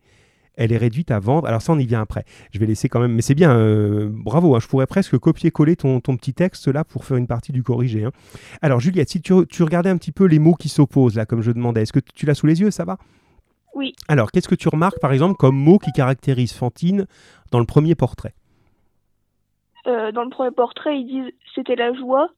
elle 0.57 0.71
est 0.73 0.77
réduite 0.77 1.11
à 1.11 1.19
vendre. 1.19 1.47
Alors 1.47 1.61
ça, 1.61 1.71
on 1.71 1.79
y 1.79 1.85
vient 1.85 2.01
après. 2.01 2.25
Je 2.51 2.59
vais 2.59 2.65
laisser 2.65 2.89
quand 2.89 2.99
même, 2.99 3.13
mais 3.13 3.21
c'est 3.21 3.35
bien, 3.35 3.55
euh, 3.55 4.09
bravo. 4.11 4.55
hein, 4.55 4.59
je 4.59 4.67
pourrais 4.67 4.87
presque 4.87 5.17
copier-coller 5.17 5.75
ton, 5.77 6.01
ton 6.01 6.17
petit 6.17 6.33
texte 6.33 6.67
là 6.67 6.83
pour 6.83 7.05
faire 7.05 7.15
une 7.17 7.27
partie 7.27 7.51
du 7.53 7.63
corrigé. 7.63 8.03
hein. 8.03 8.11
Alors 8.61 8.79
Juliette, 8.79 9.09
si 9.09 9.21
tu, 9.21 9.33
tu 9.47 9.63
regardais 9.63 9.89
un 9.89 9.97
petit 9.97 10.11
peu 10.11 10.25
les 10.25 10.39
mots 10.39 10.55
qui 10.55 10.67
s'opposent 10.69 11.15
là, 11.15 11.25
comme 11.25 11.41
je 11.41 11.51
demandais, 11.51 11.83
est-ce 11.83 11.93
que 11.93 11.99
tu 11.99 12.25
l'as 12.25 12.33
sous 12.35 12.47
les 12.47 12.59
yeux, 12.59 12.71
ça 12.71 12.83
va? 12.83 12.97
Oui. 13.75 13.93
Alors, 14.07 14.31
qu'est-ce 14.31 14.47
que 14.47 14.55
tu 14.55 14.69
remarques 14.69 14.99
par 14.99 15.13
exemple 15.13 15.35
comme 15.37 15.55
mot 15.55 15.77
qui 15.77 15.91
caractérise 15.91 16.51
Fantine 16.51 17.05
dans 17.51 17.59
le 17.59 17.65
premier 17.65 17.93
portrait? 17.93 18.33
Euh, 19.85 20.11
dans 20.11 20.23
le 20.23 20.29
premier 20.29 20.51
portrait, 20.51 20.99
ils 20.99 21.05
disent 21.05 21.31
c'était 21.55 21.75
la 21.75 21.93
joie. 21.93 22.29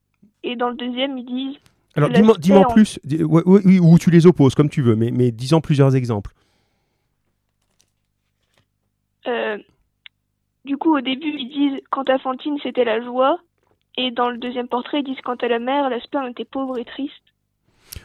Et 0.43 0.55
dans 0.55 0.70
le 0.70 0.76
deuxième, 0.76 1.17
ils 1.17 1.26
disent 1.26 1.57
Alors, 1.95 2.09
dis-moi 2.39 2.61
en- 2.70 2.74
plus, 2.74 2.99
dis- 3.03 3.24
ouais, 3.24 3.41
ou 3.45 3.97
tu 3.97 4.09
les 4.11 4.26
opposes 4.28 4.53
comme 4.55 4.70
tu 4.70 4.82
veux, 4.82 4.95
mais, 4.95 5.11
mais 5.11 5.32
dis-en 5.32 5.59
plusieurs 5.61 5.95
exemples. 5.95 6.32
Euh, 9.30 9.57
du 10.65 10.75
coup, 10.77 10.95
au 10.97 11.01
début, 11.01 11.30
ils 11.38 11.49
disent 11.49 11.82
quant 11.91 12.03
à 12.03 12.17
Fantine, 12.19 12.57
c'était 12.61 12.84
la 12.84 13.01
joie. 13.01 13.39
Et 13.97 14.11
dans 14.11 14.30
le 14.30 14.38
deuxième 14.38 14.67
portrait, 14.67 14.99
ils 14.99 15.03
disent 15.05 15.21
quant 15.23 15.36
à 15.36 15.47
la 15.47 15.59
mère, 15.59 15.89
la 15.89 15.99
sperme 16.01 16.27
était 16.27 16.45
pauvre 16.45 16.77
et 16.77 16.86
triste. 16.86 17.13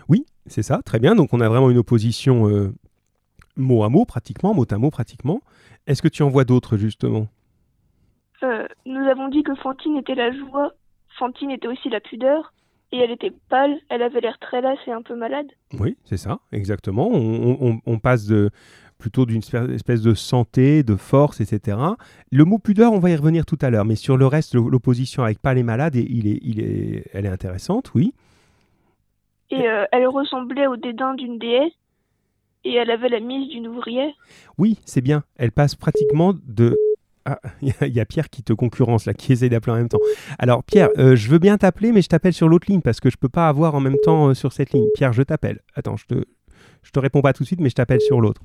Oui, 0.08 0.24
c'est 0.46 0.62
ça, 0.62 0.80
très 0.84 0.98
bien. 0.98 1.14
Donc, 1.14 1.32
on 1.32 1.40
a 1.40 1.48
vraiment 1.48 1.70
une 1.70 1.78
opposition 1.78 2.48
euh, 2.48 2.72
mot 3.56 3.82
à 3.84 3.88
mot, 3.88 4.04
pratiquement, 4.04 4.54
mot 4.54 4.66
à 4.70 4.78
mot, 4.78 4.90
pratiquement. 4.90 5.40
Est-ce 5.86 6.00
que 6.02 6.08
tu 6.08 6.22
en 6.22 6.28
vois 6.30 6.44
d'autres, 6.44 6.76
justement? 6.76 7.26
Euh, 8.42 8.66
nous 8.86 9.06
avons 9.06 9.28
dit 9.28 9.42
que 9.42 9.54
Fantine 9.56 9.96
était 9.96 10.14
la 10.14 10.32
joie. 10.32 10.72
Fantine 11.18 11.50
était 11.50 11.68
aussi 11.68 11.88
la 11.88 12.00
pudeur. 12.00 12.52
Et 12.92 12.98
elle 12.98 13.10
était 13.10 13.32
pâle, 13.48 13.76
elle 13.88 14.02
avait 14.02 14.20
l'air 14.20 14.38
très 14.38 14.60
lasse 14.60 14.78
et 14.86 14.92
un 14.92 15.02
peu 15.02 15.16
malade. 15.16 15.48
Oui, 15.80 15.96
c'est 16.04 16.16
ça, 16.16 16.38
exactement. 16.52 17.08
On, 17.08 17.56
on- 17.60 17.80
on 17.84 17.98
passe 17.98 18.26
de, 18.26 18.50
plutôt 19.04 19.26
d'une 19.26 19.42
espèce 19.74 20.00
de 20.00 20.14
santé, 20.14 20.82
de 20.82 20.96
force, 20.96 21.42
etc. 21.42 21.76
Le 22.32 22.44
mot 22.46 22.56
pudeur, 22.58 22.94
on 22.94 23.00
va 23.00 23.10
y 23.10 23.16
revenir 23.16 23.44
tout 23.44 23.58
à 23.60 23.68
l'heure, 23.68 23.84
mais 23.84 23.96
sur 23.96 24.16
le 24.16 24.26
reste, 24.26 24.54
l'opposition 24.54 25.22
avec 25.22 25.40
pâle 25.40 25.58
et 25.58 25.62
malade, 25.62 25.94
il 25.94 26.26
est, 26.26 26.38
il 26.40 26.58
est, 26.58 27.04
elle 27.12 27.26
est 27.26 27.28
intéressante, 27.28 27.92
oui. 27.94 28.14
Et 29.50 29.68
euh, 29.68 29.84
elle 29.92 30.06
ressemblait 30.06 30.66
au 30.66 30.76
dédain 30.78 31.12
d'une 31.16 31.38
déesse. 31.38 31.74
Et 32.64 32.72
elle 32.72 32.90
avait 32.90 33.10
la 33.10 33.20
mise 33.20 33.50
d'une 33.50 33.68
ouvrière. 33.68 34.10
Oui, 34.56 34.78
c'est 34.86 35.02
bien. 35.02 35.22
Elle 35.36 35.52
passe 35.52 35.74
pratiquement 35.74 36.32
de. 36.46 36.78
Ah, 37.26 37.38
il 37.60 37.68
y 37.68 37.72
a- 37.72 37.86
il 37.86 37.92
y, 37.94 38.00
a 38.00 38.06
Pierre 38.06 38.30
qui 38.30 38.42
te 38.42 38.54
concurrence 38.54 39.04
là, 39.04 39.12
qui 39.12 39.32
essaie 39.34 39.50
d'appeler 39.50 39.72
en 39.72 39.76
même 39.76 39.90
temps. 39.90 40.00
Alors 40.38 40.64
Pierre, 40.64 40.88
euh, 40.96 41.14
je 41.14 41.28
veux 41.28 41.38
bien 41.38 41.58
t'appeler, 41.58 41.92
mais 41.92 42.00
je 42.00 42.08
t'appelle 42.08 42.32
sur 42.32 42.48
l'autre 42.48 42.70
ligne 42.70 42.80
parce 42.80 43.00
que 43.00 43.10
je 43.10 43.18
peux 43.18 43.28
pas 43.28 43.48
avoir 43.48 43.74
en 43.74 43.80
même 43.80 43.98
temps 44.02 44.28
euh, 44.28 44.34
sur 44.34 44.54
cette 44.54 44.72
ligne. 44.72 44.86
Pierre, 44.94 45.12
je 45.12 45.22
t'appelle. 45.22 45.60
Attends, 45.74 45.98
je 45.98 46.06
te, 46.06 46.24
je 46.84 46.90
te 46.90 46.98
réponds 47.00 47.22
pas 47.22 47.32
tout 47.32 47.42
de 47.42 47.46
suite, 47.46 47.60
mais 47.60 47.70
je 47.70 47.74
t'appelle 47.74 48.00
sur 48.00 48.20
l'autre. 48.20 48.40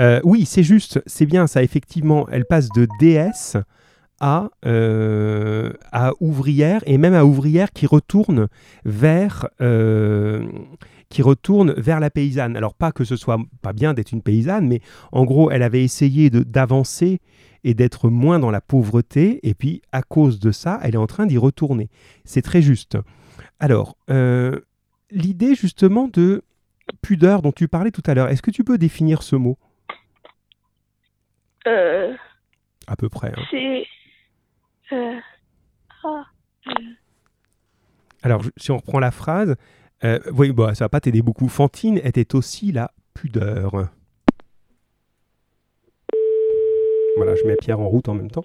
Euh, 0.00 0.20
oui, 0.24 0.44
c'est 0.44 0.62
juste, 0.62 1.02
c'est 1.06 1.26
bien 1.26 1.46
ça. 1.46 1.62
Effectivement, 1.62 2.26
elle 2.30 2.44
passe 2.44 2.68
de 2.70 2.88
déesse 2.98 3.56
à, 4.20 4.48
euh, 4.64 5.72
à 5.92 6.12
ouvrière 6.20 6.82
et 6.86 6.98
même 6.98 7.14
à 7.14 7.24
ouvrière 7.24 7.70
qui 7.72 7.86
retourne 7.86 8.48
vers 8.84 9.46
euh, 9.60 10.46
qui 11.10 11.22
retourne 11.22 11.72
vers 11.76 12.00
la 12.00 12.10
paysanne. 12.10 12.56
Alors 12.56 12.74
pas 12.74 12.92
que 12.92 13.04
ce 13.04 13.14
soit 13.14 13.38
pas 13.62 13.72
bien 13.72 13.94
d'être 13.94 14.12
une 14.12 14.22
paysanne, 14.22 14.66
mais 14.66 14.80
en 15.12 15.24
gros, 15.24 15.50
elle 15.50 15.62
avait 15.62 15.84
essayé 15.84 16.30
d'avancer 16.30 17.20
et 17.62 17.74
d'être 17.74 18.08
moins 18.08 18.38
dans 18.38 18.50
la 18.50 18.60
pauvreté, 18.60 19.40
et 19.42 19.54
puis 19.54 19.82
à 19.92 20.02
cause 20.02 20.40
de 20.40 20.50
ça, 20.50 20.78
elle 20.82 20.94
est 20.94 20.98
en 20.98 21.06
train 21.06 21.26
d'y 21.26 21.36
retourner. 21.36 21.90
C'est 22.24 22.42
très 22.42 22.62
juste. 22.62 22.96
Alors, 23.60 23.96
l'idée 25.10 25.54
justement 25.54 26.08
de 26.12 26.42
pudeur 27.02 27.42
dont 27.42 27.52
tu 27.52 27.68
parlais 27.68 27.90
tout 27.90 28.02
à 28.06 28.14
l'heure, 28.14 28.28
est-ce 28.28 28.42
que 28.42 28.50
tu 28.50 28.64
peux 28.64 28.78
définir 28.78 29.22
ce 29.22 29.36
mot? 29.36 29.58
Euh, 31.66 32.14
à 32.86 32.94
peu 32.96 33.08
près 33.08 33.32
hein 33.36 33.42
c'est. 33.50 33.86
Euh, 34.92 35.18
ah, 36.04 36.24
euh, 36.68 36.72
Alors, 38.22 38.42
si 38.56 38.70
on 38.70 38.76
reprend 38.76 39.00
la 39.00 39.10
phrase, 39.10 39.56
euh, 40.04 40.20
oui, 40.32 40.52
bah, 40.52 40.74
ça 40.74 40.84
va 40.84 40.88
pas 40.88 41.00
t'aider 41.00 41.22
beaucoup. 41.22 41.48
Fantine 41.48 41.98
était 42.04 42.36
aussi 42.36 42.70
la 42.70 42.92
pudeur. 43.14 43.88
Voilà, 47.16 47.34
je 47.34 47.44
mets 47.44 47.56
Pierre 47.56 47.80
en 47.80 47.88
route 47.88 48.08
en 48.08 48.14
même 48.14 48.30
temps. 48.30 48.44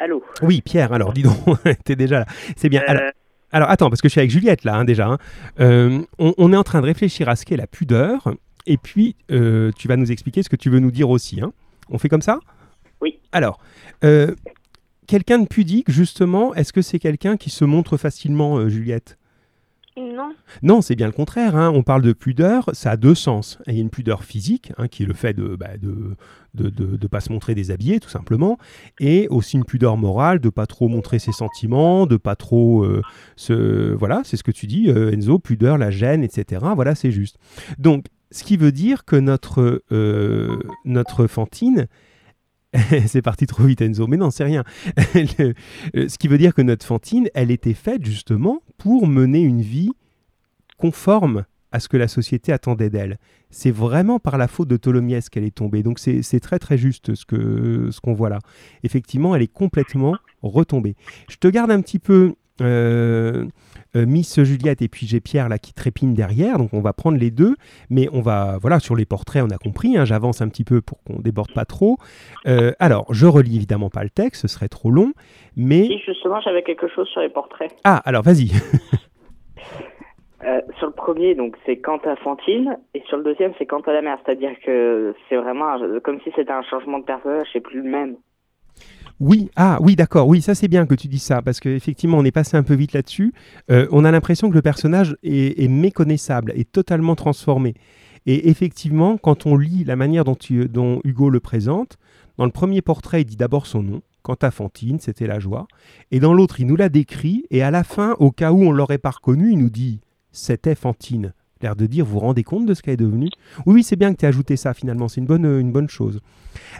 Allô? 0.00 0.22
Oui, 0.42 0.60
Pierre, 0.60 0.92
alors 0.92 1.12
dis 1.12 1.22
donc, 1.22 1.36
t'es 1.84 1.96
déjà 1.96 2.20
là. 2.20 2.26
C'est 2.56 2.68
bien. 2.68 2.82
Alors, 2.86 3.02
Euh, 3.02 3.10
alors, 3.52 3.70
attends, 3.70 3.88
parce 3.90 4.00
que 4.02 4.08
je 4.08 4.12
suis 4.12 4.20
avec 4.20 4.30
Juliette 4.30 4.64
là, 4.64 4.76
hein, 4.76 4.84
déjà. 4.84 5.06
hein. 5.08 5.18
Euh, 5.60 6.00
on, 6.18 6.34
on 6.38 6.52
est 6.52 6.56
en 6.56 6.64
train 6.64 6.80
de 6.80 6.86
réfléchir 6.86 7.28
à 7.28 7.36
ce 7.36 7.44
qu'est 7.44 7.56
la 7.56 7.66
pudeur, 7.66 8.34
et 8.66 8.76
puis 8.76 9.16
euh, 9.30 9.70
tu 9.76 9.88
vas 9.88 9.96
nous 9.96 10.10
expliquer 10.12 10.42
ce 10.42 10.48
que 10.48 10.56
tu 10.56 10.68
veux 10.70 10.80
nous 10.80 10.90
dire 10.90 11.08
aussi. 11.10 11.40
hein. 11.40 11.52
On 11.90 11.98
fait 11.98 12.08
comme 12.08 12.22
ça? 12.22 12.38
Oui. 13.00 13.18
Alors, 13.32 13.58
euh, 14.04 14.34
quelqu'un 15.06 15.38
de 15.38 15.46
pudique, 15.46 15.90
justement, 15.90 16.54
est-ce 16.54 16.72
que 16.72 16.82
c'est 16.82 16.98
quelqu'un 16.98 17.36
qui 17.36 17.48
se 17.50 17.64
montre 17.64 17.96
facilement, 17.96 18.68
Juliette? 18.68 19.16
Non. 20.62 20.80
c'est 20.80 20.94
bien 20.96 21.06
le 21.06 21.12
contraire. 21.12 21.56
hein. 21.56 21.70
On 21.74 21.82
parle 21.82 22.02
de 22.02 22.12
pudeur, 22.12 22.70
ça 22.72 22.92
a 22.92 22.96
deux 22.96 23.14
sens. 23.14 23.58
Il 23.66 23.74
y 23.74 23.78
a 23.78 23.80
une 23.80 23.90
pudeur 23.90 24.24
physique, 24.24 24.72
hein, 24.78 24.88
qui 24.88 25.02
est 25.02 25.06
le 25.06 25.14
fait 25.14 25.34
de 25.34 25.56
bah, 25.56 25.76
de, 25.80 26.16
de, 26.54 26.70
de- 26.70 27.06
pas 27.06 27.20
se 27.20 27.32
montrer 27.32 27.54
déshabillé, 27.54 28.00
tout 28.00 28.08
simplement, 28.08 28.58
et 29.00 29.28
aussi 29.28 29.56
une 29.56 29.64
pudeur 29.64 29.96
morale, 29.96 30.40
de 30.40 30.50
pas 30.50 30.66
trop 30.66 30.88
montrer 30.88 31.18
ses 31.18 31.32
sentiments, 31.32 32.06
de 32.06 32.16
pas 32.16 32.36
trop 32.36 32.84
euh, 32.84 33.02
se... 33.36 33.92
Voilà, 33.94 34.22
c'est 34.24 34.36
ce 34.36 34.42
que 34.42 34.50
tu 34.50 34.66
dis, 34.66 34.90
euh, 34.90 35.12
Enzo, 35.12 35.38
pudeur, 35.38 35.78
la 35.78 35.90
gêne, 35.90 36.22
etc. 36.22 36.64
Voilà, 36.74 36.94
c'est 36.94 37.10
juste. 37.10 37.38
Donc, 37.78 38.06
ce 38.30 38.44
qui 38.44 38.56
veut 38.56 38.72
dire 38.72 39.04
que 39.04 39.16
notre, 39.16 39.82
euh, 39.92 40.58
notre 40.84 41.26
Fantine... 41.26 41.86
c'est 43.06 43.22
parti 43.22 43.46
trop 43.46 43.64
vite 43.64 43.80
Enzo, 43.80 44.06
mais 44.06 44.18
non, 44.18 44.30
c'est 44.30 44.44
rien. 44.44 44.62
Euh, 45.96 46.06
ce 46.08 46.18
qui 46.18 46.28
veut 46.28 46.36
dire 46.36 46.52
que 46.54 46.60
notre 46.60 46.84
Fantine, 46.84 47.28
elle 47.32 47.50
était 47.50 47.72
faite 47.72 48.04
justement 48.04 48.60
pour 48.78 49.06
mener 49.06 49.40
une 49.40 49.60
vie 49.60 49.90
conforme 50.78 51.44
à 51.70 51.80
ce 51.80 51.88
que 51.88 51.96
la 51.96 52.08
société 52.08 52.52
attendait 52.52 52.88
d'elle. 52.88 53.18
C'est 53.50 53.70
vraiment 53.70 54.18
par 54.18 54.38
la 54.38 54.48
faute 54.48 54.68
de 54.68 54.76
Tholomyès 54.76 55.28
qu'elle 55.28 55.44
est 55.44 55.54
tombée. 55.54 55.82
Donc 55.82 55.98
c'est 55.98 56.40
très 56.40 56.58
très 56.58 56.78
juste 56.78 57.14
ce 57.14 58.00
qu'on 58.00 58.14
voit 58.14 58.30
là. 58.30 58.38
Effectivement, 58.84 59.34
elle 59.34 59.42
est 59.42 59.52
complètement 59.52 60.16
retombée. 60.42 60.96
Je 61.28 61.36
te 61.36 61.48
garde 61.48 61.70
un 61.70 61.80
petit 61.82 61.98
peu 61.98 62.34
euh, 62.60 63.46
Miss 63.94 64.40
Juliette 64.42 64.82
et 64.82 64.88
puis 64.88 65.06
j'ai 65.06 65.20
Pierre 65.20 65.48
là 65.48 65.58
qui 65.58 65.72
trépigne 65.72 66.14
derrière, 66.14 66.58
donc 66.58 66.72
on 66.74 66.80
va 66.80 66.92
prendre 66.92 67.18
les 67.18 67.30
deux, 67.30 67.56
mais 67.90 68.08
on 68.12 68.20
va, 68.20 68.58
voilà, 68.60 68.80
sur 68.80 68.94
les 68.96 69.04
portraits 69.06 69.42
on 69.42 69.50
a 69.50 69.58
compris, 69.58 69.96
hein, 69.96 70.04
j'avance 70.04 70.40
un 70.42 70.48
petit 70.48 70.64
peu 70.64 70.80
pour 70.80 71.02
qu'on 71.04 71.18
déborde 71.20 71.52
pas 71.52 71.64
trop. 71.64 71.96
Euh, 72.46 72.72
alors, 72.78 73.06
je 73.12 73.26
relis 73.26 73.56
évidemment 73.56 73.90
pas 73.90 74.02
le 74.04 74.10
texte, 74.10 74.42
ce 74.42 74.48
serait 74.48 74.68
trop 74.68 74.90
long, 74.90 75.12
mais... 75.56 75.86
Si, 75.86 75.98
justement, 75.98 76.40
j'avais 76.40 76.62
quelque 76.62 76.88
chose 76.88 77.08
sur 77.08 77.20
les 77.20 77.28
portraits. 77.30 77.74
Ah, 77.84 78.00
alors 78.04 78.22
vas-y. 78.22 78.50
Euh, 80.46 80.60
sur 80.78 80.86
le 80.86 80.92
premier, 80.92 81.34
donc 81.34 81.56
c'est 81.66 81.78
quant 81.78 81.98
à 82.04 82.14
Fantine, 82.14 82.78
et 82.94 83.02
sur 83.08 83.16
le 83.16 83.24
deuxième, 83.24 83.52
c'est 83.58 83.66
quant 83.66 83.80
à 83.80 83.92
la 83.92 84.02
mère. 84.02 84.18
C'est-à-dire 84.24 84.52
que 84.64 85.12
c'est 85.28 85.36
vraiment 85.36 85.68
un- 85.72 85.98
comme 85.98 86.20
si 86.20 86.30
c'était 86.36 86.52
un 86.52 86.62
changement 86.62 87.00
de 87.00 87.04
personnage, 87.04 87.48
c'est 87.52 87.58
plus 87.60 87.82
le 87.82 87.90
même. 87.90 88.14
Oui, 89.20 89.50
ah 89.56 89.78
oui, 89.80 89.96
d'accord, 89.96 90.28
oui, 90.28 90.40
ça 90.40 90.54
c'est 90.54 90.68
bien 90.68 90.86
que 90.86 90.94
tu 90.94 91.08
dis 91.08 91.18
ça, 91.18 91.42
parce 91.42 91.58
qu'effectivement, 91.58 92.18
on 92.18 92.24
est 92.24 92.30
passé 92.30 92.56
un 92.56 92.62
peu 92.62 92.74
vite 92.74 92.92
là-dessus. 92.92 93.32
Euh, 93.68 93.88
on 93.90 94.04
a 94.04 94.12
l'impression 94.12 94.48
que 94.48 94.54
le 94.54 94.62
personnage 94.62 95.16
est, 95.24 95.68
méconnaissable, 95.68 96.52
est 96.54 96.70
totalement 96.70 97.16
transformé. 97.16 97.74
Et 98.26 98.48
effectivement, 98.48 99.16
quand 99.16 99.46
on 99.46 99.56
lit 99.56 99.82
la 99.82 99.96
manière 99.96 100.24
dont, 100.24 101.00
Hugo 101.04 101.30
le 101.30 101.40
présente, 101.40 101.96
dans 102.36 102.44
le 102.44 102.52
premier 102.52 102.80
portrait, 102.80 103.22
il 103.22 103.24
dit 103.24 103.36
d'abord 103.36 103.66
son 103.66 103.82
nom. 103.82 104.02
Quant 104.22 104.36
à 104.42 104.50
Fantine, 104.50 105.00
c'était 105.00 105.26
la 105.26 105.40
joie. 105.40 105.66
Et 106.10 106.20
dans 106.20 106.34
l'autre, 106.34 106.60
il 106.60 106.66
nous 106.66 106.76
l'a 106.76 106.88
décrit. 106.88 107.44
Et 107.50 107.62
à 107.62 107.70
la 107.70 107.82
fin, 107.82 108.14
au 108.20 108.30
cas 108.30 108.52
où 108.52 108.62
on 108.62 108.70
l'aurait 108.70 108.98
pas 108.98 109.10
reconnu, 109.10 109.52
il 109.52 109.58
nous 109.58 109.70
dit 109.70 110.00
c'était 110.30 110.74
Fantine. 110.74 111.32
L'air 111.62 111.76
de 111.76 111.86
dire, 111.86 112.04
vous 112.04 112.12
vous 112.12 112.18
rendez 112.20 112.44
compte 112.44 112.66
de 112.66 112.74
ce 112.74 112.82
qu'elle 112.82 112.94
est 112.94 112.98
devenue? 112.98 113.30
Oui, 113.66 113.74
oui, 113.74 113.82
c'est 113.82 113.96
bien 113.96 114.12
que 114.12 114.18
tu 114.18 114.24
aies 114.24 114.28
ajouté 114.28 114.56
ça 114.56 114.74
finalement, 114.74 115.08
c'est 115.08 115.20
une 115.20 115.26
bonne, 115.26 115.44
une 115.44 115.72
bonne 115.72 115.88
chose. 115.88 116.20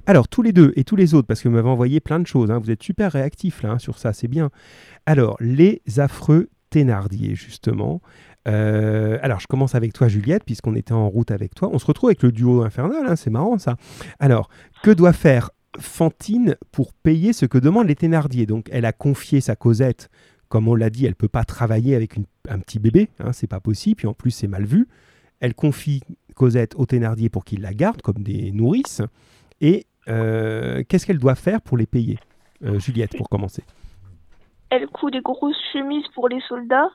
Alors, 0.07 0.29
tous 0.29 0.43
les 0.43 0.53
deux 0.53 0.73
et 0.77 0.85
tous 0.85 0.97
les 0.97 1.15
autres, 1.15 1.27
parce 1.27 1.43
que 1.43 1.49
vous 1.49 1.55
m'avez 1.55 1.69
envoyé 1.69 2.01
plein 2.01 2.21
de 2.21 2.27
choses, 2.27 2.51
hein, 2.51 2.59
vous 2.59 2.71
êtes 2.71 2.83
super 2.83 3.13
réactifs 3.13 3.63
là 3.63 3.73
hein, 3.73 3.79
sur 3.79 3.99
ça, 3.99 4.13
c'est 4.13 4.29
bien. 4.29 4.51
Alors, 5.07 5.37
les 5.41 5.83
affreux 5.97 6.49
Thénardier, 6.71 7.35
justement. 7.35 8.03
Euh, 8.47 9.19
alors, 9.23 9.41
je 9.41 9.47
commence 9.47 9.75
avec 9.75 9.93
toi, 9.93 10.09
Juliette, 10.09 10.45
puisqu'on 10.45 10.75
était 10.75 10.93
en 10.93 11.09
route 11.09 11.31
avec 11.31 11.55
toi. 11.55 11.71
On 11.73 11.79
se 11.79 11.87
retrouve 11.87 12.11
avec 12.11 12.23
le 12.23 12.33
duo 12.33 12.63
infernal, 12.63 13.07
hein, 13.07 13.17
c'est 13.17 13.31
marrant 13.31 13.59
ça. 13.59 13.77
Alors, 14.21 14.49
que 14.83 14.91
doit 14.91 15.13
faire 15.13 15.51
Fantine 15.79 16.57
pour 16.73 16.93
payer 16.93 17.33
ce 17.33 17.47
que 17.47 17.59
demandent 17.59 17.89
les 17.89 17.95
Thénardier? 17.95 18.47
Donc, 18.47 18.69
elle 18.71 18.85
a 18.85 18.93
confié 18.93 19.41
sa 19.41 19.57
Cosette. 19.57 20.11
Comme 20.49 20.69
on 20.69 20.75
l'a 20.75 20.91
dit, 20.91 21.05
elle 21.07 21.15
peut 21.15 21.29
pas 21.29 21.45
travailler 21.45 21.95
avec 21.95 22.17
une- 22.17 22.25
un 22.49 22.59
petit 22.59 22.79
bébé, 22.79 23.09
hein, 23.19 23.33
c'est 23.33 23.47
pas 23.47 23.61
possible. 23.61 23.97
Puis 23.97 24.07
en 24.07 24.15
plus, 24.15 24.31
c'est 24.31 24.47
mal 24.49 24.65
vu. 24.65 24.89
Elle 25.41 25.55
confie 25.55 26.03
Cosette 26.35 26.75
au 26.77 26.87
Thénardier 26.87 27.29
pour 27.29 27.45
qu'il 27.45 27.61
la 27.61 27.75
garde 27.75 28.01
comme 28.03 28.23
des 28.23 28.51
nourrices. 28.53 29.03
Et 29.61 29.87
euh, 30.09 30.83
qu'est-ce 30.89 31.07
qu'elle 31.07 31.19
doit 31.19 31.35
faire 31.35 31.61
pour 31.61 31.77
les 31.77 31.87
payer 31.87 32.19
Euh, 32.65 32.79
Juliette, 32.81 33.17
pour 33.17 33.29
commencer? 33.29 33.63
Elle 34.71 34.87
coud 34.89 35.13
des 35.13 35.21
grosses 35.21 35.57
chemises 35.73 36.07
pour 36.15 36.29
les 36.29 36.41
soldats. 36.49 36.91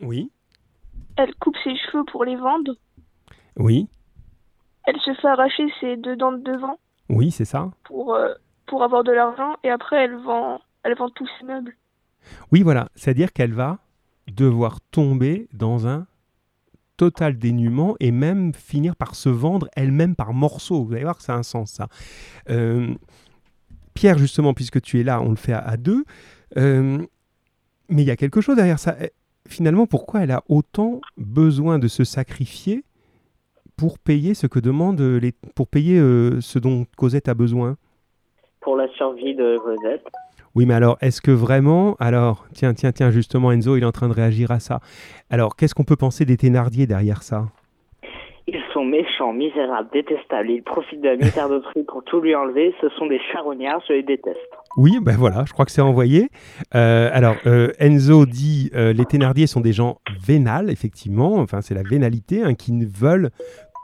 Oui. 0.00 0.30
Elle 1.16 1.34
coupe 1.36 1.56
ses 1.64 1.74
cheveux 1.76 2.04
pour 2.10 2.24
les 2.24 2.36
vendre. 2.36 2.74
Oui. 3.56 3.88
Elle 4.84 4.98
se 5.00 5.12
fait 5.14 5.26
arracher 5.28 5.64
ses 5.80 5.96
deux 5.96 6.16
dents 6.16 6.32
de 6.32 6.42
devant 6.42 6.78
Oui, 7.08 7.30
c'est 7.30 7.44
ça. 7.44 7.70
pour, 7.84 8.14
euh, 8.14 8.32
pour 8.66 8.82
avoir 8.84 9.02
de 9.04 9.12
l'argent. 9.12 9.54
Et 9.64 9.70
après, 9.70 10.04
elle 10.04 10.16
vend, 10.16 10.60
elle 10.84 10.94
vend 10.96 11.10
tous 11.10 11.28
ses 11.38 11.46
meubles. 11.46 11.76
Oui, 12.50 12.62
voilà. 12.62 12.88
C'est-à-dire 12.94 13.32
qu'elle 13.32 13.52
va 13.52 13.78
devoir 14.28 14.80
tomber 14.90 15.48
dans 15.52 15.86
un 15.86 16.06
total 16.96 17.38
dénuement 17.38 17.96
et 18.00 18.10
même 18.10 18.52
finir 18.54 18.94
par 18.96 19.14
se 19.14 19.28
vendre 19.28 19.68
elle-même 19.74 20.14
par 20.14 20.32
morceaux. 20.32 20.84
Vous 20.84 20.92
allez 20.92 21.04
voir 21.04 21.16
que 21.16 21.22
ça 21.22 21.34
a 21.34 21.38
un 21.38 21.42
sens, 21.42 21.72
ça. 21.72 21.88
Euh, 22.50 22.94
Pierre, 23.94 24.18
justement, 24.18 24.54
puisque 24.54 24.80
tu 24.80 25.00
es 25.00 25.02
là, 25.02 25.20
on 25.20 25.30
le 25.30 25.36
fait 25.36 25.52
à, 25.52 25.76
deux. 25.76 26.04
Euh, 26.56 26.98
mais 27.88 28.02
il 28.02 28.06
y 28.06 28.10
a 28.10 28.16
quelque 28.16 28.40
chose 28.40 28.56
derrière 28.56 28.78
ça. 28.78 28.96
Eh, 29.00 29.10
Finalement, 29.48 29.86
pourquoi 29.86 30.22
elle 30.22 30.30
a 30.30 30.42
autant 30.48 31.00
besoin 31.16 31.78
de 31.78 31.88
se 31.88 32.04
sacrifier 32.04 32.84
pour 33.76 33.98
payer 33.98 34.34
ce 34.34 34.46
que 34.46 34.60
demandent 34.60 35.00
les, 35.00 35.32
pour 35.54 35.66
payer 35.66 35.98
euh, 35.98 36.40
ce 36.40 36.58
dont 36.58 36.86
Cosette 36.96 37.28
a 37.28 37.34
besoin? 37.34 37.76
Pour 38.60 38.76
la 38.76 38.88
survie 38.94 39.34
de 39.34 39.58
Cosette. 39.58 40.06
Oui, 40.54 40.66
mais 40.66 40.74
alors, 40.74 40.98
est-ce 41.00 41.20
que 41.22 41.30
vraiment... 41.30 41.96
Alors, 41.98 42.46
tiens, 42.52 42.74
tiens, 42.74 42.92
tiens, 42.92 43.10
justement, 43.10 43.52
Enzo, 43.52 43.76
il 43.76 43.82
est 43.82 43.86
en 43.86 43.92
train 43.92 44.08
de 44.08 44.12
réagir 44.12 44.50
à 44.50 44.60
ça. 44.60 44.80
Alors, 45.30 45.56
qu'est-ce 45.56 45.74
qu'on 45.74 45.84
peut 45.84 45.96
penser 45.96 46.24
des 46.24 46.36
Thénardier 46.36 46.86
derrière 46.86 47.22
ça? 47.22 47.46
Ils 48.46 48.60
sont 48.74 48.84
méchants, 48.84 49.32
misérables, 49.32 49.88
détestables. 49.92 50.50
Ils 50.50 50.62
profitent 50.62 51.00
de 51.00 51.08
la 51.08 51.16
misère 51.16 51.48
d'autrui 51.48 51.84
pour 51.84 52.02
tout 52.04 52.20
lui 52.20 52.34
enlever. 52.34 52.74
Ce 52.80 52.88
sont 52.98 53.06
des 53.06 53.20
charognards, 53.32 53.80
je 53.88 53.94
les 53.94 54.02
déteste. 54.02 54.38
Oui, 54.76 54.98
ben 55.00 55.16
voilà, 55.16 55.44
je 55.46 55.52
crois 55.52 55.64
que 55.64 55.70
c'est 55.70 55.80
envoyé. 55.80 56.28
Euh, 56.74 57.08
alors, 57.12 57.36
euh, 57.46 57.72
Enzo 57.78 58.26
dit 58.26 58.70
euh, 58.74 58.92
les 58.92 59.04
Thénardier 59.04 59.46
sont 59.46 59.60
des 59.60 59.72
gens 59.72 60.00
vénales, 60.26 60.70
effectivement. 60.70 61.36
Enfin, 61.36 61.60
c'est 61.60 61.74
la 61.74 61.82
vénalité, 61.82 62.42
hein, 62.42 62.54
qui 62.54 62.72
ne 62.72 62.84
veulent 62.84 63.30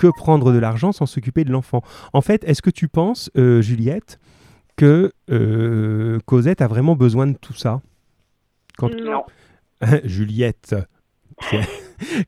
que 0.00 0.08
prendre 0.08 0.52
de 0.52 0.58
l'argent 0.58 0.92
sans 0.92 1.06
s'occuper 1.06 1.44
de 1.44 1.52
l'enfant. 1.52 1.82
En 2.12 2.20
fait, 2.20 2.42
est-ce 2.44 2.60
que 2.60 2.70
tu 2.70 2.88
penses, 2.88 3.30
Juliette, 3.36 4.18
que 4.78 5.12
euh, 5.30 6.18
Cosette 6.24 6.62
a 6.62 6.68
vraiment 6.68 6.96
besoin 6.96 7.26
de 7.26 7.36
tout 7.36 7.52
ça 7.54 7.82
Quand- 8.78 8.94
Non. 8.94 9.24
Juliette. 10.04 10.74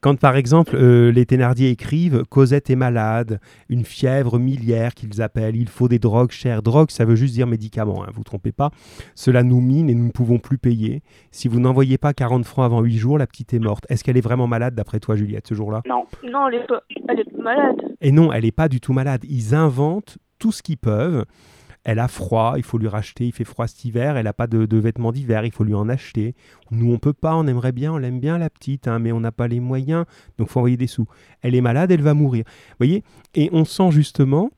Quand 0.00 0.18
par 0.18 0.34
exemple 0.36 0.74
euh, 0.74 1.10
les 1.12 1.26
Thénardier 1.26 1.70
écrivent 1.70 2.24
Cosette 2.28 2.70
est 2.70 2.76
malade, 2.76 3.40
une 3.68 3.84
fièvre 3.84 4.38
miliaire 4.38 4.94
qu'ils 4.94 5.22
appellent, 5.22 5.54
il 5.56 5.68
faut 5.68 5.88
des 5.88 5.98
drogues 6.00 6.30
chères. 6.32 6.62
Drogue, 6.62 6.90
ça 6.90 7.04
veut 7.04 7.14
juste 7.16 7.34
dire 7.34 7.46
médicaments, 7.46 8.04
hein, 8.04 8.10
vous 8.12 8.24
trompez 8.24 8.50
pas. 8.52 8.70
Cela 9.14 9.42
nous 9.44 9.60
mine 9.60 9.88
et 9.88 9.94
nous 9.94 10.06
ne 10.06 10.10
pouvons 10.12 10.38
plus 10.38 10.58
payer. 10.58 11.02
Si 11.30 11.46
vous 11.48 11.60
n'envoyez 11.60 11.98
pas 11.98 12.12
40 12.12 12.44
francs 12.44 12.64
avant 12.66 12.82
8 12.82 12.98
jours, 12.98 13.18
la 13.18 13.26
petite 13.28 13.54
est 13.54 13.58
morte. 13.60 13.84
Est-ce 13.88 14.02
qu'elle 14.04 14.16
est 14.16 14.20
vraiment 14.22 14.46
malade 14.48 14.74
d'après 14.74 14.98
toi, 15.00 15.14
Juliette, 15.16 15.46
ce 15.48 15.54
jour-là? 15.54 15.82
Non. 15.88 16.04
Non, 16.28 16.48
elle 16.48 16.54
est 16.56 16.66
pas, 16.66 16.82
elle 17.08 17.20
est 17.20 17.30
pas 17.30 17.42
malade. 17.42 17.76
Et 18.00 18.10
non, 18.12 18.32
elle 18.32 18.44
n'est 18.44 18.52
pas 18.52 18.68
du 18.68 18.80
tout 18.80 18.92
malade. 18.92 19.24
Ils 19.28 19.54
inventent 19.54 20.18
tout 20.40 20.50
ce 20.52 20.62
qu'ils 20.62 20.78
peuvent. 20.78 21.24
Elle 21.84 21.98
a 21.98 22.08
froid, 22.08 22.54
il 22.56 22.62
faut 22.62 22.76
lui 22.76 22.88
racheter, 22.88 23.26
il 23.26 23.32
fait 23.32 23.44
froid 23.44 23.66
cet 23.66 23.84
hiver, 23.84 24.16
elle 24.16 24.24
n'a 24.24 24.34
pas 24.34 24.46
de, 24.46 24.76
vêtements 24.76 25.12
d'hiver, 25.12 25.44
il 25.44 25.52
faut 25.52 25.64
lui 25.64 25.74
en 25.74 25.88
acheter. 25.88 26.34
Nous, 26.70 26.92
on 26.92 26.98
peut 26.98 27.14
pas, 27.14 27.34
on 27.36 27.46
aimerait 27.46 27.72
bien, 27.72 27.92
on 27.92 27.96
l'aime 27.96 28.20
bien 28.20 28.36
la 28.36 28.50
petite, 28.50 28.86
hein, 28.86 28.98
mais 28.98 29.12
on 29.12 29.20
n'a 29.20 29.32
pas 29.32 29.48
les 29.48 29.60
moyens, 29.60 30.04
donc 30.36 30.48
faut 30.48 30.60
envoyer 30.60 30.76
des 30.76 30.86
sous. 30.86 31.06
Elle 31.40 31.54
est 31.54 31.62
malade, 31.62 31.90
elle 31.90 32.02
va 32.02 32.12
mourir. 32.12 32.44
Vous 32.46 32.76
voyez 32.78 33.02
Et 33.34 33.48
on 33.52 33.64
sent 33.64 33.92
justement 33.92 34.50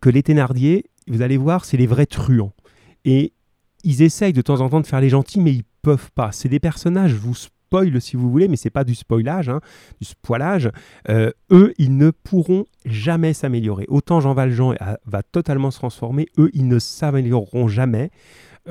que 0.00 0.08
les 0.08 0.22
Thénardier, 0.22 0.86
vous 1.08 1.20
allez 1.20 1.36
voir, 1.36 1.64
c'est 1.64 1.76
les 1.76 1.86
vrais 1.86 2.06
truands. 2.06 2.54
Et 3.04 3.34
ils 3.82 4.00
essayent 4.02 4.32
de 4.32 4.42
temps 4.42 4.60
en 4.60 4.70
temps 4.70 4.80
de 4.80 4.86
faire 4.86 5.00
les 5.00 5.10
gentils, 5.10 5.40
mais 5.40 5.52
ils 5.52 5.64
peuvent 5.82 6.10
pas. 6.12 6.32
C'est 6.32 6.48
des 6.48 6.60
personnages, 6.60 7.12
vous 7.12 7.34
spoil 7.74 8.00
si 8.00 8.16
vous 8.16 8.30
voulez, 8.30 8.48
mais 8.48 8.56
c'est 8.56 8.70
pas 8.70 8.84
du 8.84 8.94
spoilage, 8.94 9.48
hein, 9.48 9.60
du 10.00 10.06
spoilage. 10.06 10.70
Euh, 11.08 11.30
eux, 11.50 11.72
ils 11.78 11.96
ne 11.96 12.10
pourront 12.10 12.64
jamais 12.84 13.32
s'améliorer. 13.32 13.86
Autant 13.88 14.20
Jean 14.20 14.34
Valjean 14.34 14.74
va 15.06 15.22
totalement 15.22 15.70
se 15.70 15.78
transformer, 15.78 16.26
eux, 16.38 16.50
ils 16.54 16.68
ne 16.68 16.78
s'amélioreront 16.78 17.68
jamais. 17.68 18.10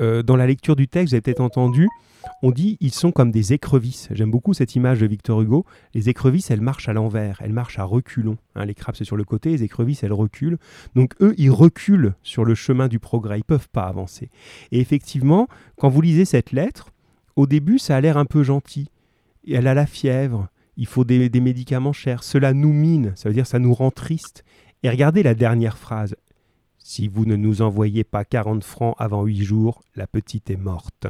Euh, 0.00 0.22
dans 0.22 0.36
la 0.36 0.46
lecture 0.46 0.74
du 0.74 0.88
texte, 0.88 1.10
vous 1.10 1.14
avez 1.14 1.20
peut-être 1.20 1.40
entendu, 1.40 1.88
on 2.42 2.50
dit 2.50 2.78
ils 2.80 2.92
sont 2.92 3.12
comme 3.12 3.30
des 3.30 3.52
écrevisses. 3.52 4.08
J'aime 4.10 4.30
beaucoup 4.30 4.54
cette 4.54 4.74
image 4.74 5.00
de 5.00 5.06
Victor 5.06 5.40
Hugo. 5.42 5.66
Les 5.92 6.08
écrevisses, 6.08 6.50
elles 6.50 6.60
marchent 6.60 6.88
à 6.88 6.92
l'envers, 6.92 7.40
elles 7.44 7.52
marchent 7.52 7.78
à 7.78 7.84
reculons. 7.84 8.38
Hein, 8.56 8.64
les 8.64 8.74
crabes, 8.74 8.96
c'est 8.96 9.04
sur 9.04 9.16
le 9.16 9.24
côté, 9.24 9.50
les 9.50 9.62
écrevisses, 9.62 10.02
elles 10.02 10.12
reculent. 10.12 10.58
Donc 10.96 11.14
eux, 11.20 11.34
ils 11.36 11.50
reculent 11.50 12.14
sur 12.22 12.44
le 12.44 12.54
chemin 12.54 12.88
du 12.88 12.98
progrès, 12.98 13.38
ils 13.38 13.44
peuvent 13.44 13.68
pas 13.68 13.84
avancer. 13.84 14.30
Et 14.72 14.80
effectivement, 14.80 15.46
quand 15.76 15.90
vous 15.90 16.00
lisez 16.00 16.24
cette 16.24 16.50
lettre, 16.50 16.90
au 17.36 17.46
début, 17.46 17.78
ça 17.78 17.96
a 17.96 18.00
l'air 18.00 18.16
un 18.16 18.24
peu 18.24 18.42
gentil. 18.42 18.88
Et 19.46 19.54
elle 19.54 19.66
a 19.66 19.74
la 19.74 19.86
fièvre, 19.86 20.48
il 20.76 20.86
faut 20.86 21.04
des, 21.04 21.28
des 21.28 21.40
médicaments 21.40 21.92
chers. 21.92 22.22
Cela 22.22 22.52
nous 22.52 22.72
mine, 22.72 23.12
ça 23.14 23.28
veut 23.28 23.34
dire 23.34 23.46
ça 23.46 23.58
nous 23.58 23.74
rend 23.74 23.90
triste. 23.90 24.44
Et 24.82 24.90
regardez 24.90 25.22
la 25.22 25.34
dernière 25.34 25.78
phrase. 25.78 26.16
Si 26.78 27.08
vous 27.08 27.24
ne 27.24 27.36
nous 27.36 27.62
envoyez 27.62 28.04
pas 28.04 28.24
40 28.24 28.62
francs 28.62 28.94
avant 28.98 29.24
8 29.24 29.42
jours, 29.42 29.82
la 29.96 30.06
petite 30.06 30.50
est 30.50 30.56
morte. 30.56 31.06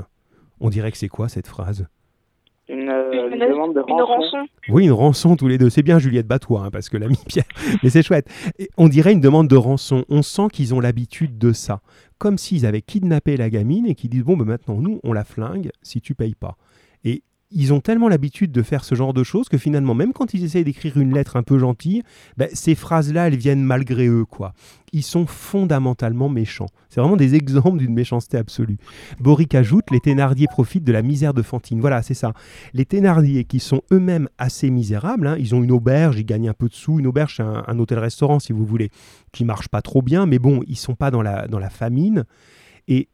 On 0.61 0.71
dirait 0.71 0.93
que 0.93 0.99
c'est 0.99 1.09
quoi 1.09 1.29
cette 1.29 1.49
phrase? 1.49 1.87
Une, 2.69 2.89
euh, 2.89 3.29
Une, 3.29 3.35
une 3.35 3.49
demande 3.51 3.75
de 3.75 3.83
une 3.87 3.95
rançon. 4.01 4.37
rançon. 4.37 4.47
Oui, 4.69 4.85
une 4.85 4.93
rançon 4.93 5.37
tous 5.37 5.49
les 5.49 5.59
deux. 5.59 5.69
C'est 5.71 5.83
bien 5.83 5.99
Juliette, 5.99 6.27
bats-toi, 6.29 6.63
hein, 6.65 6.71
parce 6.71 6.89
que 6.89 6.97
l'ami 6.97 7.19
Pierre. 7.29 7.45
Mais 7.83 7.91
c'est 7.91 8.03
chouette. 8.05 8.29
Et 8.59 8.71
on 8.79 8.89
dirait 8.89 9.13
une 9.13 9.21
demande 9.21 9.49
de 9.49 9.57
rançon. 9.57 10.05
On 10.09 10.23
sent 10.23 10.47
qu'ils 10.53 10.75
ont 10.75 10.81
l'habitude 10.81 11.37
de 11.39 11.53
ça. 11.53 11.81
Comme 12.19 12.39
s'ils 12.39 12.65
avaient 12.67 12.81
kidnappé 12.81 13.37
la 13.37 13.51
gamine 13.51 13.87
et 13.87 13.95
qu'ils 13.97 14.11
disent 14.11 14.23
Bon, 14.23 14.37
ben 14.37 14.45
maintenant, 14.47 14.81
nous, 14.81 15.01
on 15.03 15.13
la 15.13 15.25
flingue 15.25 15.71
si 15.83 16.01
tu 16.01 16.15
payes 16.15 16.37
pas. 16.37 16.57
Et 17.05 17.23
ils 17.51 17.73
ont 17.73 17.81
tellement 17.81 18.09
l'habitude 18.09 18.53
de 18.53 18.63
faire 18.63 18.85
ce 18.85 18.95
genre 18.95 19.15
de 19.15 19.23
choses 19.23 19.49
que 19.49 19.59
finalement, 19.59 19.95
même 19.95 20.13
quand 20.13 20.35
ils 20.35 20.45
essayent 20.45 20.65
d'écrire 20.65 20.97
une 20.97 21.15
lettre 21.15 21.37
un 21.37 21.43
peu 21.43 21.59
gentille, 21.59 22.03
ben, 22.37 22.49
ces 22.53 22.75
phrases-là, 22.75 23.29
elles 23.29 23.37
viennent 23.37 23.63
malgré 23.63 24.07
eux, 24.07 24.25
quoi. 24.25 24.53
Ils 24.93 25.03
sont 25.03 25.27
fondamentalement 25.27 26.29
méchants. 26.29 26.69
C'est 26.89 27.01
vraiment 27.01 27.17
des 27.17 27.35
exemples 27.35 27.79
d'une 27.79 27.95
méchanceté 27.95 28.37
absolue. 28.37 28.79
Boric 29.21 29.55
ajoute 29.55 29.91
Les 29.91 30.01
Thénardier 30.01 30.47
profitent 30.47 30.85
de 30.85 30.93
la 30.93 31.03
misère 31.03 31.35
de 31.35 31.43
Fantine. 31.43 31.81
Voilà, 31.81 32.03
c'est 32.03 32.15
ça. 32.15 32.33
Les 32.73 32.85
Thénardier, 32.85 33.45
qui 33.45 33.61
sont 33.61 33.83
eux-mêmes 33.93 34.29
assez 34.39 34.71
misérables, 34.71 35.27
hein, 35.27 35.37
ils 35.39 35.55
ont 35.55 35.63
une 35.63 35.73
auberge, 35.73 36.19
ils 36.19 36.27
gagnent 36.27 36.49
un 36.49 36.55
peu 36.55 36.69
de 36.69 36.75
sous. 36.75 36.99
Une 36.99 37.07
auberge, 37.07 37.37
c'est 37.37 37.43
un, 37.43 37.79
hôtel-restaurant, 37.79 38.39
si 38.39 38.53
vous 38.53 38.65
voulez, 38.65 38.91
qui 39.33 39.45
marche 39.45 39.69
pas 39.69 39.83
trop 39.83 40.03
bien, 40.03 40.27
mais 40.27 40.39
bon, 40.39 40.61
ils 40.67 40.77
sont 40.77 40.95
pas 40.95 41.11
dans 41.11 41.23
la, 41.23 41.47
dans 41.49 41.59
la 41.59 41.71
famine. 41.71 42.25
Et 42.87 43.09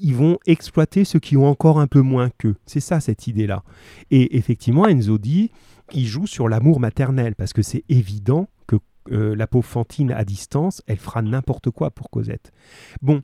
ils 0.00 0.14
vont 0.14 0.38
exploiter 0.46 1.04
ceux 1.04 1.18
qui 1.18 1.36
ont 1.36 1.46
encore 1.46 1.80
un 1.80 1.86
peu 1.86 2.00
moins 2.00 2.30
qu'eux. 2.38 2.56
C'est 2.66 2.80
ça 2.80 3.00
cette 3.00 3.26
idée-là. 3.26 3.62
Et 4.10 4.36
effectivement, 4.36 4.86
Enzo 4.86 5.18
dit, 5.18 5.50
il 5.92 6.06
joue 6.06 6.26
sur 6.26 6.48
l'amour 6.48 6.80
maternel, 6.80 7.34
parce 7.34 7.52
que 7.52 7.62
c'est 7.62 7.84
évident 7.88 8.48
que 8.66 8.76
euh, 9.12 9.34
la 9.34 9.46
pauvre 9.46 9.66
Fantine 9.66 10.12
à 10.12 10.24
distance, 10.24 10.82
elle 10.86 10.98
fera 10.98 11.22
n'importe 11.22 11.70
quoi 11.70 11.90
pour 11.90 12.10
Cosette. 12.10 12.52
Bon. 13.02 13.22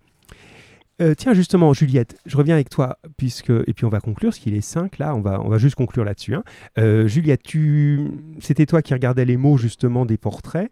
Euh, 1.02 1.14
tiens, 1.14 1.34
justement, 1.34 1.74
Juliette, 1.74 2.16
je 2.24 2.38
reviens 2.38 2.54
avec 2.54 2.70
toi, 2.70 2.98
puisque 3.18 3.50
et 3.50 3.74
puis 3.74 3.84
on 3.84 3.90
va 3.90 4.00
conclure, 4.00 4.30
parce 4.30 4.38
qu'il 4.38 4.54
est 4.54 4.62
5 4.62 4.98
là, 4.98 5.14
on 5.14 5.20
va, 5.20 5.42
on 5.42 5.48
va 5.48 5.58
juste 5.58 5.74
conclure 5.74 6.04
là-dessus. 6.04 6.34
hein. 6.34 6.42
Euh, 6.78 7.06
Juliette, 7.06 7.42
tu... 7.42 8.10
c'était 8.40 8.64
toi 8.64 8.80
qui 8.80 8.94
regardais 8.94 9.26
les 9.26 9.36
mots 9.36 9.58
justement 9.58 10.06
des 10.06 10.16
portraits. 10.16 10.70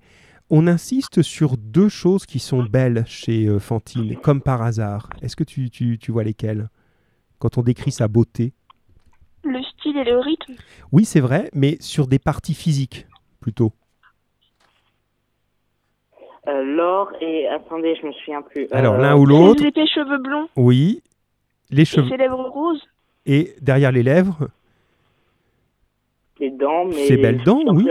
On 0.51 0.67
insiste 0.67 1.23
sur 1.23 1.57
deux 1.57 1.89
choses 1.89 2.27
qui 2.27 2.39
sont 2.39 2.63
belles 2.65 3.05
chez 3.07 3.47
euh, 3.47 3.59
Fantine, 3.59 4.17
comme 4.17 4.41
par 4.43 4.63
hasard. 4.63 5.09
Est-ce 5.23 5.37
que 5.37 5.45
tu, 5.45 5.71
tu- 5.71 5.99
tu 5.99 6.13
vois 6.13 6.23
lesquelles? 6.25 6.69
Quand 7.39 7.59
on 7.59 7.63
décrit 7.63 7.91
sa 7.93 8.09
beauté. 8.09 8.53
Le 9.43 9.63
style 9.63 9.97
et 9.97 10.05
le 10.05 10.19
rythme. 10.19 10.55
Oui, 10.93 11.05
c'est 11.05 11.21
vrai, 11.21 11.51
mais 11.55 11.77
sur 11.81 12.07
des 12.07 12.19
parties 12.19 12.55
physiques, 12.55 13.07
plutôt. 13.41 13.73
Euh, 16.47 16.63
L'or 16.63 17.11
et 17.23 17.47
attendez, 17.49 17.97
je 18.01 18.07
me 18.07 18.13
souviens 18.13 18.43
plus. 18.43 18.67
Alors, 18.71 18.95
Euh, 18.95 18.99
l'un 19.03 19.17
ou 19.17 19.25
l'autre, 19.25 19.61
Ses 19.63 19.69
épais 19.69 19.87
cheveux 19.87 20.19
blonds 20.19 20.49
oui. 20.57 21.03
Les 21.71 21.83
et 21.83 21.85
cheveux. 21.87 22.09
ses 22.09 22.17
lèvres 22.19 22.49
roses. 22.51 22.83
Et 23.27 23.55
derrière 23.63 23.91
les 23.93 24.03
lèvres, 24.03 24.49
dents, 26.51 26.85
mais 26.87 27.07
Ces 27.07 27.17
belles 27.17 27.43
dents, 27.45 27.63
oui. 27.73 27.85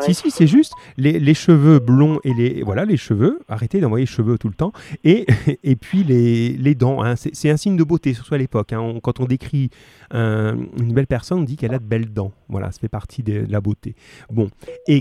Si, 0.00 0.14
si, 0.14 0.30
c'est 0.30 0.46
juste. 0.46 0.72
Les, 0.96 1.18
les 1.18 1.34
cheveux 1.34 1.78
blonds 1.78 2.18
et 2.24 2.32
les. 2.34 2.62
Voilà, 2.62 2.84
les 2.84 2.96
cheveux. 2.96 3.40
Arrêtez 3.48 3.80
d'envoyer 3.80 4.06
cheveux 4.06 4.38
tout 4.38 4.48
le 4.48 4.54
temps. 4.54 4.72
Et, 5.04 5.26
et 5.64 5.76
puis 5.76 6.04
les, 6.04 6.50
les 6.50 6.74
dents. 6.74 7.02
hein. 7.02 7.16
C'est 7.16 7.34
c'est 7.34 7.50
un 7.50 7.56
signe 7.56 7.76
de 7.76 7.84
beauté, 7.84 8.14
surtout 8.14 8.34
à 8.34 8.38
l'époque. 8.38 8.72
hein. 8.72 8.80
On- 8.80 9.00
quand 9.00 9.20
on 9.20 9.24
décrit 9.24 9.70
un- 10.10 10.56
une 10.78 10.92
belle 10.92 11.06
personne, 11.06 11.38
on 11.40 11.42
dit 11.44 11.56
qu'elle 11.56 11.74
a 11.74 11.78
de 11.78 11.84
belles 11.84 12.12
dents. 12.12 12.32
Voilà, 12.48 12.70
ça 12.72 12.80
fait 12.80 12.88
partie 12.88 13.22
de, 13.22 13.44
de 13.46 13.52
la 13.52 13.60
beauté. 13.60 13.94
Bon. 14.30 14.48
Et 14.86 15.00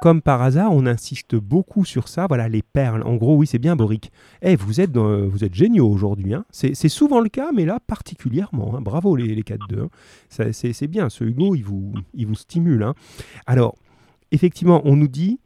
comme 0.00 0.20
par 0.22 0.42
hasard, 0.42 0.72
on 0.72 0.86
insiste 0.86 1.34
beaucoup 1.36 1.84
sur 1.84 2.08
ça. 2.08 2.26
Voilà, 2.26 2.48
les 2.48 2.62
perles. 2.62 3.02
En 3.04 3.14
gros, 3.16 3.36
oui, 3.36 3.46
c'est 3.46 3.58
bien, 3.58 3.76
Boric. 3.76 4.10
Eh, 4.42 4.56
vous 4.56 4.80
êtes, 4.80 4.92
dans- 4.92 5.26
vous 5.26 5.44
êtes 5.44 5.54
géniaux 5.54 5.88
aujourd'hui. 5.88 6.34
hein. 6.34 6.44
C'est 6.50 6.88
souvent 6.88 7.20
le 7.20 7.28
cas, 7.28 7.52
mais 7.52 7.64
là, 7.64 7.78
particulièrement. 7.86 8.76
hein. 8.76 8.80
Bravo, 8.80 9.16
les, 9.16 9.34
les 9.34 9.42
4-2. 9.42 9.80
hein. 9.84 10.50
C'est 10.52 10.86
bien. 10.88 11.08
Ce 11.08 11.24
Hugo, 11.24 11.54
il 11.54 11.62
vous, 11.64 11.92
il 12.14 12.26
vous 12.26 12.34
stimule. 12.34 12.82
hein. 12.82 12.94
Alors, 13.46 13.76
effectivement, 14.30 14.82
on 14.84 14.96
nous 14.96 15.08
dit, 15.08 15.40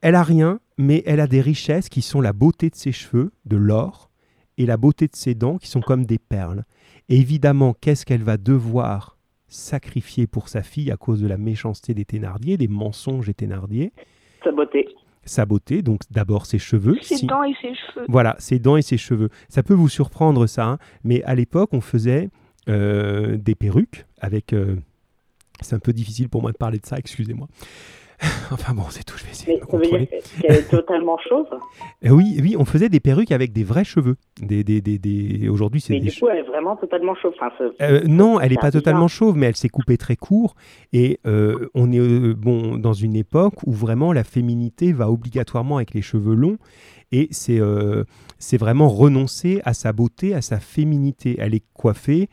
elle 0.00 0.14
a 0.14 0.22
rien, 0.22 0.60
mais 0.76 1.02
elle 1.06 1.18
a 1.20 1.26
des 1.26 1.40
richesses 1.40 1.88
qui 1.88 2.02
sont 2.02 2.20
la 2.20 2.32
beauté 2.32 2.70
de 2.70 2.76
ses 2.76 2.92
cheveux, 2.92 3.32
de 3.46 3.56
l'or, 3.56 4.10
et 4.58 4.66
la 4.66 4.76
beauté 4.76 5.06
de 5.06 5.16
ses 5.16 5.34
dents 5.34 5.56
qui 5.58 5.68
sont 5.68 5.80
comme 5.80 6.04
des 6.06 6.18
perles. 6.18 6.64
Et 7.08 7.16
évidemment, 7.18 7.74
qu'est-ce 7.80 8.04
qu'elle 8.06 8.22
va 8.22 8.36
devoir 8.36 9.17
sacrifier 9.48 10.26
pour 10.26 10.48
sa 10.48 10.62
fille 10.62 10.90
à 10.90 10.96
cause 10.96 11.20
de 11.20 11.26
la 11.26 11.36
méchanceté 11.38 11.94
des 11.94 12.04
Thénardier, 12.04 12.56
des 12.56 12.68
mensonges 12.68 13.26
des 13.26 13.34
Thénardier 13.34 13.92
Sa 14.44 14.52
beauté. 14.52 14.88
Sa 15.24 15.44
beauté, 15.46 15.82
donc 15.82 16.00
d'abord 16.10 16.46
ses 16.46 16.58
cheveux. 16.58 16.96
Ses 17.02 17.16
si- 17.18 17.26
dents 17.26 17.42
et 17.42 17.54
ses 17.60 17.74
cheveux. 17.74 18.06
voilà, 18.08 18.36
ses 18.38 18.58
dents 18.58 18.76
et 18.76 18.82
ses 18.82 18.96
cheveux. 18.98 19.28
Ça 19.48 19.62
peut 19.62 19.74
vous 19.74 19.88
surprendre 19.88 20.46
ça, 20.46 20.66
hein, 20.66 20.78
mais 21.04 21.22
à 21.24 21.34
l'époque, 21.34 21.70
on 21.72 21.80
faisait 21.80 22.30
euh, 22.68 23.36
des 23.36 23.54
perruques 23.54 24.06
avec... 24.20 24.52
euh, 24.52 24.76
c'est 25.60 25.74
un 25.74 25.80
peu 25.80 25.92
difficile 25.92 26.28
pour 26.28 26.40
moi 26.40 26.52
de 26.52 26.56
parler 26.56 26.78
de 26.78 26.86
ça, 26.86 26.96
excusez-moi. 26.98 27.48
enfin 28.50 28.74
bon, 28.74 28.82
c'est 28.90 29.04
tout, 29.04 29.16
je 29.16 29.24
vais 29.24 29.30
essayer 29.30 29.52
Mais 29.54 29.60
de 29.60 29.60
ça 29.60 29.66
veut 29.76 29.78
contrôler. 29.82 30.06
dire 30.06 30.40
qu'elle 30.40 30.56
est 30.56 30.68
totalement 30.70 31.18
chauve. 31.28 31.46
Euh, 32.04 32.10
oui, 32.10 32.38
oui, 32.40 32.54
on 32.56 32.64
faisait 32.64 32.88
des 32.88 33.00
perruques 33.00 33.32
avec 33.32 33.52
des 33.52 33.64
vrais 33.64 33.82
cheveux. 33.82 34.14
Des, 34.40 34.62
des, 34.62 34.80
des, 34.80 34.98
des- 34.98 35.48
Aujourd'hui, 35.48 35.80
c'est 35.80 35.94
Mais 35.94 35.98
des 36.00 36.10
du 36.10 36.16
coup, 36.20 36.28
elle 36.28 36.38
est 36.38 36.42
vraiment 36.48 36.76
totalement 36.76 37.16
chauve. 37.16 37.32
Enfin, 37.40 37.50
euh, 37.80 38.02
non, 38.06 38.38
elle 38.38 38.50
n'est 38.50 38.54
pas 38.54 38.68
bizarre. 38.68 38.82
totalement 38.82 39.08
chauve, 39.08 39.36
mais 39.36 39.46
elle 39.46 39.56
s'est 39.56 39.68
coupée 39.68 39.96
très 39.96 40.14
court. 40.14 40.54
Et 40.92 41.18
euh, 41.26 41.68
on 41.74 41.90
est 41.90 41.98
euh, 41.98 42.34
bon 42.34 42.76
dans 42.76 42.92
une 42.92 43.16
époque 43.16 43.54
où 43.66 43.72
vraiment 43.72 44.12
la 44.12 44.22
féminité 44.22 44.92
va 44.92 45.10
obligatoirement 45.10 45.76
avec 45.78 45.92
les 45.92 46.02
cheveux 46.02 46.34
longs. 46.36 46.58
Et 47.10 47.26
c'est 47.32 47.58
c'est 48.38 48.58
vraiment 48.58 48.88
renoncer 48.88 49.60
à 49.64 49.74
sa 49.74 49.92
beauté, 49.92 50.34
à 50.34 50.42
sa 50.42 50.60
féminité. 50.60 51.34
Elle 51.40 51.54
est 51.54 51.64
coiffée 51.74 52.28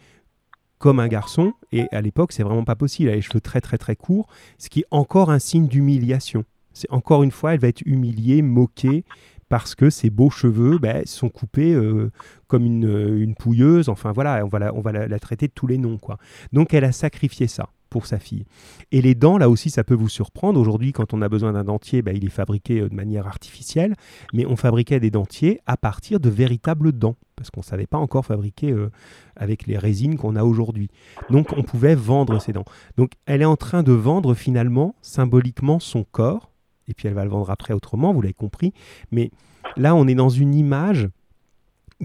comme 0.85 0.99
un 0.99 1.07
garçon. 1.07 1.53
Et 1.71 1.87
à 1.91 1.99
l'époque, 1.99 2.31
c'est 2.31 2.43
vraiment 2.43 2.63
pas 2.63 2.75
possible. 2.75 3.09
Elle 3.09 3.13
a 3.13 3.15
les 3.15 3.23
cheveux 3.23 3.41
très 3.41 3.59
très 3.59 3.79
très 3.79 3.95
courts, 3.95 4.27
ce 4.59 4.69
qui 4.69 4.81
est 4.81 4.85
encore 4.91 5.31
un 5.31 5.39
signe 5.39 5.67
d'humiliation. 5.67 6.43
C'est 6.73 6.91
encore 6.91 7.23
une 7.23 7.31
fois, 7.31 7.55
elle 7.55 7.59
va 7.59 7.69
être 7.69 7.81
humiliée, 7.87 8.43
moquée 8.43 9.03
parce 9.49 9.73
que 9.73 9.89
ses 9.89 10.11
beaux 10.11 10.29
cheveux 10.29 10.77
ben, 10.77 11.01
sont 11.07 11.29
coupés 11.29 11.73
euh, 11.73 12.11
comme 12.45 12.67
une, 12.67 12.85
euh, 12.85 13.19
une 13.19 13.33
pouilleuse. 13.33 13.89
Enfin 13.89 14.11
voilà, 14.11 14.45
on 14.45 14.47
va, 14.47 14.59
la, 14.59 14.75
on 14.75 14.81
va 14.81 14.91
la, 14.91 15.07
la 15.07 15.17
traiter 15.17 15.47
de 15.47 15.53
tous 15.53 15.65
les 15.65 15.79
noms. 15.79 15.97
quoi. 15.97 16.19
Donc 16.53 16.71
elle 16.75 16.83
a 16.83 16.91
sacrifié 16.91 17.47
ça 17.47 17.69
pour 17.89 18.05
sa 18.05 18.19
fille. 18.19 18.45
Et 18.91 19.01
les 19.01 19.15
dents, 19.15 19.37
là 19.37 19.49
aussi, 19.49 19.69
ça 19.69 19.83
peut 19.83 19.93
vous 19.93 20.09
surprendre. 20.09 20.59
Aujourd'hui, 20.59 20.91
quand 20.91 21.13
on 21.13 21.21
a 21.21 21.29
besoin 21.29 21.53
d'un 21.53 21.63
dentier, 21.63 22.01
ben, 22.01 22.15
il 22.15 22.25
est 22.25 22.29
fabriqué 22.29 22.81
euh, 22.81 22.89
de 22.89 22.95
manière 22.95 23.27
artificielle, 23.27 23.95
mais 24.33 24.45
on 24.45 24.55
fabriquait 24.55 24.99
des 24.99 25.11
dentiers 25.11 25.61
à 25.65 25.77
partir 25.77 26.19
de 26.19 26.29
véritables 26.29 26.91
dents, 26.91 27.15
parce 27.35 27.49
qu'on 27.51 27.61
ne 27.61 27.65
savait 27.65 27.87
pas 27.87 27.97
encore 27.97 28.25
fabriquer 28.25 28.71
euh, 28.71 28.89
avec 29.35 29.67
les 29.67 29.77
résines 29.77 30.17
qu'on 30.17 30.35
a 30.35 30.43
aujourd'hui. 30.43 30.89
Donc 31.29 31.53
on 31.55 31.63
pouvait 31.63 31.95
vendre 31.95 32.39
ses 32.39 32.53
dents. 32.53 32.65
Donc 32.97 33.11
elle 33.25 33.41
est 33.41 33.45
en 33.45 33.57
train 33.57 33.83
de 33.83 33.91
vendre 33.91 34.33
finalement 34.33 34.95
symboliquement 35.01 35.79
son 35.79 36.03
corps, 36.03 36.51
et 36.87 36.93
puis 36.93 37.07
elle 37.07 37.13
va 37.13 37.23
le 37.23 37.31
vendre 37.31 37.49
après 37.49 37.73
autrement, 37.73 38.13
vous 38.13 38.21
l'avez 38.21 38.33
compris. 38.33 38.73
Mais 39.11 39.31
là, 39.77 39.95
on 39.95 40.07
est 40.07 40.15
dans 40.15 40.29
une 40.29 40.53
image 40.53 41.09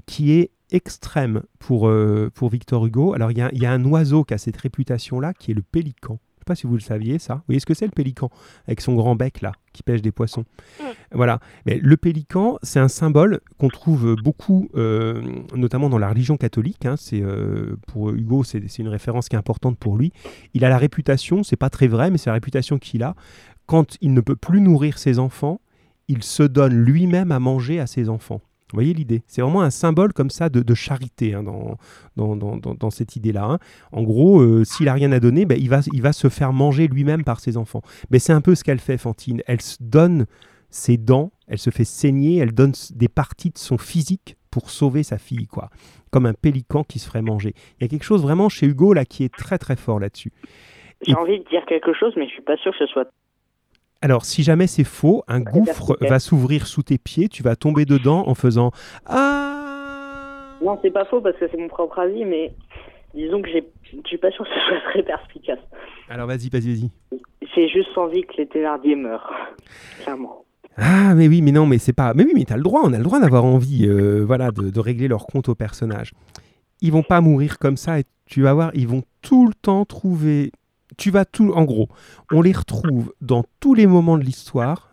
qui 0.06 0.32
est 0.32 0.50
extrême 0.72 1.42
pour, 1.58 1.88
euh, 1.88 2.30
pour 2.34 2.50
Victor 2.50 2.86
Hugo. 2.86 3.14
Alors, 3.14 3.30
il 3.30 3.38
y 3.38 3.42
a, 3.42 3.50
il 3.52 3.60
y 3.62 3.66
a 3.66 3.72
un 3.72 3.84
oiseau 3.84 4.24
qui 4.24 4.34
a 4.34 4.38
cette 4.38 4.56
réputation-là, 4.56 5.34
qui 5.34 5.50
est 5.50 5.54
le 5.54 5.62
pélican. 5.62 6.18
Je 6.18 6.36
ne 6.36 6.38
sais 6.40 6.44
pas 6.46 6.54
si 6.54 6.66
vous 6.66 6.74
le 6.74 6.80
saviez, 6.80 7.18
ça. 7.18 7.34
Vous 7.34 7.42
voyez 7.48 7.60
ce 7.60 7.66
que 7.66 7.74
c'est, 7.74 7.84
le 7.84 7.90
pélican 7.90 8.30
Avec 8.66 8.80
son 8.80 8.94
grand 8.94 9.14
bec, 9.14 9.42
là, 9.42 9.52
qui 9.74 9.82
pêche 9.82 10.00
des 10.00 10.10
poissons? 10.10 10.44
Mm. 10.80 10.84
Voilà. 11.12 11.38
Mais 11.66 11.78
le 11.82 11.96
pélican, 11.98 12.58
c'est 12.62 12.80
un 12.80 12.88
symbole 12.88 13.40
qu'on 13.58 13.68
trouve 13.68 14.16
beaucoup, 14.16 14.70
euh, 14.74 15.22
notamment 15.54 15.90
dans 15.90 15.98
la 15.98 16.08
religion 16.08 16.38
catholique. 16.38 16.86
hein. 16.86 16.94
C'est, 16.96 17.20
euh, 17.20 17.76
pour 17.86 18.10
Hugo, 18.10 18.42
c'est 18.42 18.66
c'est 18.68 18.82
une 18.82 18.88
référence 18.88 19.28
qui 19.28 19.36
est 19.36 19.38
importante 19.38 19.78
pour 19.78 19.96
lui. 19.98 20.12
Il 20.54 20.64
a 20.64 20.70
la 20.70 20.78
réputation, 20.78 21.42
c'est 21.42 21.56
pas 21.56 21.70
très 21.70 21.88
vrai, 21.88 22.10
mais 22.10 22.16
c'est 22.16 22.30
la 22.30 22.34
réputation 22.34 22.78
qu'il 22.78 23.02
a. 23.02 23.14
Quand 23.66 23.96
il 24.00 24.14
ne 24.14 24.20
peut 24.20 24.36
plus 24.36 24.60
nourrir 24.62 24.98
ses 24.98 25.18
enfants, 25.18 25.60
il 26.08 26.22
se 26.24 26.42
donne 26.42 26.74
lui-même 26.74 27.30
à 27.32 27.38
manger 27.38 27.78
à 27.80 27.86
ses 27.86 28.08
enfants. 28.08 28.40
Vous 28.72 28.76
voyez 28.76 28.92
l'idée? 28.94 29.22
C'est 29.26 29.42
vraiment 29.42 29.62
un 29.62 29.70
symbole 29.70 30.12
comme 30.12 30.30
ça 30.30 30.48
de, 30.48 30.60
de 30.62 30.74
charité 30.74 31.34
hein, 31.34 31.42
dans, 31.42 31.76
dans, 32.16 32.36
dans- 32.36 32.90
cette 32.90 33.16
idée-là. 33.16 33.44
hein. 33.44 33.58
En 33.92 34.02
gros, 34.02 34.40
euh, 34.40 34.64
s'il 34.64 34.88
a 34.88 34.92
rien 34.92 35.10
à 35.12 35.20
donner, 35.20 35.44
ben, 35.44 35.58
il, 35.60 35.68
va, 35.68 35.80
il 35.92 36.02
va 36.02 36.12
se 36.12 36.28
faire 36.28 36.52
manger 36.52 36.86
lui-même 36.88 37.24
par 37.24 37.40
ses 37.40 37.56
enfants. 37.56 37.82
Mais 38.10 38.18
c'est 38.18 38.32
un 38.32 38.40
peu 38.40 38.54
ce 38.54 38.62
qu'elle 38.64 38.78
fait, 38.80 38.98
Fantine. 38.98 39.42
Elle 39.46 39.60
se 39.60 39.76
donne 39.80 40.26
ses 40.70 40.96
dents, 40.96 41.32
elle 41.48 41.58
se 41.58 41.70
fait 41.70 41.84
saigner, 41.84 42.36
elle 42.38 42.52
donne 42.52 42.72
des 42.94 43.08
parties 43.08 43.50
de 43.50 43.58
son 43.58 43.76
physique 43.78 44.36
pour 44.52 44.70
sauver 44.70 45.02
sa 45.02 45.18
fille, 45.18 45.46
quoi. 45.46 45.70
Comme 46.10 46.26
un 46.26 46.34
pélican 46.34 46.82
qui 46.84 46.98
se 46.98 47.06
ferait 47.06 47.22
manger. 47.22 47.54
Il 47.78 47.82
y 47.82 47.84
a 47.84 47.88
quelque 47.88 48.04
chose 48.04 48.22
vraiment 48.22 48.48
chez 48.48 48.66
Hugo 48.66 48.92
là 48.92 49.04
qui 49.04 49.24
est 49.24 49.34
très 49.34 49.58
très 49.58 49.76
fort 49.76 49.98
là-dessus. 50.00 50.32
J'ai 51.06 51.14
envie 51.14 51.38
de 51.38 51.44
dire 51.48 51.64
quelque 51.66 51.92
chose, 51.92 52.12
mais 52.16 52.26
je 52.26 52.32
suis 52.32 52.42
pas 52.42 52.56
sûr 52.56 52.72
que 52.72 52.78
ce 52.78 52.86
soit. 52.86 53.06
Alors, 54.02 54.24
si 54.24 54.42
jamais 54.42 54.66
c'est 54.66 54.84
faux, 54.84 55.24
un 55.28 55.40
gouffre 55.40 55.96
va 56.00 56.18
s'ouvrir 56.18 56.66
sous 56.66 56.82
tes 56.82 56.96
pieds, 56.96 57.28
tu 57.28 57.42
vas 57.42 57.54
tomber 57.54 57.84
dedans 57.84 58.26
en 58.26 58.34
faisant 58.34 58.70
Ah 59.04 60.56
Non, 60.64 60.78
c'est 60.82 60.90
pas 60.90 61.04
faux 61.04 61.20
parce 61.20 61.36
que 61.36 61.46
c'est 61.50 61.58
mon 61.58 61.68
propre 61.68 61.98
avis, 61.98 62.24
mais 62.24 62.54
disons 63.14 63.42
que 63.42 63.48
je 63.50 63.58
suis 64.06 64.16
pas 64.16 64.30
sûr 64.30 64.44
que 64.44 64.50
ce 64.50 64.60
soit 64.68 64.90
très 64.90 65.02
perspicace. 65.02 65.58
Alors, 66.08 66.26
vas-y, 66.26 66.48
vas-y, 66.48 66.74
vas-y. 66.74 66.90
J'ai 67.54 67.68
juste 67.68 67.96
envie 67.98 68.22
que 68.22 68.38
les 68.38 68.46
Thénardier 68.46 68.96
meurent. 68.96 69.30
Clairement. 70.02 70.44
Ah, 70.78 71.14
mais 71.14 71.28
oui, 71.28 71.42
mais 71.42 71.52
non, 71.52 71.66
mais 71.66 71.76
c'est 71.76 71.92
pas. 71.92 72.14
Mais 72.14 72.24
oui, 72.24 72.32
mais 72.34 72.44
t'as 72.44 72.56
le 72.56 72.62
droit, 72.62 72.80
on 72.84 72.94
a 72.94 72.98
le 72.98 73.04
droit 73.04 73.20
d'avoir 73.20 73.44
envie, 73.44 73.86
euh, 73.86 74.24
voilà, 74.24 74.50
de, 74.50 74.70
de 74.70 74.80
régler 74.80 75.08
leur 75.08 75.26
compte 75.26 75.50
aux 75.50 75.54
personnages. 75.54 76.12
Ils 76.80 76.90
vont 76.92 77.02
pas 77.02 77.20
mourir 77.20 77.58
comme 77.58 77.76
ça 77.76 77.98
et 78.00 78.04
tu 78.24 78.40
vas 78.42 78.54
voir, 78.54 78.70
ils 78.72 78.88
vont 78.88 79.02
tout 79.20 79.46
le 79.46 79.52
temps 79.52 79.84
trouver. 79.84 80.52
Tu 81.00 81.10
vas 81.10 81.24
tout. 81.24 81.50
En 81.54 81.64
gros, 81.64 81.88
on 82.30 82.42
les 82.42 82.52
retrouve 82.52 83.14
dans 83.22 83.42
tous 83.58 83.72
les 83.72 83.86
moments 83.86 84.18
de 84.18 84.22
l'histoire, 84.22 84.90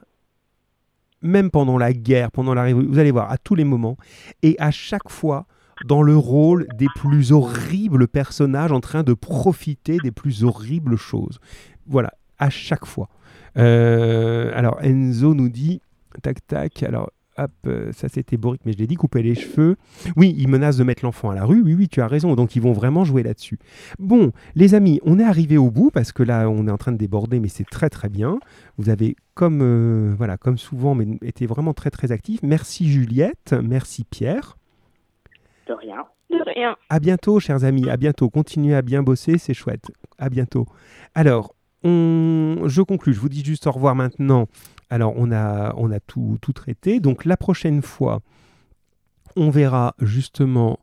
même 1.22 1.52
pendant 1.52 1.78
la 1.78 1.92
guerre, 1.92 2.32
pendant 2.32 2.54
la 2.54 2.64
révolution. 2.64 2.94
Vous 2.94 3.00
allez 3.00 3.12
voir, 3.12 3.30
à 3.30 3.38
tous 3.38 3.56
les 3.56 3.66
moments. 3.66 3.98
Et 4.42 4.56
à 4.58 4.72
chaque 4.72 5.10
fois, 5.10 5.48
dans 5.86 6.02
le 6.02 6.16
rôle 6.16 6.66
des 6.78 6.88
plus 6.96 7.34
horribles 7.34 8.08
personnages 8.08 8.72
en 8.72 8.80
train 8.80 9.04
de 9.04 9.14
profiter 9.14 9.98
des 10.02 10.12
plus 10.12 10.46
horribles 10.46 10.96
choses. 10.96 11.40
Voilà, 11.88 12.14
à 12.40 12.50
chaque 12.50 12.86
fois. 12.86 13.10
Euh, 13.58 14.52
alors 14.56 14.78
Enzo 14.82 15.34
nous 15.34 15.50
dit, 15.50 15.82
tac 16.22 16.48
tac, 16.48 16.84
alors 16.84 17.12
hop, 17.38 17.52
euh, 17.66 17.92
ça 17.92 18.10
c'était 18.10 18.38
Boric, 18.38 18.62
mais 18.66 18.74
je 18.74 18.78
l'ai 18.78 18.88
dit, 18.88 18.96
couper 18.96 19.22
les 19.22 19.36
cheveux. 19.36 19.78
Oui, 20.16 20.36
ils 20.38 20.48
menacent 20.48 20.78
de 20.78 20.84
mettre 20.84 21.04
l'enfant 21.06 21.30
à 21.30 21.36
la 21.36 21.46
rue, 21.46 21.62
oui, 21.62 21.74
oui, 21.74 21.88
tu 21.88 22.02
as 22.02 22.08
raison, 22.08 22.36
donc 22.36 22.56
ils 22.56 22.62
vont 22.62 22.74
vraiment 22.74 23.04
jouer 23.04 23.24
là-dessus. 23.24 23.60
Bon, 24.00 24.32
les 24.56 24.76
amis, 24.76 25.00
on 25.04 25.20
est 25.20 25.24
arrivé 25.24 25.58
au 25.58 25.72
bout, 25.72 25.92
parce 25.92 26.12
que 26.12 26.24
là, 26.24 26.50
on 26.50 26.68
est 26.68 26.72
en 26.72 26.78
train 26.78 26.92
de 26.92 26.98
déborder, 26.98 27.40
mais 27.40 27.48
c'est 27.48 27.68
très 27.70 27.90
très 27.90 28.10
bien. 28.10 28.40
Vous 28.78 28.90
avez, 28.90 29.16
comme, 29.34 29.62
euh, 29.62 30.14
voilà, 30.18 30.38
comme 30.38 30.58
souvent, 30.58 30.96
mais 30.96 31.06
été 31.22 31.46
vraiment 31.46 31.74
très 31.74 31.90
très 31.90 32.12
actifs. 32.12 32.42
Merci 32.44 32.90
Juliette, 32.90 33.56
merci 33.64 34.04
Pierre. 34.04 34.58
De 35.68 35.74
rien. 35.74 36.06
De 36.30 36.44
rien. 36.46 36.76
À 36.90 37.00
bientôt, 37.00 37.40
chers 37.40 37.64
amis. 37.64 37.90
À 37.90 37.98
bientôt. 37.98 38.30
Continuez 38.30 38.76
à 38.76 38.82
bien 38.82 39.04
bosser, 39.04 39.38
c'est 39.38 39.54
chouette. 39.54 39.92
À 40.18 40.30
bientôt. 40.30 40.66
Alors, 41.16 41.56
on... 41.84 42.64
je 42.66 42.82
conclus. 42.82 43.14
Je 43.14 43.20
vous 43.20 43.30
dis 43.30 43.44
juste 43.44 43.68
au 43.68 43.72
revoir 43.72 43.96
maintenant. 43.96 44.48
Alors, 44.90 45.14
on 45.18 45.32
a, 45.32 46.00
tout, 46.00 46.38
traité. 46.54 47.00
Donc, 47.00 47.26
la 47.26 47.38
prochaine 47.38 47.82
fois, 47.82 48.22
on 49.36 49.50
verra 49.50 49.96
justement 50.00 50.80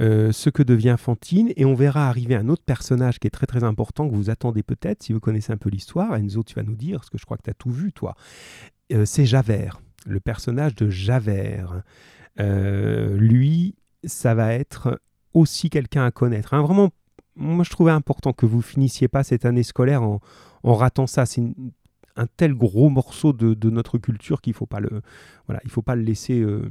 euh, 0.00 0.32
ce 0.32 0.48
que 0.48 0.62
devient 0.62 0.96
Fantine 0.98 1.52
et 1.56 1.64
on 1.64 1.74
verra 1.74 2.08
arriver 2.08 2.34
un 2.34 2.48
autre 2.48 2.64
personnage 2.64 3.18
qui 3.18 3.26
est 3.26 3.30
très 3.30 3.46
très 3.46 3.62
important 3.62 4.08
que 4.08 4.14
vous 4.14 4.30
attendez 4.30 4.62
peut-être 4.62 5.02
si 5.02 5.12
vous 5.12 5.20
connaissez 5.20 5.52
un 5.52 5.58
peu 5.58 5.68
l'histoire. 5.68 6.14
Enzo, 6.16 6.42
tu 6.42 6.54
vas 6.54 6.62
nous 6.62 6.76
dire, 6.76 7.00
parce 7.00 7.10
que 7.10 7.18
je 7.18 7.24
crois 7.24 7.36
que 7.36 7.42
tu 7.42 7.50
as 7.50 7.54
tout 7.54 7.70
vu, 7.70 7.92
toi. 7.92 8.14
Euh, 8.92 9.04
c'est 9.04 9.26
Javert, 9.26 9.80
le 10.06 10.20
personnage 10.20 10.74
de 10.74 10.88
Javert. 10.88 11.82
Euh, 12.40 13.16
lui, 13.18 13.74
ça 14.04 14.34
va 14.34 14.54
être 14.54 14.98
aussi 15.34 15.68
quelqu'un 15.68 16.06
à 16.06 16.10
connaître. 16.10 16.54
Hein. 16.54 16.62
Vraiment, 16.62 16.90
moi 17.36 17.64
je 17.64 17.70
trouvais 17.70 17.92
important 17.92 18.32
que 18.32 18.46
vous 18.46 18.62
finissiez 18.62 19.08
pas 19.08 19.22
cette 19.22 19.44
année 19.44 19.62
scolaire 19.62 20.02
en, 20.02 20.20
en 20.62 20.74
ratant 20.74 21.06
ça. 21.06 21.26
C'est 21.26 21.42
un 22.16 22.26
tel 22.26 22.54
gros 22.54 22.88
morceau 22.88 23.32
de, 23.32 23.70
notre 23.70 23.98
culture 23.98 24.40
qu'il 24.40 24.54
faut 24.54 24.66
pas 24.66 24.80
le, 24.80 25.02
voilà, 25.46 25.60
il 25.64 25.70
faut 25.70 25.82
pas 25.82 25.96
le 25.96 26.02
laisser 26.02 26.40
euh, 26.40 26.70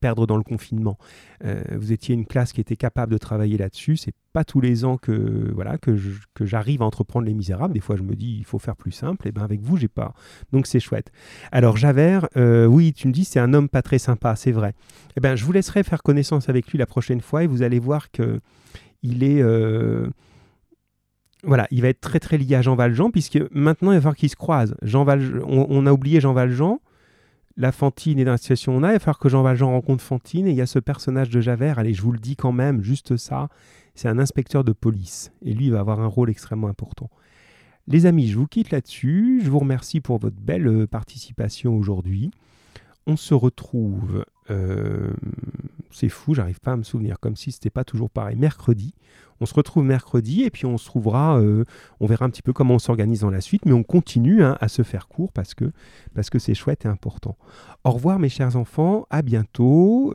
perdre 0.00 0.26
dans 0.26 0.36
le 0.36 0.42
confinement. 0.42 0.98
Euh, 1.44 1.62
vous 1.76 1.92
étiez 1.92 2.14
une 2.14 2.26
classe 2.26 2.52
qui 2.52 2.60
était 2.60 2.76
capable 2.76 3.12
de 3.12 3.18
travailler 3.18 3.58
là-dessus. 3.58 3.96
C'est 3.96 4.14
pas 4.32 4.44
tous 4.44 4.60
les 4.60 4.84
ans 4.84 4.96
que 4.96 5.50
voilà 5.54 5.78
que, 5.78 5.96
j'arrive 6.40 6.82
à 6.82 6.86
entreprendre 6.86 7.26
les 7.26 7.34
Misérables. 7.34 7.74
Des 7.74 7.80
fois, 7.80 7.96
je 7.96 8.02
me 8.02 8.16
dis 8.16 8.36
il 8.38 8.44
faut 8.44 8.58
faire 8.58 8.76
plus 8.76 8.92
simple. 8.92 9.28
Et 9.28 9.32
ben 9.32 9.42
avec 9.42 9.60
vous, 9.60 9.76
j'ai 9.76 9.88
pas. 9.88 10.14
Donc 10.52 10.66
c'est 10.66 10.80
chouette. 10.80 11.12
Alors 11.52 11.76
Javert, 11.76 12.28
euh, 12.36 12.66
oui, 12.66 12.92
tu 12.92 13.08
me 13.08 13.12
dis 13.12 13.24
c'est 13.24 13.40
un 13.40 13.52
homme 13.52 13.68
pas 13.68 13.82
très 13.82 13.98
sympa, 13.98 14.36
c'est 14.36 14.52
vrai. 14.52 14.74
Eh 15.16 15.20
ben 15.20 15.36
je 15.36 15.44
vous 15.44 15.52
laisserai 15.52 15.82
faire 15.82 16.02
connaissance 16.02 16.48
avec 16.48 16.68
lui 16.68 16.78
la 16.78 16.86
prochaine 16.86 17.20
fois 17.20 17.44
et 17.44 17.46
vous 17.46 17.62
allez 17.62 17.78
voir 17.78 18.10
que 18.10 18.40
il 19.02 19.22
est 19.22 19.42
voilà, 21.44 21.66
il 21.70 21.82
va 21.82 21.88
être 21.88 22.00
très 22.00 22.20
très 22.20 22.38
lié 22.38 22.54
à 22.54 22.62
Jean 22.62 22.74
Valjean 22.74 23.10
puisque 23.10 23.38
maintenant 23.52 23.92
il 23.92 23.96
va 23.96 24.00
falloir 24.00 24.16
qu'ils 24.16 24.30
se 24.30 24.36
croisent. 24.36 24.74
Jean 24.82 25.04
Valjean, 25.04 25.42
on, 25.46 25.86
a 25.86 25.92
oublié 25.92 26.20
Jean 26.20 26.32
Valjean. 26.32 26.80
La 27.56 27.72
Fantine 27.72 28.18
est 28.18 28.24
dans 28.24 28.32
la 28.32 28.38
situation 28.38 28.74
on 28.74 28.82
a, 28.82 28.90
il 28.90 28.92
va 28.92 28.98
falloir 28.98 29.18
que 29.18 29.28
Jean 29.28 29.42
Valjean 29.42 29.70
rencontre 29.70 30.02
Fantine 30.02 30.46
et 30.46 30.50
il 30.50 30.56
y 30.56 30.60
a 30.60 30.66
ce 30.66 30.78
personnage 30.78 31.30
de 31.30 31.40
Javert, 31.40 31.78
allez 31.78 31.94
je 31.94 32.02
vous 32.02 32.12
le 32.12 32.18
dis 32.18 32.36
quand 32.36 32.52
même, 32.52 32.82
juste 32.82 33.16
ça, 33.16 33.48
c'est 33.94 34.08
un 34.08 34.18
inspecteur 34.18 34.64
de 34.64 34.72
police 34.72 35.32
et 35.42 35.52
lui 35.52 35.66
il 35.66 35.72
va 35.72 35.80
avoir 35.80 36.00
un 36.00 36.06
rôle 36.06 36.30
extrêmement 36.30 36.68
important. 36.68 37.10
Les 37.88 38.06
amis, 38.06 38.28
je 38.28 38.38
vous 38.38 38.46
quitte 38.46 38.70
là-dessus, 38.70 39.40
je 39.42 39.50
vous 39.50 39.58
remercie 39.58 40.00
pour 40.00 40.18
votre 40.18 40.36
belle 40.40 40.68
euh, 40.68 40.86
participation 40.86 41.76
aujourd'hui. 41.76 42.30
On 43.06 43.16
se 43.16 43.34
retrouve, 43.34 44.24
euh, 44.50 45.12
c'est 45.90 46.08
fou, 46.08 46.34
j'arrive 46.34 46.60
pas 46.60 46.72
à 46.72 46.76
me 46.76 46.82
souvenir, 46.82 47.18
comme 47.18 47.36
si 47.36 47.52
c'était 47.52 47.70
pas 47.70 47.84
toujours 47.84 48.10
pareil, 48.10 48.36
mercredi. 48.36 48.94
On 49.40 49.46
se 49.46 49.54
retrouve 49.54 49.84
mercredi 49.84 50.42
et 50.42 50.50
puis 50.50 50.66
on 50.66 50.76
se 50.76 50.84
trouvera, 50.84 51.40
euh, 51.40 51.64
on 51.98 52.06
verra 52.06 52.26
un 52.26 52.30
petit 52.30 52.42
peu 52.42 52.52
comment 52.52 52.74
on 52.74 52.78
s'organise 52.78 53.20
dans 53.20 53.30
la 53.30 53.40
suite, 53.40 53.64
mais 53.64 53.72
on 53.72 53.82
continue 53.82 54.44
hein, 54.44 54.58
à 54.60 54.68
se 54.68 54.82
faire 54.82 55.08
court 55.08 55.32
parce 55.32 55.54
que 55.54 55.72
parce 56.14 56.28
que 56.28 56.38
c'est 56.38 56.54
chouette 56.54 56.84
et 56.84 56.88
important. 56.88 57.36
Au 57.84 57.90
revoir 57.90 58.18
mes 58.18 58.28
chers 58.28 58.56
enfants, 58.56 59.06
à 59.08 59.22
bientôt. 59.22 60.14